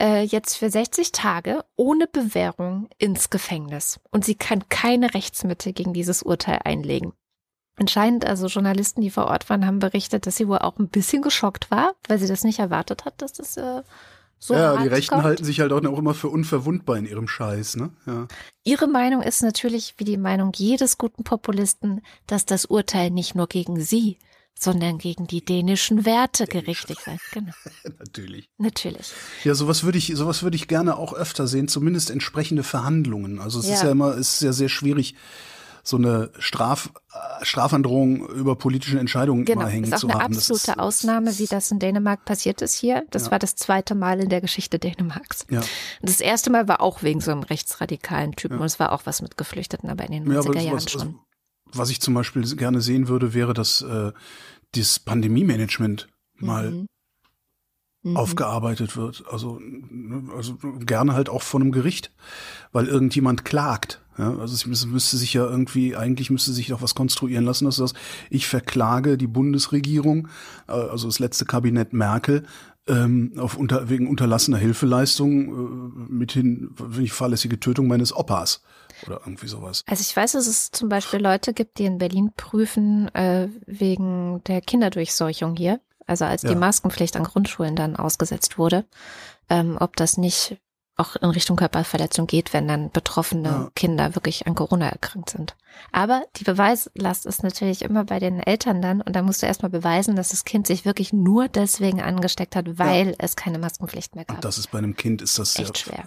äh, 0.00 0.22
jetzt 0.22 0.56
für 0.56 0.70
60 0.70 1.12
Tage 1.12 1.64
ohne 1.76 2.06
Bewährung 2.06 2.88
ins 2.98 3.30
Gefängnis. 3.30 4.00
Und 4.10 4.24
sie 4.24 4.34
kann 4.34 4.68
keine 4.68 5.14
Rechtsmittel 5.14 5.72
gegen 5.72 5.92
dieses 5.92 6.22
Urteil 6.22 6.60
einlegen. 6.64 7.12
Anscheinend 7.76 8.26
also 8.26 8.46
Journalisten, 8.46 9.00
die 9.00 9.10
vor 9.10 9.26
Ort 9.26 9.48
waren, 9.48 9.66
haben 9.66 9.78
berichtet, 9.78 10.26
dass 10.26 10.36
sie 10.36 10.48
wohl 10.48 10.58
auch 10.58 10.78
ein 10.78 10.88
bisschen 10.88 11.22
geschockt 11.22 11.70
war, 11.70 11.94
weil 12.08 12.18
sie 12.18 12.28
das 12.28 12.44
nicht 12.44 12.58
erwartet 12.58 13.06
hat, 13.06 13.22
dass 13.22 13.32
das 13.32 13.56
äh, 13.56 13.82
so 14.38 14.54
Ja, 14.54 14.76
die 14.76 14.88
Rechten 14.88 15.14
kommt. 15.14 15.24
halten 15.24 15.44
sich 15.44 15.60
halt 15.60 15.72
auch 15.72 15.82
immer 15.82 16.14
für 16.14 16.28
unverwundbar 16.28 16.98
in 16.98 17.06
ihrem 17.06 17.28
Scheiß, 17.28 17.76
ne? 17.76 17.90
Ja. 18.06 18.26
Ihre 18.64 18.86
Meinung 18.86 19.22
ist 19.22 19.42
natürlich 19.42 19.94
wie 19.96 20.04
die 20.04 20.18
Meinung 20.18 20.52
jedes 20.54 20.98
guten 20.98 21.24
Populisten, 21.24 22.02
dass 22.26 22.44
das 22.44 22.66
Urteil 22.66 23.10
nicht 23.10 23.34
nur 23.34 23.46
gegen 23.46 23.80
sie, 23.80 24.18
sondern 24.62 24.98
gegen 24.98 25.26
die 25.26 25.42
dänischen 25.44 26.04
Werte 26.04 26.46
gerichtet 26.46 26.98
sei. 27.04 27.16
Genau. 27.32 27.52
Natürlich. 27.98 28.48
Natürlich. 28.58 29.12
Ja, 29.44 29.54
sowas 29.54 29.82
würde 29.84 29.96
ich, 29.98 30.12
sowas 30.14 30.42
würde 30.42 30.56
ich 30.56 30.68
gerne 30.68 30.96
auch 30.96 31.14
öfter 31.14 31.46
sehen, 31.46 31.66
zumindest 31.66 32.10
entsprechende 32.10 32.62
Verhandlungen. 32.62 33.40
Also 33.40 33.58
es 33.60 33.64
ist 33.66 33.80
Ja. 33.80 33.86
ja 33.86 33.90
immer, 33.92 34.10
es 34.16 34.34
ist 34.34 34.42
ja 34.42 34.52
sehr 34.52 34.68
schwierig, 34.68 35.14
so 35.82 35.96
eine 35.96 36.30
Straf, 36.38 36.90
äh, 37.40 37.42
Strafandrohung 37.44 38.26
über 38.28 38.54
politische 38.54 38.98
Entscheidungen 39.00 39.46
Genau. 39.46 39.62
immer 39.62 39.70
hängen 39.70 39.84
Ist 39.84 39.94
auch 39.94 39.98
zu 40.00 40.08
eine 40.08 40.18
haben. 40.20 40.34
Das 40.34 40.50
absolute 40.50 40.72
ist- 40.72 40.78
Ausnahme, 40.78 41.38
wie 41.38 41.46
das 41.46 41.70
in 41.70 41.78
Dänemark 41.78 42.26
passiert 42.26 42.60
ist 42.60 42.74
hier. 42.74 43.04
Das 43.10 43.24
Ja. 43.26 43.30
war 43.30 43.38
das 43.38 43.56
zweite 43.56 43.94
Mal 43.94 44.20
in 44.20 44.28
der 44.28 44.42
Geschichte 44.42 44.78
Dänemarks. 44.78 45.46
Ja. 45.50 45.62
Das 46.02 46.20
erste 46.20 46.50
Mal 46.50 46.68
war 46.68 46.82
auch 46.82 47.02
wegen 47.02 47.22
so 47.22 47.30
einem 47.30 47.42
rechtsradikalen 47.44 48.32
Typen 48.36 48.56
Ja. 48.56 48.60
und 48.60 48.66
es 48.66 48.78
war 48.78 48.92
auch 48.92 49.06
was 49.06 49.22
mit 49.22 49.38
Geflüchteten, 49.38 49.88
aber 49.88 50.04
in 50.04 50.12
den 50.12 50.26
Ja, 50.30 50.40
90er 50.40 50.50
aber 50.50 50.60
Jahren 50.60 50.88
schon. 50.88 51.18
Was 51.74 51.90
ich 51.90 52.00
zum 52.00 52.14
Beispiel 52.14 52.42
gerne 52.56 52.80
sehen 52.80 53.08
würde, 53.08 53.34
wäre, 53.34 53.54
dass 53.54 53.82
äh, 53.82 54.12
dieses 54.74 54.98
Pandemie-Management 54.98 56.08
mal 56.36 56.70
Mhm. 56.70 56.86
Mhm. 58.02 58.16
aufgearbeitet 58.16 58.96
wird. 58.96 59.24
Also, 59.30 59.58
ne, 59.60 60.22
also 60.34 60.56
gerne 60.80 61.12
halt 61.12 61.28
auch 61.28 61.42
von 61.42 61.60
einem 61.60 61.72
Gericht, 61.72 62.12
weil 62.72 62.86
irgendjemand 62.86 63.44
klagt. 63.44 64.00
Ja, 64.16 64.38
also 64.38 64.54
es 64.54 64.86
müsste, 64.86 65.16
sich 65.16 65.34
ja 65.34 65.44
irgendwie, 65.44 65.96
eigentlich 65.96 66.30
müsste 66.30 66.52
sich 66.52 66.68
doch 66.68 66.80
was 66.82 66.94
konstruieren 66.94 67.44
lassen, 67.44 67.66
dass 67.66 67.76
das, 67.76 67.92
ich 68.30 68.46
verklage 68.46 69.18
die 69.18 69.26
Bundesregierung, 69.26 70.28
äh, 70.66 70.72
also 70.72 71.08
das 71.08 71.18
letzte 71.18 71.44
Kabinett 71.44 71.92
Merkel, 71.92 72.44
ähm, 72.86 73.32
auf 73.36 73.56
unter, 73.58 73.90
wegen 73.90 74.08
unterlassener 74.08 74.56
Hilfeleistung 74.56 75.48
äh, 76.08 76.12
mithin 76.12 76.70
die 76.98 77.08
fahrlässige 77.08 77.60
Tötung 77.60 77.86
meines 77.86 78.14
Opas 78.16 78.62
oder 79.06 79.20
irgendwie 79.20 79.46
sowas. 79.48 79.82
Also 79.86 80.00
ich 80.02 80.14
weiß, 80.16 80.32
dass 80.32 80.46
es 80.46 80.70
zum 80.70 80.88
Beispiel 80.88 81.20
Leute 81.20 81.52
gibt, 81.52 81.78
die 81.78 81.84
in 81.84 81.98
Berlin 81.98 82.32
prüfen 82.36 83.12
äh, 83.14 83.48
wegen 83.66 84.42
der 84.44 84.60
Kinderdurchseuchung 84.60 85.56
hier. 85.56 85.80
Also 86.06 86.24
als 86.24 86.42
Ja. 86.42 86.50
die 86.50 86.56
Maskenpflicht 86.56 87.16
an 87.16 87.24
Grundschulen 87.24 87.76
dann 87.76 87.96
ausgesetzt 87.96 88.58
wurde, 88.58 88.84
ähm, 89.48 89.76
ob 89.78 89.96
das 89.96 90.16
nicht 90.16 90.56
auch 91.00 91.16
in 91.16 91.30
Richtung 91.30 91.56
Körperverletzung 91.56 92.26
geht, 92.26 92.52
wenn 92.52 92.68
dann 92.68 92.90
betroffene 92.90 93.48
Ja. 93.48 93.70
Kinder 93.74 94.14
wirklich 94.14 94.46
an 94.46 94.54
Corona 94.54 94.88
erkrankt 94.88 95.30
sind. 95.30 95.56
Aber 95.92 96.24
die 96.36 96.44
Beweislast 96.44 97.26
ist 97.26 97.42
natürlich 97.42 97.82
immer 97.82 98.04
bei 98.04 98.18
den 98.18 98.40
Eltern 98.40 98.82
dann 98.82 99.00
und 99.00 99.14
da 99.16 99.22
musst 99.22 99.42
du 99.42 99.46
erstmal 99.46 99.70
beweisen, 99.70 100.16
dass 100.16 100.28
das 100.30 100.44
Kind 100.44 100.66
sich 100.66 100.84
wirklich 100.84 101.12
nur 101.12 101.48
deswegen 101.48 102.02
angesteckt 102.02 102.54
hat, 102.56 102.78
weil 102.78 103.14
es 103.18 103.36
keine 103.36 103.58
Maskenpflicht 103.58 104.14
mehr 104.14 104.24
gab. 104.24 104.36
Und 104.36 104.44
das 104.44 104.58
ist 104.58 104.70
bei 104.70 104.78
einem 104.78 104.96
Kind 104.96 105.22
ist 105.22 105.38
das 105.38 105.56
Echt 105.58 105.68
ja 105.68 105.74
schwer. 105.76 106.04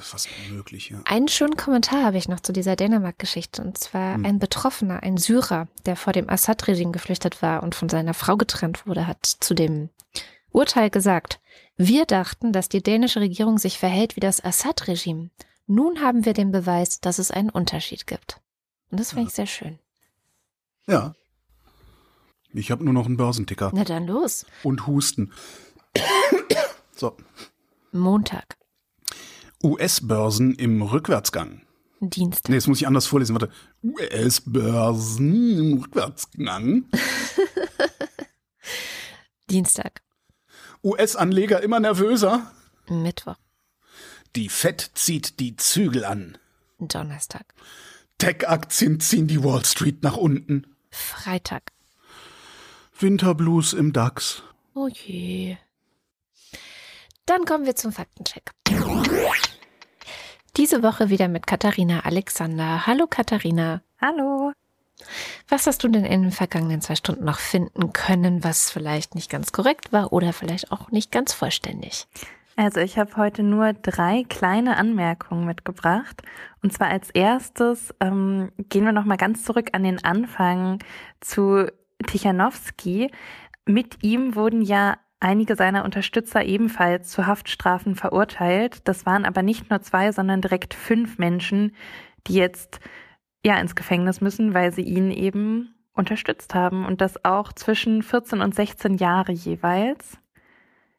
Fast 0.00 0.28
unmöglich, 0.48 0.90
ja. 0.90 1.00
Einen 1.04 1.28
schönen 1.28 1.56
Kommentar 1.56 2.04
habe 2.04 2.16
ich 2.18 2.28
noch 2.28 2.40
zu 2.40 2.52
dieser 2.52 2.74
Dänemark-Geschichte. 2.76 3.62
Und 3.62 3.78
zwar 3.78 4.14
Hm. 4.14 4.24
ein 4.24 4.38
Betroffener, 4.38 5.02
ein 5.02 5.16
Syrer, 5.18 5.68
der 5.84 5.96
vor 5.96 6.12
dem 6.12 6.28
Assad-Regime 6.28 6.92
geflüchtet 6.92 7.42
war 7.42 7.62
und 7.62 7.74
von 7.74 7.88
seiner 7.88 8.14
Frau 8.14 8.36
getrennt 8.36 8.86
wurde, 8.86 9.06
hat 9.06 9.24
zu 9.24 9.54
dem 9.54 9.90
Urteil 10.52 10.88
gesagt, 10.90 11.38
wir 11.76 12.06
dachten, 12.06 12.52
dass 12.52 12.68
die 12.68 12.82
dänische 12.82 13.20
Regierung 13.20 13.58
sich 13.58 13.78
verhält 13.78 14.16
wie 14.16 14.20
das 14.20 14.42
Assad-Regime. 14.44 15.30
Nun 15.66 16.00
haben 16.00 16.24
wir 16.24 16.32
den 16.32 16.52
Beweis, 16.52 17.00
dass 17.00 17.18
es 17.18 17.30
einen 17.30 17.50
Unterschied 17.50 18.06
gibt. 18.06 18.40
Und 18.90 19.00
das 19.00 19.10
finde 19.10 19.22
Ja. 19.22 19.28
ich 19.28 19.34
sehr 19.34 19.46
schön. 19.46 19.78
Ja. 20.86 21.14
Ich 22.52 22.70
habe 22.70 22.84
nur 22.84 22.94
noch 22.94 23.06
einen 23.06 23.16
Börsenticker 23.16 23.70
Na 23.74 23.84
dann 23.84 24.06
los. 24.06 24.46
und 24.62 24.86
Husten. 24.86 25.32
So. 26.98 27.14
Montag, 27.92 28.56
US-Börsen 29.62 30.54
im 30.54 30.80
Rückwärtsgang. 30.80 31.60
Dienstag. 32.00 32.48
Nee, 32.48 32.54
jetzt 32.56 32.68
muss 32.68 32.80
ich 32.80 32.86
anders 32.86 33.06
vorlesen. 33.06 33.34
Warte. 33.34 33.50
US-Börsen 33.82 35.58
im 35.58 35.78
Rückwärtsgang. 35.82 36.84
Dienstag, 39.50 40.00
US-Anleger 40.86 41.60
immer 41.62 41.80
nervöser. 41.80 42.50
Mittwoch, 42.88 43.34
Die 44.36 44.48
Fed 44.48 44.92
zieht 44.94 45.40
die 45.40 45.56
Zügel 45.56 46.04
an. 46.04 46.38
Donnerstag, 46.78 47.44
Tech-Aktien 48.18 49.00
ziehen 49.00 49.26
die 49.26 49.42
Wall 49.42 49.64
Street 49.64 50.02
nach 50.04 50.16
unten. 50.16 50.66
Freitag. 50.90 51.72
Winterblues 52.98 53.72
im 53.72 53.92
DAX. 53.92 54.42
Oh 54.74 54.88
je. 54.88 55.56
Dann 57.26 57.44
kommen 57.44 57.66
wir 57.66 57.74
zum 57.74 57.92
Faktencheck. 57.92 58.52
Diese 60.56 60.82
Woche 60.82 61.10
wieder 61.10 61.28
mit 61.28 61.46
Katharina 61.46 62.00
Alexander. 62.04 62.86
Hallo 62.86 63.06
Katharina. 63.08 63.82
Hallo. 64.00 64.52
Was 65.48 65.66
hast 65.66 65.84
du 65.84 65.88
denn 65.88 66.04
in 66.04 66.22
den 66.22 66.32
vergangenen 66.32 66.80
zwei 66.80 66.96
Stunden 66.96 67.24
noch 67.24 67.38
finden 67.38 67.92
können, 67.92 68.42
was 68.42 68.70
vielleicht 68.70 69.14
nicht 69.14 69.30
ganz 69.30 69.52
korrekt 69.52 69.92
war 69.92 70.12
oder 70.12 70.32
vielleicht 70.32 70.72
auch 70.72 70.90
nicht 70.90 71.12
ganz 71.12 71.32
vollständig? 71.32 72.06
Also 72.56 72.80
ich 72.80 72.98
habe 72.98 73.16
heute 73.16 73.42
nur 73.42 73.74
drei 73.74 74.24
kleine 74.28 74.78
Anmerkungen 74.78 75.44
mitgebracht. 75.44 76.22
Und 76.62 76.72
zwar 76.72 76.88
als 76.88 77.10
erstes 77.10 77.94
ähm, 78.00 78.50
gehen 78.70 78.84
wir 78.84 78.92
nochmal 78.92 79.18
ganz 79.18 79.44
zurück 79.44 79.68
an 79.72 79.84
den 79.84 80.02
Anfang 80.02 80.78
zu 81.20 81.70
Tichanowski. 82.06 83.10
Mit 83.66 84.02
ihm 84.02 84.34
wurden 84.34 84.62
ja 84.62 84.96
einige 85.20 85.54
seiner 85.54 85.84
Unterstützer 85.84 86.44
ebenfalls 86.44 87.10
zu 87.10 87.26
Haftstrafen 87.26 87.94
verurteilt. 87.94 88.88
Das 88.88 89.04
waren 89.04 89.26
aber 89.26 89.42
nicht 89.42 89.68
nur 89.68 89.82
zwei, 89.82 90.12
sondern 90.12 90.40
direkt 90.40 90.72
fünf 90.72 91.18
Menschen, 91.18 91.74
die 92.26 92.34
jetzt 92.34 92.80
ja 93.46 93.58
ins 93.60 93.76
Gefängnis 93.76 94.20
müssen, 94.20 94.54
weil 94.54 94.72
sie 94.72 94.82
ihn 94.82 95.10
eben 95.10 95.74
unterstützt 95.94 96.54
haben 96.54 96.84
und 96.84 97.00
das 97.00 97.24
auch 97.24 97.52
zwischen 97.52 98.02
14 98.02 98.40
und 98.40 98.54
16 98.54 98.96
Jahre 98.96 99.32
jeweils. 99.32 100.18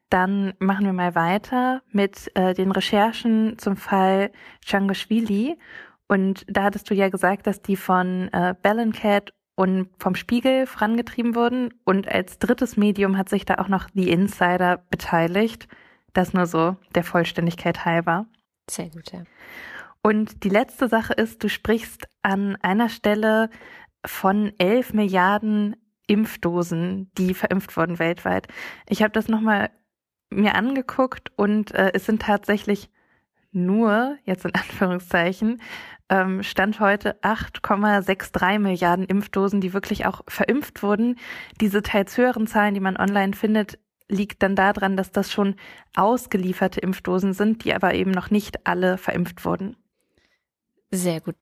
Dann 0.09 0.53
machen 0.59 0.85
wir 0.85 0.93
mal 0.93 1.13
weiter 1.13 1.81
mit 1.91 2.31
äh, 2.35 2.53
den 2.53 2.71
Recherchen 2.71 3.57
zum 3.59 3.75
Fall 3.75 4.31
Changoshvili. 4.65 5.57
Und 6.07 6.45
da 6.47 6.63
hattest 6.63 6.89
du 6.89 6.93
ja 6.95 7.09
gesagt, 7.09 7.45
dass 7.45 7.61
die 7.61 7.75
von 7.75 8.29
äh, 8.31 8.55
Bellingcat 8.61 9.33
und 9.55 9.89
vom 9.99 10.15
Spiegel 10.15 10.65
vorangetrieben 10.65 11.35
wurden. 11.35 11.73
Und 11.83 12.07
als 12.07 12.39
drittes 12.39 12.77
Medium 12.77 13.17
hat 13.17 13.27
sich 13.27 13.43
da 13.43 13.55
auch 13.55 13.67
noch 13.67 13.89
The 13.93 14.09
Insider 14.09 14.77
beteiligt. 14.89 15.67
Das 16.13 16.33
nur 16.33 16.45
so 16.45 16.77
der 16.95 17.03
Vollständigkeit 17.03 17.83
halber. 17.83 18.25
Sehr 18.69 18.89
gut, 18.89 19.11
ja. 19.11 19.23
Und 20.07 20.45
die 20.45 20.49
letzte 20.49 20.87
Sache 20.87 21.11
ist, 21.11 21.43
du 21.43 21.49
sprichst 21.49 22.07
an 22.21 22.55
einer 22.61 22.87
Stelle 22.87 23.49
von 24.05 24.53
11 24.57 24.93
Milliarden 24.93 25.75
Impfdosen, 26.07 27.11
die 27.17 27.33
verimpft 27.33 27.75
wurden 27.75 27.99
weltweit. 27.99 28.47
Ich 28.87 29.01
habe 29.03 29.11
das 29.11 29.27
nochmal 29.27 29.69
mir 30.29 30.55
angeguckt 30.55 31.33
und 31.35 31.73
äh, 31.73 31.91
es 31.93 32.05
sind 32.05 32.21
tatsächlich 32.21 32.89
nur, 33.51 34.15
jetzt 34.23 34.45
in 34.45 34.55
Anführungszeichen, 34.55 35.61
ähm, 36.07 36.41
Stand 36.41 36.79
heute 36.79 37.21
8,63 37.21 38.59
Milliarden 38.59 39.03
Impfdosen, 39.07 39.59
die 39.59 39.73
wirklich 39.73 40.05
auch 40.05 40.21
verimpft 40.29 40.83
wurden. 40.83 41.17
Diese 41.59 41.83
teils 41.83 42.17
höheren 42.17 42.47
Zahlen, 42.47 42.75
die 42.75 42.79
man 42.79 42.95
online 42.95 43.33
findet, 43.33 43.77
liegt 44.07 44.41
dann 44.41 44.55
daran, 44.55 44.95
dass 44.95 45.11
das 45.11 45.33
schon 45.33 45.55
ausgelieferte 45.97 46.79
Impfdosen 46.79 47.33
sind, 47.33 47.65
die 47.65 47.73
aber 47.73 47.93
eben 47.93 48.11
noch 48.11 48.29
nicht 48.29 48.65
alle 48.65 48.97
verimpft 48.97 49.43
wurden. 49.43 49.75
Sehr 50.91 51.19
gut. 51.19 51.35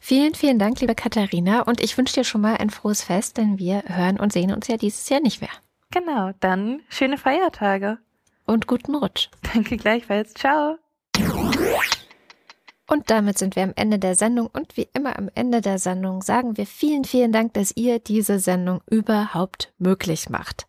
Vielen, 0.00 0.34
vielen 0.34 0.58
Dank, 0.58 0.80
liebe 0.80 0.94
Katharina. 0.94 1.62
Und 1.62 1.80
ich 1.80 1.96
wünsche 1.96 2.14
dir 2.14 2.24
schon 2.24 2.40
mal 2.40 2.56
ein 2.56 2.70
frohes 2.70 3.02
Fest, 3.02 3.36
denn 3.36 3.58
wir 3.58 3.84
hören 3.86 4.18
und 4.18 4.32
sehen 4.32 4.52
uns 4.52 4.66
ja 4.66 4.76
dieses 4.76 5.08
Jahr 5.08 5.20
nicht 5.20 5.40
mehr. 5.40 5.50
Genau, 5.90 6.32
dann 6.40 6.82
schöne 6.88 7.16
Feiertage. 7.16 7.98
Und 8.44 8.66
guten 8.66 8.94
Rutsch. 8.94 9.28
Danke 9.54 9.76
gleichfalls. 9.76 10.34
Ciao. 10.34 10.78
Und 12.90 13.10
damit 13.10 13.38
sind 13.38 13.54
wir 13.54 13.62
am 13.62 13.72
Ende 13.76 13.98
der 13.98 14.14
Sendung. 14.14 14.48
Und 14.52 14.76
wie 14.76 14.88
immer 14.94 15.18
am 15.18 15.30
Ende 15.34 15.60
der 15.60 15.78
Sendung 15.78 16.22
sagen 16.22 16.56
wir 16.56 16.66
vielen, 16.66 17.04
vielen 17.04 17.32
Dank, 17.32 17.52
dass 17.54 17.76
ihr 17.76 17.98
diese 17.98 18.38
Sendung 18.38 18.80
überhaupt 18.90 19.72
möglich 19.78 20.30
macht. 20.30 20.66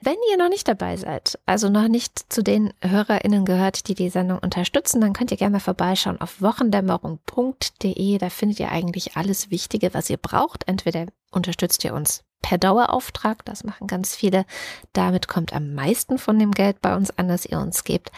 Wenn 0.00 0.16
ihr 0.30 0.36
noch 0.36 0.48
nicht 0.48 0.68
dabei 0.68 0.96
seid, 0.96 1.40
also 1.44 1.68
noch 1.68 1.88
nicht 1.88 2.32
zu 2.32 2.42
den 2.42 2.72
HörerInnen 2.82 3.44
gehört, 3.44 3.88
die 3.88 3.94
die 3.94 4.10
Sendung 4.10 4.38
unterstützen, 4.38 5.00
dann 5.00 5.12
könnt 5.12 5.32
ihr 5.32 5.36
gerne 5.36 5.54
mal 5.54 5.60
vorbeischauen 5.60 6.20
auf 6.20 6.40
wochendämmerung.de. 6.40 8.18
Da 8.18 8.30
findet 8.30 8.60
ihr 8.60 8.70
eigentlich 8.70 9.16
alles 9.16 9.50
Wichtige, 9.50 9.92
was 9.94 10.08
ihr 10.08 10.16
braucht. 10.16 10.68
Entweder 10.68 11.06
unterstützt 11.32 11.84
ihr 11.84 11.94
uns 11.94 12.22
per 12.42 12.58
Dauerauftrag. 12.58 13.44
Das 13.44 13.64
machen 13.64 13.88
ganz 13.88 14.14
viele. 14.14 14.46
Damit 14.92 15.26
kommt 15.26 15.52
am 15.52 15.74
meisten 15.74 16.18
von 16.18 16.38
dem 16.38 16.52
Geld 16.52 16.80
bei 16.80 16.94
uns 16.94 17.10
an, 17.18 17.26
das 17.26 17.44
ihr 17.44 17.58
uns 17.58 17.82
gebt. 17.82 18.12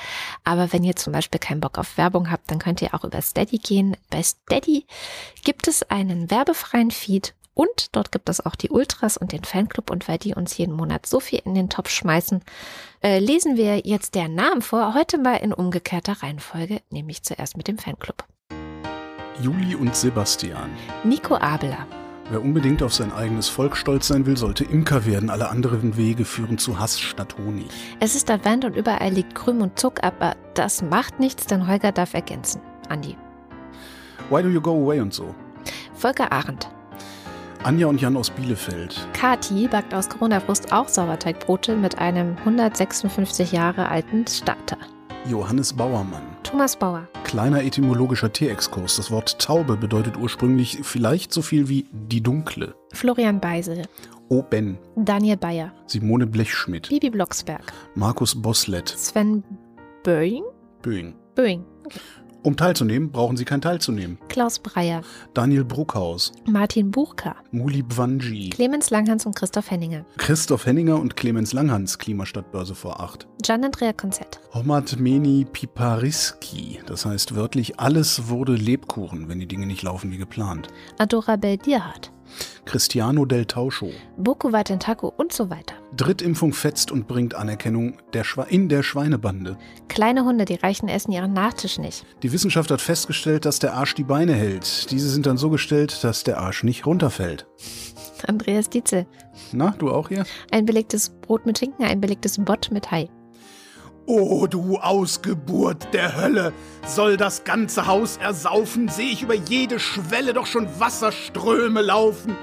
Aber 0.45 0.75
wenn 0.75 0.85
ihr 0.85 0.97
zum 0.97 1.15
Beispiel 1.15 1.41
keinen 1.41 1.61
Bock 1.61 1.79
auf 1.79 1.97
Werbung 1.97 2.31
habt, 2.31 2.51
dann 2.51 2.59
könnt 2.59 2.83
ihr 2.83 2.95
auch 2.95 3.05
über 3.05 3.23
Steady 3.23 3.57
gehen. 3.57 3.97
Bei 4.11 4.23
Steady 4.23 4.87
gibt 5.45 5.67
es 5.67 5.83
einen 5.85 6.31
werbefreien 6.31 6.91
Feed 6.91 7.35
und 7.61 7.95
dort 7.95 8.11
gibt 8.11 8.31
es 8.31 8.47
auch 8.47 8.57
die 8.57 8.71
Ultras 8.71 9.19
und 9.19 9.33
den 9.33 9.45
Fanclub. 9.45 9.91
Und 9.91 10.09
weil 10.09 10.17
die 10.17 10.35
uns 10.35 10.57
jeden 10.57 10.75
Monat 10.75 11.05
so 11.05 11.21
viel 11.21 11.43
in 11.45 11.55
den 11.55 11.69
Topf 11.69 11.91
schmeißen, 11.91 12.41
äh, 13.03 13.19
lesen 13.19 13.59
wir 13.59 13.81
jetzt 13.81 14.15
deren 14.15 14.35
Namen 14.35 14.63
vor. 14.63 14.95
Heute 14.95 15.19
mal 15.19 15.35
in 15.35 15.53
umgekehrter 15.53 16.23
Reihenfolge, 16.23 16.81
nämlich 16.89 17.23
zuerst 17.23 17.59
mit 17.59 17.69
dem 17.69 17.77
Fanclub. 17.77 18.25
Juli 19.43 19.75
und 19.75 19.95
Sebastian. 19.95 20.71
Nico 21.05 21.37
Abela. 21.37 21.87
Wer 22.31 22.41
unbedingt 22.41 22.83
auf 22.83 22.95
sein 22.95 23.13
eigenes 23.13 23.51
Volk 23.51 23.77
stolz 23.77 24.09
sein 24.09 24.25
will, 24.25 24.39
sollte 24.39 24.65
Imker 24.65 25.05
werden. 25.05 25.29
Alle 25.29 25.51
anderen 25.51 25.99
Wege 25.99 26.25
führen 26.25 26.57
zu 26.57 26.79
Hass 26.79 26.99
statt 26.99 27.37
Honig. 27.37 27.69
Es 28.01 28.15
ist 28.15 28.31
Advent 28.31 28.65
und 28.65 28.75
überall 28.75 29.13
liegt 29.13 29.35
Krüm 29.35 29.61
und 29.61 29.79
Zuck, 29.79 30.03
aber 30.03 30.35
das 30.55 30.81
macht 30.81 31.21
nichts, 31.21 31.45
denn 31.45 31.69
Holger 31.69 31.93
darf 31.93 32.15
ergänzen. 32.15 32.63
Andi. 32.89 33.19
Why 34.31 34.43
do 34.43 34.49
you 34.49 34.63
go 34.63 34.71
away 34.83 35.01
und 35.01 35.13
so? 35.13 35.35
Volker 35.93 36.33
Arendt. 36.33 36.71
Anja 37.63 37.89
und 37.89 38.01
Jan 38.01 38.17
aus 38.17 38.31
Bielefeld. 38.31 39.07
Kati 39.13 39.69
backt 39.69 39.93
aus 39.93 40.09
Corona-Frust 40.09 40.73
auch 40.73 40.89
Sauerteigbrote 40.89 41.77
mit 41.77 41.99
einem 41.99 42.37
156 42.39 43.53
Jahre 43.53 43.91
alten 43.91 44.27
Starter. 44.27 44.79
Johannes 45.29 45.75
Bauermann. 45.75 46.23
Thomas 46.43 46.75
Bauer. 46.75 47.07
Kleiner 47.25 47.63
etymologischer 47.63 48.33
Tierexkurs. 48.33 48.97
Das 48.97 49.11
Wort 49.11 49.39
Taube 49.39 49.77
bedeutet 49.77 50.17
ursprünglich 50.17 50.79
vielleicht 50.83 51.35
so 51.35 51.43
viel 51.43 51.69
wie 51.69 51.87
die 51.93 52.23
Dunkle. 52.23 52.75
Florian 52.95 53.41
Beisel. 53.41 53.83
O. 54.31 54.43
Ben. 54.43 54.79
Daniel 54.97 55.37
Bayer. 55.37 55.75
Simone 55.87 56.27
Blechschmidt. 56.27 56.89
Bibi 56.89 57.11
Blocksberg. 57.11 57.71
Markus 57.95 58.41
Boslett. 58.41 58.89
Sven 58.89 59.45
Böing. 60.03 60.45
Böing. 60.81 61.15
Böing. 61.35 61.67
Um 62.43 62.57
teilzunehmen, 62.57 63.11
brauchen 63.11 63.37
Sie 63.37 63.45
kein 63.45 63.61
Teilzunehmen. 63.61 64.19
Klaus 64.29 64.59
Breyer. 64.59 65.03
Daniel 65.35 65.65
Bruckhaus. 65.65 66.33
Martin 66.47 66.91
Buchka. 66.91 67.37
Muli 67.51 67.83
Bwanji. 67.83 68.49
Clemens 68.49 68.89
Langhans 68.89 69.27
und 69.27 69.37
Christoph 69.37 69.71
Henninger. 69.71 70.07
Christoph 70.17 70.65
Henninger 70.65 70.99
und 70.99 71.17
Clemens 71.17 71.53
Langhans, 71.53 71.99
Klimastadtbörse 71.99 72.75
vor 72.75 73.01
acht. 73.01 73.27
Gian 73.43 73.63
Andrea 73.65 73.93
Konzett. 73.93 74.41
Homat 74.55 74.99
Meni 74.99 75.47
Pipariski. 75.53 76.81
Das 76.87 77.05
heißt 77.05 77.35
wörtlich, 77.35 77.79
alles 77.79 78.29
wurde 78.29 78.55
Lebkuchen, 78.55 79.29
wenn 79.29 79.39
die 79.39 79.47
Dinge 79.49 79.67
nicht 79.67 79.83
laufen 79.83 80.11
wie 80.11 80.19
geplant. 80.19 80.69
Adora 80.99 81.37
Bel-Dierhardt. 81.37 82.11
Cristiano 82.65 83.25
del 83.25 83.47
Tauscho. 83.47 83.91
Boku 84.17 84.53
Watentako 84.53 85.13
und 85.17 85.33
so 85.33 85.51
weiter. 85.51 85.75
Drittimpfung 85.97 86.53
fetzt 86.53 86.93
und 86.93 87.09
bringt 87.09 87.35
Anerkennung 87.35 87.99
der 88.13 88.25
in 88.49 88.69
der 88.69 88.83
Schweinebande. 88.83 89.57
Kleine 89.89 90.25
Hunde, 90.25 90.45
die 90.45 90.55
Reichen 90.55 90.89
essen 90.89 91.13
ihren 91.13 91.33
Nachtisch 91.33 91.79
nicht. 91.79 92.07
Die 92.23 92.33
Wissenschaft 92.33 92.71
hat 92.71 92.81
festgestellt, 92.81 93.45
dass 93.45 93.59
der 93.59 93.75
Arsch 93.75 93.95
die 93.95 94.05
Beine 94.05 94.35
hält. 94.35 94.91
Diese 94.91 95.09
sind 95.09 95.27
dann 95.27 95.37
so 95.37 95.51
gestellt, 95.51 96.05
dass 96.05 96.25
der 96.25 96.39
Arsch 96.39 96.63
nicht 96.63 96.87
runterfällt. 96.87 97.47
Andreas 98.27 98.71
Dietzel. 98.71 99.07
Na, 99.53 99.75
du 99.79 99.91
auch 99.91 100.09
hier? 100.09 100.25
Ein 100.51 100.67
belegtes 100.67 101.11
Brot 101.11 101.47
mit 101.47 101.59
Schinken, 101.59 101.85
ein 101.85 102.01
belegtes 102.01 102.39
Bott 102.39 102.69
mit 102.71 102.91
Hai. 102.91 103.09
Oh, 104.13 104.49
du 104.49 104.77
Ausgeburt 104.77 105.95
der 105.95 106.17
Hölle! 106.17 106.53
Soll 106.85 107.17
das 107.17 107.45
ganze 107.45 107.87
Haus 107.87 108.17
ersaufen? 108.17 108.89
Sehe 108.89 109.13
ich 109.13 109.23
über 109.23 109.35
jede 109.35 109.79
Schwelle 109.79 110.33
doch 110.33 110.47
schon 110.47 110.67
Wasserströme 110.81 111.81
laufen? 111.81 112.37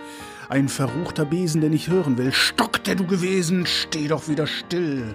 Ein 0.48 0.70
verruchter 0.70 1.26
Besen, 1.26 1.60
der 1.60 1.70
nicht 1.70 1.90
hören 1.90 2.18
will. 2.18 2.32
Stock, 2.32 2.82
der 2.86 2.96
du 2.96 3.06
gewesen, 3.06 3.66
steh 3.66 4.08
doch 4.08 4.30
wieder 4.30 4.48
still. 4.48 5.14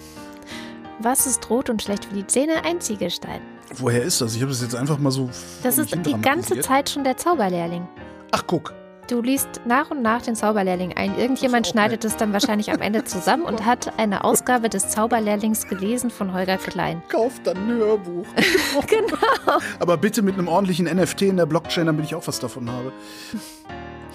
Was 0.99 1.27
ist 1.27 1.49
rot 1.49 1.71
und 1.71 1.81
schlecht 1.81 2.05
für 2.05 2.15
die 2.15 2.27
Zähne? 2.27 2.63
Ein 2.67 2.83
Ziegelstein. 2.83 3.41
Woher 3.77 4.03
ist 4.03 4.21
das? 4.21 4.35
Ich 4.35 4.43
habe 4.43 4.53
das 4.53 4.61
jetzt 4.61 4.75
einfach 4.75 4.99
mal 4.99 5.11
so. 5.11 5.31
Das 5.63 5.79
ist 5.79 5.95
die 6.05 6.21
ganze. 6.21 6.61
Zeit 6.61 6.91
schon 6.91 7.03
der 7.03 7.17
Zauberlehrling. 7.17 7.89
Ach, 8.31 8.45
guck. 8.47 8.75
Du 9.13 9.21
liest 9.21 9.61
nach 9.67 9.91
und 9.91 10.01
nach 10.01 10.23
den 10.23 10.35
Zauberlehrling 10.35 10.95
ein. 10.97 11.19
Irgendjemand 11.19 11.67
schneidet 11.67 12.03
es 12.03 12.17
dann 12.17 12.33
wahrscheinlich 12.33 12.73
am 12.73 12.81
Ende 12.81 13.05
zusammen 13.05 13.43
und 13.43 13.67
hat 13.67 13.99
eine 13.99 14.25
Ausgabe 14.25 14.71
des 14.71 14.89
Zauberlehrlings 14.89 15.69
gelesen 15.69 16.09
von 16.09 16.33
Holger 16.33 16.57
Klein. 16.57 17.03
Kauft 17.11 17.47
dann 17.47 17.59
ein 17.59 17.77
Hörbuch. 17.77 18.25
Genau. 18.87 19.59
Aber 19.81 19.99
bitte 19.99 20.23
mit 20.23 20.39
einem 20.39 20.49
ordentlichen 20.49 20.87
NFT 20.87 21.23
in 21.23 21.37
der 21.37 21.45
Blockchain, 21.45 21.85
damit 21.85 22.07
ich 22.07 22.15
auch 22.15 22.27
was 22.27 22.41
davon 22.41 22.71
habe. 22.71 22.91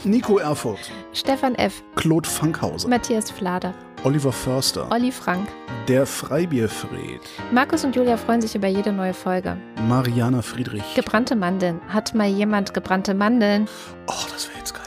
Nico 0.03 0.40
Erfurt, 0.40 0.80
Stefan 1.14 1.53
F., 1.56 1.84
Claude 1.95 2.28
Fankhauser, 2.28 2.90
Matthias 2.90 3.30
Flader, 3.30 3.74
Oliver 4.03 4.32
Förster, 4.32 4.91
Olli 4.91 5.11
Frank. 5.11 5.48
der 5.88 6.06
Freibierfred, 6.07 7.22
Markus 7.52 7.84
und 7.84 7.95
Julia 7.95 8.18
freuen 8.18 8.41
sich 8.41 8.56
über 8.56 8.68
jede 8.68 8.91
neue 8.91 9.14
Folge. 9.14 9.57
Mariana 9.88 10.41
Friedrich. 10.41 10.84
Gebrannte 10.95 11.36
Mandeln. 11.36 11.82
Hat 11.88 12.15
mal 12.15 12.28
jemand 12.28 12.74
gebrannte 12.74 13.14
Mandeln? 13.14 13.68
Oh, 14.07 14.26
das 14.32 14.49
wäre 14.49 14.60
jetzt 14.60 14.74
geil. 14.74 14.86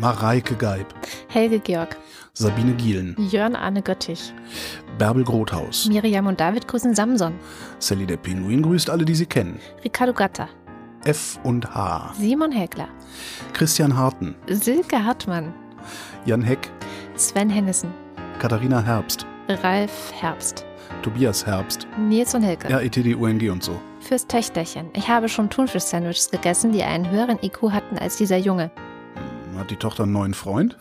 Mareike 0.00 0.54
Geib, 0.54 0.86
Helge 1.28 1.60
Georg. 1.60 1.96
Sabine 2.34 2.72
Gielen, 2.72 3.14
Jörn 3.18 3.54
Arne 3.54 3.82
Göttich. 3.82 4.32
Bärbel 4.96 5.22
Grothaus, 5.22 5.86
Miriam 5.86 6.26
und 6.26 6.40
David 6.40 6.66
grüßen 6.66 6.94
Samson. 6.94 7.34
Sally 7.78 8.06
der 8.06 8.16
Pinguin 8.16 8.62
grüßt 8.62 8.88
alle, 8.88 9.04
die 9.04 9.14
sie 9.14 9.26
kennen. 9.26 9.60
Ricardo 9.84 10.14
Gatter. 10.14 10.48
F 11.04 11.38
und 11.42 11.74
H, 11.74 12.14
Simon 12.16 12.52
Häkler. 12.52 12.88
Christian 13.52 13.94
Harten, 13.96 14.34
Silke 14.48 15.04
Hartmann. 15.04 15.52
Jan 16.24 16.42
Heck, 16.42 16.70
Sven 17.16 17.50
Hennissen. 17.50 17.92
Katharina 18.38 18.80
Herbst, 18.80 19.26
Ralf 19.48 20.12
Herbst. 20.14 20.64
Tobias 21.02 21.44
Herbst, 21.44 21.86
Nils 21.98 22.34
und 22.34 22.42
Helge. 22.42 22.68
RETD 22.68 23.14
UNG 23.14 23.50
und 23.50 23.62
so. 23.62 23.78
Fürs 24.00 24.26
Töchterchen. 24.26 24.88
Ich 24.94 25.08
habe 25.08 25.28
schon 25.28 25.50
Thunfisch-Sandwiches 25.50 26.30
gegessen, 26.30 26.72
die 26.72 26.82
einen 26.82 27.10
höheren 27.10 27.38
IQ 27.42 27.72
hatten 27.72 27.98
als 27.98 28.16
dieser 28.16 28.36
Junge. 28.36 28.70
Hat 29.58 29.70
die 29.70 29.76
Tochter 29.76 30.04
einen 30.04 30.12
neuen 30.12 30.34
Freund? 30.34 30.76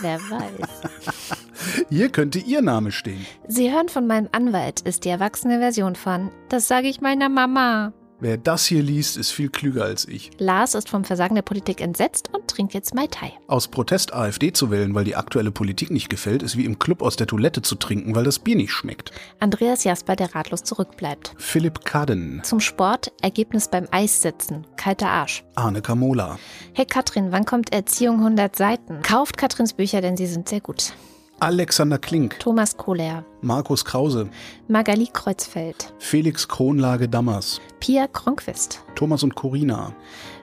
Wer 0.00 0.18
weiß. 0.18 1.36
Hier 1.90 2.08
könnte 2.08 2.38
ihr 2.38 2.62
Name 2.62 2.90
stehen. 2.90 3.26
Sie 3.48 3.72
hören 3.72 3.88
von 3.88 4.06
meinem 4.06 4.28
Anwalt, 4.32 4.80
ist 4.80 5.04
die 5.04 5.10
erwachsene 5.10 5.58
Version 5.58 5.94
von 5.94 6.30
Das 6.48 6.68
sage 6.68 6.88
ich 6.88 7.00
meiner 7.00 7.28
Mama. 7.28 7.92
Wer 8.22 8.36
das 8.36 8.66
hier 8.66 8.82
liest, 8.82 9.16
ist 9.16 9.30
viel 9.30 9.48
klüger 9.48 9.84
als 9.84 10.06
ich. 10.06 10.30
Lars 10.38 10.74
ist 10.74 10.90
vom 10.90 11.04
Versagen 11.04 11.34
der 11.34 11.42
Politik 11.42 11.80
entsetzt 11.80 12.28
und 12.34 12.48
trinkt 12.48 12.74
jetzt 12.74 12.94
Mai 12.94 13.06
Tai. 13.06 13.32
Aus 13.46 13.68
Protest 13.68 14.12
AfD 14.12 14.52
zu 14.52 14.70
wählen, 14.70 14.94
weil 14.94 15.04
die 15.04 15.16
aktuelle 15.16 15.50
Politik 15.50 15.90
nicht 15.90 16.10
gefällt, 16.10 16.42
ist 16.42 16.58
wie 16.58 16.66
im 16.66 16.78
Club 16.78 17.00
aus 17.00 17.16
der 17.16 17.26
Toilette 17.26 17.62
zu 17.62 17.76
trinken, 17.76 18.14
weil 18.14 18.24
das 18.24 18.38
Bier 18.38 18.56
nicht 18.56 18.72
schmeckt. 18.72 19.10
Andreas 19.38 19.84
Jasper, 19.84 20.16
der 20.16 20.34
ratlos 20.34 20.64
zurückbleibt. 20.64 21.34
Philipp 21.38 21.86
Kaden, 21.86 22.42
Zum 22.44 22.60
Sport, 22.60 23.10
Ergebnis 23.22 23.68
beim 23.68 23.88
Eissitzen. 23.90 24.66
Kalter 24.76 25.08
Arsch. 25.08 25.42
Arne 25.54 25.80
Kamola, 25.80 26.38
Hey 26.74 26.84
Katrin, 26.84 27.32
wann 27.32 27.46
kommt 27.46 27.72
Erziehung 27.72 28.18
100 28.18 28.54
Seiten? 28.54 29.00
Kauft 29.02 29.38
Katrins 29.38 29.72
Bücher, 29.72 30.02
denn 30.02 30.18
sie 30.18 30.26
sind 30.26 30.46
sehr 30.46 30.60
gut. 30.60 30.92
Alexander 31.40 31.96
Klink, 31.98 32.38
Thomas 32.38 32.76
Kohler. 32.76 33.24
Markus 33.40 33.82
Krause, 33.82 34.28
Magali 34.68 35.08
Kreuzfeld. 35.10 35.92
Felix 35.98 36.46
Kronlage 36.46 37.08
Dammers, 37.08 37.62
Pia 37.80 38.06
Kronquist. 38.08 38.84
Thomas 38.94 39.22
und 39.22 39.34
Corina. 39.34 39.94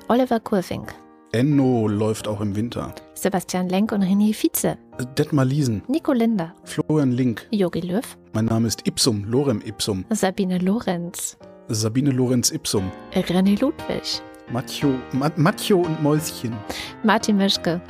Oliver 0.07 0.39
Kurfink. 0.39 0.95
Enno 1.33 1.87
läuft 1.87 2.27
auch 2.27 2.41
im 2.41 2.55
Winter. 2.55 2.95
Sebastian 3.13 3.69
Lenk 3.69 3.91
und 3.91 4.01
René 4.01 4.33
Vize. 4.33 4.77
Detmar 5.15 5.45
Liesen, 5.45 5.83
Nico 5.87 6.13
Linder. 6.13 6.55
Florian 6.63 7.11
Link. 7.11 7.47
Jogi 7.51 7.81
Löw. 7.81 8.17
Mein 8.33 8.45
Name 8.45 8.67
ist 8.67 8.87
Ipsum, 8.87 9.23
Lorem 9.25 9.61
Ipsum. 9.61 10.03
Sabine 10.09 10.57
Lorenz. 10.57 11.37
Sabine 11.69 12.09
Lorenz 12.11 12.49
Ipsum, 12.49 12.91
René 13.13 13.59
Ludwig, 13.59 14.21
Matteo, 14.49 14.95
Ma 15.11 15.29
Matteo 15.35 15.79
und 15.81 16.01
Mäuschen, 16.01 16.55
Martin 17.03 17.35
Mischke, 17.37 17.81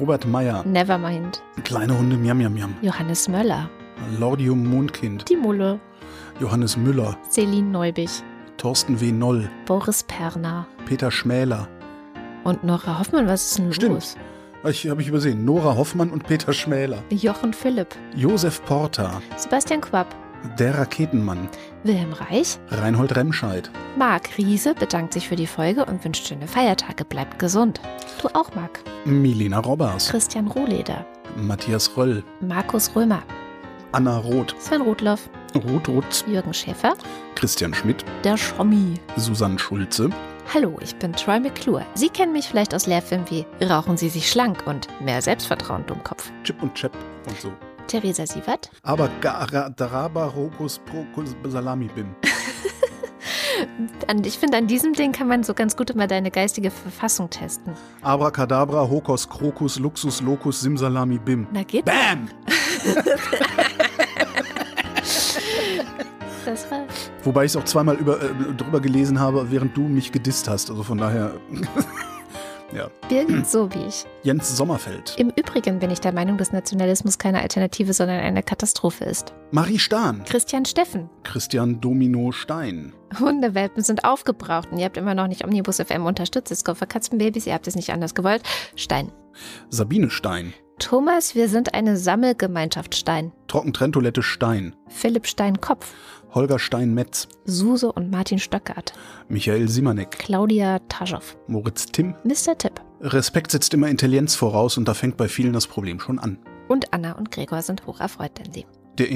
Robert 0.00 0.26
Meyer, 0.26 0.64
Nevermind, 0.64 1.42
Kleine 1.64 1.96
Hunde 1.98 2.16
Miam 2.16 2.38
Miam 2.38 2.54
Miam, 2.54 2.74
Johannes 2.82 3.28
Möller, 3.28 3.68
Lordium 4.18 4.64
Mondkind, 4.66 5.28
Die 5.28 5.36
Mulle, 5.36 5.80
Johannes 6.40 6.76
Müller, 6.76 7.16
Celine 7.30 7.68
Neubich, 7.70 8.22
Thorsten 8.56 9.00
W. 9.00 9.12
Noll, 9.12 9.48
Boris 9.66 10.02
Perner. 10.04 10.66
Peter 10.86 11.10
Schmäler. 11.10 11.68
und 12.44 12.64
Nora 12.64 12.98
Hoffmann. 12.98 13.26
Was 13.28 13.46
ist 13.50 13.58
denn 13.58 13.72
Stimmt. 13.72 13.94
los? 13.94 14.16
Ich 14.64 14.88
habe 14.88 15.02
ich 15.02 15.08
übersehen. 15.08 15.44
Nora 15.44 15.76
Hoffmann 15.76 16.10
und 16.10 16.24
Peter 16.24 16.52
Schmäler. 16.52 16.98
Jochen 17.10 17.52
Philipp, 17.52 17.88
Josef 18.14 18.64
Porta, 18.64 19.20
Sebastian 19.36 19.80
Quapp, 19.80 20.06
der 20.58 20.78
Raketenmann, 20.78 21.48
Wilhelm 21.82 22.12
Reich, 22.12 22.58
Reinhold 22.70 23.16
Remscheid, 23.16 23.70
Marc 23.96 24.38
Riese 24.38 24.74
bedankt 24.74 25.12
sich 25.12 25.28
für 25.28 25.36
die 25.36 25.46
Folge 25.46 25.84
und 25.84 26.02
wünscht 26.04 26.26
schöne 26.26 26.48
Feiertage. 26.48 27.04
Bleibt 27.04 27.38
gesund. 27.38 27.80
Du 28.20 28.28
auch, 28.28 28.54
Marc. 28.54 28.80
Milena 29.04 29.58
Robbers, 29.58 30.08
Christian 30.08 30.46
Rohleder, 30.48 31.04
Matthias 31.36 31.94
Röll, 31.96 32.22
Markus 32.40 32.94
Römer, 32.94 33.22
Anna 33.90 34.16
Roth, 34.18 34.54
Sven 34.60 34.80
Rudloff, 34.82 35.28
Ruth 35.54 35.88
Rutz, 35.88 36.24
Jürgen 36.26 36.54
Schäfer, 36.54 36.94
Christian 37.34 37.74
Schmidt, 37.74 38.04
der 38.24 38.36
Schommi. 38.36 38.94
Susanne 39.16 39.58
Schulze, 39.58 40.08
Hallo, 40.54 40.76
ich 40.80 40.94
bin 40.96 41.12
Troy 41.12 41.38
McClure. 41.40 41.84
Sie 41.94 42.08
kennen 42.08 42.32
mich 42.32 42.46
vielleicht 42.46 42.74
aus 42.74 42.86
Lehrfilmen 42.86 43.26
wie 43.30 43.44
Rauchen 43.64 43.96
Sie 43.96 44.08
sich 44.08 44.30
schlank 44.30 44.62
und 44.66 44.88
Mehr 45.00 45.20
Selbstvertrauen, 45.22 45.84
Dummkopf. 45.86 46.30
Chip 46.44 46.62
und 46.62 46.74
Chap 46.74 46.92
und 47.28 47.40
so. 47.40 47.52
Theresa 47.88 48.24
Sievert, 48.26 48.70
Aber 48.84 49.08
Gara- 49.20 49.68
Daraba 49.70 50.26
Rokus 50.26 50.78
Prokus 50.78 51.34
Salami 51.48 51.88
Bim. 51.94 52.14
Ich 54.24 54.38
finde, 54.38 54.58
an 54.58 54.66
diesem 54.66 54.92
Ding 54.92 55.12
kann 55.12 55.28
man 55.28 55.42
so 55.42 55.54
ganz 55.54 55.76
gut 55.76 55.90
immer 55.90 56.06
deine 56.06 56.30
geistige 56.30 56.70
Verfassung 56.70 57.30
testen. 57.30 57.74
Abracadabra, 58.02 58.88
Hokos, 58.88 59.28
Krokus, 59.28 59.78
Luxus, 59.78 60.20
Locus, 60.20 60.60
Simsalami 60.60 61.18
Bim. 61.18 61.46
Na 61.52 61.62
geht? 61.62 61.84
Bam! 61.84 62.28
Das 66.44 66.70
war 66.70 66.84
Wobei 67.22 67.44
ich 67.44 67.52
es 67.52 67.56
auch 67.56 67.64
zweimal 67.64 67.96
über, 67.96 68.20
äh, 68.20 68.28
drüber 68.56 68.80
gelesen 68.80 69.20
habe, 69.20 69.50
während 69.50 69.76
du 69.76 69.82
mich 69.82 70.10
gedisst 70.10 70.48
hast. 70.48 70.70
Also 70.70 70.82
von 70.82 70.98
daher. 70.98 71.34
ja. 72.76 72.88
Birgit 73.08 73.46
so 73.46 73.72
wie 73.72 73.86
ich. 73.86 74.04
Jens 74.22 74.54
Sommerfeld. 74.56 75.14
Im 75.18 75.30
Übrigen 75.30 75.78
bin 75.78 75.90
ich 75.90 76.00
der 76.00 76.12
Meinung, 76.12 76.38
dass 76.38 76.52
Nationalismus 76.52 77.18
keine 77.18 77.40
Alternative, 77.40 77.92
sondern 77.92 78.20
eine 78.20 78.42
Katastrophe 78.42 79.04
ist. 79.04 79.32
Marie 79.52 79.78
Stahn. 79.78 80.24
Christian 80.24 80.64
Steffen. 80.64 81.08
Christian 81.22 81.80
Domino 81.80 82.32
Stein. 82.32 82.92
Hundewelpen 83.18 83.82
sind 83.82 84.04
aufgebraucht 84.04 84.72
und 84.72 84.78
ihr 84.78 84.84
habt 84.84 84.96
immer 84.96 85.14
noch 85.14 85.28
nicht 85.28 85.44
Omnibus 85.44 85.76
FM 85.76 86.06
unterstützt. 86.06 86.52
Es 86.52 86.64
kommt 86.64 86.78
für 86.78 86.86
Katzenbabys, 86.86 87.46
ihr 87.46 87.54
habt 87.54 87.66
es 87.66 87.76
nicht 87.76 87.90
anders 87.90 88.14
gewollt. 88.14 88.42
Stein. 88.76 89.12
Sabine 89.70 90.10
Stein. 90.10 90.52
Thomas, 90.78 91.34
wir 91.34 91.48
sind 91.48 91.74
eine 91.74 91.96
Sammelgemeinschaft 91.96 92.94
Stein. 92.96 93.32
Trockentrenntoilette 93.46 94.22
Stein. 94.22 94.74
Philipp 94.88 95.26
Stein 95.26 95.60
Kopf. 95.60 95.94
Holger 96.34 96.58
Stein-Metz. 96.58 97.28
Suse 97.44 97.92
und 97.92 98.10
Martin 98.10 98.38
Stöckert. 98.38 98.92
Michael 99.28 99.68
Simanek. 99.68 100.12
Claudia 100.12 100.80
Taschow. 100.88 101.36
Moritz 101.46 101.86
Timm. 101.86 102.14
Mr. 102.24 102.56
Tipp. 102.56 102.80
Respekt 103.00 103.50
setzt 103.50 103.74
immer 103.74 103.88
Intelligenz 103.88 104.34
voraus 104.34 104.78
und 104.78 104.88
da 104.88 104.94
fängt 104.94 105.16
bei 105.16 105.28
vielen 105.28 105.52
das 105.52 105.66
Problem 105.66 106.00
schon 106.00 106.18
an. 106.18 106.38
Und 106.68 106.92
Anna 106.92 107.12
und 107.12 107.30
Gregor 107.30 107.62
sind 107.62 107.86
hoch 107.86 108.00
erfreut, 108.00 108.32
denn 108.38 108.52
sie. 108.52 108.66
Der, 108.98 109.06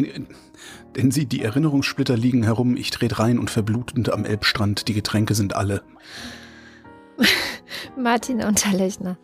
denn 0.96 1.10
sie, 1.10 1.26
die 1.26 1.42
Erinnerungssplitter 1.42 2.16
liegen 2.16 2.42
herum, 2.42 2.76
ich 2.76 2.90
tret 2.90 3.18
rein 3.18 3.38
und 3.38 3.50
verblutend 3.50 4.10
am 4.10 4.24
Elbstrand, 4.24 4.88
die 4.88 4.94
Getränke 4.94 5.34
sind 5.34 5.54
alle. 5.54 5.82
Martin 7.96 8.42
Unterlechner. 8.42 9.18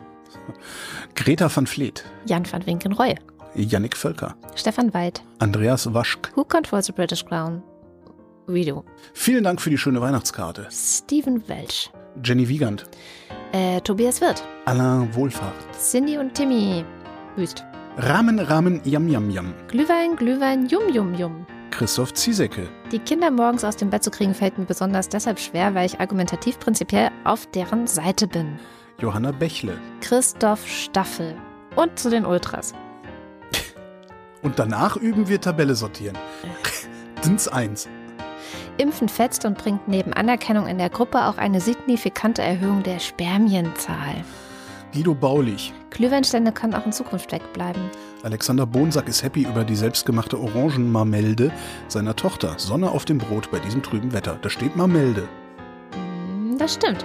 Greta 1.15 1.49
van 1.53 1.67
Vleet. 1.67 2.05
Jan 2.25 2.45
van 2.45 2.65
Winkenreue. 2.65 3.15
Yannick 3.55 3.95
Völker. 3.95 4.35
Stefan 4.55 4.93
Weid. 4.93 5.23
Andreas 5.39 5.93
Waschk. 5.93 6.31
Who 6.35 6.43
controls 6.43 6.87
the 6.87 6.91
British 6.91 7.23
Crown? 7.25 7.61
We 8.47 8.65
do. 8.65 8.83
Vielen 9.13 9.43
Dank 9.43 9.61
für 9.61 9.69
die 9.69 9.77
schöne 9.77 10.01
Weihnachtskarte. 10.01 10.67
Stephen 10.71 11.47
Welch. 11.47 11.91
Jenny 12.23 12.49
Wiegand. 12.49 12.85
Äh, 13.51 13.79
Tobias 13.81 14.21
Wirth. 14.21 14.43
Alain 14.65 15.13
Wohlfahrt. 15.15 15.55
Cindy 15.79 16.17
und 16.17 16.33
Timmy. 16.33 16.83
Wüst. 17.35 17.63
Rahmen, 17.97 18.39
Rahmen, 18.39 18.81
Yam, 18.85 19.07
Yam, 19.07 19.29
Yam. 19.29 19.53
Glühwein, 19.67 20.15
Glühwein, 20.15 20.65
Yum, 20.65 20.89
Yum, 20.89 21.13
Yum. 21.13 21.45
Christoph 21.69 22.11
Ziesecke. 22.15 22.67
Die 22.91 22.97
Kinder 22.97 23.29
morgens 23.29 23.63
aus 23.63 23.75
dem 23.75 23.91
Bett 23.91 24.03
zu 24.03 24.09
kriegen, 24.09 24.33
fällt 24.33 24.57
mir 24.57 24.65
besonders 24.65 25.09
deshalb 25.09 25.39
schwer, 25.39 25.75
weil 25.75 25.85
ich 25.85 25.99
argumentativ 25.99 26.59
prinzipiell 26.59 27.11
auf 27.23 27.45
deren 27.45 27.85
Seite 27.85 28.27
bin. 28.27 28.57
Johanna 28.99 29.31
Bächle. 29.31 29.77
Christoph 30.01 30.67
Staffel. 30.67 31.35
Und 31.75 31.99
zu 31.99 32.09
den 32.09 32.25
Ultras. 32.25 32.73
Und 34.41 34.57
danach 34.57 34.97
üben 34.97 35.27
wir 35.29 35.39
Tabelle 35.39 35.75
sortieren. 35.75 36.17
Dins 37.23 37.47
1. 37.47 37.87
Impfen 38.77 39.07
fetzt 39.07 39.45
und 39.45 39.55
bringt 39.59 39.87
neben 39.87 40.13
Anerkennung 40.13 40.65
in 40.65 40.79
der 40.79 40.89
Gruppe 40.89 41.25
auch 41.25 41.37
eine 41.37 41.61
signifikante 41.61 42.41
Erhöhung 42.41 42.81
der 42.81 42.97
Spermienzahl. 42.97 44.23
Guido 44.93 45.15
Baulich. 45.15 45.73
Glühweinstände 45.89 46.51
können 46.51 46.75
auch 46.75 46.85
in 46.85 46.91
Zukunft 46.93 47.31
wegbleiben. 47.31 47.81
Alexander 48.21 48.65
Bonsack 48.65 49.07
ist 49.07 49.23
happy 49.23 49.41
über 49.43 49.63
die 49.63 49.75
selbstgemachte 49.75 50.39
Orangenmarmelde 50.39 51.51
seiner 51.87 52.15
Tochter. 52.15 52.55
Sonne 52.57 52.91
auf 52.91 53.05
dem 53.05 53.17
Brot 53.17 53.49
bei 53.51 53.59
diesem 53.59 53.81
trüben 53.81 54.13
Wetter. 54.13 54.37
Da 54.41 54.49
steht 54.49 54.75
Marmelde. 54.75 55.27
Hm, 55.93 56.57
Das 56.59 56.75
stimmt. 56.75 57.03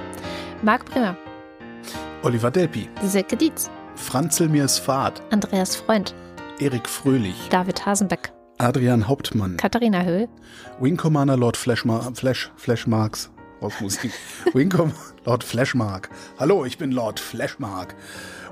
Marc 0.62 0.84
Bremer, 0.86 1.16
Oliver 2.22 2.50
Delpi. 2.50 2.88
Silke 3.04 3.36
Dietz, 3.36 3.70
Franzel 3.94 4.48
Mirs 4.48 4.78
Fahrt. 4.78 5.22
Andreas 5.30 5.76
Freund, 5.76 6.14
Erik 6.58 6.88
Fröhlich. 6.88 7.48
David 7.48 7.86
Hasenbeck, 7.86 8.32
Adrian 8.58 9.06
Hauptmann. 9.06 9.56
Katharina 9.56 10.02
Höhl, 10.02 10.28
Wing 10.80 10.96
Commander 10.96 11.36
Lord 11.36 11.56
Flashmar 11.56 12.10
Flash 12.14 12.50
Flashmarks 12.56 13.30
aus 13.60 13.80
Musik. 13.80 14.12
Wing 14.52 14.68
Com 14.68 14.92
Lord 15.28 15.44
Flashmark. 15.44 16.08
Hallo, 16.38 16.64
ich 16.64 16.78
bin 16.78 16.90
Lord 16.90 17.20
Flashmark. 17.20 17.94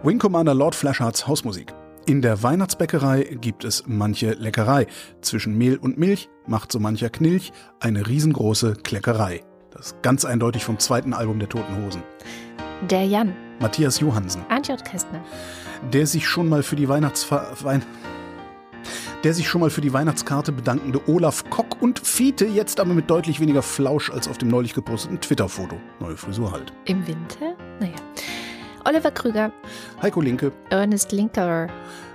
Wing 0.03 0.19
Commander 0.19 0.53
Lord 0.53 0.74
Flashhards 0.74 1.27
Hausmusik. 1.27 1.73
In 2.05 2.20
der 2.20 2.43
Weihnachtsbäckerei 2.43 3.39
gibt 3.40 3.65
es 3.65 3.85
manche 3.86 4.32
Leckerei. 4.32 4.86
Zwischen 5.23 5.57
Mehl 5.57 5.78
und 5.78 5.97
Milch 5.97 6.28
macht 6.47 6.70
so 6.70 6.78
mancher 6.78 7.09
Knilch 7.09 7.51
eine 7.81 8.07
riesengroße 8.07 8.74
Kleckerei. 8.85 9.40
Das 9.70 9.86
ist 9.86 10.03
ganz 10.03 10.27
eindeutig 10.27 10.66
vom 10.66 10.78
zweiten 10.78 11.15
Album 11.15 11.39
der 11.39 11.48
Toten 11.48 11.82
Hosen. 11.82 12.03
der 12.90 13.07
Jan, 13.07 13.35
Matthias 13.59 14.01
Johansen, 14.01 14.44
Antje 14.51 14.77
Kästner, 14.77 15.24
der 15.94 16.07
sich 16.07 16.28
schon 16.28 16.47
mal 16.47 16.62
für 16.62 16.77
die 16.77 16.90
Weihnachtsfa 16.90 17.47
Wein 17.62 17.82
der 19.27 19.35
sich 19.35 19.48
schon 19.48 19.61
mal 19.61 19.70
für 19.70 19.81
die 19.81 19.93
Weihnachtskarte 19.93 20.53
bedankende 20.53 21.01
Olaf 21.09 21.51
Kock 21.51 21.82
und 21.82 21.98
Fiete, 21.98 22.47
jetzt 22.47 22.78
aber 22.78 22.94
mit 22.94 23.11
deutlich 23.11 23.40
weniger 23.40 23.61
Flausch 23.61 24.09
als 24.09 24.28
auf 24.28 24.39
dem 24.39 24.47
neulich 24.47 24.73
geposteten 24.73 25.20
Twitter-Foto. 25.20 25.74
Neue 25.98 26.16
Frisur 26.16 26.53
halt. 26.53 26.73
im 26.85 27.05
Winter, 27.09 27.57
naja. 27.81 27.97
Oliver 28.85 29.11
Krüger, 29.11 29.51
Heiko 30.01 30.20
Linke, 30.20 30.53
Ernest 30.70 31.11
Linker, 31.11 31.66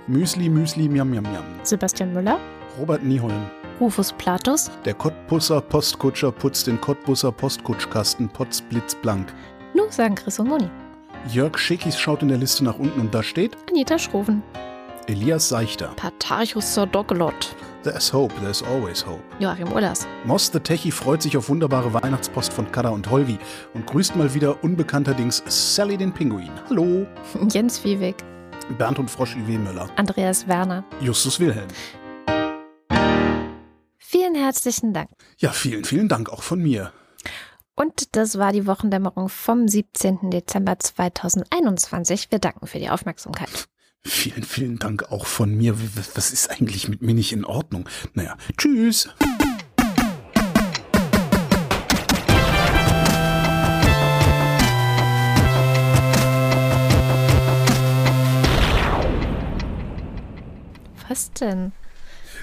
Müsli, 0.06 0.48
Müsli, 0.48 0.88
Miam, 0.88 1.10
Miam, 1.10 1.24
Miam. 1.24 1.44
Sebastian 1.64 2.14
Müller, 2.14 2.38
Robert 2.78 3.04
Nieholm, 3.04 3.44
Rufus 3.78 4.10
Platus, 4.14 4.70
der 4.86 4.94
Cottbusser 4.94 5.60
Postkutscher 5.60 6.32
putzt 6.32 6.66
den 6.66 6.80
Cottbusser 6.80 7.30
Postkutschkasten 7.30 8.30
potzblitzblank. 8.30 9.34
Nu 9.74 9.82
sagen 9.90 10.14
Chris 10.14 10.38
und 10.38 10.48
Moni, 10.48 10.70
Jörg 11.28 11.58
Schickis 11.58 12.00
schaut 12.00 12.22
in 12.22 12.28
der 12.28 12.38
Liste 12.38 12.64
nach 12.64 12.78
unten 12.78 12.98
und 13.02 13.14
da 13.14 13.22
steht 13.22 13.54
Anita 13.68 13.98
Schroven, 13.98 14.42
Elias 15.08 15.48
Seichter. 15.48 15.88
Patarchus 15.96 16.74
Sordogelot, 16.74 17.56
There's 17.82 18.12
hope, 18.12 18.32
there's 18.40 18.62
always 18.62 19.04
hope. 19.04 19.22
Joachim 19.40 19.72
Ullers, 19.72 20.06
Moss 20.24 20.50
the 20.52 20.60
Techie 20.60 20.92
freut 20.92 21.20
sich 21.20 21.36
auf 21.36 21.48
wunderbare 21.48 21.92
Weihnachtspost 21.92 22.52
von 22.52 22.70
Kada 22.70 22.90
und 22.90 23.10
Holgi 23.10 23.38
und 23.74 23.86
grüßt 23.86 24.14
mal 24.14 24.32
wieder 24.34 24.62
unbekannterdings 24.62 25.42
Sally 25.46 25.96
den 25.96 26.12
Pinguin. 26.12 26.50
Hallo. 26.68 27.06
Jens 27.50 27.82
Wiewig, 27.82 28.14
Bernd 28.78 29.00
und 29.00 29.10
Frosch 29.10 29.34
I.W. 29.34 29.58
Müller. 29.58 29.88
Andreas 29.96 30.46
Werner. 30.46 30.84
Justus 31.00 31.40
Wilhelm. 31.40 31.66
Vielen 33.98 34.36
herzlichen 34.36 34.92
Dank. 34.94 35.10
Ja, 35.38 35.50
vielen, 35.50 35.84
vielen 35.84 36.08
Dank 36.08 36.30
auch 36.30 36.42
von 36.42 36.60
mir. 36.60 36.92
Und 37.74 38.14
das 38.14 38.38
war 38.38 38.52
die 38.52 38.66
Wochendämmerung 38.66 39.28
vom 39.28 39.66
17. 39.66 40.30
Dezember 40.30 40.78
2021. 40.78 42.30
Wir 42.30 42.38
danken 42.38 42.66
für 42.66 42.78
die 42.78 42.90
Aufmerksamkeit. 42.90 43.66
Vielen, 44.04 44.42
vielen 44.42 44.78
Dank 44.80 45.12
auch 45.12 45.26
von 45.26 45.54
mir. 45.56 45.76
Was 46.14 46.32
ist 46.32 46.50
eigentlich 46.50 46.88
mit 46.88 47.02
mir 47.02 47.14
nicht 47.14 47.32
in 47.32 47.44
Ordnung? 47.44 47.88
Naja, 48.14 48.36
tschüss. 48.58 49.08
Was 61.08 61.30
denn? 61.34 61.72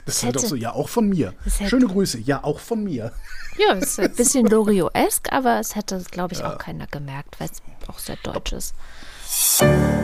Das 0.06 0.18
ist 0.18 0.24
halt 0.24 0.38
auch 0.38 0.42
so, 0.42 0.56
ja, 0.56 0.72
auch 0.72 0.88
von 0.88 1.10
mir. 1.10 1.34
Schöne 1.68 1.88
Grüße, 1.88 2.20
ja, 2.20 2.44
auch 2.44 2.60
von 2.60 2.84
mir. 2.86 3.12
Ja, 3.58 3.76
es 3.76 3.90
ist 3.90 4.00
ein 4.00 4.16
bisschen 4.16 4.46
Lorio-esk, 4.50 5.32
aber 5.34 5.60
es 5.60 5.76
hätte, 5.76 6.02
glaube 6.10 6.34
ich, 6.34 6.44
auch 6.44 6.58
keiner 6.58 6.88
gemerkt, 6.88 7.40
weil 7.40 7.50
es 7.52 7.62
auch 7.88 8.00
sehr 8.00 8.16
deutsch 8.24 8.54
ist. 8.54 8.74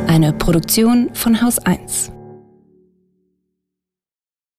Eine 0.08 0.34
Produktion 0.34 1.10
von 1.14 1.42
Haus 1.42 1.60
1. 1.60 2.15